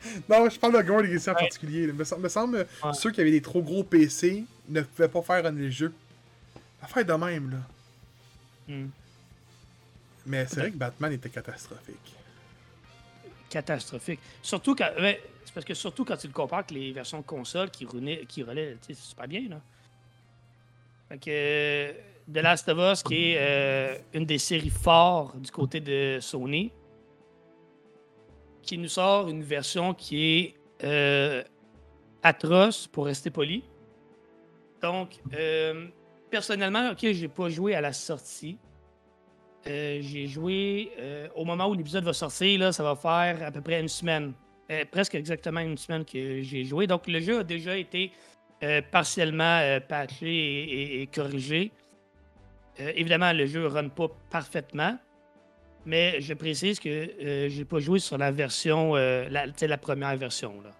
Non, 0.28 0.48
je 0.48 0.58
parle 0.58 0.72
de 0.72 0.78
Hogwarts 0.78 1.02
Legacy 1.02 1.28
en 1.28 1.34
Ouais. 1.34 1.40
particulier. 1.40 1.86
là. 1.86 1.92
Me, 1.92 2.18
me 2.18 2.28
semble 2.30 2.66
Ouais. 2.82 2.92
ceux 2.94 3.10
qui 3.10 3.20
avaient 3.20 3.30
des 3.32 3.42
trop 3.42 3.60
gros 3.60 3.84
PC 3.84 4.44
ne 4.70 4.80
pouvaient 4.80 5.08
pas 5.08 5.20
faire 5.22 5.44
un 5.44 5.50
le 5.52 5.68
jeu. 5.70 5.92
Affaire 6.80 7.04
de 7.04 7.12
même, 7.12 7.50
là. 7.50 8.74
Hmm. 8.74 8.88
Mais 10.24 10.46
c'est 10.46 10.60
vrai 10.60 10.70
que 10.70 10.76
Batman 10.76 11.12
était 11.12 11.28
catastrophique. 11.28 12.14
Catastrophique. 13.50 14.20
Surtout 14.42 14.74
quand. 14.74 14.88
ouais, 14.98 15.20
parce 15.52 15.64
que 15.64 15.74
surtout 15.74 16.04
quand 16.04 16.16
tu 16.16 16.26
le 16.26 16.32
compares 16.32 16.60
avec 16.60 16.70
les 16.70 16.92
versions 16.92 17.22
console 17.22 17.70
qui, 17.70 17.84
relaient, 17.84 18.76
c'est 18.80 18.94
super 18.94 19.28
bien, 19.28 19.48
là. 19.48 19.60
Euh, 21.26 21.92
The 22.30 22.36
Last 22.36 22.68
of 22.68 22.78
Us, 22.78 23.02
qui 23.02 23.30
est 23.30 23.36
euh, 23.38 23.98
une 24.12 24.26
des 24.26 24.38
séries 24.38 24.68
fortes 24.68 25.40
du 25.40 25.50
côté 25.50 25.80
de 25.80 26.18
Sony, 26.20 26.70
qui 28.62 28.76
nous 28.76 28.88
sort 28.88 29.28
une 29.28 29.42
version 29.42 29.94
qui 29.94 30.22
est 30.22 30.54
euh, 30.84 31.42
atroce, 32.22 32.86
pour 32.86 33.06
rester 33.06 33.30
poli. 33.30 33.64
Donc, 34.82 35.20
personnellement, 36.30 36.90
ok, 36.90 36.98
j'ai 37.00 37.28
pas 37.28 37.48
joué 37.48 37.74
à 37.74 37.80
la 37.80 37.92
sortie. 37.92 38.58
J'ai 39.64 40.26
joué 40.26 40.92
au 41.34 41.44
moment 41.44 41.66
où 41.66 41.74
l'épisode 41.74 42.04
va 42.04 42.12
sortir, 42.12 42.60
là, 42.60 42.72
ça 42.72 42.82
va 42.82 42.94
faire 42.94 43.46
à 43.46 43.50
peu 43.50 43.60
près 43.60 43.80
une 43.80 43.88
semaine 43.88 44.34
euh, 44.70 44.84
presque 44.90 45.14
exactement 45.14 45.60
une 45.60 45.78
semaine 45.78 46.04
que 46.04 46.42
j'ai 46.42 46.64
joué. 46.64 46.86
Donc, 46.86 47.06
le 47.06 47.20
jeu 47.20 47.40
a 47.40 47.44
déjà 47.44 47.76
été 47.76 48.12
euh, 48.62 48.82
partiellement 48.90 49.60
euh, 49.60 49.80
patché 49.80 51.00
et, 51.02 51.06
corrigé. 51.06 51.72
Évidemment, 52.78 53.32
le 53.32 53.46
jeu 53.46 53.62
ne 53.62 53.66
run 53.66 53.88
pas 53.88 54.08
parfaitement, 54.30 54.96
mais 55.84 56.20
je 56.20 56.32
précise 56.34 56.78
que 56.78 57.48
j'ai 57.48 57.64
pas 57.64 57.80
joué 57.80 57.98
sur 57.98 58.16
la 58.18 58.30
version, 58.30 58.94
la, 58.94 59.46
la 59.46 59.78
première 59.78 60.16
version. 60.16 60.54
Là. 60.62 60.70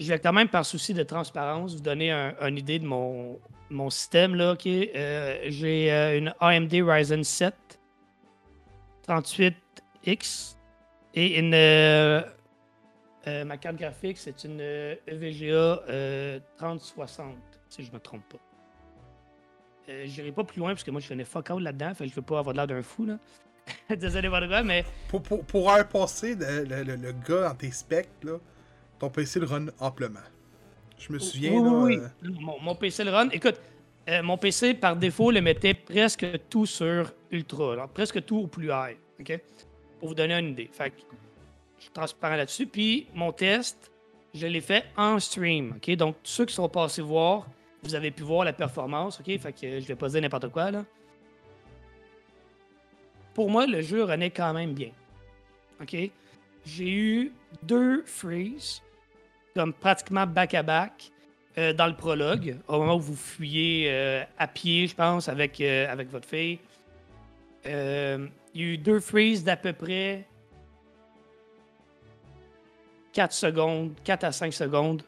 Je 0.00 0.08
vais 0.08 0.18
quand 0.18 0.32
même, 0.32 0.48
par 0.48 0.66
souci 0.66 0.94
de 0.94 1.04
transparence, 1.04 1.76
vous 1.76 1.80
donner 1.80 2.10
un- 2.10 2.34
une 2.40 2.58
idée 2.58 2.80
de 2.80 2.86
mon, 2.86 3.38
système. 3.88 4.34
J'ai 4.64 6.16
une 6.18 6.34
AMD 6.40 6.72
Ryzen 6.82 7.22
7 7.22 7.54
38X 10.04 10.56
et 11.14 11.38
une. 11.38 11.54
euh, 11.54 12.22
euh, 13.26 13.44
ma 13.44 13.56
carte 13.58 13.76
graphique, 13.76 14.16
c'est 14.18 14.44
une 14.44 14.60
EVGA 15.06 15.82
euh, 15.88 16.40
3060, 16.56 17.34
si 17.68 17.84
je 17.84 17.92
me 17.92 17.98
trompe 17.98 18.22
pas. 18.28 18.38
Euh, 19.90 20.04
J'irai 20.06 20.32
pas 20.32 20.44
plus 20.44 20.58
loin 20.60 20.70
parce 20.70 20.84
que 20.84 20.90
moi 20.90 21.00
je 21.00 21.08
connais 21.08 21.24
fuck 21.24 21.50
all 21.50 21.62
là-dedans, 21.62 21.94
fait 21.94 22.04
que 22.04 22.10
je 22.10 22.14
veux 22.16 22.22
pas 22.22 22.38
avoir 22.38 22.54
l'air 22.54 22.66
d'un 22.66 22.82
fou 22.82 23.04
là. 23.06 23.18
Désolé 23.96 24.28
quoi, 24.28 24.62
mais 24.62 24.84
Pour, 25.08 25.22
pour, 25.22 25.44
pour 25.44 25.70
avoir 25.70 25.86
passé 25.88 26.34
le, 26.34 26.64
le- 26.64 26.96
le- 26.96 27.12
gars 27.12 27.48
dans 27.48 27.54
tes 27.54 27.70
specs, 27.70 28.08
là, 28.22 28.38
ton 28.98 29.10
PC 29.10 29.38
le 29.40 29.46
run 29.46 29.66
amplement. 29.78 30.20
Je 30.98 31.12
me 31.12 31.18
souviens, 31.18 31.52
Oui, 31.52 31.96
là. 31.96 32.02
oui, 32.04 32.10
oui. 32.22 32.36
Mon, 32.40 32.58
mon 32.60 32.74
PC 32.74 33.04
le 33.04 33.10
run. 33.10 33.28
Écoute, 33.30 33.60
mon 34.22 34.36
PC, 34.36 34.74
par 34.74 34.96
défaut, 34.96 35.30
le 35.30 35.40
mettait 35.40 35.72
presque 35.74 36.26
tout 36.48 36.66
sur 36.66 37.12
Ultra. 37.30 37.74
alors, 37.74 37.88
presque 37.88 38.24
tout 38.24 38.38
au 38.38 38.46
plus 38.48 38.68
high. 38.70 38.96
OK? 39.20 39.38
Pour 40.00 40.08
vous 40.08 40.14
donner 40.14 40.34
une 40.34 40.48
idée. 40.48 40.68
Fait 40.72 40.90
que 40.90 40.96
je 41.80 41.84
suis 41.84 41.92
transparent 41.92 42.36
là-dessus. 42.36 42.66
Puis, 42.66 43.06
mon 43.14 43.32
test, 43.32 43.90
je 44.34 44.46
l'ai 44.46 44.60
fait 44.60 44.84
en 44.96 45.18
stream. 45.18 45.78
Donc, 45.96 46.16
ceux 46.22 46.44
qui 46.44 46.54
sont 46.54 46.68
passés 46.68 47.02
voir, 47.02 47.46
vous 47.82 47.94
avez 47.94 48.10
pu 48.10 48.22
voir 48.22 48.44
la 48.44 48.52
performance. 48.52 49.20
OK? 49.20 49.38
Fait 49.38 49.52
que 49.52 49.66
euh, 49.66 49.80
je 49.80 49.86
vais 49.86 49.96
pas 49.96 50.08
dire 50.08 50.20
n'importe 50.20 50.48
quoi, 50.48 50.70
là. 50.70 50.84
Pour 53.34 53.50
moi, 53.50 53.66
le 53.66 53.80
jeu 53.80 54.04
runait 54.04 54.30
quand 54.30 54.52
même 54.52 54.74
bien. 54.74 54.90
OK? 55.80 55.96
J'ai 56.66 56.90
eu 56.90 57.32
deux 57.62 58.02
freeze 58.04 58.82
comme 59.54 59.72
pratiquement 59.72 60.26
back-à-back 60.26 61.10
euh, 61.56 61.72
dans 61.72 61.86
le 61.86 61.94
prologue, 61.94 62.56
au 62.68 62.78
moment 62.78 62.96
où 62.96 63.00
vous 63.00 63.16
fuyez 63.16 63.86
euh, 63.88 64.22
à 64.38 64.46
pied, 64.46 64.86
je 64.86 64.94
pense, 64.94 65.28
avec, 65.28 65.60
avec 65.60 66.10
votre 66.10 66.28
fille. 66.28 66.58
Il 68.54 68.60
y 68.60 68.64
a 68.64 68.66
eu 68.68 68.78
deux 68.78 69.00
freezes 69.00 69.44
d'à 69.44 69.56
peu 69.56 69.72
près 69.72 70.26
4 73.12 73.32
secondes, 73.32 73.94
4 74.04 74.24
à 74.24 74.32
5 74.32 74.52
secondes, 74.52 75.02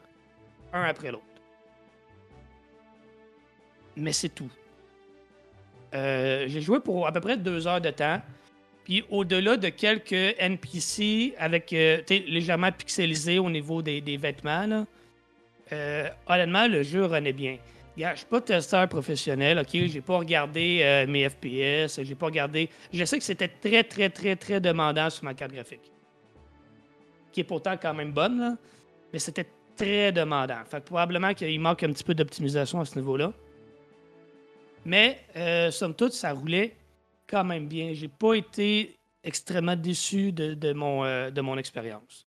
un 0.71 0.83
après 0.83 1.11
l'autre. 1.11 1.23
Mais 3.95 4.13
c'est 4.13 4.29
tout. 4.29 4.49
Euh, 5.93 6.45
J'ai 6.47 6.61
joué 6.61 6.79
pour 6.79 7.05
à 7.05 7.11
peu 7.11 7.21
près 7.21 7.37
deux 7.37 7.67
heures 7.67 7.81
de 7.81 7.91
temps. 7.91 8.21
Puis 8.83 9.05
au-delà 9.09 9.55
de 9.55 9.69
quelques 9.69 10.35
NPC 10.37 11.35
avec 11.37 11.71
euh, 11.71 12.01
légèrement 12.09 12.71
pixelisés 12.71 13.39
au 13.39 13.49
niveau 13.49 13.81
des, 13.81 14.01
des 14.01 14.17
vêtements, 14.17 14.85
euh, 15.71 16.09
honnêtement, 16.27 16.67
le 16.67 16.83
jeu 16.83 17.05
renaît 17.05 17.33
bien. 17.33 17.57
Regarde, 17.95 18.15
je 18.15 18.19
suis 18.21 18.27
pas 18.27 18.41
testeur 18.41 18.89
professionnel, 18.89 19.59
ok? 19.59 19.69
J'ai 19.71 20.01
pas 20.01 20.17
regardé 20.17 20.79
euh, 20.81 21.05
mes 21.07 21.29
FPS, 21.29 22.01
j'ai 22.01 22.15
pas 22.15 22.25
regardé. 22.25 22.69
Je 22.91 23.05
sais 23.05 23.19
que 23.19 23.23
c'était 23.23 23.47
très, 23.47 23.83
très, 23.83 24.09
très, 24.09 24.35
très 24.35 24.59
demandant 24.59 25.09
sur 25.11 25.23
ma 25.25 25.35
carte 25.35 25.51
graphique. 25.51 25.91
Qui 27.31 27.41
est 27.41 27.43
pourtant 27.43 27.77
quand 27.79 27.93
même 27.93 28.11
bonne, 28.11 28.39
là. 28.39 28.57
Mais 29.11 29.19
c'était 29.19 29.47
très 29.75 30.11
demandant. 30.11 30.63
Fait 30.65 30.81
que 30.81 30.87
probablement 30.87 31.35
qu'il 31.35 31.59
manque 31.59 31.83
un 31.83 31.91
petit 31.91 32.03
peu 32.03 32.15
d'optimisation 32.15 32.79
à 32.79 32.85
ce 32.85 32.97
niveau-là. 32.97 33.31
Mais, 34.85 35.19
euh, 35.35 35.69
somme 35.69 35.93
toute, 35.93 36.13
ça 36.13 36.31
roulait 36.31 36.75
quand 37.27 37.43
même 37.43 37.67
bien. 37.67 37.93
J'ai 37.93 38.07
pas 38.07 38.33
été 38.33 38.97
extrêmement 39.23 39.75
déçu 39.75 40.31
de, 40.31 40.55
de 40.55 40.73
mon, 40.73 41.05
euh, 41.05 41.31
mon 41.43 41.57
expérience. 41.57 42.27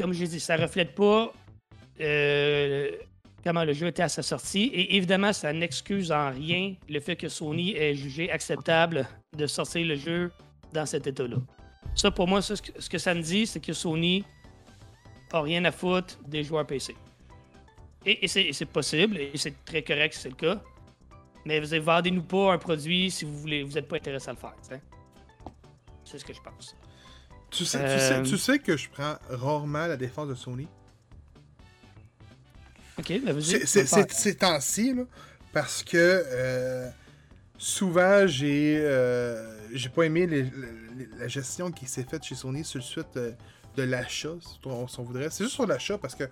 Comme 0.00 0.12
je 0.14 0.20
l'ai 0.20 0.28
dit, 0.28 0.40
ça 0.40 0.56
reflète 0.56 0.94
pas 0.94 1.32
euh, 2.00 2.90
comment 3.44 3.64
le 3.64 3.72
jeu 3.72 3.86
était 3.88 4.02
à 4.02 4.08
sa 4.08 4.22
sortie. 4.22 4.64
Et 4.72 4.96
évidemment, 4.96 5.32
ça 5.32 5.52
n'excuse 5.52 6.12
en 6.12 6.30
rien 6.30 6.74
le 6.88 7.00
fait 7.00 7.16
que 7.16 7.28
Sony 7.28 7.76
ait 7.76 7.94
jugé 7.94 8.30
acceptable 8.30 9.06
de 9.36 9.46
sortir 9.46 9.86
le 9.86 9.96
jeu 9.96 10.30
dans 10.72 10.86
cet 10.86 11.06
état-là. 11.06 11.36
Ça, 11.94 12.10
pour 12.10 12.28
moi, 12.28 12.42
ça, 12.42 12.54
ce, 12.56 12.88
que, 12.88 12.98
ça 12.98 13.14
me 13.14 13.22
dit, 13.22 13.46
c'est 13.46 13.60
que 13.60 13.72
Sony 13.72 14.24
a 15.32 15.40
rien 15.40 15.64
à 15.64 15.72
foutre 15.72 16.18
des 16.26 16.44
joueurs 16.44 16.66
PC. 16.66 16.94
Et, 18.06 18.24
et 18.24 18.28
c'est 18.28 18.64
possible, 18.66 19.18
et 19.18 19.32
c'est 19.34 19.64
très 19.64 19.82
correct 19.82 20.14
si 20.14 20.20
c'est 20.20 20.28
le 20.30 20.34
cas. 20.36 20.62
Mais 21.44 21.60
vous 21.60 21.82
vendez-nous 21.82 22.22
pas 22.22 22.52
un 22.52 22.58
produit 22.58 23.10
si 23.10 23.24
vous 23.24 23.36
voulez, 23.38 23.62
vous 23.62 23.72
n'êtes 23.72 23.88
pas 23.88 23.96
intéressé 23.96 24.28
à 24.28 24.32
le 24.32 24.38
faire. 24.38 24.54
C'est 26.04 26.18
ce 26.18 26.24
que 26.24 26.32
je 26.32 26.40
pense. 26.40 26.76
Tu 27.50 27.64
sais, 27.64 27.78
tu, 27.78 27.84
Euh, 27.84 27.98
sais, 27.98 28.30
tu 28.30 28.38
sais 28.38 28.58
que 28.58 28.76
je 28.76 28.88
prends 28.90 29.14
rarement 29.30 29.86
la 29.86 29.96
défense 29.96 30.28
de 30.28 30.34
Sony. 30.34 30.68
Ok, 32.98 33.12
ben. 33.24 33.40
C'est- 33.86 33.86
ces 34.12 34.34
temps-ci, 34.36 34.94
là, 34.94 35.02
parce 35.52 35.82
que 35.82 35.96
euh, 35.96 36.88
souvent, 37.56 38.26
j'ai 38.26 38.78
euh, 38.80 39.56
j'ai 39.72 39.88
pas 39.88 40.04
aimé 40.04 40.26
les- 40.26 40.42
les- 40.42 41.08
la 41.18 41.28
gestion 41.28 41.70
qui 41.70 41.86
s'est 41.86 42.04
faite 42.04 42.24
chez 42.24 42.34
Sony 42.34 42.64
sur 42.64 42.78
le 42.78 42.84
suite 42.84 43.16
euh, 43.16 43.32
de 43.76 43.82
l'achat, 43.82 44.34
si 44.40 44.58
on, 44.66 44.86
on 44.98 45.02
voudrait. 45.02 45.28
C'est 45.30 45.44
juste 45.44 45.54
sur 45.54 45.66
l'achat 45.66 45.98
parce 45.98 46.14
que, 46.16 46.24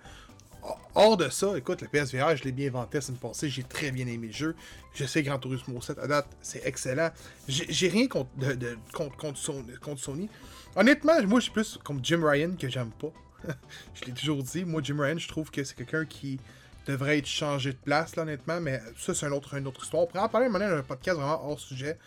hors 0.95 1.15
de 1.15 1.29
ça, 1.29 1.57
écoute, 1.57 1.81
le 1.81 1.87
PSVR, 1.87 2.35
je 2.35 2.43
l'ai 2.43 2.51
bien 2.51 2.69
vanté 2.69 2.97
la 2.97 3.01
semaine 3.01 3.19
passée, 3.19 3.49
j'ai 3.49 3.63
très 3.63 3.91
bien 3.91 4.05
aimé 4.07 4.27
le 4.27 4.33
jeu. 4.33 4.55
Je 4.93 5.05
sais 5.05 5.23
Gran 5.23 5.39
Turismo 5.39 5.79
7 5.81 5.97
à 5.99 6.07
date, 6.07 6.27
c'est 6.41 6.65
excellent. 6.65 7.09
J'ai 7.47 7.87
rien 7.87 8.07
contre, 8.07 8.29
de, 8.37 8.53
de- 8.53 8.77
contre, 8.93 9.15
contre 9.15 9.99
Sony. 9.99 10.29
Honnêtement, 10.75 11.13
moi, 11.23 11.39
je 11.39 11.43
suis 11.43 11.53
plus 11.53 11.79
comme 11.83 11.99
Jim 12.03 12.21
Ryan 12.23 12.51
que 12.59 12.67
j'aime 12.67 12.91
pas. 12.91 13.13
je 13.93 14.05
l'ai 14.05 14.13
toujours 14.13 14.43
dit. 14.43 14.65
Moi, 14.65 14.81
Jim 14.83 14.99
Ryan, 14.99 15.17
je 15.17 15.27
trouve 15.27 15.51
que 15.51 15.63
c'est 15.63 15.75
quelqu'un 15.75 16.05
qui 16.05 16.39
devrait 16.87 17.17
être 17.17 17.27
changé 17.27 17.73
de 17.73 17.77
place, 17.77 18.15
là, 18.15 18.23
honnêtement. 18.23 18.59
Mais 18.61 18.81
ça, 18.97 19.13
c'est 19.13 19.25
un 19.25 19.31
autre, 19.31 19.55
une 19.55 19.67
autre 19.67 19.83
histoire. 19.83 20.03
On 20.03 20.07
pourrait 20.07 20.23
en 20.23 20.29
parler 20.29 20.49
maintenant 20.49 20.69
d'un 20.69 20.83
podcast 20.83 21.17
vraiment 21.17 21.49
hors 21.49 21.59
sujet. 21.59 21.97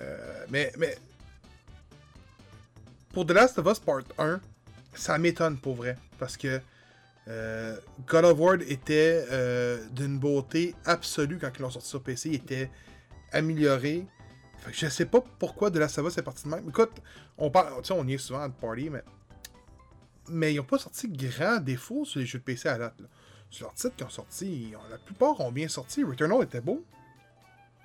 Euh, 0.00 0.44
mais, 0.50 0.72
mais. 0.78 0.96
Pour 3.12 3.26
The 3.26 3.32
Last 3.32 3.58
of 3.58 3.66
Us 3.66 3.78
Part 3.78 4.04
1, 4.18 4.40
ça 4.94 5.18
m'étonne 5.18 5.58
pour 5.58 5.74
vrai. 5.74 5.96
Parce 6.18 6.36
que 6.36 6.60
euh, 7.28 7.76
God 8.06 8.24
of 8.24 8.38
War 8.38 8.54
était 8.66 9.24
euh, 9.30 9.84
d'une 9.90 10.18
beauté 10.18 10.74
absolue 10.84 11.38
quand 11.38 11.50
ils 11.56 11.62
l'ont 11.62 11.70
sorti 11.70 11.88
sur 11.88 12.02
PC. 12.02 12.30
Il 12.30 12.34
était 12.36 12.70
amélioré. 13.32 14.06
Fait 14.58 14.70
que 14.70 14.76
je 14.76 14.86
sais 14.86 15.06
pas 15.06 15.22
pourquoi 15.38 15.70
The 15.70 15.76
Last 15.76 15.98
of 15.98 16.06
Us 16.06 16.18
est 16.18 16.22
parti 16.22 16.44
de 16.44 16.48
même. 16.48 16.68
Écoute, 16.68 16.92
on 17.36 17.50
parle, 17.50 17.82
on 17.90 18.06
y 18.06 18.14
est 18.14 18.18
souvent 18.18 18.40
à 18.40 18.48
party, 18.48 18.90
mais. 18.90 19.02
Mais 20.28 20.52
ils 20.52 20.56
n'ont 20.56 20.64
pas 20.64 20.78
sorti 20.78 21.08
grand 21.08 21.58
défaut 21.58 22.04
sur 22.04 22.20
les 22.20 22.26
jeux 22.26 22.38
de 22.38 22.44
PC 22.44 22.68
à 22.68 22.78
date. 22.78 23.00
Là. 23.00 23.06
Sur 23.50 23.66
leurs 23.66 23.74
titres 23.74 23.96
qui 23.96 24.04
ont 24.04 24.08
sorti, 24.08 24.72
la 24.90 24.98
plupart 24.98 25.38
ont 25.40 25.52
bien 25.52 25.68
sorti. 25.68 26.02
Returnal 26.04 26.42
était 26.42 26.60
beau. 26.60 26.84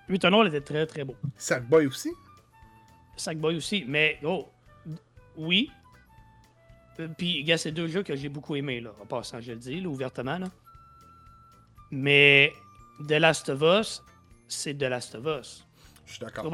Returnal 0.09 0.47
était 0.47 0.61
très 0.61 0.85
très 0.85 1.03
beau. 1.03 1.15
Sackboy 1.35 1.87
aussi. 1.87 2.11
Sackboy 3.17 3.57
aussi. 3.57 3.83
Mais, 3.85 4.17
oh, 4.23 4.47
oui. 5.35 5.69
Euh, 6.99 7.09
Puis, 7.17 7.43
gars, 7.43 7.57
c'est 7.57 7.71
deux 7.71 7.87
jeux 7.87 8.03
que 8.03 8.15
j'ai 8.15 8.29
beaucoup 8.29 8.55
aimés, 8.55 8.79
là, 8.79 8.91
en 9.01 9.05
passant, 9.05 9.41
je 9.41 9.51
le 9.51 9.57
dis, 9.57 9.81
là, 9.81 9.89
ouvertement. 9.89 10.37
Là. 10.37 10.47
Mais 11.91 12.53
The 13.07 13.13
Last 13.13 13.49
of 13.49 13.61
Us, 13.61 14.01
c'est 14.47 14.77
The 14.77 14.83
Last 14.83 15.15
of 15.15 15.25
Us. 15.25 15.67
Je 16.05 16.13
suis 16.13 16.19
d'accord. 16.21 16.49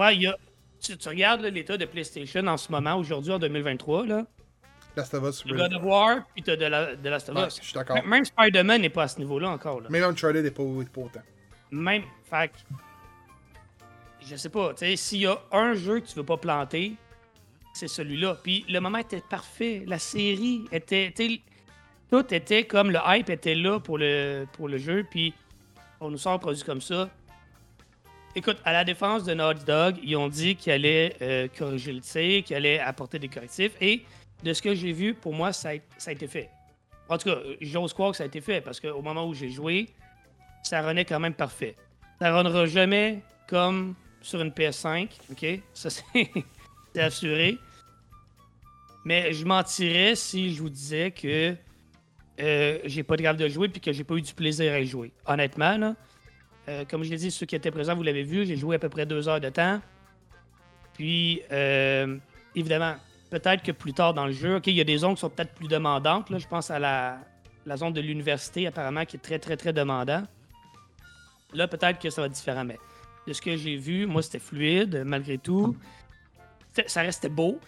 tu, 0.82 0.98
tu 0.98 1.08
regardes 1.08 1.42
l'état 1.42 1.78
de 1.78 1.86
PlayStation 1.86 2.46
en 2.48 2.58
ce 2.58 2.72
moment, 2.72 2.96
aujourd'hui, 2.96 3.32
en 3.32 3.40
2023, 3.40 4.08
là. 4.08 4.26
Last 4.96 5.14
of 5.14 5.24
Us. 5.24 5.44
God 5.46 5.74
of 5.74 5.84
War, 5.84 6.22
puis 6.34 6.44
t'as 6.44 6.56
The, 6.56 6.62
La- 6.62 6.94
Last 6.96 7.30
of 7.30 7.38
Us. 7.48 7.58
je 7.60 7.66
suis 7.66 7.74
d'accord. 7.74 8.04
Même 8.06 8.26
Spider-Man 8.26 8.82
n'est 8.82 8.90
pas 8.90 9.04
à 9.04 9.08
ce 9.08 9.20
niveau-là 9.20 9.50
encore. 9.50 9.82
Là. 9.82 9.90
Même 9.90 10.04
Uncharted 10.04 10.44
n'est 10.44 10.52
pas, 10.52 10.64
pas 10.94 11.02
autant. 11.02 11.22
Même. 11.72 12.04
Fait 12.30 12.52
Je 14.22 14.36
sais 14.36 14.50
pas, 14.50 14.74
tu 14.74 14.80
sais, 14.86 14.96
s'il 14.96 15.22
y 15.22 15.28
a 15.28 15.38
un 15.52 15.74
jeu 15.74 16.00
que 16.00 16.08
tu 16.08 16.16
veux 16.16 16.26
pas 16.26 16.38
planter, 16.38 16.94
c'est 17.74 17.88
celui-là. 17.88 18.38
Puis 18.44 18.66
le 18.70 18.80
moment 18.80 19.00
était 19.00 19.24
parfait. 19.28 19.84
La 19.88 19.98
série 20.00 20.66
était. 20.72 21.14
Tout 22.12 22.32
était 22.32 22.66
comme 22.66 22.92
le 22.92 23.00
hype 23.08 23.30
était 23.32 23.56
là 23.56 23.80
pour 23.80 23.98
le, 23.98 24.46
pour 24.54 24.68
le 24.68 24.78
jeu. 24.78 25.04
Puis 25.10 25.34
on 26.00 26.12
nous 26.12 26.18
sort 26.20 26.34
un 26.34 26.38
produit 26.38 26.64
comme 26.64 26.82
ça. 26.82 27.10
Écoute, 28.36 28.58
à 28.66 28.74
la 28.74 28.84
défense 28.84 29.24
de 29.24 29.34
Naughty 29.34 29.64
Dog, 29.66 29.96
ils 30.04 30.16
ont 30.16 30.28
dit 30.28 30.56
qu'ils 30.56 30.74
allaient 30.74 31.16
euh, 31.22 31.48
corriger 31.56 31.94
le 31.94 32.02
tir, 32.02 32.44
qu'ils 32.44 32.56
allaient 32.56 32.80
apporter 32.80 33.18
des 33.20 33.28
correctifs. 33.30 33.74
Et 33.82 34.04
de 34.44 34.54
ce 34.54 34.62
que 34.62 34.76
j'ai 34.76 34.92
vu, 34.92 35.14
pour 35.14 35.34
moi, 35.34 35.54
ça 35.54 35.70
a, 35.70 36.12
été 36.12 36.28
fait. 36.28 36.50
En 37.10 37.18
tout 37.18 37.30
cas, 37.30 37.38
j'ose 37.62 37.94
croire 37.94 38.12
que 38.12 38.18
ça 38.18 38.24
a 38.24 38.28
été 38.28 38.42
fait 38.42 38.62
parce 38.62 38.80
qu'au 38.80 39.02
moment 39.02 39.26
où 39.26 39.34
j'ai 39.34 39.50
joué, 39.50 39.90
ça 40.64 40.82
renait 40.82 41.06
quand 41.06 41.20
même 41.20 41.34
parfait. 41.34 41.76
Ça 42.20 42.36
runnera 42.36 42.66
jamais 42.66 43.22
comme 43.48 43.96
sur 44.22 44.42
une 44.42 44.52
PS5, 44.52 45.10
ok? 45.32 45.62
Ça, 45.74 45.90
c'est 46.94 47.02
assuré. 47.02 47.58
Mais 49.06 49.34
je 49.34 49.46
mentirais 49.46 50.16
si 50.16 50.54
je 50.54 50.62
vous 50.62 50.70
disais 50.70 51.12
que 51.12 51.56
euh, 52.40 52.80
j'ai 52.86 53.04
pas 53.04 53.18
de 53.18 53.22
grave 53.22 53.38
de 53.38 53.48
jouer 53.48 53.68
puis 53.68 53.82
que 53.82 53.92
j'ai 53.92 54.04
pas 54.04 54.16
eu 54.16 54.22
du 54.22 54.34
plaisir 54.34 54.72
à 54.74 54.80
y 54.80 54.86
jouer. 54.86 55.12
Honnêtement, 55.26 55.78
là, 55.78 55.96
euh, 56.70 56.86
comme 56.90 57.04
je 57.04 57.10
l'ai 57.10 57.18
dit, 57.18 57.32
ceux 57.32 57.46
qui 57.46 57.56
étaient 57.56 57.72
présents, 57.72 57.96
vous 57.96 58.04
l'avez 58.04 58.24
vu, 58.24 58.46
j'ai 58.46 58.56
joué 58.56 58.78
à 58.78 58.80
peu 58.80 58.90
près 58.90 59.06
deux 59.06 59.28
heures 59.28 59.42
de 59.42 59.50
temps. 59.50 59.82
Puis, 60.94 61.42
euh, 61.52 62.18
évidemment, 62.56 62.96
peut-être 63.34 63.64
que 63.64 63.72
plus 63.72 63.94
tard 63.94 64.14
dans 64.14 64.28
le 64.28 64.32
jeu, 64.32 64.58
OK, 64.58 64.68
il 64.68 64.76
y 64.76 64.82
a 64.82 64.84
des 64.84 64.98
zones 64.98 65.16
qui 65.16 65.22
sont 65.22 65.30
peut-être 65.30 65.56
plus 65.56 65.68
demandantes. 65.68 66.30
Là. 66.30 66.38
Je 66.38 66.48
pense 66.48 66.70
à 66.70 66.78
la, 66.78 67.18
zone 67.76 67.92
de 67.92 68.00
l'université, 68.00 68.68
apparemment, 68.68 69.06
qui 69.06 69.18
est 69.18 69.20
très, 69.20 69.40
très, 69.40 69.58
très 69.58 69.74
demandant. 69.74 70.24
Là, 71.52 71.68
peut-être 71.68 72.00
que 72.00 72.12
ça 72.12 72.22
va 72.22 72.28
être 72.28 72.34
différent, 72.34 72.64
mais 72.64 72.78
de 73.26 73.34
ce 73.34 73.42
que 73.42 73.58
j'ai 73.58 73.76
vu, 73.76 74.06
moi, 74.06 74.22
c'était 74.22 74.38
fluide, 74.38 75.02
malgré 75.04 75.40
tout. 75.40 75.76
Ça 76.86 77.02
restait 77.02 77.30
beau. 77.30 77.60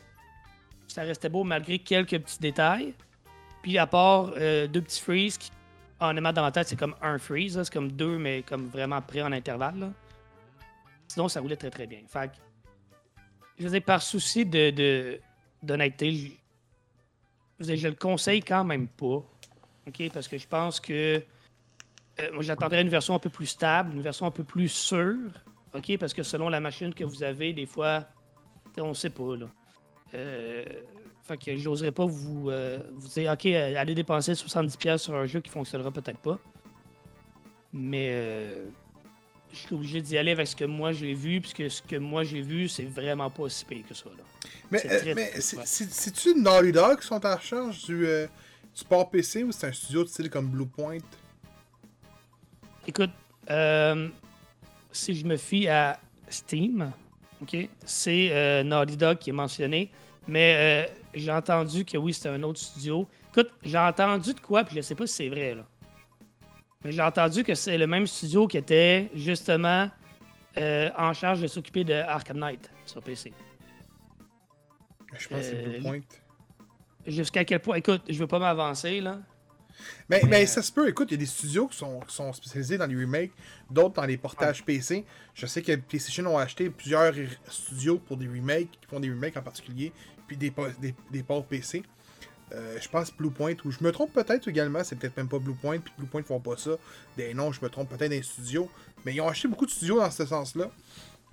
Ça 0.88 1.02
restait 1.02 1.30
beau 1.30 1.44
malgré 1.44 1.80
quelques 1.80 2.20
petits 2.20 2.40
détails. 2.40 2.94
Puis 3.64 3.80
à 3.80 3.88
part 3.88 4.34
euh, 4.38 4.68
deux 4.68 4.82
petits 4.82 5.02
freezes 5.02 5.40
qui, 5.40 5.52
honnêtement, 6.00 6.32
dans 6.32 6.44
la 6.44 6.52
tête, 6.52 6.68
c'est 6.68 6.76
comme 6.76 6.96
un 7.02 7.18
freeze. 7.18 7.60
C'est 7.64 7.74
comme 7.74 7.92
deux, 7.92 8.20
mais 8.20 8.44
comme 8.44 8.68
vraiment 8.68 9.02
près 9.02 9.24
en 9.24 9.32
intervalle. 9.32 9.92
Sinon, 11.08 11.28
ça 11.28 11.42
roulait 11.42 11.56
très 11.56 11.72
très 11.72 11.88
bien. 11.88 12.02
Fait 12.08 12.28
que, 12.28 12.36
je 13.58 13.64
veux 13.64 13.72
dire, 13.72 13.84
par 13.84 14.04
souci 14.04 14.46
de, 14.46 15.20
d'honnêteté, 15.66 16.38
je, 17.60 17.76
je, 17.76 17.88
le 17.88 17.96
conseille 17.96 18.42
quand 18.42 18.64
même 18.64 18.88
pas. 18.88 19.24
OK? 19.88 20.12
Parce 20.14 20.28
que 20.28 20.38
je 20.38 20.48
pense 20.48 20.80
que 20.80 21.22
euh, 22.20 22.32
moi, 22.34 22.44
j'attendrais 22.44 22.82
une 22.82 22.90
version 22.90 23.16
un 23.16 23.20
peu 23.20 23.30
plus 23.30 23.48
stable, 23.48 23.94
une 23.94 24.02
version 24.02 24.26
un 24.26 24.32
peu 24.32 24.44
plus 24.44 24.70
sûre. 24.70 25.32
OK? 25.74 25.98
Parce 25.98 26.14
que 26.14 26.24
selon 26.24 26.50
la 26.50 26.60
machine 26.60 26.94
que 26.94 27.04
vous 27.04 27.24
avez, 27.24 27.54
des 27.54 27.66
fois, 27.66 28.06
on 28.78 28.94
sait 28.94 29.10
pas. 29.10 29.36
Là. 29.36 29.48
Euh, 30.14 30.64
fait 31.24 31.38
que 31.38 31.56
j'oserais 31.58 31.92
pas 31.92 32.06
vous, 32.06 32.50
euh, 32.50 32.80
vous 32.94 33.08
dire, 33.10 33.32
OK, 33.32 33.46
allez 33.46 33.96
dépenser 33.96 34.34
70$ 34.34 34.98
sur 34.98 35.16
un 35.16 35.26
jeu 35.26 35.42
qui 35.42 35.50
fonctionnera 35.50 35.92
peut-être 35.92 36.20
pas. 36.20 36.40
Mais 37.74 38.54
je 39.56 39.68
suis 39.68 39.76
obligé 39.76 40.02
d'y 40.02 40.18
aller 40.18 40.32
avec 40.32 40.48
ce 40.48 40.56
que 40.56 40.66
moi 40.66 40.92
j'ai 40.92 41.14
vu, 41.14 41.42
puisque 41.42 41.70
ce 41.70 41.82
que 41.82 41.96
moi 41.96 42.24
j'ai 42.24 42.42
vu, 42.42 42.68
c'est 42.68 42.84
vraiment 42.84 43.30
pas 43.30 43.50
si 43.50 43.66
pire 43.66 43.84
que 43.88 43.94
ça. 43.94 44.06
Là. 44.06 44.24
Mais, 44.72 45.32
c'est-tu 45.40 46.36
Naughty 46.36 46.72
Dog 46.72 47.00
qui 47.00 47.08
sont 47.08 47.26
en 47.26 47.40
charge 47.40 47.86
du, 47.86 48.06
du 48.06 48.84
port 48.88 49.10
PC 49.10 49.44
ou 49.44 49.52
c'est 49.52 49.68
un 49.68 49.72
studio 49.72 50.04
de 50.04 50.10
style 50.10 50.30
comme 50.30 50.48
Bluepoint? 50.50 50.98
Écoute, 52.88 53.12
euh, 53.50 54.10
si 54.92 55.16
je 55.16 55.26
me 55.26 55.38
fie 55.38 55.68
à 55.68 56.00
Steam, 56.30 56.92
ok, 57.42 57.68
c'est 57.86 58.30
euh, 58.32 58.64
Naughty 58.64 58.98
Dog 58.98 59.18
qui 59.18 59.30
est 59.32 59.34
mentionné, 59.34 59.92
mais 60.28 60.88
euh, 60.88 60.94
j'ai 61.14 61.32
entendu 61.32 61.86
que 61.86 61.98
oui, 61.98 62.14
c'était 62.14 62.30
un 62.30 62.44
autre 62.44 62.60
studio. 62.60 63.08
Écoute, 63.32 63.52
j'ai 63.64 63.78
entendu 63.78 64.34
de 64.34 64.40
quoi, 64.40 64.64
puis 64.64 64.76
je 64.76 64.82
sais 64.82 64.96
pas 64.96 65.08
si 65.08 65.16
c'est 65.16 65.30
vrai, 65.30 65.56
là. 65.56 65.66
Mais 66.86 66.92
j'ai 66.92 67.02
entendu 67.02 67.44
que 67.44 67.56
c'est 67.56 67.80
le 67.80 67.88
même 67.88 68.06
studio 68.06 68.48
qui 68.48 68.58
était 68.58 69.10
justement 69.16 69.90
en 70.56 71.14
charge 71.14 71.42
de 71.42 71.48
s'occuper 71.48 71.84
de 71.84 71.94
Arkham 71.94 72.38
Knight 72.38 72.70
sur 72.86 73.02
PC. 73.02 73.34
Je 75.18 75.28
pense 75.28 75.40
que 75.40 75.44
c'est 75.44 75.64
Bluepoint. 75.64 76.02
Jusqu'à 77.08 77.44
quel 77.44 77.60
point. 77.60 77.78
Écoute, 77.78 78.04
je 78.08 78.20
veux 78.20 78.28
pas 78.28 78.38
m'avancer, 78.38 79.02
là. 79.02 79.20
Mais, 80.08 80.22
mais, 80.30 80.46
ça 80.46 80.62
se 80.62 80.72
peut, 80.72 80.88
écoute, 80.88 81.10
il 81.10 81.16
y 81.16 81.18
a 81.18 81.20
des 81.20 81.26
studios 81.26 81.68
qui 81.68 81.78
sont, 81.78 82.00
sont 82.08 82.32
spécialisés 82.32 82.78
dans 82.78 82.86
les 82.86 82.96
remakes, 82.96 83.32
d'autres 83.70 83.96
dans 83.96 84.06
les 84.06 84.18
portages 84.18 84.64
PC. 84.64 85.06
Je 85.34 85.48
sais 85.48 85.64
que 85.64 85.76
PlayStation 85.76 86.26
ont 86.28 86.38
acheté 86.38 86.70
plusieurs 86.70 87.14
studios 87.50 87.98
pour 87.98 88.16
des 88.16 88.28
remakes, 88.28 88.70
qui 88.72 88.88
font 88.88 89.00
des 89.00 89.10
remakes 89.10 89.36
en 89.36 89.42
particulier, 89.42 89.92
puis 90.28 90.38
des, 90.38 90.54
des, 90.80 90.96
des 91.12 91.24
ports 91.24 91.46
PC. 91.46 91.84
Euh, 92.56 92.78
je 92.82 92.88
pense 92.88 93.12
Bluepoint, 93.12 93.56
ou 93.66 93.72
je 93.72 93.84
me 93.84 93.92
trompe 93.92 94.14
peut-être 94.14 94.48
également, 94.48 94.84
c'est 94.84 94.96
peut-être 94.96 95.18
même 95.18 95.28
pas 95.28 95.40
Bluepoint, 95.40 95.80
puis 95.80 95.94
Bluepoint 95.98 96.24
font 96.24 96.40
pas 96.40 96.56
ça. 96.56 96.72
Des 97.18 97.34
non, 97.34 97.52
je 97.52 97.60
me 97.62 97.70
trompe 97.70 97.90
peut-être 97.90 98.10
des 98.10 98.24
studios. 98.24 98.70
Mais 99.06 99.14
ils 99.14 99.22
ont 99.22 99.28
acheté 99.28 99.48
beaucoup 99.48 99.66
de 99.66 99.72
studios 99.72 100.00
dans 100.00 100.10
ce 100.10 100.26
sens-là. 100.26 100.72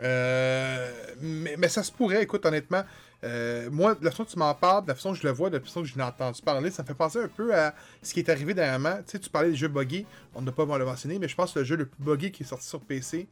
Euh, 0.00 0.90
mais, 1.20 1.68
ça 1.68 1.82
se 1.82 1.92
pourrait, 1.92 2.22
écoute, 2.22 2.44
honnêtement. 2.44 2.82
Euh, 3.24 3.70
moi, 3.70 3.94
de 3.94 4.04
la 4.04 4.10
façon 4.10 4.24
que 4.24 4.30
tu 4.30 4.38
m'en 4.38 4.52
parles, 4.54 4.82
de 4.82 4.88
la 4.88 4.96
façon 4.96 5.12
que 5.12 5.18
je 5.18 5.26
le 5.26 5.32
vois, 5.32 5.48
de 5.48 5.58
la 5.58 5.62
façon 5.62 5.82
que 5.82 5.86
je 5.86 5.94
l'ai 5.94 6.02
entendu 6.02 6.42
parler, 6.42 6.70
ça 6.72 6.82
me 6.82 6.88
fait 6.88 6.94
penser 6.94 7.20
un 7.20 7.28
peu 7.28 7.54
à 7.54 7.72
ce 8.02 8.12
qui 8.12 8.20
est 8.20 8.28
arrivé 8.28 8.52
dernièrement. 8.52 8.96
Tu 8.96 9.12
sais, 9.12 9.18
tu 9.20 9.30
parlais 9.30 9.50
des 9.50 9.56
jeux 9.56 9.68
buggy, 9.68 10.04
on 10.34 10.42
n'a 10.42 10.50
pas 10.50 10.64
le 10.64 10.84
mentionné, 10.84 11.20
mais 11.20 11.28
je 11.28 11.36
pense 11.36 11.52
que 11.52 11.60
le 11.60 11.64
jeu 11.64 11.76
le 11.76 11.86
plus 11.86 12.02
buggy 12.02 12.32
qui 12.32 12.42
est 12.42 12.46
sorti 12.46 12.66
sur 12.66 12.80
PC, 12.80 13.28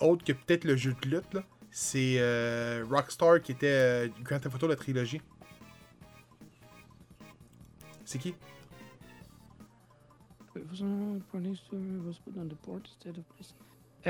autre 0.00 0.24
que 0.24 0.32
peut-être 0.32 0.64
le 0.64 0.74
jeu 0.74 0.96
de 1.00 1.08
lutte, 1.08 1.38
c'est 1.70 2.16
euh, 2.18 2.84
Rockstar 2.90 3.40
qui 3.40 3.52
était 3.52 4.10
Grand 4.24 4.40
Theft 4.40 4.56
Auto 4.56 4.66
la 4.66 4.76
trilogie. 4.76 5.22
C'est 8.12 8.18
qui? 8.18 8.34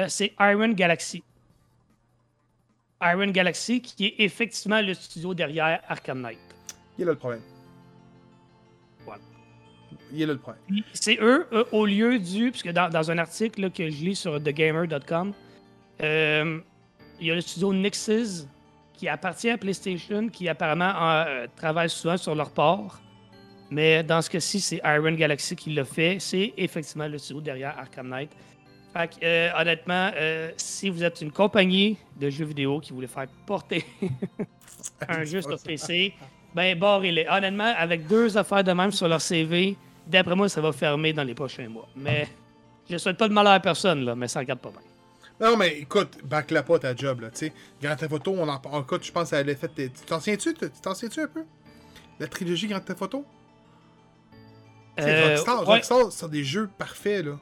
C'est 0.09 0.33
Iron 0.41 0.73
Galaxy. 0.73 1.23
Iron 3.01 3.31
Galaxy, 3.31 3.81
qui 3.81 4.07
est 4.07 4.15
effectivement 4.19 4.81
le 4.81 4.95
studio 4.95 5.35
derrière 5.35 5.81
Arkham 5.87 6.21
Knight. 6.21 6.41
Il 6.99 7.03
est 7.03 7.05
là 7.05 7.13
le 7.13 7.19
problème. 7.19 7.43
Voilà. 9.05 9.23
Il 10.13 10.23
est 10.23 10.27
là 10.27 10.33
le 10.33 10.39
problème. 10.41 10.83
C'est 10.95 11.19
eux, 11.21 11.47
au 11.71 11.87
lieu 11.87 12.19
du. 12.19 12.51
Puisque 12.51 12.73
dans, 12.73 12.91
dans 12.91 13.09
un 13.09 13.19
article 13.19 13.71
que 13.71 13.89
je 13.89 14.05
lis 14.05 14.17
sur 14.17 14.43
TheGamer.com, 14.43 15.33
euh, 16.03 16.61
il 17.21 17.27
y 17.29 17.31
a 17.31 17.37
le 17.37 17.41
studio 17.41 17.73
Nixes 17.73 18.49
qui 18.95 19.07
appartient 19.07 19.51
à 19.51 19.59
PlayStation, 19.59 20.29
qui 20.29 20.49
apparemment 20.49 20.93
euh, 20.97 21.47
travaille 21.55 21.89
souvent 21.89 22.17
sur 22.17 22.35
leur 22.35 22.51
port. 22.51 23.01
Mais 23.73 24.03
dans 24.03 24.21
ce 24.21 24.29
cas-ci, 24.29 24.61
c'est 24.61 24.83
Iron 24.85 25.13
Galaxy 25.13 25.57
qui 25.57 25.73
l'a 25.73 25.87
fait. 25.87 26.19
C'est 26.21 26.53
effectivement 26.59 27.09
le 27.09 27.17
studio 27.17 27.41
derrière 27.41 27.79
Arkham 27.79 28.07
Knight. 28.07 28.31
Fait 28.93 29.09
que, 29.09 29.25
euh, 29.25 29.49
honnêtement, 29.59 30.11
euh, 30.15 30.51
si 30.59 30.91
vous 30.91 31.03
êtes 31.03 31.23
une 31.23 31.33
compagnie 31.33 31.97
de 32.21 32.29
jeux 32.29 32.45
vidéo 32.45 32.81
qui 32.81 32.93
voulait 32.93 33.07
faire 33.07 33.27
porter 33.47 33.87
un 35.09 35.25
jeu 35.25 35.41
sur 35.41 35.59
PC, 35.63 36.13
ben 36.55 36.79
barrez-les. 36.79 37.27
Honnêtement, 37.31 37.73
avec 37.75 38.07
deux 38.07 38.37
affaires 38.37 38.63
de 38.63 38.73
même 38.73 38.93
sur 38.93 39.09
leur 39.09 39.23
CV, 39.23 39.75
d'après 40.07 40.37
moi, 40.37 40.51
ça 40.51 40.61
va 40.61 40.71
fermer 40.73 41.15
dans 41.15 41.25
les 41.25 41.35
prochains 41.35 41.71
mois. 41.71 41.89
Mais 41.97 42.29
je 42.91 42.99
souhaite 42.99 43.17
pas 43.17 43.29
de 43.29 43.33
malheur 43.33 43.55
à 43.55 43.61
personne, 43.61 44.05
là, 44.05 44.15
mais 44.15 44.29
ça 44.29 44.41
regarde 44.41 44.61
pas 44.61 44.71
bien. 44.71 44.81
Non, 45.49 45.57
mais 45.57 45.79
écoute, 45.79 46.19
back-la 46.25 46.63
pas 46.63 46.79
ta 46.79 46.95
job, 46.95 47.23
là, 47.23 47.31
tu 47.31 47.47
sais. 47.47 47.53
Grand 47.81 47.97
Theft 47.97 48.13
Auto, 48.13 48.35
on 48.37 48.47
en 48.47 48.59
parle. 48.59 48.85
Je 49.01 49.11
pense 49.11 49.33
à 49.33 49.43
l'effet. 49.43 49.71
Tu 49.75 49.89
t'en 50.07 50.21
souviens-tu? 50.21 50.53
Tu 50.53 50.69
t'en 50.83 50.95
souviens-tu 50.95 51.21
un 51.21 51.29
peu? 51.29 51.45
La 52.21 52.27
trilogie 52.27 52.67
Grand 52.69 52.81
Theft 52.81 53.01
Auto? 53.01 53.25
Euh, 55.01 55.29
Rockstar, 55.31 55.65
Rockstar, 55.65 56.13
c'est 56.13 56.31
des 56.31 56.45
jeux 56.45 56.69
parfaits, 56.79 57.25
là. 57.25 57.39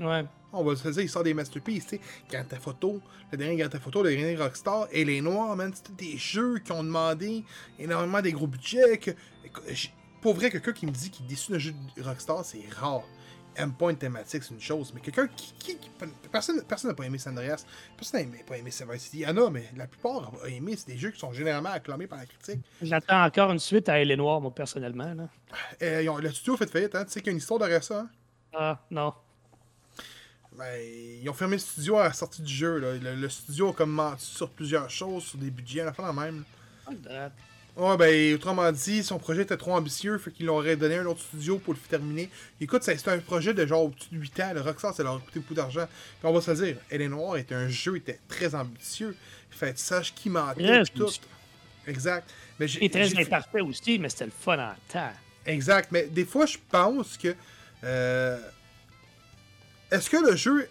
Ouais. 0.00 0.24
On 0.52 0.64
va 0.64 0.74
se 0.76 0.88
dire, 0.88 1.02
il 1.02 1.08
sort 1.08 1.22
des 1.22 1.34
masterpieces, 1.34 1.84
tu 1.86 1.96
sais. 1.96 2.00
Grand 2.30 2.44
Theft 2.44 2.66
Auto, 2.68 3.00
le 3.30 3.38
dernier 3.38 3.56
Grand 3.56 3.68
Theft 3.68 3.86
Auto, 3.86 4.02
le 4.02 4.10
dernier 4.10 4.36
Rockstar, 4.36 4.88
et 4.90 5.04
les 5.04 5.20
Noirs, 5.20 5.54
man, 5.56 5.72
c'était 5.74 6.10
des 6.10 6.16
jeux 6.16 6.58
qui 6.58 6.72
ont 6.72 6.82
demandé 6.82 7.44
énormément 7.78 8.22
des 8.22 8.32
gros 8.32 8.46
budgets. 8.46 8.98
Que, 8.98 9.10
pour 10.20 10.34
vrai, 10.34 10.50
quelqu'un 10.50 10.72
qui 10.72 10.86
me 10.86 10.90
dit 10.90 11.10
qu'il 11.10 11.26
est 11.26 11.28
déçu 11.28 11.52
d'un 11.52 11.58
jeu 11.58 11.74
de 11.96 12.02
Rockstar, 12.02 12.44
c'est 12.44 12.64
rare. 12.74 13.02
M-Point 13.58 13.94
thématique, 13.94 14.44
c'est 14.44 14.54
une 14.54 14.60
chose, 14.60 14.92
mais 14.94 15.00
quelqu'un 15.00 15.28
qui, 15.28 15.52
qui, 15.58 15.78
Personne 16.30 16.62
n'a 16.84 16.94
pas 16.94 17.04
aimé 17.04 17.18
San 17.18 17.32
Andreas, 17.32 17.64
personne 17.96 18.30
n'a 18.30 18.44
pas 18.46 18.56
aimé 18.56 18.70
Sever 18.70 18.98
City. 18.98 19.18
Il 19.18 19.22
y 19.22 19.26
en 19.26 19.36
a, 19.36 19.50
mais 19.50 19.68
la 19.76 19.86
plupart 19.86 20.32
ont 20.32 20.46
aimé. 20.46 20.74
C'est 20.76 20.88
des 20.88 20.98
jeux 20.98 21.10
qui 21.10 21.18
sont 21.18 21.32
généralement 21.32 21.70
acclamés 21.70 22.06
par 22.06 22.18
la 22.18 22.26
critique. 22.26 22.60
J'attends 22.80 23.24
encore 23.24 23.50
une 23.50 23.58
suite 23.58 23.88
à 23.88 23.98
Elle 23.98 24.10
est 24.10 24.16
Noire, 24.16 24.40
moi, 24.40 24.54
personnellement. 24.54 25.12
Là. 25.14 25.28
Euh, 25.82 26.20
le 26.20 26.30
studio 26.30 26.54
a 26.54 26.56
fait 26.58 26.70
faillite, 26.70 26.94
hein. 26.94 27.04
Tu 27.04 27.12
sais 27.12 27.20
qu'il 27.20 27.28
y 27.28 27.30
a 27.30 27.32
une 27.32 27.38
histoire 27.38 27.58
derrière 27.58 27.82
ça, 27.82 28.00
hein? 28.00 28.08
Ah, 28.52 28.80
non. 28.90 29.12
Ben, 30.56 30.80
ils 31.22 31.28
ont 31.28 31.34
fermé 31.34 31.56
le 31.56 31.60
studio 31.60 31.98
à 31.98 32.04
la 32.04 32.12
sortie 32.12 32.42
du 32.42 32.52
jeu. 32.52 32.78
Là. 32.78 33.14
Le, 33.14 33.28
studio 33.28 33.70
a 33.70 33.72
comme 33.72 33.90
menti 33.90 34.26
sur 34.26 34.50
plusieurs 34.50 34.90
choses, 34.90 35.24
sur 35.24 35.38
des 35.38 35.50
budgets, 35.50 35.82
à 35.82 35.86
la 35.86 35.92
fin 35.92 36.06
la 36.06 36.12
même. 36.12 36.44
Ouais, 37.78 37.96
ben, 37.96 38.34
autrement 38.34 38.72
dit, 38.72 39.04
son 39.04 39.20
projet 39.20 39.42
était 39.42 39.56
trop 39.56 39.72
ambitieux, 39.72 40.18
fait 40.18 40.32
qu'ils 40.32 40.46
l'auraient 40.46 40.74
donné 40.74 40.96
à 40.96 41.02
un 41.02 41.06
autre 41.06 41.20
studio 41.20 41.58
pour 41.58 41.74
le 41.74 41.78
terminer. 41.78 42.28
Écoute, 42.60 42.82
c'est 42.82 43.06
un 43.06 43.18
projet 43.18 43.54
de 43.54 43.64
genre 43.64 43.84
au-dessus 43.84 44.08
de 44.10 44.18
8 44.18 44.40
ans. 44.40 44.52
Le 44.54 44.62
Rockstar, 44.62 44.92
ça 44.92 45.04
leur 45.04 45.14
a 45.14 45.18
coûté 45.20 45.38
beaucoup 45.38 45.54
d'argent. 45.54 45.86
Puis 45.86 46.28
on 46.28 46.32
va 46.32 46.40
se 46.40 46.50
le 46.50 46.56
dire, 46.56 46.76
Elle 46.90 47.02
est 47.02 47.08
Noire 47.08 47.36
était 47.36 47.54
un 47.54 47.68
jeu, 47.68 47.96
était 47.96 48.18
très 48.26 48.56
ambitieux. 48.56 49.14
Fait 49.50 49.78
sache 49.78 50.12
qui 50.12 50.28
mentait, 50.28 50.82
tout. 50.92 51.08
Exact. 51.86 52.28
Mais 52.58 52.66
Et 52.80 52.90
très 52.90 53.16
imparfait 53.16 53.60
aussi, 53.60 53.96
mais 54.00 54.08
c'était 54.08 54.26
le 54.26 54.32
fun 54.32 54.58
en 54.58 54.74
temps. 54.92 55.12
Exact. 55.46 55.92
Mais 55.92 56.06
des 56.06 56.24
fois, 56.24 56.46
je 56.46 56.58
pense 56.68 57.16
que. 57.16 57.32
Euh, 57.84 58.38
est-ce 59.92 60.10
que 60.10 60.16
le 60.16 60.34
jeu. 60.34 60.68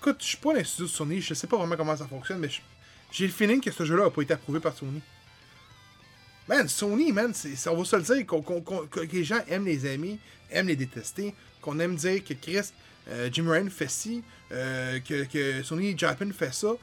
Écoute, 0.00 0.16
je 0.20 0.26
suis 0.26 0.36
pas 0.38 0.54
dans 0.54 0.64
studio 0.64 0.86
de 0.86 0.90
Sony, 0.90 1.20
je 1.20 1.34
sais 1.34 1.46
pas 1.46 1.58
vraiment 1.58 1.76
comment 1.76 1.96
ça 1.96 2.06
fonctionne, 2.06 2.38
mais 2.38 2.48
j'ai 3.12 3.26
le 3.26 3.32
feeling 3.32 3.60
que 3.60 3.70
ce 3.70 3.84
jeu-là 3.84 4.06
a 4.06 4.10
pas 4.10 4.22
été 4.22 4.32
approuvé 4.32 4.58
par 4.58 4.74
Sony. 4.74 5.02
Man, 6.48 6.66
Sony, 6.68 7.12
man, 7.12 7.32
on 7.66 7.76
va 7.76 7.84
se 7.84 7.96
le 7.96 8.02
dire, 8.02 8.26
que 8.26 9.00
les 9.00 9.24
gens 9.24 9.40
aiment 9.48 9.66
les 9.66 9.84
amis, 9.86 10.18
aiment 10.50 10.68
les 10.68 10.76
détester, 10.76 11.34
qu'on 11.60 11.78
aime 11.78 11.94
dire 11.96 12.24
que 12.24 12.32
Chris, 12.34 12.72
euh, 13.08 13.28
Jim 13.32 13.50
Ryan 13.50 13.68
fait 13.68 13.90
ci, 13.90 14.22
euh, 14.52 14.98
que, 15.00 15.24
que 15.24 15.62
Sony 15.62 15.96
Japan 15.96 16.30
fait 16.36 16.54
ça, 16.54 16.68
euh, 16.68 16.76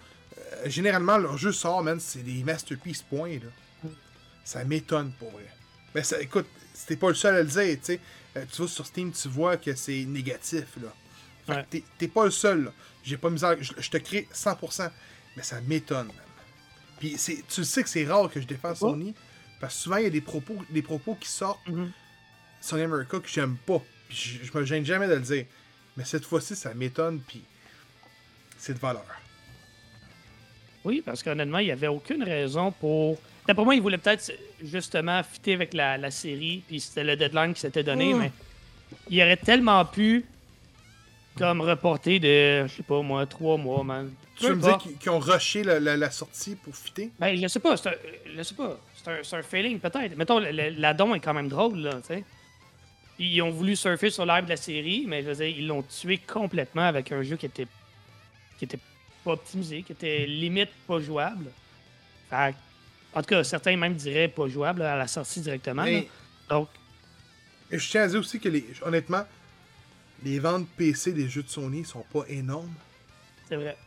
généralement, 0.70 1.18
leur 1.18 1.38
jeu 1.38 1.52
sort, 1.52 1.82
man, 1.84 2.00
c'est 2.00 2.22
des 2.24 2.44
masterpieces, 2.44 3.02
point, 3.02 3.34
là. 3.34 3.90
Ça 4.44 4.64
m'étonne, 4.64 5.12
pour 5.18 5.32
vrai. 5.32 5.48
Mais 5.96 6.04
ça, 6.04 6.22
écoute, 6.22 6.46
c'était 6.74 6.98
pas 6.98 7.10
le 7.10 7.16
seul 7.16 7.36
à 7.36 7.42
le 7.42 7.48
dire, 7.48 7.76
tu 7.80 7.80
sais. 7.84 8.00
Tu 8.52 8.62
vas 8.62 8.68
sur 8.68 8.86
Steam, 8.86 9.12
tu 9.12 9.28
vois 9.30 9.58
que 9.58 9.74
c'est 9.74 10.04
négatif, 10.06 10.66
là. 10.84 10.94
Fait 11.48 11.54
que 11.54 11.58
Ouais. 11.58 11.66
t'es- 11.70 11.84
t'es 11.98 12.08
pas 12.08 12.26
le 12.26 12.32
seul, 12.32 12.66
là. 12.66 12.74
J'ai 13.04 13.18
pas 13.18 13.30
misère, 13.32 13.56
je, 13.60 13.72
je 13.78 13.90
te 13.90 13.98
crée 13.98 14.28
100%, 14.32 14.92
mais 15.36 15.42
ça 15.44 15.60
m'étonne, 15.62 16.08
man. 16.08 16.16
Puis 17.00 17.16
c'est- 17.18 17.44
tu 17.48 17.64
sais 17.64 17.82
que 17.82 17.90
c'est 17.90 18.06
rare 18.06 18.30
que 18.30 18.40
je 18.40 18.46
défends 18.46 18.76
Sony, 18.76 19.16
parce 19.60 19.76
que 19.76 19.82
souvent, 19.82 19.98
il 19.98 20.04
y 20.04 20.08
a 20.08 20.10
des 20.10 20.22
propos, 20.22 20.58
des 20.70 20.82
propos 20.82 21.16
qui 21.16 21.30
sortent 21.30 21.68
Mhm. 21.68 21.92
Sony 22.62 22.82
America 22.84 23.20
que 23.20 23.28
j'aime 23.30 23.58
pas. 23.66 23.82
Puis 24.08 24.40
je, 24.42 24.48
je 24.52 24.58
me 24.58 24.66
gêne 24.66 24.86
jamais 24.86 25.08
de 25.08 25.14
le 25.14 25.20
dire. 25.22 25.46
Mais 25.98 26.04
cette 26.06 26.26
fois-ci, 26.26 26.56
ça 26.56 26.74
m'étonne, 26.74 27.20
puis 27.26 27.42
c'est 28.58 28.74
de 28.74 28.80
valeur. 28.80 29.06
Oui, 30.84 31.02
parce 31.04 31.24
qu'honnêtement, 31.24 31.60
il 31.60 31.66
n'y 31.66 31.72
avait 31.72 31.88
aucune 31.88 32.24
raison 32.24 32.72
pour. 32.72 33.18
D'après 33.48 33.64
moi, 33.64 33.76
il 33.76 33.82
voulait 33.82 33.98
peut-être 33.98 34.32
justement 34.64 35.22
fitter 35.24 35.54
avec 35.54 35.74
la, 35.74 35.98
la 35.98 36.12
série, 36.12 36.64
puis 36.68 36.80
c'était 36.80 37.04
le 37.04 37.16
deadline 37.16 37.54
qui 37.54 37.62
s'était 37.62 37.84
donné, 37.84 38.14
Mm. 38.14 38.20
mais 38.20 38.32
il 39.10 39.22
aurait 39.22 39.38
tellement 39.38 39.84
pu, 39.86 40.26
comme 41.38 41.62
reporter 41.62 42.20
de, 42.20 42.66
je 42.68 42.74
sais 42.78 42.84
pas 42.84 43.02
moi, 43.02 43.26
trois 43.26 43.58
mois, 43.58 43.84
man. 43.84 44.12
Tu 44.38 44.46
veux 44.46 44.56
me 44.56 44.62
dire 44.62 44.78
qu'ils 45.00 45.10
ont 45.10 45.20
rushé 45.20 45.64
la, 45.64 45.80
la- 45.80 45.98
la 45.98 46.12
sortie 46.12 46.56
pour 46.56 46.76
fitter? 46.76 47.12
Ben, 47.20 47.36
je 47.42 47.48
sais 47.48 47.60
pas, 47.60 47.78
c'est 47.78 47.90
un, 47.90 47.94
je 48.36 48.44
sais 48.44 48.56
pas, 48.56 48.78
c'est 48.96 49.36
un, 49.36 49.40
un 49.40 49.44
failing 49.44 49.80
peut-être. 49.80 50.16
Mettons, 50.18 50.40
le- 50.40 50.70
l'adon 50.80 51.14
est 51.16 51.20
quand 51.20 51.34
même 51.34 51.48
drôle, 51.48 51.78
là, 51.80 51.96
tu 52.02 52.08
sais. 52.08 52.24
Ils 53.18 53.42
ont 53.42 53.50
voulu 53.52 53.76
surfer 53.78 54.10
sur 54.10 54.26
l'air 54.26 54.44
de 54.44 54.50
la 54.50 54.58
série, 54.58 55.06
mais 55.08 55.22
je 55.22 55.28
veux 55.28 55.36
dire, 55.36 55.48
ils 55.48 55.68
l'ont 55.68 55.84
tué 55.84 56.18
complètement 56.18 56.82
avec 56.88 57.12
un 57.14 57.24
jeu 57.24 57.38
qui 57.38 57.46
était, 57.46 57.68
qui 58.58 58.66
était 58.66 58.80
pas 59.24 59.32
optimisé, 59.32 59.84
qui 59.84 59.94
était 59.94 60.26
limite 60.26 60.70
pas 60.88 61.00
jouable. 61.00 61.46
Fait 62.30 62.54
en 63.14 63.22
tout 63.22 63.28
cas, 63.28 63.44
certains 63.46 63.78
même 63.78 63.94
diraient 63.96 64.28
pas 64.28 64.50
jouable 64.50 64.82
à 64.82 64.98
la 64.98 65.08
sortie 65.08 65.40
directement. 65.40 65.84
Mais 65.84 66.08
Donc, 66.50 66.68
et 67.72 67.80
je 67.80 67.90
tiens 67.90 68.02
à 68.04 68.08
dire 68.08 68.20
aussi 68.20 68.38
que, 68.40 68.50
les, 68.50 68.66
honnêtement, 68.86 69.24
les 70.24 70.40
ventes 70.40 70.68
PC 70.78 71.12
des 71.14 71.28
jeux 71.30 71.44
de 71.44 71.50
Sony 71.50 71.86
sont 71.86 72.04
pas 72.12 72.24
énormes. 72.28 72.74
c'est 73.48 73.56
vrai. 73.56 73.78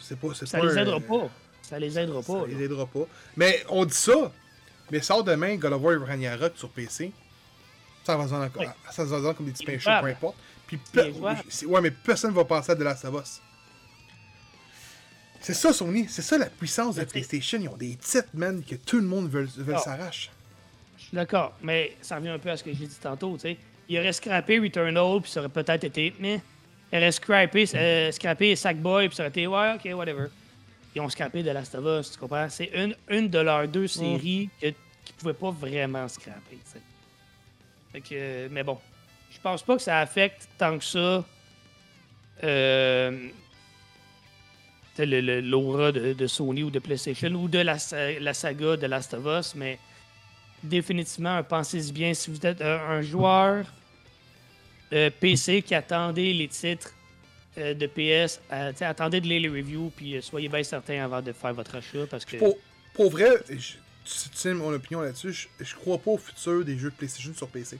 C'est 0.00 0.18
pas, 0.18 0.28
c'est 0.34 0.46
Ça 0.46 0.58
pas 0.58 0.66
les 0.66 0.78
un- 0.78 0.82
aidera 0.82 1.00
pas. 1.00 1.28
Ça 1.62 1.78
les 1.78 1.98
aidera 1.98 2.22
Ça 2.22 2.32
pas. 2.32 2.46
les 2.46 2.54
là. 2.54 2.60
aidera 2.62 2.86
pas. 2.86 3.06
Mais 3.36 3.62
on 3.68 3.84
dit 3.84 3.94
ça, 3.94 4.32
mais 4.90 5.00
sort 5.00 5.22
demain 5.24 5.56
God 5.56 5.72
of 5.72 5.82
War 5.82 5.94
et 5.94 5.96
Ragnarok 5.98 6.52
sur 6.56 6.68
PC. 6.70 7.12
Ça 8.04 8.16
va 8.16 8.24
se 8.24 8.30
vendre, 8.30 8.50
Oui. 8.58 8.66
ça 8.90 9.04
va 9.04 9.18
vendre 9.18 9.34
comme 9.36 9.46
des 9.46 9.52
petits 9.52 9.64
pains 9.66 9.78
chauds, 9.78 9.90
peu 10.00 10.08
importe. 10.08 10.36
Puis 10.66 10.76
pe- 10.76 11.64
ouais, 11.66 11.80
mais 11.80 11.90
personne 11.90 12.32
va 12.32 12.44
penser 12.44 12.72
à 12.72 12.74
Last 12.74 13.04
of 13.04 13.22
Us. 13.22 13.40
C'est 15.40 15.54
ça, 15.54 15.72
Sony. 15.72 16.06
C'est 16.08 16.22
ça 16.22 16.38
la 16.38 16.46
puissance 16.46 16.94
de 16.96 17.04
PlayStation. 17.04 17.58
Ils 17.60 17.68
ont 17.68 17.76
des 17.76 17.96
titres, 17.96 18.28
man, 18.34 18.62
que 18.62 18.76
tout 18.76 18.96
le 18.96 19.06
monde 19.06 19.28
veut, 19.28 19.44
veut 19.56 19.74
Ah. 19.76 19.80
s'arrache. 19.80 20.30
Je 20.96 21.02
suis 21.04 21.14
d'accord, 21.16 21.56
mais 21.62 21.96
ça 22.00 22.16
revient 22.16 22.28
un 22.28 22.38
peu 22.38 22.50
à 22.50 22.56
ce 22.56 22.62
que 22.62 22.72
j'ai 22.72 22.86
dit 22.86 22.98
tantôt, 23.00 23.34
tu 23.34 23.40
sais. 23.40 23.56
Il 23.92 23.98
aurait 23.98 24.14
scrappé 24.14 24.58
Returnal, 24.58 25.20
puis 25.20 25.30
ça 25.30 25.40
aurait 25.40 25.50
peut-être 25.50 25.84
été. 25.84 26.14
Mais 26.18 26.40
il 26.90 26.96
aurait 26.96 27.12
scrappé, 27.12 27.68
euh, 27.74 28.10
scrappé 28.10 28.56
Sackboy, 28.56 29.08
puis 29.08 29.16
ça 29.16 29.24
aurait 29.24 29.28
été. 29.28 29.46
Ouais, 29.46 29.74
ok, 29.74 29.94
whatever. 29.94 30.28
Ils 30.94 31.02
ont 31.02 31.10
scrappé 31.10 31.42
The 31.42 31.48
Last 31.48 31.74
of 31.74 31.84
Us, 31.84 32.12
tu 32.12 32.18
comprends? 32.18 32.48
C'est 32.48 32.70
une, 32.74 32.96
une 33.10 33.28
de 33.28 33.38
leurs 33.38 33.68
deux 33.68 33.86
séries 33.86 34.48
que, 34.62 34.68
qu'ils 34.68 35.14
pouvaient 35.18 35.34
pas 35.34 35.50
vraiment 35.50 36.08
sais. 36.08 36.22
Fait 37.92 38.00
que, 38.00 38.48
mais 38.48 38.62
bon, 38.62 38.78
je 39.30 39.38
pense 39.42 39.62
pas 39.62 39.76
que 39.76 39.82
ça 39.82 39.98
affecte 39.98 40.48
tant 40.56 40.78
que 40.78 40.84
ça. 40.84 41.22
Euh, 42.44 43.28
l'aura 44.96 45.92
de, 45.92 46.14
de 46.14 46.26
Sony 46.26 46.62
ou 46.62 46.70
de 46.70 46.78
PlayStation 46.78 47.28
ou 47.34 47.46
de 47.46 47.58
la, 47.58 47.76
la 48.20 48.32
saga 48.32 48.78
de 48.78 48.86
Last 48.86 49.12
of 49.12 49.26
Us, 49.26 49.54
mais 49.54 49.78
définitivement, 50.62 51.42
pensez-y 51.42 51.92
bien, 51.92 52.14
si 52.14 52.30
vous 52.30 52.46
êtes 52.46 52.62
un, 52.62 52.80
un 52.88 53.02
joueur 53.02 53.66
euh, 54.92 55.10
PC 55.20 55.62
qui 55.62 55.74
attendait 55.74 56.32
les 56.32 56.48
titres 56.48 56.92
euh, 57.58 57.74
de 57.74 57.86
PS, 57.86 58.40
euh, 58.52 58.72
attendez 58.80 59.20
de 59.20 59.26
lire 59.26 59.40
les 59.42 59.48
reviews, 59.60 59.90
puis 59.96 60.20
soyez 60.22 60.48
bien 60.48 60.62
certain 60.62 61.02
avant 61.04 61.20
de 61.22 61.32
faire 61.32 61.54
votre 61.54 61.74
achat, 61.76 62.06
parce 62.10 62.24
que... 62.24 62.36
Pour, 62.36 62.56
pour 62.94 63.10
vrai, 63.10 63.30
je- 63.48 63.54
tu 63.54 63.74
tu 64.04 64.28
sais 64.34 64.52
mon 64.52 64.72
opinion 64.72 65.00
là-dessus, 65.00 65.32
je, 65.32 65.48
je 65.64 65.74
crois 65.76 65.96
pas 65.98 66.10
au 66.12 66.18
futur 66.18 66.64
des 66.64 66.76
jeux 66.76 66.90
de 66.90 66.94
PlayStation 66.96 67.32
sur 67.34 67.46
PC. 67.48 67.78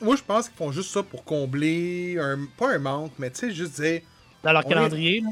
Moi, 0.00 0.14
je 0.16 0.22
pense 0.22 0.48
qu'ils 0.48 0.56
font 0.56 0.70
juste 0.70 0.90
ça 0.90 1.02
pour 1.02 1.24
combler 1.24 2.16
un, 2.20 2.46
pas 2.56 2.72
un 2.74 2.78
manque, 2.78 3.12
mais 3.18 3.30
tu 3.30 3.38
sais, 3.40 3.50
juste 3.52 3.80
dire, 3.80 4.00
Dans 4.44 4.52
leur 4.52 4.64
est- 4.64 4.68
calendrier, 4.68 5.20
là. 5.22 5.30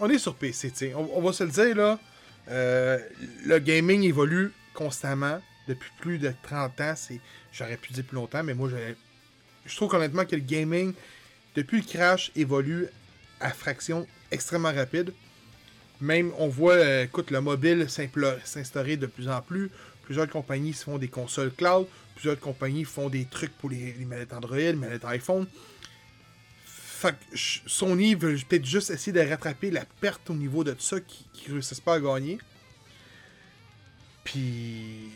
on 0.00 0.10
est 0.10 0.18
sur 0.18 0.34
PC, 0.34 0.70
tu 0.72 0.76
sais. 0.76 0.94
On, 0.94 1.18
on 1.18 1.20
va 1.22 1.32
se 1.32 1.44
le 1.44 1.50
dire, 1.50 1.76
là, 1.76 1.98
le 2.48 3.58
gaming 3.58 4.02
évolue 4.02 4.52
constamment 4.74 5.40
depuis 5.68 5.90
plus 6.00 6.18
de 6.18 6.32
30 6.42 6.80
ans. 6.80 6.94
J'aurais 7.52 7.76
pu 7.76 7.92
dire 7.92 8.04
plus 8.04 8.16
longtemps, 8.16 8.42
mais 8.42 8.54
moi, 8.54 8.68
j'aurais- 8.68 8.96
je 9.68 9.76
trouve 9.76 9.94
honnêtement 9.94 10.24
que 10.24 10.34
le 10.34 10.42
gaming, 10.42 10.94
depuis 11.54 11.78
le 11.78 11.86
crash, 11.86 12.32
évolue 12.34 12.88
à 13.40 13.50
fraction 13.50 14.06
extrêmement 14.30 14.72
rapide. 14.72 15.12
Même, 16.00 16.32
on 16.38 16.48
voit, 16.48 16.74
euh, 16.74 17.04
écoute, 17.04 17.30
le 17.30 17.40
mobile 17.40 17.86
s'instaurer 17.88 18.96
de 18.96 19.06
plus 19.06 19.28
en 19.28 19.40
plus. 19.42 19.70
Plusieurs 20.02 20.28
compagnies 20.28 20.72
font 20.72 20.98
des 20.98 21.08
consoles 21.08 21.52
cloud. 21.52 21.86
Plusieurs 22.14 22.38
compagnies 22.38 22.84
font 22.84 23.08
des 23.08 23.24
trucs 23.24 23.52
pour 23.58 23.70
les, 23.70 23.94
les 23.94 24.26
Android, 24.32 24.56
les 24.56 24.72
manettes 24.72 25.04
iPhone. 25.04 25.46
Fait 26.64 27.12
que 27.12 27.36
Sony 27.36 28.14
veut 28.14 28.36
peut-être 28.48 28.64
juste 28.64 28.90
essayer 28.90 29.12
de 29.12 29.28
rattraper 29.28 29.70
la 29.70 29.84
perte 30.00 30.30
au 30.30 30.34
niveau 30.34 30.64
de 30.64 30.74
ça 30.78 31.00
qui, 31.00 31.26
qui 31.32 31.50
réussissent 31.52 31.80
pas 31.80 31.94
à 31.94 32.00
gagner. 32.00 32.38
Puis, 34.24 35.10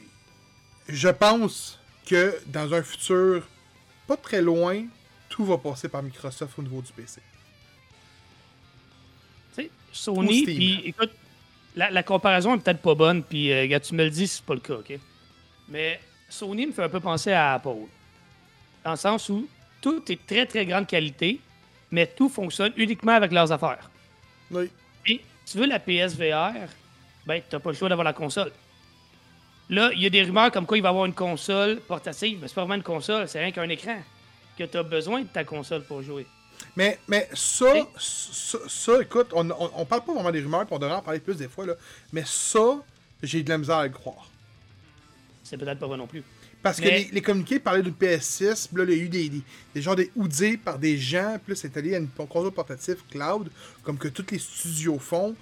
je 0.89 1.09
pense 1.09 1.81
que 2.07 2.37
dans 2.47 2.73
un 2.75 2.83
futur 2.83 3.47
pas 4.07 4.17
très 4.17 4.43
loin, 4.43 4.85
tout 5.29 5.45
va 5.45 5.59
passer 5.59 5.89
par 5.89 6.03
Microsoft 6.03 6.59
au 6.59 6.63
niveau 6.63 6.83
du 6.83 6.93
PC. 6.93 7.21
Sony, 9.93 10.45
puis 10.45 10.81
écoute, 10.87 11.13
la, 11.77 11.91
la 11.91 12.03
comparaison 12.03 12.55
est 12.55 12.59
peut-être 12.59 12.81
pas 12.81 12.95
bonne, 12.95 13.23
puis 13.23 13.53
euh, 13.53 13.79
tu 13.79 13.95
me 13.95 14.05
le 14.05 14.11
dis 14.11 14.27
si 14.27 14.37
c'est 14.37 14.45
pas 14.45 14.55
le 14.55 14.61
cas, 14.61 14.75
ok? 14.75 14.99
Mais 15.69 16.01
Sony 16.29 16.67
me 16.67 16.73
fait 16.73 16.83
un 16.83 16.89
peu 16.89 17.01
penser 17.01 17.33
à 17.33 17.55
Apple. 17.55 17.87
Dans 18.85 18.93
le 18.93 18.97
sens 18.97 19.29
où 19.29 19.47
tout 19.81 20.03
est 20.11 20.27
très 20.27 20.47
très 20.47 20.65
grande 20.67 20.87
qualité, 20.87 21.41
mais 21.91 22.07
tout 22.07 22.29
fonctionne 22.29 22.73
uniquement 22.77 23.13
avec 23.13 23.33
leurs 23.33 23.53
affaires. 23.53 23.91
Oui. 24.51 24.71
Et 25.07 25.21
tu 25.47 25.59
veux 25.59 25.67
la 25.67 25.79
PSVR, 25.79 26.69
ben 27.27 27.43
t'as 27.49 27.59
pas 27.59 27.71
le 27.71 27.77
choix 27.77 27.89
d'avoir 27.89 28.05
la 28.05 28.13
console. 28.13 28.51
Là, 29.71 29.91
il 29.95 30.03
y 30.03 30.07
a 30.07 30.11
des 30.11 30.23
rumeurs 30.23 30.51
comme 30.51 30.67
quoi 30.67 30.77
il 30.77 30.83
va 30.83 30.89
y 30.89 30.91
avoir 30.91 31.07
une 31.07 31.15
console 31.15 31.81
portative, 31.81 32.39
mais 32.41 32.49
c'est 32.49 32.55
pas 32.55 32.63
vraiment 32.63 32.75
une 32.75 32.83
console, 32.83 33.29
c'est 33.29 33.41
rien 33.41 33.53
qu'un 33.53 33.69
écran. 33.69 33.99
Que 34.59 34.65
tu 34.65 34.77
as 34.77 34.83
besoin 34.83 35.23
de 35.23 35.29
ta 35.29 35.45
console 35.45 35.85
pour 35.85 36.03
jouer. 36.03 36.27
Mais, 36.77 36.99
mais 37.09 37.29
ça, 37.33 37.73
ça, 37.99 38.59
ça, 38.69 39.01
écoute, 39.01 39.29
on, 39.33 39.51
on, 39.51 39.71
on 39.77 39.85
parle 39.85 40.05
pas 40.05 40.15
vraiment 40.15 40.31
des 40.31 40.41
rumeurs, 40.41 40.67
puis 40.67 40.75
on 40.75 40.79
devrait 40.79 40.97
en 40.97 41.03
parler 41.03 41.21
plus 41.21 41.37
des 41.37 41.49
fois, 41.49 41.67
là. 41.67 41.75
Mais 42.13 42.23
ça, 42.27 42.83
j'ai 43.23 43.43
de 43.43 43.49
la 43.49 43.59
misère 43.59 43.77
à 43.77 43.85
le 43.85 43.93
croire. 43.93 44.29
C'est 45.43 45.57
peut-être 45.57 45.79
pas 45.79 45.87
vrai 45.87 45.97
non 45.97 46.07
plus. 46.07 46.23
Parce 46.63 46.79
que 46.81 46.85
les, 46.85 47.09
les 47.13 47.23
communiqués 47.23 47.59
parlaient 47.59 47.83
d'une 47.83 47.93
PS6, 47.95 48.69
puis 48.69 48.79
là, 48.79 48.85
il 48.85 48.97
y 48.97 49.01
a 49.01 49.05
eu 49.05 49.09
des, 49.09 49.29
des, 49.29 49.43
des 49.75 49.83
genres 49.83 49.97
des 49.97 50.13
houdés 50.15 50.57
par 50.57 50.79
des 50.79 50.97
gens, 50.97 51.37
puis 51.45 51.55
là, 51.55 51.61
c'est 51.61 51.77
allé 51.77 51.95
à 51.95 51.99
une 51.99 52.09
console 52.09 52.53
portative 52.53 52.99
cloud, 53.11 53.51
comme 53.83 53.99
que 53.99 54.09
tous 54.09 54.27
les 54.31 54.39
studios 54.39 54.99
font, 54.99 55.35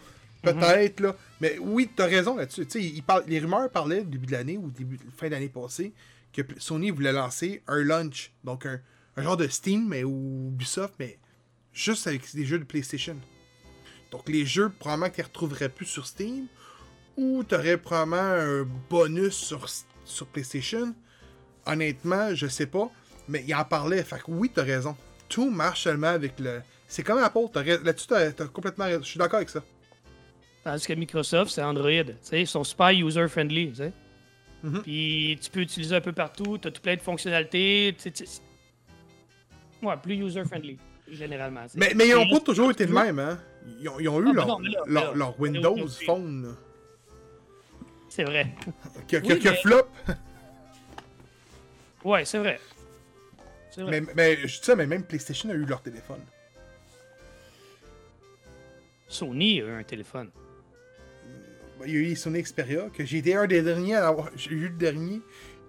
peut-être, 0.43 1.01
là. 1.01 1.17
Mais 1.41 1.59
oui, 1.59 1.91
t'as 1.95 2.07
raison 2.07 2.37
là-dessus. 2.37 2.67
Tu 2.67 2.73
sais, 2.81 2.83
ils 2.85 3.03
parlent- 3.03 3.25
les 3.27 3.39
rumeurs 3.39 3.71
parlaient, 3.71 4.03
début 4.03 4.27
de 4.27 4.33
l'année, 4.33 4.57
ou 4.57 4.71
début, 4.71 4.99
fin 5.17 5.29
d'année 5.29 5.49
passée, 5.49 5.93
que 6.33 6.43
Sony 6.59 6.91
voulait 6.91 7.13
lancer 7.13 7.63
un 7.67 7.83
launch, 7.83 8.33
donc 8.45 8.67
un, 8.67 8.81
un 9.17 9.23
genre 9.23 9.37
de 9.37 9.49
Steam, 9.49 9.89
mais 9.89 10.05
ou 10.05 10.49
Ubisoft, 10.53 10.95
mais 10.99 11.19
juste 11.73 12.07
avec 12.07 12.23
des 12.35 12.45
jeux 12.45 12.59
de 12.59 12.65
PlayStation. 12.65 13.17
Donc 14.11 14.29
les 14.29 14.45
jeux, 14.45 14.71
probablement 14.71 15.11
que 15.11 15.17
tu 15.17 15.23
retrouverais 15.23 15.69
plus 15.69 15.87
sur 15.87 16.07
Steam, 16.07 16.47
ou 17.17 17.45
tu 17.45 17.55
aurais 17.55 17.77
probablement 17.77 18.17
un 18.17 18.67
bonus 18.89 19.35
sur, 19.35 19.67
sur 20.05 20.27
PlayStation. 20.27 20.95
Honnêtement, 21.67 22.35
je 22.35 22.47
sais 22.47 22.67
pas, 22.67 22.91
mais 23.29 23.45
il 23.47 23.55
en 23.55 23.65
parlait. 23.65 24.03
Fait 24.03 24.17
que 24.19 24.31
oui, 24.31 24.51
t'as 24.55 24.63
raison. 24.63 24.97
Tout 25.29 25.51
marche 25.51 25.83
seulement 25.85 26.09
avec 26.09 26.41
le. 26.41 26.63
C'est 26.89 27.03
comme 27.05 27.19
Apple, 27.19 27.47
là-dessus, 27.55 28.07
t'as, 28.09 28.33
t'as 28.33 28.47
complètement 28.47 28.87
raison. 28.87 29.03
Je 29.03 29.09
suis 29.09 29.19
d'accord 29.19 29.37
avec 29.37 29.51
ça. 29.51 29.63
Tandis 30.65 30.87
que 30.87 30.93
Microsoft, 30.93 31.53
c'est 31.53 31.63
Android. 31.63 31.91
Sais, 32.21 32.43
ils 32.43 32.47
sont 32.47 32.65
super 32.65 32.91
user-friendly. 32.91 33.71
tu 33.71 33.75
sais. 33.77 33.93
Mhm. 34.63 34.83
Puis 34.83 35.39
tu 35.41 35.51
peux 35.51 35.61
utiliser 35.61 35.97
un 35.97 36.01
peu 36.03 36.13
partout. 36.13 36.59
Tu 36.59 36.69
as 36.69 36.71
tout 36.71 36.83
plein 36.83 36.97
de 36.97 37.01
fonctionnalités. 37.01 37.95
sais, 37.99 38.13
sais. 38.15 38.43
Ouais, 39.83 39.95
plus 40.03 40.17
user-friendly, 40.17 40.79
généralement. 41.11 41.67
sais. 41.67 41.79
Mais, 41.79 41.93
mais 41.95 42.09
ils 42.09 42.15
n'ont 42.15 42.29
pas 42.29 42.41
toujours 42.41 42.71
été 42.71 42.85
le 42.87 42.93
même, 42.93 43.19
hein? 43.19 43.39
Ils 43.81 43.89
ont, 43.89 43.99
ils 44.01 44.09
ont 44.09 44.21
eu 44.21 44.27
Ah, 44.29 44.33
leur, 44.35 44.47
non, 44.47 44.59
mais 44.59 44.69
là, 44.69 44.81
leur, 44.87 45.05
là, 45.05 45.13
leur 45.17 45.29
là, 45.31 45.35
Windows 45.39 45.89
Phone 46.07 46.55
C'est 48.11 48.25
vrai. 48.25 48.55
Oui, 49.13 49.19
mais- 49.23 49.57
flop. 49.57 49.89
Ouais, 52.05 52.25
c'est 52.25 52.39
vrai. 52.39 52.59
Mais, 53.77 54.01
mais 54.17 54.37
je 54.39 54.47
dis 54.59 54.65
ça, 54.65 54.75
mais 54.75 54.87
même 54.87 55.05
PlayStation 55.05 55.51
a 55.51 55.53
eu 55.55 55.65
leur 55.67 55.83
téléphone. 55.83 56.21
Sony 59.09 59.61
a 59.61 59.65
eu 59.67 59.71
un 59.73 59.83
téléphone. 59.83 60.31
Il 61.87 61.93
y 61.95 61.97
a 61.97 62.01
eu 62.01 62.17
Sony 62.17 62.43
Xperia, 62.43 62.89
que 62.93 63.05
j'ai 63.05 63.19
été 63.19 63.35
un 63.35 63.47
des 63.47 63.63
derniers 63.63 63.95
à 63.97 64.03
l'avoir. 64.03 64.31
J'ai 64.37 64.51
eu 64.51 64.69
le 64.69 64.77
dernier 64.77 65.21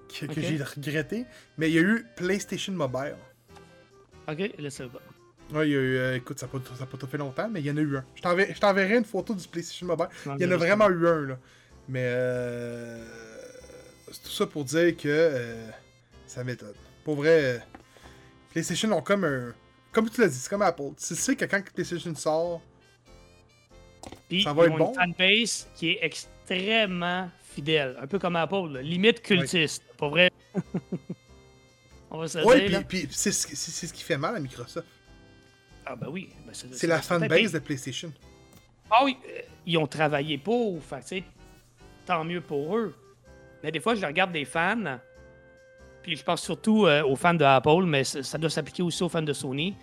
que, 0.09 0.41
j'ai 0.41 0.61
regretté. 0.61 1.25
Mais 1.57 1.69
il 1.69 1.75
y 1.75 1.79
a 1.79 1.81
eu 1.81 2.05
PlayStation 2.15 2.73
Mobile. 2.73 3.15
Ok, 4.27 4.51
laissez 4.57 4.85
pas. 4.87 4.99
Ouais, 5.57 5.67
il 5.67 5.71
y 5.71 5.75
a 5.75 5.79
eu. 5.79 5.95
euh, 5.97 6.15
écoute, 6.17 6.39
ça 6.39 6.47
n'a 6.47 6.51
pas, 6.59 6.85
pas 6.85 6.97
tout 6.97 7.07
fait 7.07 7.17
longtemps, 7.17 7.49
mais 7.49 7.59
il 7.61 7.65
y 7.65 7.71
en 7.71 7.77
a 7.77 7.81
eu 7.81 7.97
un. 7.97 8.05
Je 8.15 8.21
t'enverrai 8.21 8.53
je 8.53 8.59
t'enverrai 8.59 8.97
une 8.97 9.05
photo 9.05 9.33
du 9.33 9.47
PlayStation 9.47 9.87
Mobile. 9.87 10.07
Il 10.37 10.41
y 10.43 10.45
en 10.45 10.51
a 10.51 10.57
vraiment 10.57 10.89
eu 10.89 11.07
un, 11.07 11.21
là. 11.27 11.37
Mais. 11.87 12.03
Euh, 12.05 13.03
c'est 14.11 14.23
tout 14.23 14.29
ça 14.31 14.45
pour 14.47 14.63
dire 14.65 14.95
que. 14.95 15.07
euh, 15.07 15.69
ça 16.27 16.43
m'étonne. 16.43 16.73
Pour 17.03 17.15
vrai, 17.15 17.43
euh, 17.43 17.59
PlayStation 18.51 18.91
ont 18.93 19.01
comme 19.01 19.23
un. 19.25 19.53
Comme 19.91 20.09
tu 20.09 20.21
l'as 20.21 20.27
dit, 20.29 20.35
c'est 20.35 20.49
comme 20.49 20.61
Apple. 20.61 20.91
Tu 20.97 21.15
sais 21.15 21.35
que 21.35 21.45
quand 21.45 21.61
PlayStation 21.73 22.15
sort. 22.15 22.61
Puis, 24.29 24.43
Ça 24.43 24.53
va 24.53 24.63
ils 24.63 24.67
être 24.67 24.73
ont 24.75 24.77
bon. 24.77 24.89
une 24.93 25.13
fanbase 25.15 25.67
qui 25.75 25.89
est 25.91 25.99
extrêmement 26.01 27.29
fidèle. 27.53 27.97
Un 28.01 28.07
peu 28.07 28.17
comme 28.19 28.35
Apple, 28.35 28.69
là. 28.73 28.81
limite 28.81 29.21
cultiste. 29.21 29.83
Pas 29.97 30.09
vrai? 30.09 30.31
On 32.09 32.17
va 32.17 32.27
se 32.27 32.39
Ouais, 32.39 32.67
dire, 32.67 32.85
puis, 32.87 33.07
puis 33.07 33.15
c'est 33.15 33.31
ce, 33.31 33.93
qui- 33.93 34.03
fait 34.03 34.17
mal 34.17 34.35
à 34.35 34.39
Microsoft. 34.39 34.87
Ah, 35.85 35.95
ben 35.95 36.07
oui. 36.09 36.29
Ben, 36.45 36.53
C'est 36.53 36.87
la 36.87 37.01
fanbase 37.01 37.51
de 37.53 37.59
PlayStation. 37.59 38.11
Ah 38.89 39.03
oui, 39.05 39.17
euh, 39.29 39.41
ils 39.65 39.77
ont 39.77 39.87
travaillé 39.87 40.37
pour. 40.37 40.81
Fait 40.83 41.23
tant 42.05 42.23
mieux 42.25 42.41
pour 42.41 42.77
eux. 42.77 42.93
Mais 43.63 43.71
des 43.71 43.79
fois, 43.79 43.95
je 43.95 44.05
regarde 44.05 44.33
des 44.33 44.43
fans. 44.45 44.99
Puis 46.03 46.15
je 46.17 46.23
pense 46.23 46.41
surtout 46.41 46.85
euh, 46.85 47.03
aux 47.03 47.15
fans 47.15 47.33
de 47.33 47.43
Apple, 47.45 47.83
mais 47.85 48.03
ça, 48.03 48.37
doit 48.37 48.49
s'appliquer 48.49 48.83
aussi 48.83 49.03
aux 49.03 49.09
fans 49.09 49.21
de 49.21 49.33
Sony. 49.33 49.75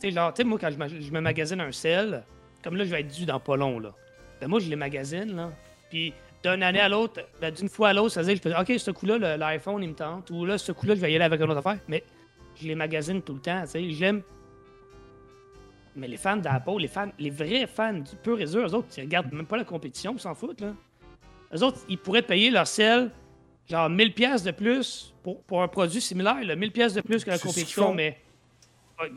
Tu 0.00 0.12
sais, 0.12 0.44
moi, 0.44 0.58
quand 0.60 0.70
je 0.70 1.10
me 1.10 1.20
magasine 1.20 1.60
un 1.60 1.72
sel, 1.72 2.22
comme 2.66 2.74
là, 2.74 2.84
je 2.84 2.90
vais 2.90 3.02
être 3.02 3.14
dû 3.14 3.26
dans 3.26 3.38
pas 3.38 3.56
long, 3.56 3.78
là. 3.78 3.94
Ben, 4.40 4.48
moi, 4.48 4.58
je 4.58 4.68
les 4.68 4.74
magasine, 4.74 5.36
là. 5.36 5.52
Puis 5.88 6.12
d'une 6.42 6.64
année 6.64 6.80
à 6.80 6.88
l'autre, 6.88 7.24
ben, 7.40 7.54
d'une 7.54 7.68
fois 7.68 7.90
à 7.90 7.92
l'autre, 7.92 8.14
ça 8.14 8.22
veut 8.22 8.26
dire 8.26 8.34
que 8.34 8.38
je 8.38 8.42
peux 8.42 8.48
dire, 8.50 8.58
OK, 8.58 8.80
ce 8.80 8.90
coup-là, 8.90 9.36
l'iPhone, 9.36 9.80
il 9.84 9.90
me 9.90 9.94
tente. 9.94 10.30
Ou 10.30 10.44
là, 10.44 10.58
ce 10.58 10.72
coup-là, 10.72 10.96
je 10.96 11.00
vais 11.00 11.12
y 11.12 11.14
aller 11.14 11.24
avec 11.24 11.40
une 11.40 11.48
autre 11.48 11.64
affaire. 11.64 11.78
Mais 11.86 12.02
je 12.56 12.66
les 12.66 12.74
magasine 12.74 13.22
tout 13.22 13.34
le 13.34 13.40
temps, 13.40 13.62
tu 13.62 13.68
sais. 13.68 13.90
J'aime. 13.92 14.22
Mais 15.94 16.08
les 16.08 16.16
fans 16.16 16.38
d'Apple, 16.38 16.80
les 16.80 16.88
fans, 16.88 17.12
les 17.20 17.30
vrais 17.30 17.68
fans 17.68 17.92
du 17.92 18.16
pur 18.16 18.40
et 18.40 18.46
dur, 18.46 18.66
eux 18.66 18.74
autres, 18.74 18.88
ils 18.96 19.02
regardent 19.02 19.32
même 19.32 19.46
pas 19.46 19.58
la 19.58 19.64
compétition, 19.64 20.14
ils 20.14 20.20
s'en 20.20 20.34
foutent, 20.34 20.60
là. 20.60 20.74
Eux 21.54 21.62
autres, 21.62 21.78
ils 21.88 21.98
pourraient 21.98 22.20
payer 22.20 22.50
leur 22.50 22.66
sel, 22.66 23.12
genre 23.70 23.88
1000 23.88 24.12
pièces 24.12 24.42
de 24.42 24.50
plus 24.50 25.14
pour, 25.22 25.40
pour 25.44 25.62
un 25.62 25.68
produit 25.68 26.00
similaire, 26.00 26.42
là, 26.42 26.56
1000 26.56 26.72
pièces 26.72 26.94
de 26.94 27.00
plus 27.00 27.24
que 27.24 27.30
la 27.30 27.38
compétition, 27.38 27.94
mais... 27.94 28.20
Ouais, 29.00 29.08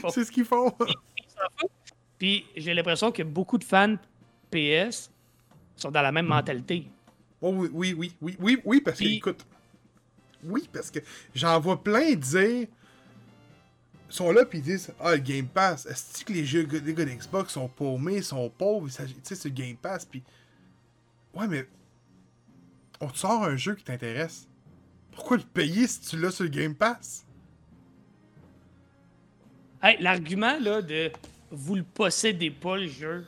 font. 0.00 0.08
C'est 0.08 0.24
ce 0.24 0.32
qu'ils 0.32 0.46
font. 0.46 0.72
Puis 2.18 2.46
j'ai 2.56 2.74
l'impression 2.74 3.12
que 3.12 3.22
beaucoup 3.22 3.58
de 3.58 3.64
fans 3.64 3.96
PS 4.50 5.10
sont 5.76 5.90
dans 5.90 6.02
la 6.02 6.12
même 6.12 6.26
mentalité. 6.26 6.86
Oh, 7.40 7.52
oui, 7.54 7.68
oui, 7.72 7.94
oui, 7.98 8.12
oui, 8.20 8.36
oui, 8.40 8.58
oui, 8.64 8.80
parce 8.80 8.98
que, 8.98 9.04
écoute. 9.04 9.46
Oui, 10.44 10.68
parce 10.72 10.90
que 10.90 11.00
j'en 11.34 11.58
vois 11.60 11.82
plein 11.82 12.14
dire. 12.14 12.68
Ils 14.08 14.14
sont 14.14 14.30
là, 14.30 14.44
puis 14.44 14.58
ils 14.58 14.62
disent 14.62 14.92
Ah, 15.00 15.12
le 15.12 15.18
Game 15.18 15.46
Pass, 15.46 15.84
est-ce 15.86 16.24
que 16.24 16.32
les 16.32 16.46
jeux 16.46 16.66
les 16.66 16.94
gars 16.94 17.04
d'Xbox 17.04 17.52
sont 17.52 17.68
paumés, 17.68 18.22
sont 18.22 18.48
pauvres, 18.48 18.88
tu 18.88 18.92
sais, 19.22 19.34
c'est 19.34 19.48
le 19.48 19.54
Game 19.54 19.76
Pass, 19.76 20.04
puis. 20.04 20.22
Ouais, 21.34 21.46
mais. 21.46 21.66
On 23.00 23.08
te 23.08 23.18
sort 23.18 23.44
un 23.44 23.56
jeu 23.56 23.74
qui 23.74 23.84
t'intéresse. 23.84 24.48
Pourquoi 25.12 25.36
le 25.36 25.42
payer 25.42 25.86
si 25.86 26.00
tu 26.00 26.18
l'as 26.18 26.30
sur 26.30 26.44
le 26.44 26.50
Game 26.50 26.74
Pass? 26.74 27.26
Hey, 29.82 29.98
l'argument 30.00 30.58
là 30.58 30.80
de 30.80 31.10
vous 31.50 31.74
le 31.76 31.82
possédez 31.82 32.50
pas 32.50 32.76
le 32.76 32.86
jeu. 32.88 33.24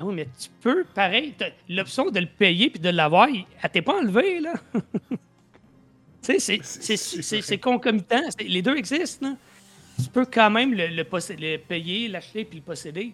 Ah 0.00 0.04
oui, 0.04 0.14
mais 0.14 0.28
tu 0.38 0.48
peux, 0.60 0.84
pareil, 0.94 1.34
l'option 1.68 2.10
de 2.10 2.20
le 2.20 2.26
payer 2.26 2.70
puis 2.70 2.78
de 2.80 2.88
l'avoir, 2.90 3.28
il- 3.28 3.44
elle 3.62 3.70
t'est 3.70 3.82
pas 3.82 3.98
enlevée, 3.98 4.38
là. 4.40 4.54
tu 6.22 6.38
sais, 6.38 6.60
c'est- 7.42 7.58
concomitant. 7.58 8.20
Les 8.40 8.62
deux 8.62 8.76
existent, 8.76 9.30
là. 9.30 9.36
Tu 10.02 10.08
peux 10.10 10.24
quand 10.26 10.50
même 10.50 10.74
le, 10.74 10.86
le 10.88 11.02
possé- 11.02 11.36
le 11.36 11.56
payer, 11.58 12.06
l'acheter 12.06 12.44
puis 12.44 12.58
le 12.58 12.64
posséder. 12.64 13.12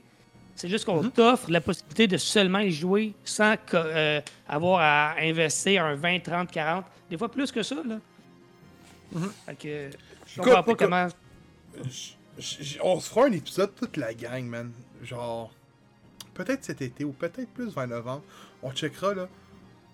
C'est 0.54 0.68
juste 0.68 0.84
qu'on 0.84 1.08
t'offre 1.08 1.50
la 1.50 1.60
possibilité 1.62 2.06
de 2.06 2.16
seulement 2.18 2.58
y 2.60 2.70
jouer 2.70 3.14
sans 3.24 3.54
euh, 3.72 4.20
avoir 4.46 4.80
à 4.80 5.16
investir 5.20 5.84
un 5.84 5.94
20, 5.94 6.20
30, 6.22 6.50
40, 6.50 6.84
des 7.10 7.16
fois 7.16 7.30
plus 7.30 7.50
que 7.50 7.62
ça, 7.62 7.76
là. 7.86 7.98
Fait 9.46 9.54
que 9.56 9.90
je 10.26 10.40
comprends 10.42 10.62
pas 10.62 10.74
comment... 10.74 11.08
j- 12.38 12.78
On 12.82 12.98
se 13.00 13.08
fera 13.10 13.26
un 13.26 13.32
épisode 13.32 13.74
toute 13.74 13.96
la 13.96 14.12
gang, 14.14 14.44
man. 14.44 14.70
Genre. 15.02 15.52
Peut-être 16.34 16.64
cet 16.64 16.82
été 16.82 17.04
ou 17.04 17.12
peut-être 17.12 17.48
plus 17.50 17.72
vers 17.74 17.86
novembre. 17.86 18.22
On 18.62 18.72
checkera, 18.72 19.14
là. 19.14 19.28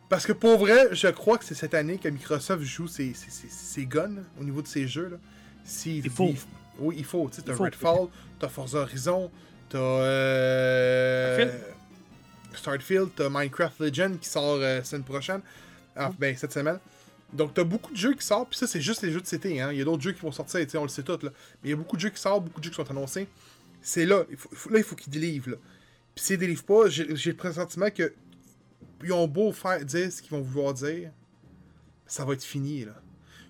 Parce 0.08 0.26
que 0.26 0.32
pour 0.32 0.58
vrai, 0.58 0.88
je 0.92 1.08
crois 1.08 1.38
que 1.38 1.44
c'est 1.44 1.54
cette 1.54 1.74
année 1.74 1.98
que 1.98 2.08
Microsoft 2.08 2.62
joue 2.62 2.88
ses, 2.88 3.12
ses, 3.14 3.30
ses- 3.30 3.48
ses 3.50 3.86
guns 3.86 4.08
là, 4.16 4.22
au 4.40 4.44
niveau 4.44 4.62
de 4.62 4.66
ses 4.66 4.88
jeux. 4.88 5.08
Là. 5.10 5.16
S'il- 5.64 6.04
Il 6.04 6.10
faut. 6.10 6.32
oui, 6.78 6.96
il 6.98 7.04
faut. 7.04 7.28
Tu 7.28 7.36
sais, 7.36 7.42
t'as. 7.42 7.54
Redfall, 7.54 8.08
t'as 8.38 8.48
Forza 8.48 8.78
Horizon, 8.78 9.30
t'as. 9.68 9.78
Euh... 9.78 11.36
Starfield. 11.36 11.64
Starfield, 12.54 13.08
t'as 13.14 13.28
Minecraft 13.28 13.78
Legend 13.80 14.18
qui 14.18 14.28
sort 14.28 14.58
euh, 14.60 14.82
semaine 14.82 15.04
prochaine. 15.04 15.40
Ah, 15.94 16.10
ben, 16.18 16.34
cette 16.36 16.52
semaine. 16.52 16.78
Donc, 17.32 17.54
t'as 17.54 17.64
beaucoup 17.64 17.92
de 17.92 17.96
jeux 17.96 18.14
qui 18.14 18.26
sortent, 18.26 18.50
puis 18.50 18.58
ça, 18.58 18.66
c'est 18.66 18.80
juste 18.80 19.02
les 19.02 19.12
jeux 19.12 19.20
de 19.20 19.26
CT. 19.26 19.60
Hein. 19.60 19.70
Il 19.72 19.78
y 19.78 19.82
a 19.82 19.84
d'autres 19.84 20.02
jeux 20.02 20.12
qui 20.12 20.20
vont 20.20 20.32
sortir, 20.32 20.60
tu 20.60 20.68
sais, 20.70 20.78
on 20.78 20.82
le 20.82 20.88
sait 20.88 21.02
tous. 21.04 21.22
Là. 21.22 21.30
Mais 21.62 21.68
il 21.68 21.70
y 21.70 21.74
a 21.74 21.76
beaucoup 21.76 21.96
de 21.96 22.00
jeux 22.00 22.10
qui 22.10 22.20
sortent, 22.20 22.44
beaucoup 22.44 22.60
de 22.60 22.64
jeux 22.64 22.70
qui 22.70 22.76
sont 22.76 22.90
annoncés. 22.90 23.28
C'est 23.80 24.04
là. 24.04 24.24
Il 24.30 24.36
faut, 24.36 24.70
là, 24.70 24.78
il 24.78 24.84
faut 24.84 24.96
qu'ils 24.96 25.12
délivrent. 25.12 25.50
Là. 25.50 25.56
Puis 26.14 26.24
s'ils 26.24 26.38
délivrent 26.38 26.64
pas, 26.64 26.88
j'ai 26.88 27.04
le 27.06 27.34
pressentiment 27.36 27.88
que 27.90 28.12
ils 29.04 29.12
ont 29.12 29.26
beau 29.28 29.52
faire 29.52 29.82
dire 29.84 30.10
ce 30.12 30.20
qu'ils 30.20 30.32
vont 30.32 30.42
vouloir 30.42 30.74
dire, 30.74 31.10
ça 32.06 32.24
va 32.24 32.32
être 32.34 32.42
fini. 32.44 32.84
Là. 32.84 32.92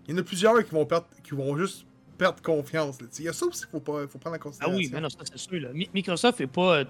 Il 0.06 0.12
y 0.12 0.14
en 0.14 0.20
a 0.20 0.22
plusieurs 0.22 0.62
qui 0.64 0.70
vont 0.72 0.84
perdre, 0.86 1.06
qui 1.24 1.34
vont 1.34 1.56
juste 1.56 1.84
perdre 2.18 2.40
confiance. 2.42 3.00
là. 3.00 3.08
Il 3.18 3.24
y 3.24 3.28
a 3.28 3.32
ça 3.32 3.46
aussi 3.46 3.62
qu'il 3.62 3.70
faut, 3.70 3.80
pas- 3.80 4.06
faut 4.06 4.18
prendre 4.18 4.34
en 4.34 4.38
Ah 4.38 4.42
considération. 4.42 4.76
oui, 4.78 4.90
mais 4.92 5.00
non, 5.00 5.08
ça 5.08 5.18
c'est 5.24 5.38
sûr. 5.38 5.58
Là. 5.60 5.72
Mi- 5.72 5.88
Microsoft 5.94 6.40
est 6.42 6.46
pas, 6.46 6.76
euh, 6.80 6.84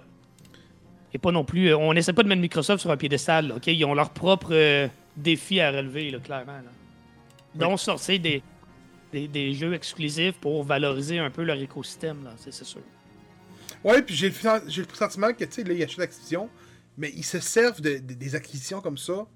est 1.14 1.18
pas 1.18 1.30
non 1.32 1.44
plus. 1.44 1.68
euh, 1.68 1.76
on 1.78 1.92
essaie 1.94 2.12
pas 2.12 2.22
de 2.24 2.28
mettre 2.28 2.40
Microsoft 2.42 2.80
sur 2.80 2.90
un 2.90 2.96
piédestal. 2.96 3.48
là? 3.48 3.54
Ils 3.66 3.84
ont 3.84 3.94
leur 3.94 4.10
propre 4.10 4.48
euh, 4.52 4.88
défi 5.16 5.60
à 5.60 5.70
relever, 5.70 6.10
là, 6.10 6.18
clairement. 6.18 6.52
Là. 6.58 6.70
Donc 7.54 7.80
sortir 7.80 8.20
des, 8.20 8.42
des, 9.12 9.26
des 9.28 9.54
jeux 9.54 9.74
exclusifs 9.74 10.36
pour 10.40 10.62
valoriser 10.64 11.18
un 11.18 11.30
peu 11.30 11.42
leur 11.42 11.58
écosystème, 11.60 12.24
là, 12.24 12.34
c'est 12.36 12.52
c'est 12.52 12.64
sûr. 12.64 12.80
Ouais, 13.84 14.02
puis 14.02 14.14
j'ai 14.14 14.28
le, 14.28 14.34
j'ai 14.68 14.82
le 14.82 14.86
pressentiment 14.86 15.32
que, 15.32 15.44
tu 15.44 15.52
sais, 15.52 15.64
là, 15.64 15.72
ils 15.72 15.82
achètent 15.82 15.98
l'acquisition, 15.98 16.48
mais 16.98 17.10
ils 17.16 17.24
se 17.24 17.40
servent 17.40 17.80
de, 17.80 17.98
de- 17.98 18.14
des 18.14 18.34
acquisitions 18.34 18.80
comme 18.80 18.98
ça 18.98 19.26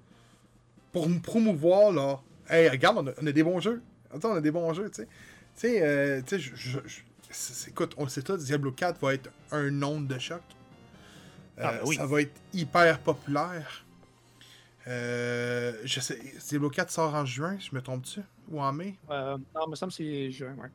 pour 0.91 1.09
nous 1.09 1.19
promouvoir, 1.19 1.91
là. 1.91 2.21
Hey, 2.49 2.69
regarde, 2.69 2.97
on 2.99 3.07
a, 3.07 3.11
on 3.21 3.27
a 3.27 3.31
des 3.31 3.43
bons 3.43 3.59
jeux. 3.59 3.81
Attends, 4.13 4.31
on 4.31 4.35
a 4.35 4.41
des 4.41 4.51
bons 4.51 4.71
jeux, 4.73 4.89
tu 4.89 5.01
sais. 5.01 5.05
Tu 5.05 5.09
sais, 5.55 5.81
euh, 5.81 6.21
tu 6.25 6.39
sais, 7.31 7.69
écoute, 7.69 7.93
on 7.97 8.03
le 8.03 8.09
sait 8.09 8.21
tous, 8.21 8.37
Diablo 8.37 8.71
4 8.71 8.99
va 9.01 9.13
être 9.15 9.29
un 9.51 9.71
nom 9.71 9.99
de 9.99 10.17
choc. 10.19 10.41
Ah, 11.57 11.69
Euh, 11.69 11.77
ben 11.79 11.79
oui. 11.85 11.95
Ça 11.95 12.05
va 12.05 12.21
être 12.21 12.33
hyper 12.53 12.99
populaire. 12.99 13.84
Euh, 14.87 15.73
je 15.83 15.99
sais, 15.99 16.19
Diablo 16.47 16.69
4 16.69 16.91
sort 16.91 17.13
en 17.15 17.25
juin, 17.25 17.57
je 17.59 17.73
me 17.75 17.81
trompe-tu? 17.81 18.21
Ou 18.49 18.61
en 18.61 18.71
mai? 18.71 18.95
Euh, 19.09 19.37
non, 19.55 19.61
il 19.67 19.71
me 19.71 19.75
semble 19.75 19.91
que 19.91 19.97
c'est 19.97 20.29
juin, 20.31 20.53
ouais. 20.61 20.69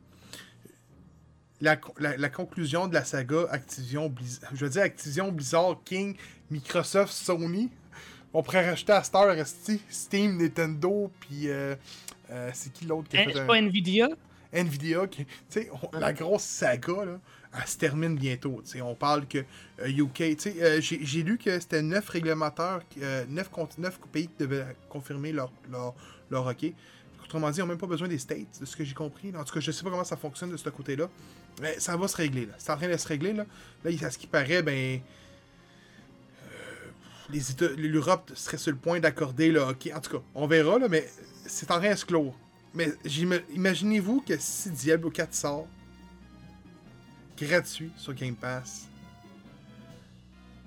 la, 1.61 1.79
la- 1.99 2.17
la 2.17 2.29
conclusion 2.29 2.89
de 2.89 2.95
la 2.95 3.05
saga 3.05 3.47
Activision 3.51 4.09
Blizzard. 4.09 4.51
Je 4.55 4.65
veux 4.65 4.71
dire 4.71 4.83
Activision 4.83 5.31
Blizzard, 5.31 5.79
King, 5.85 6.17
Microsoft, 6.51 7.13
Sony. 7.13 7.71
On 8.33 8.43
pourrait 8.43 8.69
rajouter 8.69 8.93
à 8.93 9.03
Star 9.03 9.27
Steam, 9.89 10.39
Nintendo, 10.39 11.11
puis 11.21 11.49
euh, 11.49 11.75
euh, 12.31 12.51
c'est 12.55 12.73
qui 12.73 12.87
l'autre 12.87 13.09
qui 13.09 13.17
a 13.17 13.21
Hein, 13.21 13.25
fait 13.27 13.33
c'est 13.35 13.41
un- 13.41 13.47
pas 13.47 13.59
Nvidia? 13.61 14.09
Nvidia. 14.53 15.07
Qui, 15.07 15.25
tu 15.27 15.33
sais, 15.49 15.71
on- 15.93 15.99
la 15.99 16.13
grosse 16.13 16.43
saga, 16.45 17.05
là, 17.05 17.21
elle 17.53 17.67
se 17.67 17.77
termine 17.79 18.17
bientôt. 18.17 18.63
On 18.83 18.95
parle 18.95 19.27
que 19.27 19.39
euh, 19.81 19.89
UK. 19.89 20.39
sais, 20.39 20.55
euh, 20.61 20.81
J'ai 20.81 21.23
lu 21.23 21.37
que 21.37 21.59
c'était 21.59 21.83
9 21.83 22.09
réglemateurs, 22.09 22.83
9, 23.29 23.51
pays 24.13 24.29
qui 24.29 24.35
devaient 24.39 24.77
confirmer 24.89 25.33
leur, 25.33 25.53
leur, 25.71 25.95
leur 26.31 26.47
hockey. 26.47 26.75
Autrement 27.25 27.51
dit, 27.51 27.59
ils 27.59 27.63
n'ont 27.63 27.69
même 27.69 27.79
pas 27.79 27.87
besoin 27.87 28.09
des 28.09 28.19
States, 28.19 28.61
de 28.61 28.65
ce 28.67 28.77
que 28.77 28.85
j'ai 28.85 28.95
compris. 28.95 29.33
En 29.37 29.45
tout 29.45 29.55
cas, 29.55 29.61
je 29.61 29.71
sais 29.71 29.83
pas 29.83 29.91
comment 29.91 30.05
ça 30.05 30.17
fonctionne 30.17 30.51
de 30.51 30.57
ce 30.57 30.69
côté-là. 30.69 31.09
Mais 31.61 31.79
ça 31.79 31.97
va 31.97 32.09
se 32.09 32.17
régler, 32.17 32.47
là. 32.47 32.55
C'est 32.59 32.73
en 32.73 32.77
train 32.77 32.89
de 32.89 32.97
se 32.97 33.07
régler, 33.07 33.33
là. 33.33 33.47
Là, 33.85 33.91
à 34.03 34.11
ce 34.11 34.19
qui 34.19 34.27
paraît, 34.27 34.63
ben. 34.63 35.01
euh, 37.33 37.77
L'Europe 37.77 38.33
serait 38.35 38.59
sur 38.59 38.73
le 38.73 38.79
point 38.79 39.01
d'accorder 39.01 39.51
le 39.51 39.61
hockey. 39.61 39.93
En 39.93 40.01
tout 40.01 40.19
cas, 40.19 40.25
on 40.35 40.47
verra, 40.47 40.79
là, 40.79 40.89
mais 40.89 41.09
c'est 41.47 41.71
en 41.71 41.79
train 41.79 41.91
de 41.91 41.97
se 41.97 42.05
clore. 42.05 42.37
Mais 42.75 42.93
imaginez-vous 43.55 44.21
que 44.21 44.35
si 44.39 44.71
Diablo 44.71 45.11
4 45.11 45.35
sort 45.35 45.67
gratuit 47.47 47.93
sur 47.97 48.15
Game 48.15 48.35
Pass, 48.35 48.89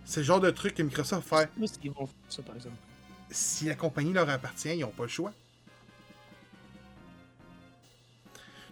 c'est 0.06 0.22
le 0.22 0.26
genre 0.26 0.40
de 0.40 0.52
truc 0.52 0.76
que 0.76 0.84
Microsoft 0.84 1.28
pas 1.30 1.46
s'ils 1.66 1.92
vont 1.92 2.06
faire 2.06 2.16
ça, 2.30 2.44
par 2.44 2.56
exemple. 2.56 2.76
Si 3.30 3.66
la 3.66 3.76
compagnie 3.76 4.14
leur 4.14 4.30
appartient, 4.30 4.76
ils 4.76 4.82
n'ont 4.82 4.90
pas 4.90 5.04
le 5.04 5.10
choix. 5.10 5.34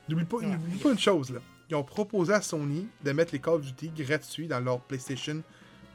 N'oublie 0.09 0.25
pas, 0.25 0.41
une 0.41 0.99
chose, 0.99 1.31
là. 1.31 1.39
Ils 1.69 1.75
ont 1.75 1.83
proposé 1.83 2.33
à 2.33 2.41
Sony 2.41 2.87
de 3.03 3.11
mettre 3.13 3.31
les 3.31 3.39
Call 3.39 3.53
of 3.55 3.61
Duty 3.61 3.89
gratuits 4.03 4.47
dans 4.47 4.59
leur 4.59 4.81
PlayStation 4.81 5.41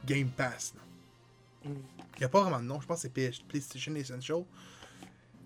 Game 0.05 0.29
Pass. 0.29 0.73
là. 0.75 1.69
Mm. 1.69 1.75
Il 2.15 2.21
n'y 2.21 2.25
a 2.25 2.29
pas 2.29 2.41
vraiment 2.41 2.59
de 2.59 2.65
nom, 2.65 2.81
je 2.81 2.87
pense 2.87 3.03
que 3.03 3.09
c'est 3.15 3.43
PlayStation 3.47 3.93
Essential. 3.93 4.43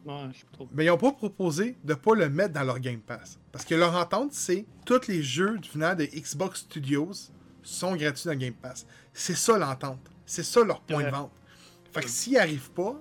Ouais, 0.06 0.30
je 0.34 0.44
trop. 0.52 0.68
Mais 0.74 0.86
ils 0.86 0.88
n'ont 0.88 0.98
pas 0.98 1.12
proposé 1.12 1.78
de 1.84 1.94
pas 1.94 2.16
le 2.16 2.30
mettre 2.30 2.54
dans 2.54 2.64
leur 2.64 2.80
Game 2.80 3.00
Pass. 3.02 3.38
Parce 3.52 3.66
que 3.66 3.76
leur 3.76 3.96
entente, 3.96 4.34
c'est 4.34 4.66
tous 4.86 5.08
les 5.08 5.22
jeux 5.22 5.60
venant 5.74 5.94
de 5.96 6.06
Xbox 6.06 6.62
Studios 6.62 7.12
sont 7.62 7.96
gratuits 7.96 8.26
dans 8.30 8.36
Game 8.36 8.54
Pass. 8.54 8.86
C'est 9.14 9.36
ça 9.36 9.58
l'entente. 9.58 10.00
C'est 10.26 10.44
ça 10.44 10.64
leur 10.64 10.82
point 10.82 11.04
de 11.04 11.10
vente. 11.10 11.32
Fait 11.94 12.02
que 12.02 12.10
s'ils 12.10 12.34
n'y 12.34 12.40
arrivent 12.40 12.72
pas, 12.72 12.94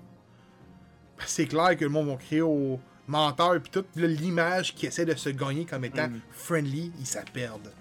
ben, 1.18 1.24
c'est 1.26 1.46
clair 1.46 1.76
que 1.76 1.84
le 1.84 1.90
monde 1.90 2.08
va 2.08 2.16
créer 2.16 2.42
au 2.42 2.78
menteur 3.06 3.54
et 3.54 3.60
puis 3.60 3.70
toute 3.70 3.88
l'image 3.96 4.74
qui 4.74 4.86
essaie 4.86 5.04
de 5.04 5.14
se 5.14 5.30
gagner 5.30 5.64
comme 5.64 5.84
étant 5.84 6.08
Mm. 6.08 6.20
friendly, 6.32 6.92
ils 6.98 7.06
ça 7.06 7.22
perdent. 7.32 7.72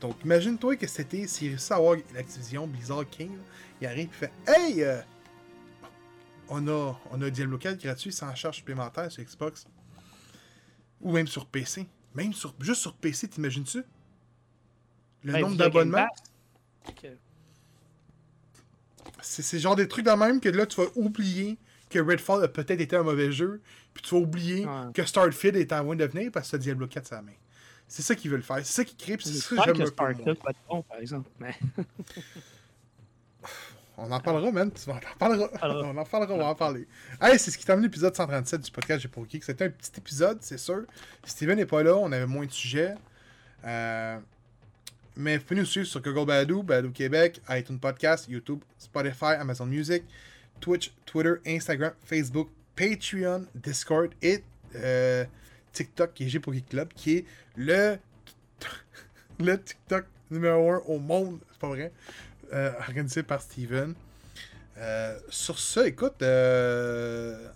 Donc 0.00 0.14
imagine-toi 0.24 0.76
que 0.76 0.86
c'était 0.86 1.26
s'ils 1.26 1.48
réussissent 1.50 1.70
à 1.72 1.76
avoir 1.76 1.96
l'Activision 2.14 2.66
Blizzard 2.66 3.08
King, 3.10 3.30
là, 3.36 3.42
il 3.80 3.86
arrive 3.88 4.08
et 4.10 4.14
fait 4.26 4.32
Hey! 4.46 4.82
euh, 4.82 5.00
on 6.50 6.66
a, 6.68 6.98
on 7.10 7.22
a 7.22 7.30
Diablo 7.30 7.58
4 7.58 7.80
gratuit 7.82 8.12
sans 8.12 8.34
charge 8.34 8.56
supplémentaire 8.56 9.10
sur 9.10 9.22
Xbox. 9.22 9.66
Ou 11.00 11.12
même 11.12 11.26
sur 11.28 11.46
PC. 11.46 11.86
Même 12.14 12.32
sur, 12.32 12.54
juste 12.60 12.80
sur 12.80 12.94
PC, 12.94 13.28
t'imagines-tu? 13.28 13.84
Le 15.24 15.32
Ben, 15.32 15.40
nombre 15.42 15.56
d'abonnements. 15.56 16.06
Pass. 16.08 16.22
Ok. 16.88 17.10
C'est 19.20 19.42
c'est 19.42 19.58
genre 19.58 19.76
des 19.76 19.88
trucs 19.88 20.04
de 20.06 20.10
même 20.12 20.40
que 20.40 20.48
là, 20.48 20.64
tu 20.66 20.80
vas 20.80 20.88
oublier 20.94 21.58
que 21.90 21.98
Redfall 21.98 22.44
a 22.44 22.48
peut-être 22.48 22.80
été 22.80 22.96
un 22.96 23.02
mauvais 23.02 23.32
jeu. 23.32 23.60
Puis 23.94 24.02
tu 24.02 24.14
vas 24.14 24.20
oublier 24.20 24.64
Ouais. 24.66 24.92
que 24.94 25.04
Starfield 25.04 25.56
est 25.56 25.72
en 25.72 25.82
loin 25.82 25.96
de 25.96 26.04
venir 26.04 26.30
parce 26.32 26.50
que 26.50 26.56
Diablo 26.56 26.86
4 26.86 27.06
sur 27.06 27.16
la 27.16 27.22
main. 27.22 27.32
C'est 27.86 28.02
ça 28.02 28.14
qu'ils 28.14 28.30
veulent 28.30 28.42
faire. 28.42 28.58
C'est 28.58 28.72
ça 28.72 28.84
qu'ils 28.84 28.96
créent. 28.96 29.16
C'est 29.20 29.32
ça 29.32 29.56
que 29.56 29.62
j'aime 29.64 29.74
peu 29.74 30.02
moins. 30.02 30.14
Starfield 30.14 30.38
bon, 30.68 30.82
par 30.82 30.98
exemple. 30.98 31.30
Mais... 31.38 31.54
On 34.00 34.12
en 34.12 34.20
parlera, 34.20 34.52
man. 34.52 34.70
On 34.86 34.90
en 34.92 34.98
parlera. 35.18 35.48
parlera. 35.48 35.88
on 35.92 35.96
en 35.96 36.04
parlera, 36.04 36.32
on 36.34 36.38
va 36.38 36.46
en 36.46 36.54
parler. 36.54 36.86
Hey, 37.20 37.36
c'est 37.36 37.50
ce 37.50 37.58
qui 37.58 37.64
termine 37.64 37.84
l'épisode 37.84 38.14
137 38.14 38.60
du 38.60 38.70
podcast 38.70 39.00
J'ai 39.02 39.08
pour 39.08 39.28
Geek. 39.28 39.42
C'était 39.42 39.64
un 39.64 39.70
petit 39.70 39.90
épisode, 39.98 40.38
c'est 40.40 40.56
sûr. 40.56 40.84
Steven 41.24 41.56
n'est 41.56 41.66
pas 41.66 41.82
là, 41.82 41.96
on 41.96 42.12
avait 42.12 42.26
moins 42.26 42.46
de 42.46 42.52
sujets. 42.52 42.94
Euh, 43.64 44.18
Mais 45.16 45.38
vous 45.38 45.44
pouvez 45.44 45.58
nous 45.60 45.66
suivre 45.66 45.88
sur 45.88 46.00
Google 46.00 46.26
Badou, 46.26 46.62
Badou 46.62 46.92
Québec, 46.92 47.40
iTunes 47.50 47.80
Podcast, 47.80 48.28
YouTube, 48.28 48.60
Spotify, 48.78 49.34
Amazon 49.40 49.66
Music, 49.66 50.04
Twitch, 50.60 50.92
Twitter, 51.04 51.34
Instagram, 51.44 51.92
Facebook, 52.04 52.50
Patreon, 52.76 53.46
Discord 53.56 54.12
et 54.22 54.44
euh, 54.76 55.24
TikTok 55.72 56.14
qui 56.14 56.24
est 56.24 56.28
J'ai 56.28 56.38
pour 56.38 56.52
Geek 56.52 56.68
Club, 56.68 56.92
qui 56.94 57.16
est 57.16 57.24
le, 57.56 57.98
le 59.40 59.60
TikTok 59.60 60.04
numéro 60.30 60.70
1 60.70 60.82
au 60.86 60.98
monde, 61.00 61.40
c'est 61.50 61.60
pas 61.60 61.68
vrai, 61.68 61.92
euh, 62.52 62.72
organisé 62.78 63.22
par 63.22 63.42
Steven. 63.42 63.94
Euh, 64.78 65.18
sur 65.28 65.58
ça, 65.58 65.86
écoute, 65.86 66.22
euh, 66.22 67.48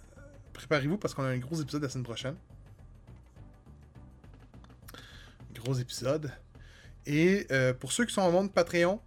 préparez-vous 0.53 0.99
parce 0.99 1.15
qu'on 1.15 1.23
a 1.23 1.29
un 1.29 1.39
gros 1.39 1.61
épisode 1.61 1.83
la 1.83 1.89
semaine 1.89 2.05
prochaine. 2.05 2.37
Gros 5.55 5.75
épisode. 5.75 6.31
Et 7.07 7.47
pour 7.81 7.93
ceux 7.93 8.05
qui 8.05 8.13
sont 8.13 8.21
en 8.21 8.31
monde 8.31 8.53
Patreon, 8.53 9.01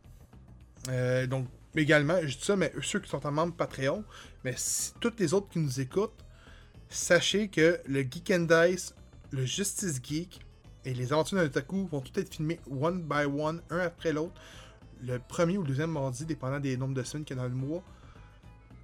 donc 1.28 1.48
également, 1.76 2.20
je 2.22 2.38
dis 2.38 2.44
ça, 2.44 2.56
mais 2.56 2.72
ceux 2.82 3.00
qui 3.00 3.10
sont 3.10 3.26
en 3.26 3.32
membre 3.32 3.56
Patreon, 3.56 4.04
mais 4.44 4.54
si 4.58 4.94
toutes 5.00 5.20
les 5.20 5.34
autres 5.34 5.50
qui 5.50 5.60
nous 5.60 5.80
écoutent, 5.80 6.24
sachez 6.90 7.50
que 7.50 7.80
le 7.86 8.02
Geek 8.02 8.32
and 8.32 8.48
Dice, 8.50 8.94
le 9.32 9.46
Justice 9.46 10.00
Geek 10.02 10.40
et 10.86 10.94
les 10.94 11.12
aventures 11.12 11.38
d'un 11.38 11.46
otaku 11.46 11.88
vont 11.88 12.02
tout 12.02 12.18
être 12.20 12.34
filmés 12.34 12.60
one 12.70 13.02
by 13.02 13.26
one, 13.26 13.62
un 13.70 13.80
après 13.80 14.14
l'autre, 14.14 14.40
le 15.02 15.20
premier 15.20 15.58
ou 15.58 15.62
le 15.62 15.68
deuxième 15.68 15.92
mardi, 15.92 16.26
dépendant 16.26 16.60
des 16.60 16.78
nombres 16.78 16.94
de 16.94 17.04
semaines 17.04 17.26
qu'il 17.26 17.36
y 17.36 17.40
a 17.40 17.44
dans 17.44 17.50
le 17.50 17.56
mois, 17.56 17.84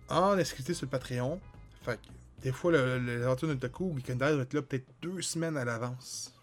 en 0.10 0.38
exclusivité 0.38 0.74
sur 0.74 0.86
le 0.86 0.92
Patreon. 0.92 1.40
Fait 1.84 1.98
que, 1.98 2.08
des 2.42 2.52
fois, 2.52 2.72
le, 2.72 3.00
le- 3.00 3.18
les 3.18 3.22
d'un 3.22 3.54
otaku 3.54 3.86
ou 3.86 3.94
va 3.94 4.00
être 4.00 4.54
là 4.54 4.62
peut-être 4.62 4.88
deux 5.02 5.22
semaines 5.22 5.58
à 5.58 5.66
l'avance. 5.66 6.34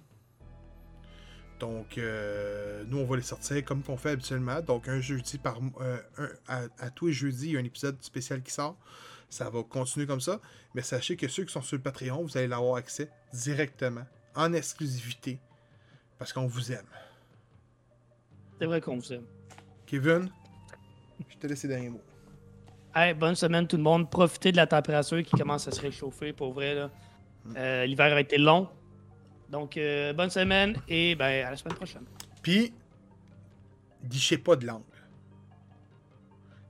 Donc, 1.58 1.98
euh, 1.98 2.84
nous, 2.86 2.98
on 2.98 3.04
va 3.04 3.16
les 3.16 3.22
sortir 3.22 3.64
comme 3.64 3.82
qu'on 3.82 3.96
fait 3.96 4.10
habituellement. 4.10 4.60
Donc, 4.60 4.88
un 4.88 5.00
jeudi 5.00 5.38
par 5.38 5.58
euh, 5.80 5.98
à, 6.46 6.90
tous 6.90 7.08
les 7.08 7.12
jeudis, 7.12 7.46
il 7.46 7.52
y 7.52 7.56
a 7.56 7.60
un 7.60 7.64
épisode 7.64 8.00
spécial 8.00 8.42
qui 8.42 8.52
sort. 8.52 8.76
Ça 9.28 9.50
va 9.50 9.62
continuer 9.62 10.06
comme 10.06 10.20
ça. 10.20 10.40
Mais 10.74 10.82
sachez 10.82 11.16
que 11.16 11.26
ceux 11.28 11.44
qui 11.44 11.52
sont 11.52 11.62
sur 11.62 11.76
le 11.76 11.82
Patreon, 11.82 12.22
vous 12.22 12.36
allez 12.36 12.52
avoir 12.52 12.76
accès 12.76 13.10
directement, 13.32 14.06
en 14.34 14.52
exclusivité, 14.52 15.40
parce 16.18 16.32
qu'on 16.32 16.46
vous 16.46 16.72
aime. 16.72 16.86
C'est 18.60 18.66
vrai 18.66 18.80
qu'on 18.80 18.96
vous 18.96 19.12
aime. 19.12 19.26
Kevin, 19.88 20.28
je 21.30 21.36
te 21.38 21.46
laisse 21.46 21.62
les 21.62 21.68
derniers 21.70 21.88
mots. 21.88 22.02
Hey, 22.94 23.14
bonne 23.14 23.34
semaine 23.34 23.66
tout 23.66 23.76
le 23.78 23.82
monde. 23.82 24.10
Profitez 24.10 24.52
de 24.52 24.56
la 24.56 24.66
température 24.66 25.22
qui 25.22 25.36
commence 25.36 25.66
à 25.66 25.70
se 25.70 25.80
réchauffer 25.80 26.32
pour 26.32 26.52
vrai. 26.52 26.74
là. 26.74 26.90
Euh, 27.56 27.86
L'hiver 27.86 28.12
a 28.14 28.20
été 28.20 28.36
long. 28.36 28.68
Donc, 29.48 29.76
euh, 29.78 30.12
bonne 30.12 30.28
semaine 30.30 30.76
et 30.88 31.14
ben, 31.14 31.46
à 31.46 31.50
la 31.50 31.56
semaine 31.56 31.74
prochaine. 31.74 32.04
Puis, 32.42 32.72
guichez 34.04 34.36
pas 34.36 34.56
de 34.56 34.66
langue. 34.66 34.82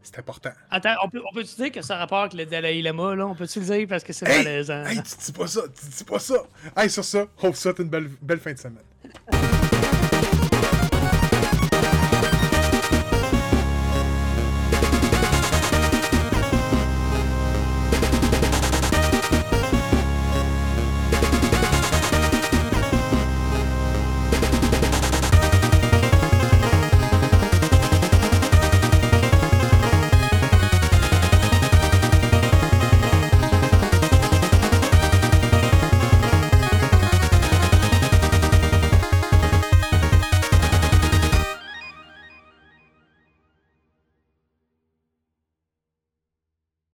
C'est 0.01 0.21
important. 0.21 0.51
Attends, 0.71 0.95
on 1.05 1.09
peut, 1.11 1.21
on 1.29 1.35
peut 1.35 1.43
dire 1.43 1.73
que 1.73 1.83
ça 1.83 1.97
a 1.97 1.99
rapport 1.99 2.21
avec 2.21 2.35
le 2.35 2.47
Dalai 2.47 2.81
Lama, 2.81 3.15
là? 3.17 3.27
On 3.27 3.35
peut-tu 3.35 3.59
le 3.61 3.67
dire 3.67 3.87
parce 3.89 4.05
que 4.05 4.13
c'est 4.13 4.27
Hey! 4.29 4.45
malaisant? 4.45 4.85
Hey, 4.85 5.03
tu 5.03 5.17
dis 5.23 5.33
pas 5.33 5.47
ça, 5.49 5.63
tu 5.69 5.87
dis 5.91 6.05
pas 6.05 6.19
ça. 6.21 6.37
Hey, 6.77 6.89
sur 6.89 7.05
ça, 7.05 7.27
on 7.43 7.51
vous 7.51 7.57
souhaite 7.57 7.79
une 7.81 7.89
belle, 7.91 8.09
belle 8.23 8.39
fin 8.39 8.53
de 8.53 8.59
semaine. 8.59 8.85